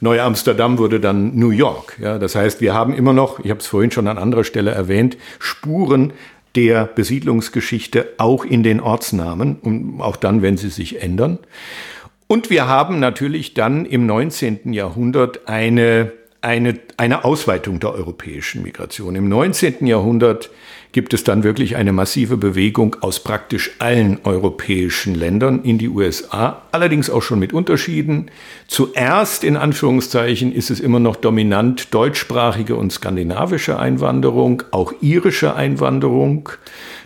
Neu-Amsterdam 0.00 0.78
wurde 0.78 1.00
dann 1.00 1.36
New 1.36 1.50
York. 1.50 1.98
Ja, 2.00 2.18
das 2.18 2.34
heißt, 2.34 2.60
wir 2.60 2.74
haben 2.74 2.94
immer 2.94 3.12
noch, 3.12 3.38
ich 3.40 3.50
habe 3.50 3.60
es 3.60 3.66
vorhin 3.66 3.90
schon 3.90 4.08
an 4.08 4.18
anderer 4.18 4.44
Stelle 4.44 4.70
erwähnt, 4.70 5.16
Spuren 5.38 6.12
der 6.54 6.84
Besiedlungsgeschichte 6.84 8.12
auch 8.18 8.44
in 8.44 8.62
den 8.62 8.80
Ortsnamen 8.80 9.56
und 9.56 10.00
auch 10.00 10.16
dann, 10.16 10.42
wenn 10.42 10.56
sie 10.56 10.68
sich 10.68 11.02
ändern. 11.02 11.38
Und 12.26 12.50
wir 12.50 12.66
haben 12.66 13.00
natürlich 13.00 13.54
dann 13.54 13.84
im 13.84 14.06
19. 14.06 14.72
Jahrhundert 14.72 15.46
eine, 15.46 16.12
eine, 16.40 16.78
eine 16.96 17.24
Ausweitung 17.24 17.80
der 17.80 17.92
europäischen 17.92 18.62
Migration. 18.62 19.14
Im 19.14 19.28
19. 19.28 19.86
Jahrhundert 19.86 20.50
gibt 20.94 21.12
es 21.12 21.24
dann 21.24 21.42
wirklich 21.42 21.74
eine 21.74 21.92
massive 21.92 22.36
Bewegung 22.36 22.96
aus 23.00 23.18
praktisch 23.18 23.72
allen 23.80 24.20
europäischen 24.22 25.16
Ländern 25.16 25.64
in 25.64 25.76
die 25.76 25.88
USA, 25.88 26.62
allerdings 26.70 27.10
auch 27.10 27.20
schon 27.20 27.40
mit 27.40 27.52
Unterschieden. 27.52 28.30
Zuerst 28.68 29.42
in 29.42 29.56
Anführungszeichen 29.56 30.52
ist 30.52 30.70
es 30.70 30.78
immer 30.78 31.00
noch 31.00 31.16
dominant 31.16 31.92
deutschsprachige 31.92 32.76
und 32.76 32.92
skandinavische 32.92 33.76
Einwanderung, 33.76 34.62
auch 34.70 34.92
irische 35.00 35.56
Einwanderung. 35.56 36.48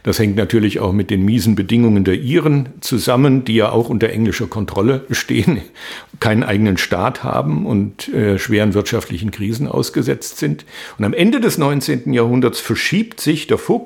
Das 0.02 0.18
hängt 0.18 0.36
natürlich 0.36 0.80
auch 0.80 0.92
mit 0.92 1.10
den 1.10 1.24
miesen 1.24 1.54
Bedingungen 1.54 2.04
der 2.04 2.14
Iren 2.14 2.68
zusammen, 2.80 3.44
die 3.44 3.56
ja 3.56 3.70
auch 3.70 3.88
unter 3.88 4.10
englischer 4.10 4.46
Kontrolle 4.46 5.04
stehen, 5.10 5.60
keinen 6.20 6.44
eigenen 6.44 6.76
Staat 6.76 7.24
haben 7.24 7.66
und 7.66 8.08
äh, 8.08 8.38
schweren 8.38 8.74
wirtschaftlichen 8.74 9.30
Krisen 9.30 9.66
ausgesetzt 9.66 10.38
sind. 10.38 10.64
Und 10.98 11.04
am 11.04 11.14
Ende 11.14 11.40
des 11.40 11.58
19. 11.58 12.12
Jahrhunderts 12.12 12.60
verschiebt 12.60 13.20
sich 13.20 13.46
der 13.48 13.58
Fokus 13.58 13.77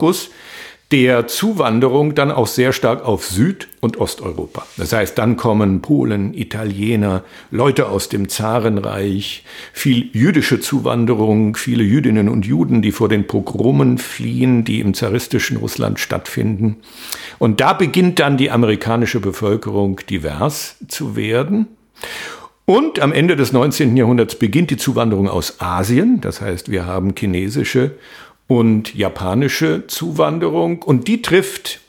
der 0.92 1.26
Zuwanderung 1.26 2.14
dann 2.14 2.30
auch 2.30 2.46
sehr 2.46 2.74
stark 2.74 3.02
auf 3.06 3.24
Süd- 3.24 3.68
und 3.80 3.96
Osteuropa. 3.96 4.66
Das 4.76 4.92
heißt, 4.92 5.16
dann 5.16 5.38
kommen 5.38 5.80
Polen, 5.80 6.34
Italiener, 6.34 7.24
Leute 7.50 7.88
aus 7.88 8.10
dem 8.10 8.28
Zarenreich, 8.28 9.42
viel 9.72 10.10
jüdische 10.12 10.60
Zuwanderung, 10.60 11.56
viele 11.56 11.82
Jüdinnen 11.82 12.28
und 12.28 12.44
Juden, 12.44 12.82
die 12.82 12.92
vor 12.92 13.08
den 13.08 13.26
Pogromen 13.26 13.96
fliehen, 13.96 14.64
die 14.64 14.80
im 14.80 14.92
zaristischen 14.92 15.56
Russland 15.56 15.98
stattfinden. 15.98 16.76
Und 17.38 17.60
da 17.60 17.72
beginnt 17.72 18.18
dann 18.18 18.36
die 18.36 18.50
amerikanische 18.50 19.20
Bevölkerung 19.20 19.98
divers 20.10 20.76
zu 20.88 21.16
werden. 21.16 21.68
Und 22.66 23.00
am 23.00 23.12
Ende 23.12 23.34
des 23.34 23.52
19. 23.52 23.96
Jahrhunderts 23.96 24.34
beginnt 24.36 24.70
die 24.70 24.76
Zuwanderung 24.76 25.28
aus 25.28 25.60
Asien. 25.60 26.20
Das 26.20 26.42
heißt, 26.42 26.70
wir 26.70 26.84
haben 26.84 27.14
chinesische 27.18 27.92
und 28.46 28.94
japanische 28.94 29.86
Zuwanderung. 29.86 30.82
Und 30.82 31.08
die 31.08 31.22
trifft 31.22 31.80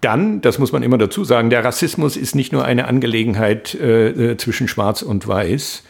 dann, 0.00 0.40
das 0.40 0.58
muss 0.58 0.72
man 0.72 0.82
immer 0.82 0.98
dazu 0.98 1.24
sagen, 1.24 1.50
der 1.50 1.64
Rassismus 1.64 2.16
ist 2.16 2.34
nicht 2.34 2.52
nur 2.52 2.64
eine 2.64 2.86
Angelegenheit 2.86 3.74
äh, 3.74 4.08
äh, 4.08 4.36
zwischen 4.36 4.68
Schwarz 4.68 5.02
und 5.02 5.26
Weiß, 5.26 5.82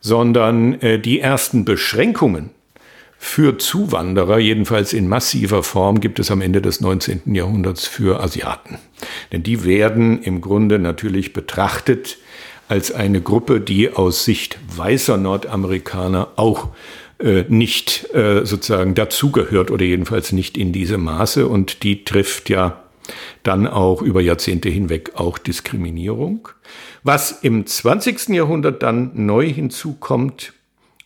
sondern 0.00 0.80
äh, 0.80 0.98
die 0.98 1.20
ersten 1.20 1.64
Beschränkungen 1.64 2.50
für 3.18 3.58
Zuwanderer, 3.58 4.38
jedenfalls 4.38 4.92
in 4.92 5.08
massiver 5.08 5.62
Form, 5.64 6.00
gibt 6.00 6.20
es 6.20 6.30
am 6.30 6.40
Ende 6.40 6.62
des 6.62 6.80
19. 6.80 7.34
Jahrhunderts 7.34 7.86
für 7.86 8.20
Asiaten. 8.20 8.78
Denn 9.32 9.42
die 9.42 9.64
werden 9.64 10.22
im 10.22 10.40
Grunde 10.40 10.78
natürlich 10.78 11.32
betrachtet 11.32 12.18
als 12.68 12.92
eine 12.92 13.20
Gruppe, 13.20 13.60
die 13.60 13.90
aus 13.90 14.24
Sicht 14.24 14.58
weißer 14.76 15.16
Nordamerikaner 15.16 16.28
auch 16.36 16.68
äh, 17.18 17.44
nicht 17.48 18.14
äh, 18.14 18.44
sozusagen 18.44 18.94
dazugehört 18.94 19.70
oder 19.70 19.84
jedenfalls 19.84 20.32
nicht 20.32 20.56
in 20.56 20.72
diesem 20.72 21.04
Maße. 21.04 21.46
Und 21.46 21.82
die 21.82 22.04
trifft 22.04 22.48
ja 22.48 22.82
dann 23.42 23.66
auch 23.66 24.02
über 24.02 24.20
Jahrzehnte 24.20 24.68
hinweg 24.68 25.12
auch 25.14 25.38
Diskriminierung. 25.38 26.48
Was 27.02 27.32
im 27.42 27.66
20. 27.66 28.28
Jahrhundert 28.28 28.82
dann 28.82 29.10
neu 29.14 29.48
hinzukommt, 29.48 30.52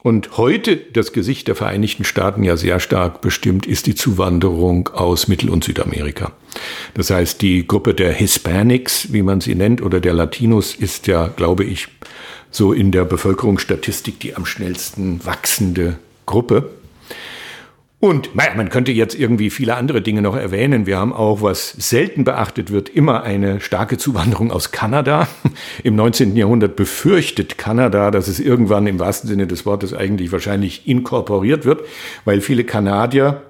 Und 0.05 0.37
heute 0.37 0.77
das 0.77 1.13
Gesicht 1.13 1.47
der 1.47 1.55
Vereinigten 1.55 2.03
Staaten 2.03 2.43
ja 2.43 2.57
sehr 2.57 2.81
stark 2.81 3.21
bestimmt 3.21 3.67
ist 3.67 3.87
die 3.87 3.95
Zuwanderung 3.95 4.89
aus 4.89 5.29
Mittel- 5.29 5.49
und 5.49 5.63
Südamerika. 5.63 6.33
Das 6.95 7.11
heißt, 7.11 7.41
die 7.41 7.69
Gruppe 7.69 7.95
der 7.95 8.13
Hispanics, 8.13 9.13
wie 9.13 9.23
man 9.23 9.41
sie 9.41 9.55
nennt, 9.55 9.81
oder 9.81 10.01
der 10.01 10.13
Latinos 10.13 10.75
ist 10.75 11.07
ja, 11.07 11.29
glaube 11.29 11.63
ich, 11.63 11.87
so 12.53 12.73
in 12.73 12.93
der 12.93 13.05
Bevölkerungsstatistik 13.05 14.21
die 14.21 14.37
am 14.37 14.47
schnellsten 14.47 15.25
wachsende 15.25 15.99
Gruppe. 16.27 16.71
Und 17.99 18.35
naja, 18.35 18.51
man 18.57 18.69
könnte 18.69 18.91
jetzt 18.91 19.15
irgendwie 19.15 19.49
viele 19.49 19.77
andere 19.77 20.03
Dinge 20.03 20.23
noch 20.23 20.37
erwähnen. 20.37 20.87
Wir 20.87 20.99
haben 20.99 21.13
auch, 21.13 21.41
was 21.41 21.71
selten 21.71 22.25
beachtet 22.25 22.73
wird, 22.73 22.89
immer 22.89 23.23
eine 23.23 23.61
starke 23.61 23.97
Zuwanderung 23.97 24.51
aus 24.51 24.73
Kanada. 24.73 25.29
Im 25.85 25.95
19. 25.95 26.37
Jahrhundert 26.37 26.75
befürchtet 26.75 27.59
Kanada, 27.59 28.11
dass 28.11 28.27
es 28.27 28.41
irgendwann 28.41 28.89
im 28.89 28.99
wahrsten 28.99 29.29
Sinne 29.29 29.47
des 29.47 29.67
Wortes 29.67 29.95
eigentlich 29.95 30.33
wahrscheinlich 30.33 30.89
inkorporiert 30.89 31.65
wird, 31.65 31.83
weil 32.25 32.41
viele 32.41 32.65
Kanadier, 32.65 33.43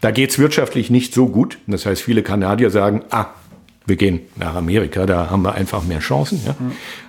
da 0.00 0.10
geht's 0.10 0.40
wirtschaftlich 0.40 0.90
nicht 0.90 1.14
so 1.14 1.28
gut. 1.28 1.58
Das 1.68 1.86
heißt, 1.86 2.02
viele 2.02 2.24
Kanadier 2.24 2.70
sagen, 2.70 3.04
ah, 3.10 3.26
wir 3.86 3.96
gehen 3.96 4.20
nach 4.36 4.54
Amerika, 4.54 5.06
da 5.06 5.30
haben 5.30 5.42
wir 5.42 5.54
einfach 5.54 5.84
mehr 5.84 6.00
Chancen. 6.00 6.40
Ja? 6.46 6.56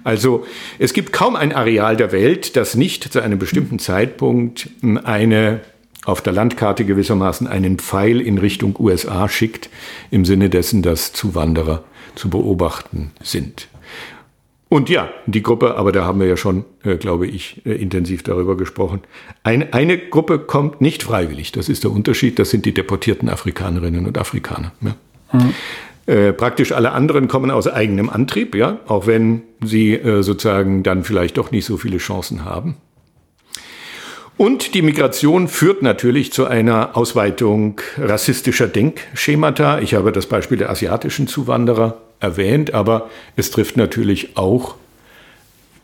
Also 0.03 0.45
es 0.77 0.93
gibt 0.93 1.13
kaum 1.13 1.35
ein 1.35 1.53
Areal 1.53 1.95
der 1.95 2.11
Welt, 2.11 2.55
das 2.55 2.75
nicht 2.75 3.11
zu 3.11 3.21
einem 3.21 3.39
bestimmten 3.39 3.79
Zeitpunkt 3.79 4.69
eine 5.03 5.61
auf 6.05 6.21
der 6.21 6.33
Landkarte 6.33 6.85
gewissermaßen 6.85 7.47
einen 7.47 7.79
Pfeil 7.79 8.21
in 8.21 8.37
Richtung 8.37 8.75
USA 8.77 9.27
schickt, 9.27 9.69
im 10.11 10.23
Sinne 10.23 10.49
dessen, 10.49 10.81
dass 10.83 11.13
Zuwanderer 11.13 11.83
zu 12.13 12.29
beobachten 12.29 13.11
sind. 13.23 13.67
Und 14.67 14.89
ja, 14.89 15.09
die 15.25 15.43
Gruppe, 15.43 15.75
aber 15.77 15.91
da 15.91 16.05
haben 16.05 16.19
wir 16.19 16.27
ja 16.27 16.37
schon, 16.37 16.65
äh, 16.83 16.97
glaube 16.97 17.27
ich, 17.27 17.61
äh, 17.65 17.73
intensiv 17.73 18.23
darüber 18.23 18.57
gesprochen. 18.57 19.01
Ein, 19.43 19.73
eine 19.73 19.97
Gruppe 19.97 20.39
kommt 20.39 20.81
nicht 20.81 21.03
freiwillig. 21.03 21.51
Das 21.51 21.69
ist 21.69 21.83
der 21.83 21.91
Unterschied. 21.91 22.39
Das 22.39 22.49
sind 22.49 22.65
die 22.65 22.73
deportierten 22.73 23.29
Afrikanerinnen 23.29 24.05
und 24.05 24.17
Afrikaner. 24.17 24.73
Ja. 24.81 24.95
Mhm. 25.33 25.53
Äh, 26.07 26.33
praktisch 26.33 26.71
alle 26.71 26.91
anderen 26.91 27.27
kommen 27.27 27.49
aus 27.49 27.67
eigenem 27.67 28.09
Antrieb, 28.09 28.53
ja, 28.53 28.79
auch 28.85 29.07
wenn 29.07 29.41
sie 29.63 29.93
äh, 29.93 30.21
sozusagen 30.21 30.83
dann 30.83 31.03
vielleicht 31.03 31.37
doch 31.37 31.49
nicht 31.51 31.65
so 31.65 31.77
viele 31.77 31.97
Chancen 31.97 32.45
haben. 32.45 32.77
Und 34.37 34.73
die 34.73 34.81
Migration 34.81 35.47
führt 35.47 35.81
natürlich 35.81 36.33
zu 36.33 36.45
einer 36.45 36.97
Ausweitung 36.97 37.79
rassistischer 37.97 38.67
Denkschemata. 38.67 39.79
Ich 39.79 39.93
habe 39.93 40.11
das 40.11 40.25
Beispiel 40.25 40.57
der 40.57 40.69
asiatischen 40.69 41.27
Zuwanderer 41.27 42.01
erwähnt, 42.19 42.73
aber 42.73 43.09
es 43.35 43.49
trifft 43.49 43.77
natürlich 43.77 44.35
auch 44.35 44.75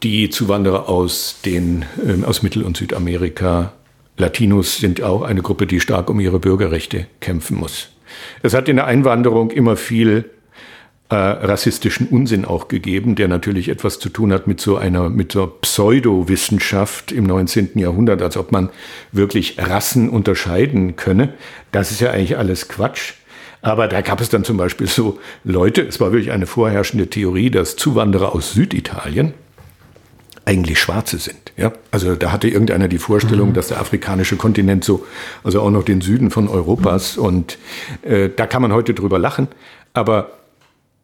die 0.04 0.30
Zuwanderer 0.30 0.90
aus, 0.90 1.38
den, 1.46 1.86
äh, 2.06 2.26
aus 2.26 2.44
Mittel- 2.44 2.64
und 2.64 2.78
Südamerika. 2.78 3.74
Latinos 4.18 4.78
sind 4.78 5.02
auch 5.02 5.22
eine 5.22 5.42
Gruppe, 5.42 5.66
die 5.66 5.80
stark 5.80 6.10
um 6.10 6.20
ihre 6.20 6.40
Bürgerrechte 6.40 7.08
kämpfen 7.22 7.58
muss. 7.58 7.91
Es 8.42 8.54
hat 8.54 8.70
in 8.70 8.78
der 8.78 8.86
Einwanderung 8.86 9.52
immer 9.52 9.76
viel 9.76 10.30
äh, 11.10 11.16
rassistischen 11.16 12.08
Unsinn 12.08 12.46
auch 12.46 12.70
gegeben, 12.70 13.16
der 13.16 13.28
natürlich 13.28 13.68
etwas 13.68 14.00
zu 14.00 14.10
tun 14.10 14.32
hat 14.32 14.48
mit 14.48 14.62
so 14.62 14.78
einer, 14.78 15.10
mit 15.10 15.34
so 15.34 15.46
Pseudowissenschaft 15.48 17.12
im 17.12 17.26
19. 17.26 17.72
Jahrhundert, 17.76 18.22
als 18.22 18.38
ob 18.38 18.52
man 18.52 18.70
wirklich 19.12 19.58
Rassen 19.60 20.10
unterscheiden 20.10 20.96
könne. 20.96 21.34
Das 21.72 21.92
ist 21.92 22.00
ja 22.00 22.12
eigentlich 22.12 22.38
alles 22.38 22.70
Quatsch. 22.70 23.14
Aber 23.62 23.88
da 23.88 24.02
gab 24.02 24.22
es 24.22 24.30
dann 24.30 24.44
zum 24.44 24.58
Beispiel 24.58 24.88
so 24.88 25.20
Leute, 25.44 25.82
es 25.82 26.00
war 26.00 26.12
wirklich 26.14 26.32
eine 26.32 26.48
vorherrschende 26.48 27.08
Theorie, 27.08 27.52
dass 27.52 27.76
Zuwanderer 27.76 28.34
aus 28.34 28.54
Süditalien 28.54 29.34
eigentlich 30.46 30.80
Schwarze 30.80 31.18
sind. 31.18 31.54
Ja? 31.58 31.72
Also 31.92 32.16
da 32.16 32.32
hatte 32.32 32.48
irgendeiner 32.48 32.88
die 32.88 32.98
Vorstellung, 32.98 33.50
mhm. 33.50 33.54
dass 33.54 33.68
der 33.68 33.80
afrikanische 33.80 34.36
Kontinent 34.36 34.84
so, 34.84 35.06
also 35.44 35.62
auch 35.62 35.70
noch 35.70 35.84
den 35.84 36.02
Süden 36.02 36.32
von 36.32 36.48
Europas 36.48 37.18
mhm. 37.18 37.24
und 37.24 37.58
äh, 38.02 38.30
da 38.36 38.48
kann 38.48 38.62
man 38.62 38.74
heute 38.74 38.94
drüber 38.94 39.20
lachen. 39.20 39.48
Aber 39.94 40.32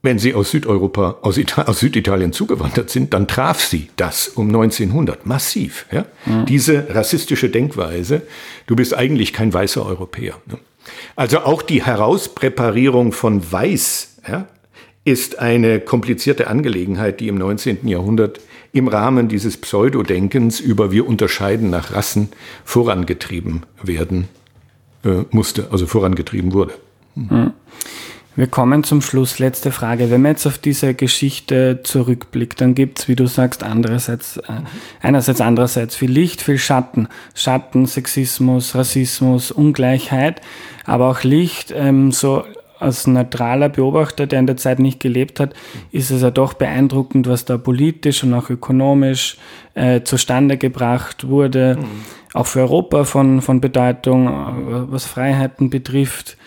wenn 0.03 0.19
sie 0.19 0.33
aus 0.33 0.51
Südeuropa, 0.51 1.17
aus, 1.21 1.39
aus, 1.55 1.79
Süditalien 1.79 2.31
zugewandert 2.31 2.89
sind, 2.89 3.13
dann 3.13 3.27
traf 3.27 3.61
sie 3.61 3.89
das 3.95 4.27
um 4.27 4.47
1900 4.47 5.25
massiv. 5.25 5.85
Ja? 5.91 6.05
Mhm. 6.25 6.45
Diese 6.45 6.95
rassistische 6.95 7.49
Denkweise, 7.49 8.21
du 8.67 8.75
bist 8.75 8.95
eigentlich 8.95 9.33
kein 9.33 9.53
weißer 9.53 9.85
Europäer. 9.85 10.35
Ne? 10.45 10.57
Also 11.15 11.39
auch 11.39 11.61
die 11.61 11.83
Herauspräparierung 11.83 13.11
von 13.11 13.51
Weiß 13.51 14.17
ja, 14.27 14.47
ist 15.03 15.39
eine 15.39 15.79
komplizierte 15.79 16.47
Angelegenheit, 16.47 17.19
die 17.19 17.27
im 17.27 17.35
19. 17.35 17.87
Jahrhundert 17.87 18.39
im 18.77 18.87
Rahmen 18.87 19.27
dieses 19.27 19.57
Pseudodenkens 19.57 20.59
über 20.59 20.91
wir 20.91 21.07
unterscheiden 21.07 21.69
nach 21.69 21.93
Rassen 21.93 22.29
vorangetrieben 22.63 23.63
werden 23.83 24.27
äh, 25.03 25.23
musste, 25.31 25.67
also 25.71 25.87
vorangetrieben 25.87 26.53
wurde. 26.53 26.73
Mhm. 27.15 27.53
Wir 28.37 28.45
kommen 28.45 28.83
zum 28.83 29.01
Schluss. 29.01 29.39
Letzte 29.39 29.71
Frage. 29.71 30.11
Wenn 30.11 30.21
man 30.21 30.33
jetzt 30.33 30.45
auf 30.45 30.59
diese 30.59 30.93
Geschichte 30.93 31.79
zurückblickt, 31.81 32.61
dann 32.61 32.75
gibt 32.75 32.99
es, 32.99 33.07
wie 33.07 33.15
du 33.15 33.25
sagst, 33.25 33.63
andererseits, 33.63 34.37
äh, 34.37 34.61
einerseits 35.01 35.41
andererseits 35.41 35.95
viel 35.95 36.11
Licht, 36.11 36.43
viel 36.43 36.59
Schatten. 36.59 37.07
Schatten, 37.33 37.87
Sexismus, 37.87 38.75
Rassismus, 38.75 39.49
Ungleichheit, 39.49 40.41
aber 40.85 41.09
auch 41.09 41.23
Licht, 41.23 41.73
ähm, 41.75 42.11
so 42.11 42.43
als 42.79 43.07
neutraler 43.07 43.69
Beobachter, 43.69 44.27
der 44.27 44.39
in 44.39 44.47
der 44.47 44.57
Zeit 44.57 44.79
nicht 44.79 44.99
gelebt 44.99 45.39
hat, 45.39 45.53
ist 45.91 46.11
es 46.11 46.21
ja 46.21 46.31
doch 46.31 46.53
beeindruckend, 46.53 47.27
was 47.27 47.45
da 47.45 47.57
politisch 47.57 48.23
und 48.23 48.33
auch 48.33 48.49
ökonomisch 48.49 49.37
äh, 49.73 50.01
zustande 50.03 50.57
gebracht 50.57 51.27
wurde. 51.27 51.77
Mhm. 51.79 51.85
Auch 52.33 52.45
für 52.45 52.59
Europa 52.61 53.03
von, 53.03 53.41
von 53.41 53.61
Bedeutung, 53.61 54.27
äh, 54.27 54.91
was 54.91 55.05
Freiheiten 55.05 55.69
betrifft 55.69 56.37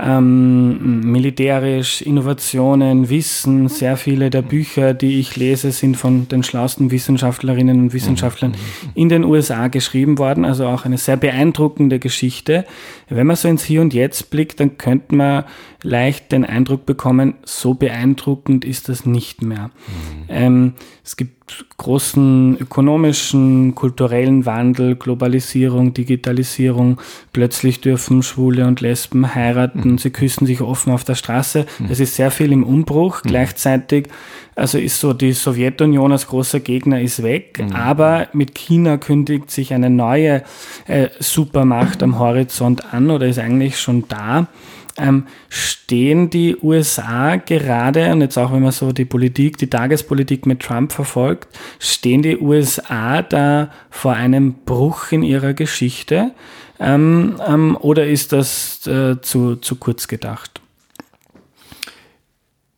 ähm, 0.00 1.00
militärisch, 1.00 2.02
Innovationen, 2.02 3.08
Wissen. 3.08 3.68
Sehr 3.68 3.96
viele 3.96 4.30
der 4.30 4.42
Bücher, 4.42 4.94
die 4.94 5.18
ich 5.18 5.34
lese, 5.36 5.72
sind 5.72 5.96
von 5.96 6.28
den 6.28 6.44
schlauesten 6.44 6.92
Wissenschaftlerinnen 6.92 7.80
und 7.80 7.92
Wissenschaftlern 7.92 8.54
in 8.94 9.08
den 9.08 9.24
USA 9.24 9.66
geschrieben 9.66 10.18
worden. 10.18 10.44
Also 10.44 10.66
auch 10.66 10.84
eine 10.84 10.98
sehr 10.98 11.16
beeindruckende 11.16 11.98
Geschichte. 11.98 12.64
Wenn 13.08 13.26
man 13.26 13.36
so 13.36 13.48
ins 13.48 13.64
Hier 13.64 13.80
und 13.80 13.92
Jetzt 13.92 14.30
blickt, 14.30 14.60
dann 14.60 14.78
könnte 14.78 15.14
man 15.16 15.44
leicht 15.82 16.30
den 16.30 16.44
Eindruck 16.44 16.86
bekommen, 16.86 17.34
so 17.44 17.74
beeindruckend 17.74 18.64
ist 18.64 18.88
das 18.88 19.04
nicht 19.04 19.42
mehr. 19.42 19.70
Mhm. 19.88 20.24
Ähm, 20.28 20.72
es 21.04 21.16
gibt 21.16 21.37
großen 21.76 22.58
ökonomischen, 22.58 23.74
kulturellen 23.74 24.46
Wandel, 24.46 24.96
Globalisierung, 24.96 25.94
Digitalisierung. 25.94 27.00
Plötzlich 27.32 27.80
dürfen 27.80 28.22
Schwule 28.22 28.66
und 28.66 28.80
Lesben 28.80 29.34
heiraten, 29.34 29.92
mhm. 29.92 29.98
sie 29.98 30.10
küssen 30.10 30.46
sich 30.46 30.60
offen 30.60 30.92
auf 30.92 31.04
der 31.04 31.14
Straße. 31.14 31.66
Mhm. 31.78 31.86
Es 31.90 32.00
ist 32.00 32.16
sehr 32.16 32.30
viel 32.30 32.52
im 32.52 32.64
Umbruch. 32.64 33.22
Mhm. 33.24 33.28
Gleichzeitig 33.28 34.08
also 34.58 34.76
ist 34.76 34.98
so, 34.98 35.12
die 35.12 35.32
Sowjetunion 35.32 36.10
als 36.10 36.26
großer 36.26 36.58
Gegner 36.58 37.00
ist 37.00 37.22
weg, 37.22 37.60
mhm. 37.62 37.76
aber 37.76 38.26
mit 38.32 38.56
China 38.56 38.96
kündigt 38.96 39.52
sich 39.52 39.72
eine 39.72 39.88
neue 39.88 40.42
äh, 40.88 41.08
Supermacht 41.20 42.02
am 42.02 42.18
Horizont 42.18 42.92
an 42.92 43.08
oder 43.10 43.28
ist 43.28 43.38
eigentlich 43.38 43.78
schon 43.78 44.04
da 44.08 44.48
ähm, 44.98 45.26
stehen 45.48 46.30
die 46.30 46.56
USA 46.56 47.36
gerade, 47.36 48.12
und 48.12 48.20
jetzt 48.20 48.36
auch 48.36 48.52
wenn 48.52 48.62
man 48.62 48.72
so 48.72 48.92
die 48.92 49.04
Politik, 49.04 49.56
die 49.58 49.70
Tagespolitik 49.70 50.46
mit 50.46 50.60
Trump 50.60 50.92
verfolgt, 50.92 51.48
stehen 51.78 52.22
die 52.22 52.38
USA 52.38 53.22
da 53.22 53.70
vor 53.90 54.14
einem 54.14 54.54
Bruch 54.64 55.12
in 55.12 55.22
ihrer 55.22 55.54
Geschichte? 55.54 56.32
Ähm, 56.80 57.40
ähm, 57.46 57.76
oder 57.80 58.06
ist 58.06 58.32
das 58.32 58.86
äh, 58.86 59.20
zu, 59.20 59.56
zu 59.56 59.76
kurz 59.76 60.08
gedacht? 60.08 60.60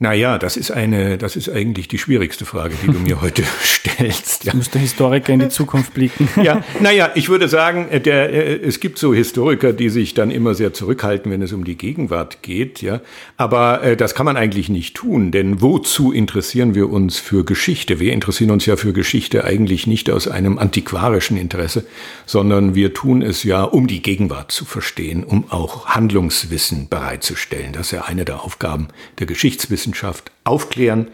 Naja, 0.02 0.39
das 0.39 0.56
ist 0.56 0.70
eine, 0.70 1.18
das 1.18 1.36
ist 1.36 1.51
eigentlich 1.51 1.86
die 1.86 1.98
schwierigste 1.98 2.47
Frage, 2.47 2.74
die 2.82 2.86
du 2.86 2.98
mir 3.01 3.20
heute 3.20 3.43
stellst. 3.62 4.44
Ja. 4.44 4.55
Muss 4.55 4.70
der 4.70 4.81
Historiker 4.81 5.31
in 5.31 5.40
die 5.40 5.48
Zukunft 5.51 5.93
blicken. 5.93 6.27
Ja, 6.40 6.64
naja, 6.81 7.10
ich 7.16 7.28
würde 7.28 7.48
sagen, 7.48 7.89
äh, 7.90 8.01
der, 8.01 8.32
äh, 8.32 8.66
es 8.66 8.81
gibt 8.81 8.98
so 8.98 9.12
Historiker, 9.12 9.74
die 9.74 9.90
sich 9.90 10.14
dann 10.14 10.31
immer 10.31 10.55
sehr 10.55 10.72
zurückhalten, 10.72 11.31
wenn 11.31 11.43
es 11.43 11.52
um 11.52 11.64
die 11.64 11.77
Gegenwart 11.77 12.43
geht, 12.43 12.81
ja. 12.81 13.02
Aber 13.36 13.82
äh, 13.82 13.94
das 13.94 14.14
kann 14.14 14.24
man 14.24 14.39
eigentlich 14.39 14.70
nicht 14.70 14.97
tun, 14.97 15.32
denn 15.32 15.60
wozu 15.60 16.12
interessieren 16.12 16.74
wir 16.74 16.89
uns 16.89 17.18
für 17.18 17.44
Geschichte? 17.44 18.01
Wir 18.01 18.14
interessieren 18.14 18.52
uns 18.52 18.64
ja 18.64 18.77
für 18.77 18.94
Geschichte 18.94 19.44
eigentlich 19.44 19.86
nicht 19.86 20.09
aus 20.09 20.28
einem 20.28 20.56
antiquarischen 20.56 21.36
Interesse, 21.36 21.85
sondern 22.24 22.74
wir 22.74 22.94
tun 22.94 23.20
es 23.20 23.43
ja, 23.44 23.64
um 23.64 23.86
die 23.86 24.01
Gegenwart 24.01 24.51
zu 24.51 24.64
verstehen, 24.64 25.24
um 25.24 25.51
auch 25.51 25.89
Handlungswissen 25.89 26.89
bereitzustellen. 26.89 27.74
Das 27.74 27.89
ist 27.89 27.93
ja 27.93 28.05
eine 28.05 28.24
der 28.24 28.43
Aufgaben 28.43 28.89
der 29.18 29.27
Geschichtswissenschaft. 29.27 29.89
Wissenschaft 29.90 30.30
aufklären 30.44 31.08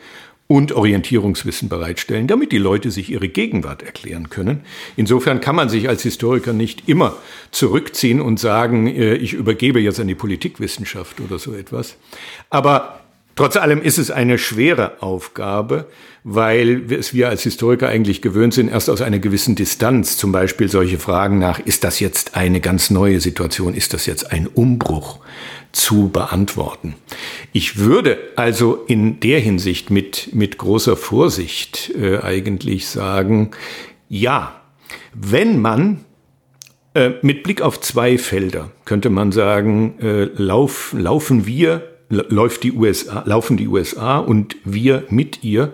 und 0.48 0.70
Orientierungswissen 0.72 1.68
bereitstellen, 1.68 2.28
damit 2.28 2.52
die 2.52 2.58
Leute 2.58 2.90
sich 2.92 3.10
ihre 3.10 3.28
Gegenwart 3.28 3.82
erklären 3.82 4.30
können. 4.30 4.60
Insofern 4.96 5.40
kann 5.40 5.56
man 5.56 5.68
sich 5.68 5.88
als 5.88 6.02
Historiker 6.02 6.52
nicht 6.52 6.88
immer 6.88 7.16
zurückziehen 7.50 8.20
und 8.20 8.38
sagen, 8.38 8.86
äh, 8.86 9.14
ich 9.14 9.32
übergebe 9.32 9.80
jetzt 9.80 9.98
an 9.98 10.06
die 10.06 10.14
Politikwissenschaft 10.14 11.20
oder 11.20 11.38
so 11.38 11.54
etwas. 11.54 11.96
Aber 12.50 13.00
Trotz 13.38 13.58
allem 13.58 13.82
ist 13.82 13.98
es 13.98 14.10
eine 14.10 14.38
schwere 14.38 15.02
Aufgabe, 15.02 15.88
weil 16.24 16.90
es 16.90 17.12
wir 17.12 17.28
als 17.28 17.42
Historiker 17.42 17.86
eigentlich 17.86 18.22
gewöhnt 18.22 18.54
sind, 18.54 18.70
erst 18.70 18.88
aus 18.88 19.02
einer 19.02 19.18
gewissen 19.18 19.54
Distanz 19.54 20.16
zum 20.16 20.32
Beispiel 20.32 20.70
solche 20.70 20.98
Fragen 20.98 21.38
nach, 21.38 21.58
ist 21.58 21.84
das 21.84 22.00
jetzt 22.00 22.34
eine 22.34 22.62
ganz 22.62 22.88
neue 22.88 23.20
Situation, 23.20 23.74
ist 23.74 23.92
das 23.92 24.06
jetzt 24.06 24.32
ein 24.32 24.46
Umbruch 24.46 25.18
zu 25.76 26.08
beantworten. 26.08 26.94
Ich 27.52 27.76
würde 27.76 28.18
also 28.34 28.82
in 28.86 29.20
der 29.20 29.40
Hinsicht 29.40 29.90
mit, 29.90 30.30
mit 30.32 30.56
großer 30.56 30.96
Vorsicht 30.96 31.92
äh, 31.94 32.18
eigentlich 32.18 32.88
sagen, 32.88 33.50
ja, 34.08 34.60
wenn 35.12 35.60
man 35.60 36.04
äh, 36.94 37.10
mit 37.20 37.42
Blick 37.42 37.60
auf 37.60 37.80
zwei 37.80 38.16
Felder 38.16 38.70
könnte 38.86 39.10
man 39.10 39.32
sagen, 39.32 39.98
äh, 40.00 40.24
lauf, 40.36 40.94
laufen 40.96 41.46
wir 41.46 41.82
läuft 42.08 42.62
die 42.62 42.72
USA, 42.72 43.24
laufen 43.26 43.56
die 43.56 43.66
USA 43.66 44.18
und 44.18 44.56
wir 44.64 45.04
mit 45.10 45.42
ihr 45.42 45.72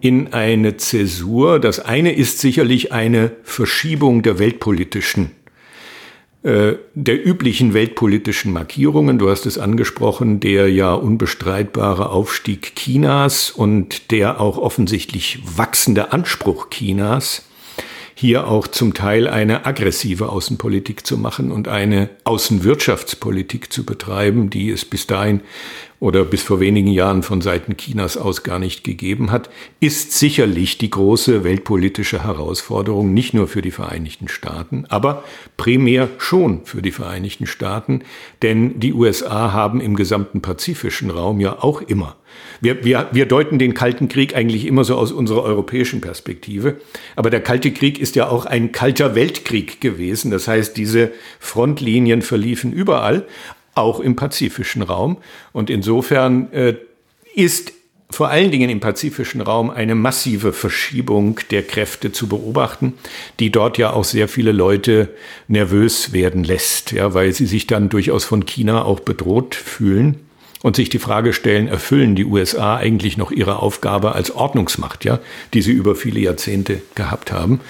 in 0.00 0.32
eine 0.32 0.76
Zäsur. 0.76 1.58
Das 1.58 1.80
eine 1.80 2.14
ist 2.14 2.38
sicherlich 2.38 2.92
eine 2.92 3.32
Verschiebung 3.42 4.22
der 4.22 4.38
weltpolitischen 4.38 5.32
der 6.44 7.26
üblichen 7.26 7.72
weltpolitischen 7.72 8.52
Markierungen. 8.52 9.18
Du 9.18 9.30
hast 9.30 9.46
es 9.46 9.58
angesprochen, 9.58 10.40
der 10.40 10.68
ja 10.72 10.92
unbestreitbare 10.92 12.10
Aufstieg 12.10 12.74
Chinas 12.74 13.50
und 13.52 14.10
der 14.10 14.40
auch 14.40 14.58
offensichtlich 14.58 15.38
wachsende 15.56 16.12
Anspruch 16.12 16.68
Chinas 16.70 17.44
hier 18.14 18.46
auch 18.46 18.68
zum 18.68 18.94
Teil 18.94 19.26
eine 19.26 19.66
aggressive 19.66 20.28
Außenpolitik 20.28 21.06
zu 21.06 21.18
machen 21.18 21.50
und 21.50 21.68
eine 21.68 22.10
Außenwirtschaftspolitik 22.24 23.72
zu 23.72 23.84
betreiben, 23.84 24.50
die 24.50 24.70
es 24.70 24.84
bis 24.84 25.06
dahin 25.06 25.40
oder 26.02 26.24
bis 26.24 26.42
vor 26.42 26.58
wenigen 26.58 26.88
Jahren 26.88 27.22
von 27.22 27.40
Seiten 27.40 27.76
Chinas 27.76 28.16
aus 28.16 28.42
gar 28.42 28.58
nicht 28.58 28.82
gegeben 28.82 29.30
hat, 29.30 29.48
ist 29.78 30.10
sicherlich 30.10 30.76
die 30.76 30.90
große 30.90 31.44
weltpolitische 31.44 32.24
Herausforderung, 32.24 33.14
nicht 33.14 33.34
nur 33.34 33.46
für 33.46 33.62
die 33.62 33.70
Vereinigten 33.70 34.26
Staaten, 34.26 34.84
aber 34.88 35.22
primär 35.56 36.08
schon 36.18 36.64
für 36.64 36.82
die 36.82 36.90
Vereinigten 36.90 37.46
Staaten, 37.46 38.02
denn 38.42 38.80
die 38.80 38.92
USA 38.92 39.52
haben 39.52 39.80
im 39.80 39.94
gesamten 39.94 40.42
pazifischen 40.42 41.08
Raum 41.08 41.38
ja 41.38 41.62
auch 41.62 41.80
immer 41.80 42.16
wir, 42.60 42.84
wir, 42.84 43.08
wir 43.12 43.26
deuten 43.26 43.58
den 43.58 43.74
Kalten 43.74 44.08
Krieg 44.08 44.36
eigentlich 44.36 44.66
immer 44.66 44.84
so 44.84 44.96
aus 44.96 45.12
unserer 45.12 45.42
europäischen 45.42 46.00
Perspektive. 46.00 46.76
Aber 47.16 47.30
der 47.30 47.40
Kalte 47.40 47.72
Krieg 47.72 47.98
ist 47.98 48.16
ja 48.16 48.28
auch 48.28 48.46
ein 48.46 48.72
kalter 48.72 49.14
Weltkrieg 49.14 49.80
gewesen. 49.80 50.30
Das 50.30 50.48
heißt, 50.48 50.76
diese 50.76 51.12
Frontlinien 51.40 52.22
verliefen 52.22 52.72
überall 52.72 53.26
auch 53.74 54.00
im 54.00 54.16
pazifischen 54.16 54.82
Raum. 54.82 55.18
Und 55.52 55.70
insofern 55.70 56.52
äh, 56.52 56.76
ist 57.34 57.72
vor 58.14 58.28
allen 58.28 58.50
Dingen 58.50 58.68
im 58.68 58.80
pazifischen 58.80 59.40
Raum 59.40 59.70
eine 59.70 59.94
massive 59.94 60.52
Verschiebung 60.52 61.40
der 61.50 61.62
Kräfte 61.62 62.12
zu 62.12 62.28
beobachten, 62.28 62.94
die 63.40 63.50
dort 63.50 63.78
ja 63.78 63.92
auch 63.92 64.04
sehr 64.04 64.28
viele 64.28 64.52
Leute 64.52 65.08
nervös 65.48 66.12
werden 66.12 66.44
lässt, 66.44 66.92
ja, 66.92 67.14
weil 67.14 67.32
sie 67.32 67.46
sich 67.46 67.66
dann 67.66 67.88
durchaus 67.88 68.24
von 68.24 68.44
China 68.44 68.84
auch 68.84 69.00
bedroht 69.00 69.54
fühlen 69.54 70.16
und 70.62 70.76
sich 70.76 70.88
die 70.90 70.98
Frage 70.98 71.32
stellen, 71.32 71.68
erfüllen 71.68 72.14
die 72.14 72.24
USA 72.24 72.76
eigentlich 72.76 73.16
noch 73.16 73.30
ihre 73.32 73.60
Aufgabe 73.60 74.12
als 74.14 74.30
Ordnungsmacht, 74.30 75.04
ja, 75.04 75.18
die 75.54 75.62
sie 75.62 75.72
über 75.72 75.96
viele 75.96 76.20
Jahrzehnte 76.20 76.82
gehabt 76.94 77.32
haben. 77.32 77.60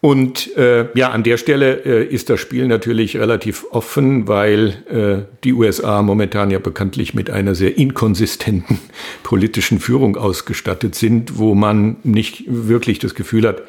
Und 0.00 0.56
äh, 0.56 0.86
ja, 0.96 1.10
an 1.10 1.24
der 1.24 1.38
Stelle 1.38 1.84
äh, 1.84 2.04
ist 2.04 2.30
das 2.30 2.38
Spiel 2.38 2.68
natürlich 2.68 3.16
relativ 3.16 3.64
offen, 3.70 4.28
weil 4.28 4.76
äh, 4.88 5.26
die 5.42 5.52
USA 5.52 6.02
momentan 6.02 6.52
ja 6.52 6.60
bekanntlich 6.60 7.14
mit 7.14 7.30
einer 7.30 7.56
sehr 7.56 7.76
inkonsistenten 7.76 8.78
politischen 9.24 9.80
Führung 9.80 10.16
ausgestattet 10.16 10.94
sind, 10.94 11.38
wo 11.38 11.54
man 11.56 11.96
nicht 12.04 12.44
wirklich 12.46 13.00
das 13.00 13.16
Gefühl 13.16 13.46
hat, 13.46 13.62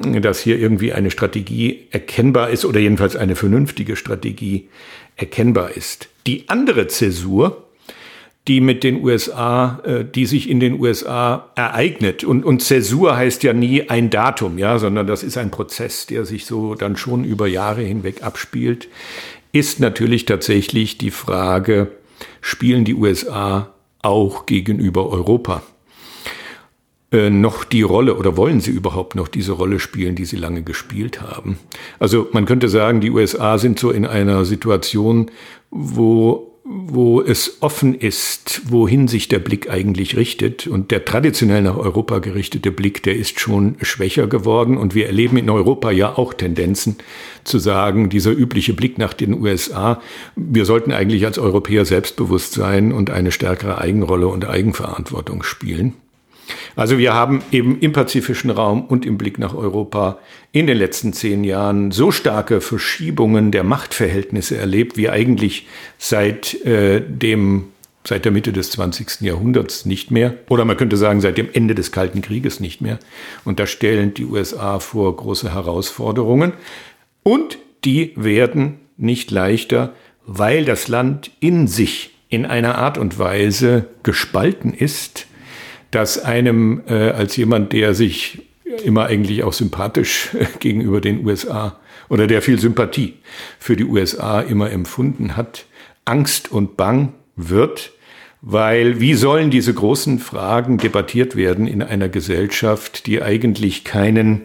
dass 0.00 0.40
hier 0.40 0.58
irgendwie 0.60 0.92
eine 0.92 1.10
Strategie 1.10 1.88
erkennbar 1.90 2.50
ist 2.50 2.64
oder 2.64 2.78
jedenfalls 2.78 3.16
eine 3.16 3.34
vernünftige 3.34 3.96
Strategie 3.96 4.68
erkennbar 5.16 5.76
ist. 5.76 6.08
Die 6.28 6.48
andere 6.48 6.86
Zäsur, 6.86 7.67
die 8.48 8.60
mit 8.60 8.82
den 8.82 9.04
USA, 9.04 9.80
äh, 9.84 10.04
die 10.04 10.26
sich 10.26 10.48
in 10.48 10.58
den 10.58 10.80
USA 10.80 11.50
ereignet. 11.54 12.24
Und, 12.24 12.44
und 12.44 12.62
Zäsur 12.62 13.16
heißt 13.16 13.42
ja 13.42 13.52
nie 13.52 13.88
ein 13.88 14.10
Datum, 14.10 14.58
ja, 14.58 14.78
sondern 14.78 15.06
das 15.06 15.22
ist 15.22 15.36
ein 15.36 15.50
Prozess, 15.50 16.06
der 16.06 16.24
sich 16.24 16.46
so 16.46 16.74
dann 16.74 16.96
schon 16.96 17.24
über 17.24 17.46
Jahre 17.46 17.82
hinweg 17.82 18.22
abspielt, 18.22 18.88
ist 19.52 19.80
natürlich 19.80 20.24
tatsächlich 20.24 20.98
die 20.98 21.10
Frage, 21.10 21.92
spielen 22.40 22.84
die 22.84 22.94
USA 22.94 23.74
auch 24.02 24.46
gegenüber 24.46 25.10
Europa 25.10 25.62
äh, 27.10 27.30
noch 27.30 27.64
die 27.64 27.82
Rolle 27.82 28.16
oder 28.16 28.36
wollen 28.36 28.60
sie 28.60 28.70
überhaupt 28.70 29.14
noch 29.14 29.28
diese 29.28 29.52
Rolle 29.52 29.80
spielen, 29.80 30.14
die 30.14 30.26
sie 30.26 30.36
lange 30.36 30.62
gespielt 30.62 31.22
haben? 31.22 31.58
Also 31.98 32.28
man 32.32 32.44
könnte 32.44 32.68
sagen, 32.68 33.00
die 33.00 33.10
USA 33.10 33.58
sind 33.58 33.78
so 33.78 33.90
in 33.90 34.06
einer 34.06 34.44
Situation, 34.44 35.30
wo 35.70 36.57
wo 36.70 37.22
es 37.22 37.58
offen 37.60 37.94
ist, 37.94 38.60
wohin 38.70 39.08
sich 39.08 39.28
der 39.28 39.38
Blick 39.38 39.70
eigentlich 39.70 40.16
richtet. 40.16 40.66
Und 40.66 40.90
der 40.90 41.04
traditionell 41.06 41.62
nach 41.62 41.76
Europa 41.76 42.18
gerichtete 42.18 42.70
Blick, 42.70 43.02
der 43.02 43.16
ist 43.16 43.40
schon 43.40 43.76
schwächer 43.80 44.26
geworden. 44.26 44.76
Und 44.76 44.94
wir 44.94 45.06
erleben 45.06 45.38
in 45.38 45.48
Europa 45.48 45.90
ja 45.90 46.18
auch 46.18 46.34
Tendenzen 46.34 46.96
zu 47.44 47.58
sagen, 47.58 48.10
dieser 48.10 48.32
übliche 48.32 48.74
Blick 48.74 48.98
nach 48.98 49.14
den 49.14 49.40
USA, 49.40 50.02
wir 50.36 50.66
sollten 50.66 50.92
eigentlich 50.92 51.24
als 51.24 51.38
Europäer 51.38 51.86
selbstbewusst 51.86 52.52
sein 52.52 52.92
und 52.92 53.10
eine 53.10 53.32
stärkere 53.32 53.78
Eigenrolle 53.78 54.28
und 54.28 54.46
Eigenverantwortung 54.46 55.42
spielen. 55.42 55.94
Also 56.76 56.98
wir 56.98 57.14
haben 57.14 57.42
eben 57.52 57.78
im 57.80 57.92
pazifischen 57.92 58.50
Raum 58.50 58.84
und 58.84 59.04
im 59.04 59.18
Blick 59.18 59.38
nach 59.38 59.54
Europa 59.54 60.18
in 60.52 60.66
den 60.66 60.78
letzten 60.78 61.12
zehn 61.12 61.44
Jahren 61.44 61.90
so 61.90 62.10
starke 62.10 62.60
Verschiebungen 62.60 63.50
der 63.50 63.64
Machtverhältnisse 63.64 64.56
erlebt, 64.56 64.96
wie 64.96 65.10
eigentlich 65.10 65.66
seit 65.98 66.54
äh, 66.64 67.00
dem 67.00 67.64
seit 68.04 68.24
der 68.24 68.32
Mitte 68.32 68.52
des 68.52 68.70
20. 68.70 69.20
Jahrhunderts 69.20 69.84
nicht 69.84 70.10
mehr. 70.10 70.34
Oder 70.48 70.64
man 70.64 70.78
könnte 70.78 70.96
sagen, 70.96 71.20
seit 71.20 71.36
dem 71.36 71.48
Ende 71.52 71.74
des 71.74 71.92
Kalten 71.92 72.22
Krieges 72.22 72.58
nicht 72.58 72.80
mehr. 72.80 72.98
Und 73.44 73.60
da 73.60 73.66
stellen 73.66 74.14
die 74.14 74.24
USA 74.24 74.78
vor 74.78 75.14
große 75.14 75.52
Herausforderungen. 75.52 76.54
Und 77.22 77.58
die 77.84 78.12
werden 78.16 78.78
nicht 78.96 79.30
leichter, 79.30 79.92
weil 80.26 80.64
das 80.64 80.88
Land 80.88 81.30
in 81.40 81.66
sich 81.66 82.10
in 82.30 82.46
einer 82.46 82.76
Art 82.76 82.98
und 82.98 83.18
Weise 83.18 83.86
gespalten 84.02 84.72
ist, 84.72 85.26
dass 85.90 86.22
einem 86.22 86.82
äh, 86.88 87.10
als 87.10 87.36
jemand, 87.36 87.72
der 87.72 87.94
sich 87.94 88.42
immer 88.84 89.06
eigentlich 89.06 89.42
auch 89.44 89.52
sympathisch 89.52 90.30
gegenüber 90.60 91.00
den 91.00 91.26
USA 91.26 91.78
oder 92.08 92.26
der 92.26 92.42
viel 92.42 92.58
Sympathie 92.58 93.14
für 93.58 93.76
die 93.76 93.84
USA 93.84 94.40
immer 94.40 94.70
empfunden 94.70 95.36
hat, 95.36 95.66
Angst 96.04 96.50
und 96.50 96.76
Bang 96.76 97.12
wird, 97.36 97.92
weil 98.40 99.00
wie 99.00 99.14
sollen 99.14 99.50
diese 99.50 99.74
großen 99.74 100.18
Fragen 100.18 100.78
debattiert 100.78 101.36
werden 101.36 101.66
in 101.66 101.82
einer 101.82 102.08
Gesellschaft, 102.08 103.06
die 103.06 103.22
eigentlich 103.22 103.84
keinen, 103.84 104.42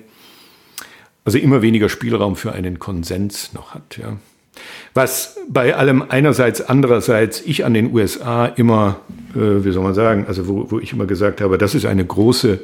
also 1.26 1.38
immer 1.38 1.61
weniger 1.61 1.90
Spielraum 1.90 2.36
für 2.36 2.53
einen 2.53 2.80
Konsens 2.80 3.53
noch 3.53 3.74
hat, 3.74 3.98
ja. 3.98 4.18
Was 4.94 5.40
bei 5.49 5.76
allem 5.76 6.03
einerseits, 6.07 6.61
andererseits 6.61 7.41
ich 7.41 7.65
an 7.65 7.74
den 7.74 7.91
USA 7.91 8.45
immer, 8.45 8.99
äh, 9.36 9.64
wie 9.64 9.72
soll 9.72 9.84
man 9.84 9.94
sagen, 9.94 10.26
also 10.28 10.48
wo, 10.48 10.72
wo 10.72 10.80
ich 10.80 10.94
immer 10.94 11.06
gesagt 11.06 11.42
habe, 11.42 11.58
das 11.58 11.76
ist 11.76 11.86
eine 11.86 12.06
große 12.06 12.60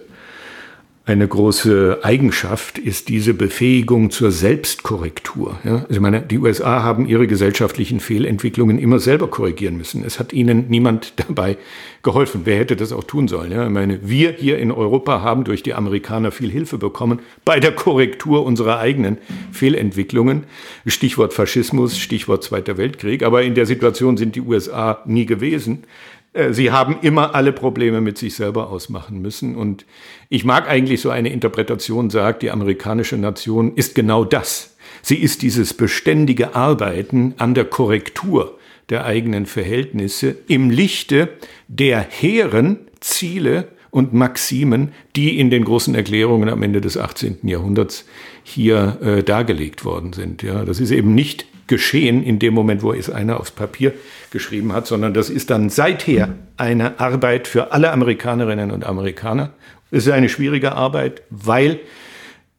eine 1.10 1.28
große 1.28 2.02
Eigenschaft 2.04 2.78
ist 2.78 3.10
diese 3.10 3.34
Befähigung 3.34 4.12
zur 4.12 4.32
Selbstkorrektur. 4.32 5.58
Ja? 5.64 5.78
Also 5.78 5.94
ich 5.94 6.00
meine, 6.00 6.22
die 6.22 6.38
USA 6.38 6.84
haben 6.84 7.08
ihre 7.08 7.26
gesellschaftlichen 7.26 8.00
Fehlentwicklungen 8.00 8.78
immer 8.78 9.00
selber 9.00 9.28
korrigieren 9.28 9.76
müssen. 9.76 10.04
Es 10.06 10.20
hat 10.20 10.34
ihnen 10.34 10.66
niemand 10.70 11.14
dabei 11.28 11.58
geholfen. 12.04 12.42
Wer 12.44 12.60
hätte 12.60 12.76
das 12.76 12.92
auch 12.92 13.04
tun 13.04 13.28
sollen? 13.28 13.52
Ja? 13.52 13.66
Ich 13.66 13.72
meine, 13.72 14.08
wir 14.08 14.34
hier 14.34 14.60
in 14.60 14.72
Europa 14.72 15.22
haben 15.22 15.46
durch 15.46 15.64
die 15.64 15.74
Amerikaner 15.74 16.32
viel 16.32 16.52
Hilfe 16.52 16.78
bekommen 16.78 17.22
bei 17.44 17.60
der 17.60 17.72
Korrektur 17.72 18.46
unserer 18.46 18.78
eigenen 18.78 19.18
Fehlentwicklungen. 19.52 20.44
Stichwort 20.86 21.34
Faschismus, 21.34 21.98
Stichwort 21.98 22.44
Zweiter 22.44 22.78
Weltkrieg. 22.78 23.24
Aber 23.24 23.42
in 23.42 23.56
der 23.56 23.66
Situation 23.66 24.16
sind 24.16 24.36
die 24.36 24.42
USA 24.42 25.02
nie 25.06 25.26
gewesen. 25.26 25.86
Äh, 26.34 26.54
sie 26.54 26.72
haben 26.72 26.98
immer 27.02 27.36
alle 27.36 27.52
Probleme 27.52 28.02
mit 28.02 28.18
sich 28.18 28.36
selber 28.36 28.70
ausmachen 28.70 29.22
müssen. 29.22 29.56
Und 29.56 29.86
ich 30.30 30.46
mag 30.46 30.68
eigentlich 30.70 31.02
so 31.02 31.10
eine 31.10 31.30
Interpretation, 31.30 32.10
sagt, 32.10 32.44
die 32.44 32.52
amerikanische 32.52 33.18
Nation 33.18 33.76
ist 33.76 33.96
genau 33.96 34.24
das. 34.24 34.76
Sie 35.02 35.18
ist 35.18 35.42
dieses 35.42 35.74
beständige 35.74 36.56
Arbeiten 36.56 37.34
an 37.38 37.54
der 37.54 37.66
Korrektur 37.66 38.58
der 38.90 39.06
eigenen 39.06 39.46
Verhältnisse 39.46 40.36
im 40.48 40.70
Lichte 40.70 41.30
der 41.68 42.00
hehren 42.00 42.80
Ziele 43.00 43.70
und 43.92 44.14
Maximen, 44.14 44.92
die 45.16 45.40
in 45.40 45.50
den 45.50 45.64
großen 45.64 45.96
Erklärungen 45.96 46.50
am 46.50 46.62
Ende 46.62 46.82
des 46.82 46.98
18. 46.98 47.40
Jahrhunderts 47.44 48.06
hier 48.44 48.98
äh, 49.02 49.24
dargelegt 49.24 49.86
worden 49.86 50.14
sind. 50.14 50.44
Ja, 50.44 50.66
das 50.66 50.80
ist 50.80 50.92
eben 50.92 51.16
nicht 51.16 51.46
geschehen 51.70 52.22
in 52.22 52.40
dem 52.40 52.54
Moment, 52.54 52.84
wo 52.84 52.92
es 52.92 53.10
einer 53.10 53.40
aufs 53.40 53.52
Papier 53.52 53.94
geschrieben 54.32 54.74
hat, 54.74 54.88
sondern 54.88 55.14
das 55.14 55.30
ist 55.30 55.50
dann 55.50 55.70
seither 55.70 56.36
eine 56.58 57.00
Arbeit 57.00 57.48
für 57.48 57.72
alle 57.72 57.92
Amerikanerinnen 57.92 58.72
und 58.72 58.86
Amerikaner. 58.86 59.54
Es 59.92 60.06
ist 60.06 60.12
eine 60.12 60.28
schwierige 60.28 60.74
Arbeit, 60.74 61.22
weil 61.30 61.80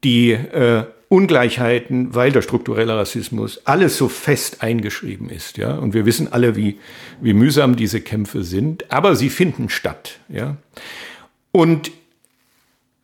die 0.02 0.30
äh, 0.30 0.84
Ungleichheiten, 1.08 2.14
weil 2.14 2.30
der 2.30 2.40
strukturelle 2.40 2.96
Rassismus 2.96 3.60
alles 3.64 3.96
so 3.96 4.08
fest 4.08 4.62
eingeschrieben 4.62 5.28
ist, 5.28 5.58
ja. 5.58 5.74
Und 5.74 5.92
wir 5.92 6.06
wissen 6.06 6.32
alle, 6.32 6.54
wie, 6.54 6.78
wie 7.20 7.34
mühsam 7.34 7.74
diese 7.74 8.00
Kämpfe 8.00 8.44
sind, 8.44 8.90
aber 8.92 9.16
sie 9.16 9.28
finden 9.28 9.68
statt, 9.68 10.20
ja. 10.28 10.56
Und 11.52 11.90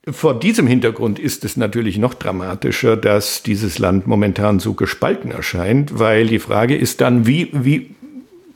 vor 0.09 0.39
diesem 0.39 0.69
Hintergrund 0.69 1.19
ist 1.19 1.45
es 1.45 1.57
natürlich 1.57 1.99
noch 1.99 2.15
dramatischer, 2.15 2.97
dass 2.97 3.43
dieses 3.43 3.79
Land 3.81 4.07
momentan 4.07 4.61
so 4.61 4.75
gespalten 4.75 5.33
erscheint, 5.33 5.99
weil 5.99 6.29
die 6.29 6.39
Frage 6.39 6.77
ist 6.77 7.01
dann, 7.01 7.27
wie, 7.27 7.49
wie 7.53 7.91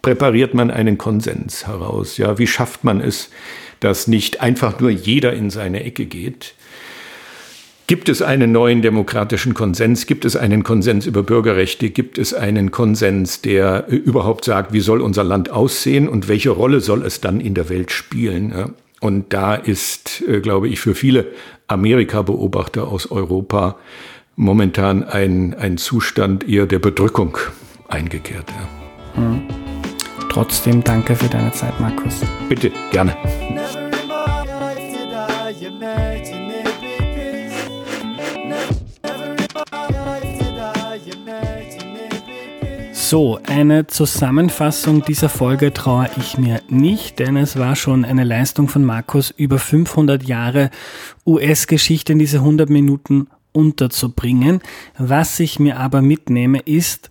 präpariert 0.01 0.55
man 0.55 0.71
einen 0.71 0.97
Konsens 0.97 1.67
heraus? 1.67 2.19
Ja, 2.19 2.39
wie 2.39 2.47
schafft 2.47 2.85
man 2.85 3.01
es, 3.01 3.31
dass 3.81 4.07
nicht 4.07 4.41
einfach 4.41 4.79
nur 4.79 4.91
jeder 4.91 5.33
in 5.33 5.51
seine 5.51 5.83
Ecke 5.83 6.07
geht? 6.07 6.55
Gibt 7.89 8.09
es 8.09 8.23
einen 8.23 8.53
neuen 8.53 8.81
demokratischen 8.81 9.53
Konsens? 9.53 10.07
Gibt 10.07 10.25
es 10.25 10.37
einen 10.37 10.63
Konsens 10.63 11.07
über 11.07 11.25
Bürgerrechte? 11.25 11.91
Gibt 11.91 12.19
es 12.19 12.33
einen 12.33 12.71
Konsens, 12.71 13.43
der 13.43 13.89
überhaupt 13.89 14.45
sagt, 14.45 14.73
wie 14.73 14.79
soll 14.79 15.01
unser 15.01 15.25
Land 15.25 15.51
aussehen 15.51 16.09
und 16.09 16.29
welche 16.29 16.51
Rolle 16.51 16.79
soll 16.81 17.05
es 17.05 17.21
dann 17.21 17.41
in 17.41 17.55
der 17.55 17.69
Welt 17.69 17.91
spielen? 17.91 18.75
Und 19.01 19.33
da 19.33 19.55
ist, 19.55 20.23
äh, 20.29 20.41
glaube 20.41 20.69
ich, 20.69 20.81
für 20.81 20.95
viele 20.95 21.27
Amerika-Beobachter 21.67 22.89
aus 22.89 23.11
Europa 23.11 23.77
momentan 24.37 25.05
ein, 25.05 25.55
ein 25.55 25.79
Zustand 25.79 26.49
eher 26.49 26.67
der 26.67 26.79
Bedrückung 26.79 27.37
eingekehrt. 27.89 28.47
Ja. 29.17 29.23
Mhm. 29.23 29.43
Trotzdem 30.31 30.85
danke 30.85 31.17
für 31.17 31.29
deine 31.29 31.53
Zeit, 31.53 31.79
Markus. 31.81 32.21
Bitte, 32.49 32.71
gerne. 32.93 33.17
So, 43.11 43.41
eine 43.45 43.89
Zusammenfassung 43.89 45.03
dieser 45.03 45.29
Folge 45.29 45.73
traue 45.73 46.09
ich 46.17 46.39
mir 46.39 46.63
nicht, 46.69 47.19
denn 47.19 47.37
es 47.37 47.59
war 47.59 47.75
schon 47.75 48.05
eine 48.05 48.23
Leistung 48.23 48.69
von 48.69 48.85
Markus, 48.85 49.33
über 49.33 49.59
500 49.59 50.23
Jahre 50.23 50.71
US-Geschichte 51.27 52.13
in 52.13 52.21
diese 52.21 52.37
100 52.37 52.71
Minuten 52.71 53.27
unterzubringen. 53.51 54.61
Was 54.97 55.41
ich 55.41 55.59
mir 55.59 55.81
aber 55.81 56.03
mitnehme, 56.03 56.61
ist, 56.61 57.11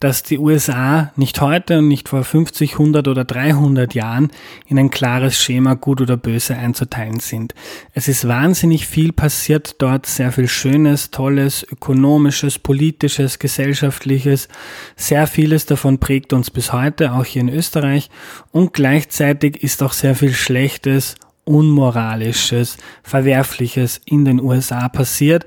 dass 0.00 0.22
die 0.22 0.38
USA 0.38 1.12
nicht 1.16 1.40
heute 1.40 1.78
und 1.78 1.88
nicht 1.88 2.08
vor 2.08 2.22
50, 2.22 2.74
100 2.74 3.08
oder 3.08 3.24
300 3.24 3.94
Jahren 3.94 4.30
in 4.66 4.78
ein 4.78 4.90
klares 4.90 5.36
Schema 5.42 5.74
gut 5.74 6.00
oder 6.00 6.16
böse 6.16 6.56
einzuteilen 6.56 7.20
sind. 7.20 7.54
Es 7.94 8.06
ist 8.06 8.28
wahnsinnig 8.28 8.86
viel 8.86 9.12
passiert 9.12 9.76
dort, 9.82 10.06
sehr 10.06 10.30
viel 10.30 10.48
Schönes, 10.48 11.10
Tolles, 11.10 11.66
Ökonomisches, 11.70 12.58
Politisches, 12.58 13.38
Gesellschaftliches. 13.38 14.48
Sehr 14.96 15.26
vieles 15.26 15.66
davon 15.66 15.98
prägt 15.98 16.32
uns 16.32 16.50
bis 16.50 16.72
heute, 16.72 17.12
auch 17.12 17.24
hier 17.24 17.42
in 17.42 17.48
Österreich. 17.48 18.08
Und 18.52 18.72
gleichzeitig 18.72 19.62
ist 19.62 19.82
auch 19.82 19.92
sehr 19.92 20.14
viel 20.14 20.32
Schlechtes 20.32 21.16
Unmoralisches, 21.48 22.76
Verwerfliches 23.02 24.02
in 24.04 24.26
den 24.26 24.38
USA 24.38 24.90
passiert. 24.90 25.46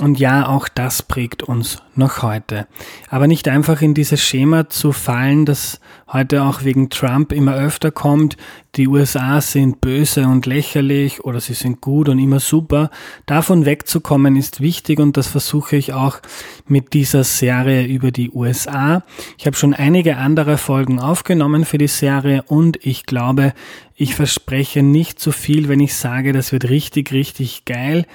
Und 0.00 0.18
ja, 0.18 0.48
auch 0.48 0.66
das 0.66 1.04
prägt 1.04 1.44
uns 1.44 1.78
noch 1.94 2.22
heute. 2.22 2.66
Aber 3.10 3.28
nicht 3.28 3.46
einfach 3.46 3.80
in 3.80 3.94
dieses 3.94 4.20
Schema 4.20 4.68
zu 4.68 4.90
fallen, 4.90 5.46
das 5.46 5.78
heute 6.12 6.42
auch 6.42 6.64
wegen 6.64 6.90
Trump 6.90 7.30
immer 7.30 7.54
öfter 7.54 7.92
kommt. 7.92 8.36
Die 8.74 8.88
USA 8.88 9.40
sind 9.40 9.80
böse 9.80 10.26
und 10.26 10.46
lächerlich 10.46 11.22
oder 11.22 11.38
sie 11.38 11.54
sind 11.54 11.80
gut 11.80 12.08
und 12.08 12.18
immer 12.18 12.40
super. 12.40 12.90
Davon 13.26 13.66
wegzukommen 13.66 14.34
ist 14.34 14.60
wichtig 14.60 14.98
und 14.98 15.16
das 15.16 15.28
versuche 15.28 15.76
ich 15.76 15.92
auch 15.92 16.18
mit 16.66 16.92
dieser 16.92 17.22
Serie 17.22 17.86
über 17.86 18.10
die 18.10 18.32
USA. 18.32 19.04
Ich 19.38 19.46
habe 19.46 19.56
schon 19.56 19.74
einige 19.74 20.16
andere 20.16 20.58
Folgen 20.58 20.98
aufgenommen 20.98 21.64
für 21.64 21.78
die 21.78 21.86
Serie 21.86 22.42
und 22.48 22.84
ich 22.84 23.06
glaube, 23.06 23.54
ich 23.94 24.16
verspreche 24.16 24.82
nicht 24.82 25.20
zu 25.20 25.30
viel, 25.30 25.68
wenn 25.68 25.78
ich 25.78 25.94
sage, 25.94 26.32
das 26.32 26.50
wird 26.50 26.68
richtig, 26.68 27.12
richtig 27.12 27.64
geil 27.64 28.06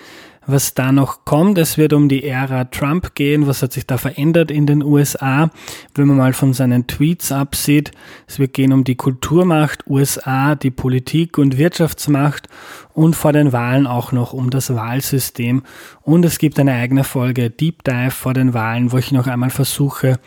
was 0.51 0.73
da 0.73 0.91
noch 0.91 1.25
kommt. 1.25 1.57
Es 1.57 1.77
wird 1.77 1.93
um 1.93 2.09
die 2.09 2.23
Ära 2.23 2.65
Trump 2.65 3.15
gehen. 3.15 3.47
Was 3.47 3.61
hat 3.61 3.73
sich 3.73 3.85
da 3.85 3.97
verändert 3.97 4.51
in 4.51 4.65
den 4.65 4.83
USA? 4.83 5.51
Wenn 5.95 6.07
man 6.07 6.17
mal 6.17 6.33
von 6.33 6.53
seinen 6.53 6.87
Tweets 6.87 7.31
absieht. 7.31 7.91
Es 8.27 8.39
wird 8.39 8.53
gehen 8.53 8.73
um 8.73 8.83
die 8.83 8.95
Kulturmacht 8.95 9.87
USA, 9.87 10.55
die 10.55 10.71
Politik 10.71 11.37
und 11.37 11.57
Wirtschaftsmacht 11.57 12.47
und 12.93 13.15
vor 13.15 13.33
den 13.33 13.53
Wahlen 13.53 13.87
auch 13.87 14.11
noch 14.11 14.33
um 14.33 14.49
das 14.49 14.73
Wahlsystem. 14.73 15.63
Und 16.01 16.25
es 16.25 16.39
gibt 16.39 16.59
eine 16.59 16.73
eigene 16.73 17.03
Folge 17.03 17.49
Deep 17.49 17.83
Dive 17.83 18.11
vor 18.11 18.33
den 18.33 18.53
Wahlen, 18.53 18.91
wo 18.91 18.97
ich 18.97 19.11
noch 19.11 19.27
einmal 19.27 19.51
versuche, 19.51 20.19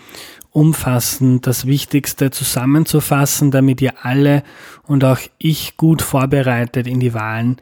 umfassend 0.50 1.46
das 1.46 1.66
Wichtigste 1.66 2.30
zusammenzufassen, 2.30 3.50
damit 3.50 3.80
ihr 3.80 4.04
alle 4.04 4.42
und 4.86 5.04
auch 5.04 5.18
ich 5.38 5.76
gut 5.76 6.02
vorbereitet 6.02 6.86
in 6.86 7.00
die 7.00 7.14
Wahlen 7.14 7.56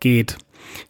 geht. 0.00 0.38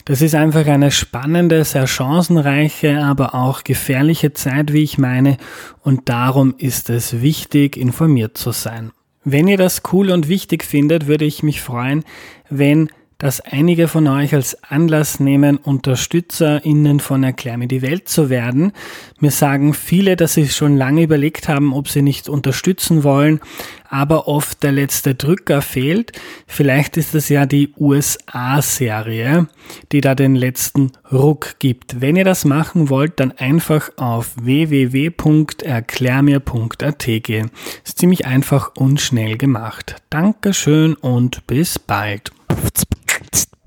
Das 0.05 0.23
ist 0.23 0.35
einfach 0.35 0.67
eine 0.67 0.91
spannende, 0.91 1.65
sehr 1.65 1.87
chancenreiche, 1.87 3.03
aber 3.03 3.35
auch 3.35 3.65
gefährliche 3.65 4.33
Zeit, 4.33 4.73
wie 4.73 4.83
ich 4.83 4.99
meine, 4.99 5.37
und 5.83 6.09
darum 6.09 6.55
ist 6.59 6.91
es 6.91 7.21
wichtig, 7.21 7.77
informiert 7.77 8.37
zu 8.37 8.53
sein. 8.53 8.93
Wenn 9.25 9.49
ihr 9.49 9.59
das 9.59 9.83
cool 9.93 10.11
und 10.11 10.29
wichtig 10.29 10.63
findet, 10.63 11.09
würde 11.09 11.25
ich 11.25 11.43
mich 11.43 11.61
freuen, 11.61 12.05
wenn 12.49 12.91
dass 13.19 13.41
einige 13.41 13.89
von 13.89 14.07
euch 14.09 14.35
als 14.35 14.63
Anlass 14.63 15.21
nehmen, 15.21 15.57
UnterstützerInnen 15.57 17.01
von 17.01 17.25
Erklär 17.25 17.57
mir 17.57 17.67
die 17.67 17.81
Welt 17.81 18.11
zu 18.11 18.29
werden. 18.29 18.73
Mir 19.21 19.31
sagen 19.31 19.73
viele, 19.73 20.17
dass 20.17 20.35
sie 20.35 20.47
schon 20.49 20.77
lange 20.77 21.03
überlegt 21.03 21.49
haben, 21.49 21.73
ob 21.73 21.89
sie 21.89 22.03
nicht 22.03 22.29
unterstützen 22.29 23.05
wollen, 23.05 23.41
aber 23.89 24.29
oft 24.29 24.63
der 24.63 24.73
letzte 24.73 25.15
Drücker 25.15 25.63
fehlt. 25.63 26.13
Vielleicht 26.47 26.99
ist 26.99 27.15
es 27.15 27.31
ja 27.31 27.47
die 27.47 27.73
USA-Serie, 27.79 29.49
die 29.93 30.03
da 30.03 30.15
den 30.15 30.35
letzten 30.35 30.93
Ruck 31.11 31.55
gibt. 31.59 32.03
Wenn 32.03 32.17
ihr 32.17 32.25
das 32.25 32.45
machen 32.45 32.91
wollt, 32.91 33.19
dann 33.19 33.33
einfach 33.33 33.89
auf 33.97 34.35
www.erklärmir.at 34.39 37.07
gehen. 37.23 37.51
Ist 37.83 37.99
ziemlich 37.99 38.27
einfach 38.27 38.73
und 38.77 39.01
schnell 39.01 39.39
gemacht. 39.39 39.97
Dankeschön 40.11 40.93
und 40.95 41.47
bis 41.47 41.79
bald. 41.79 42.31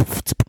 Knopf. 0.10 0.49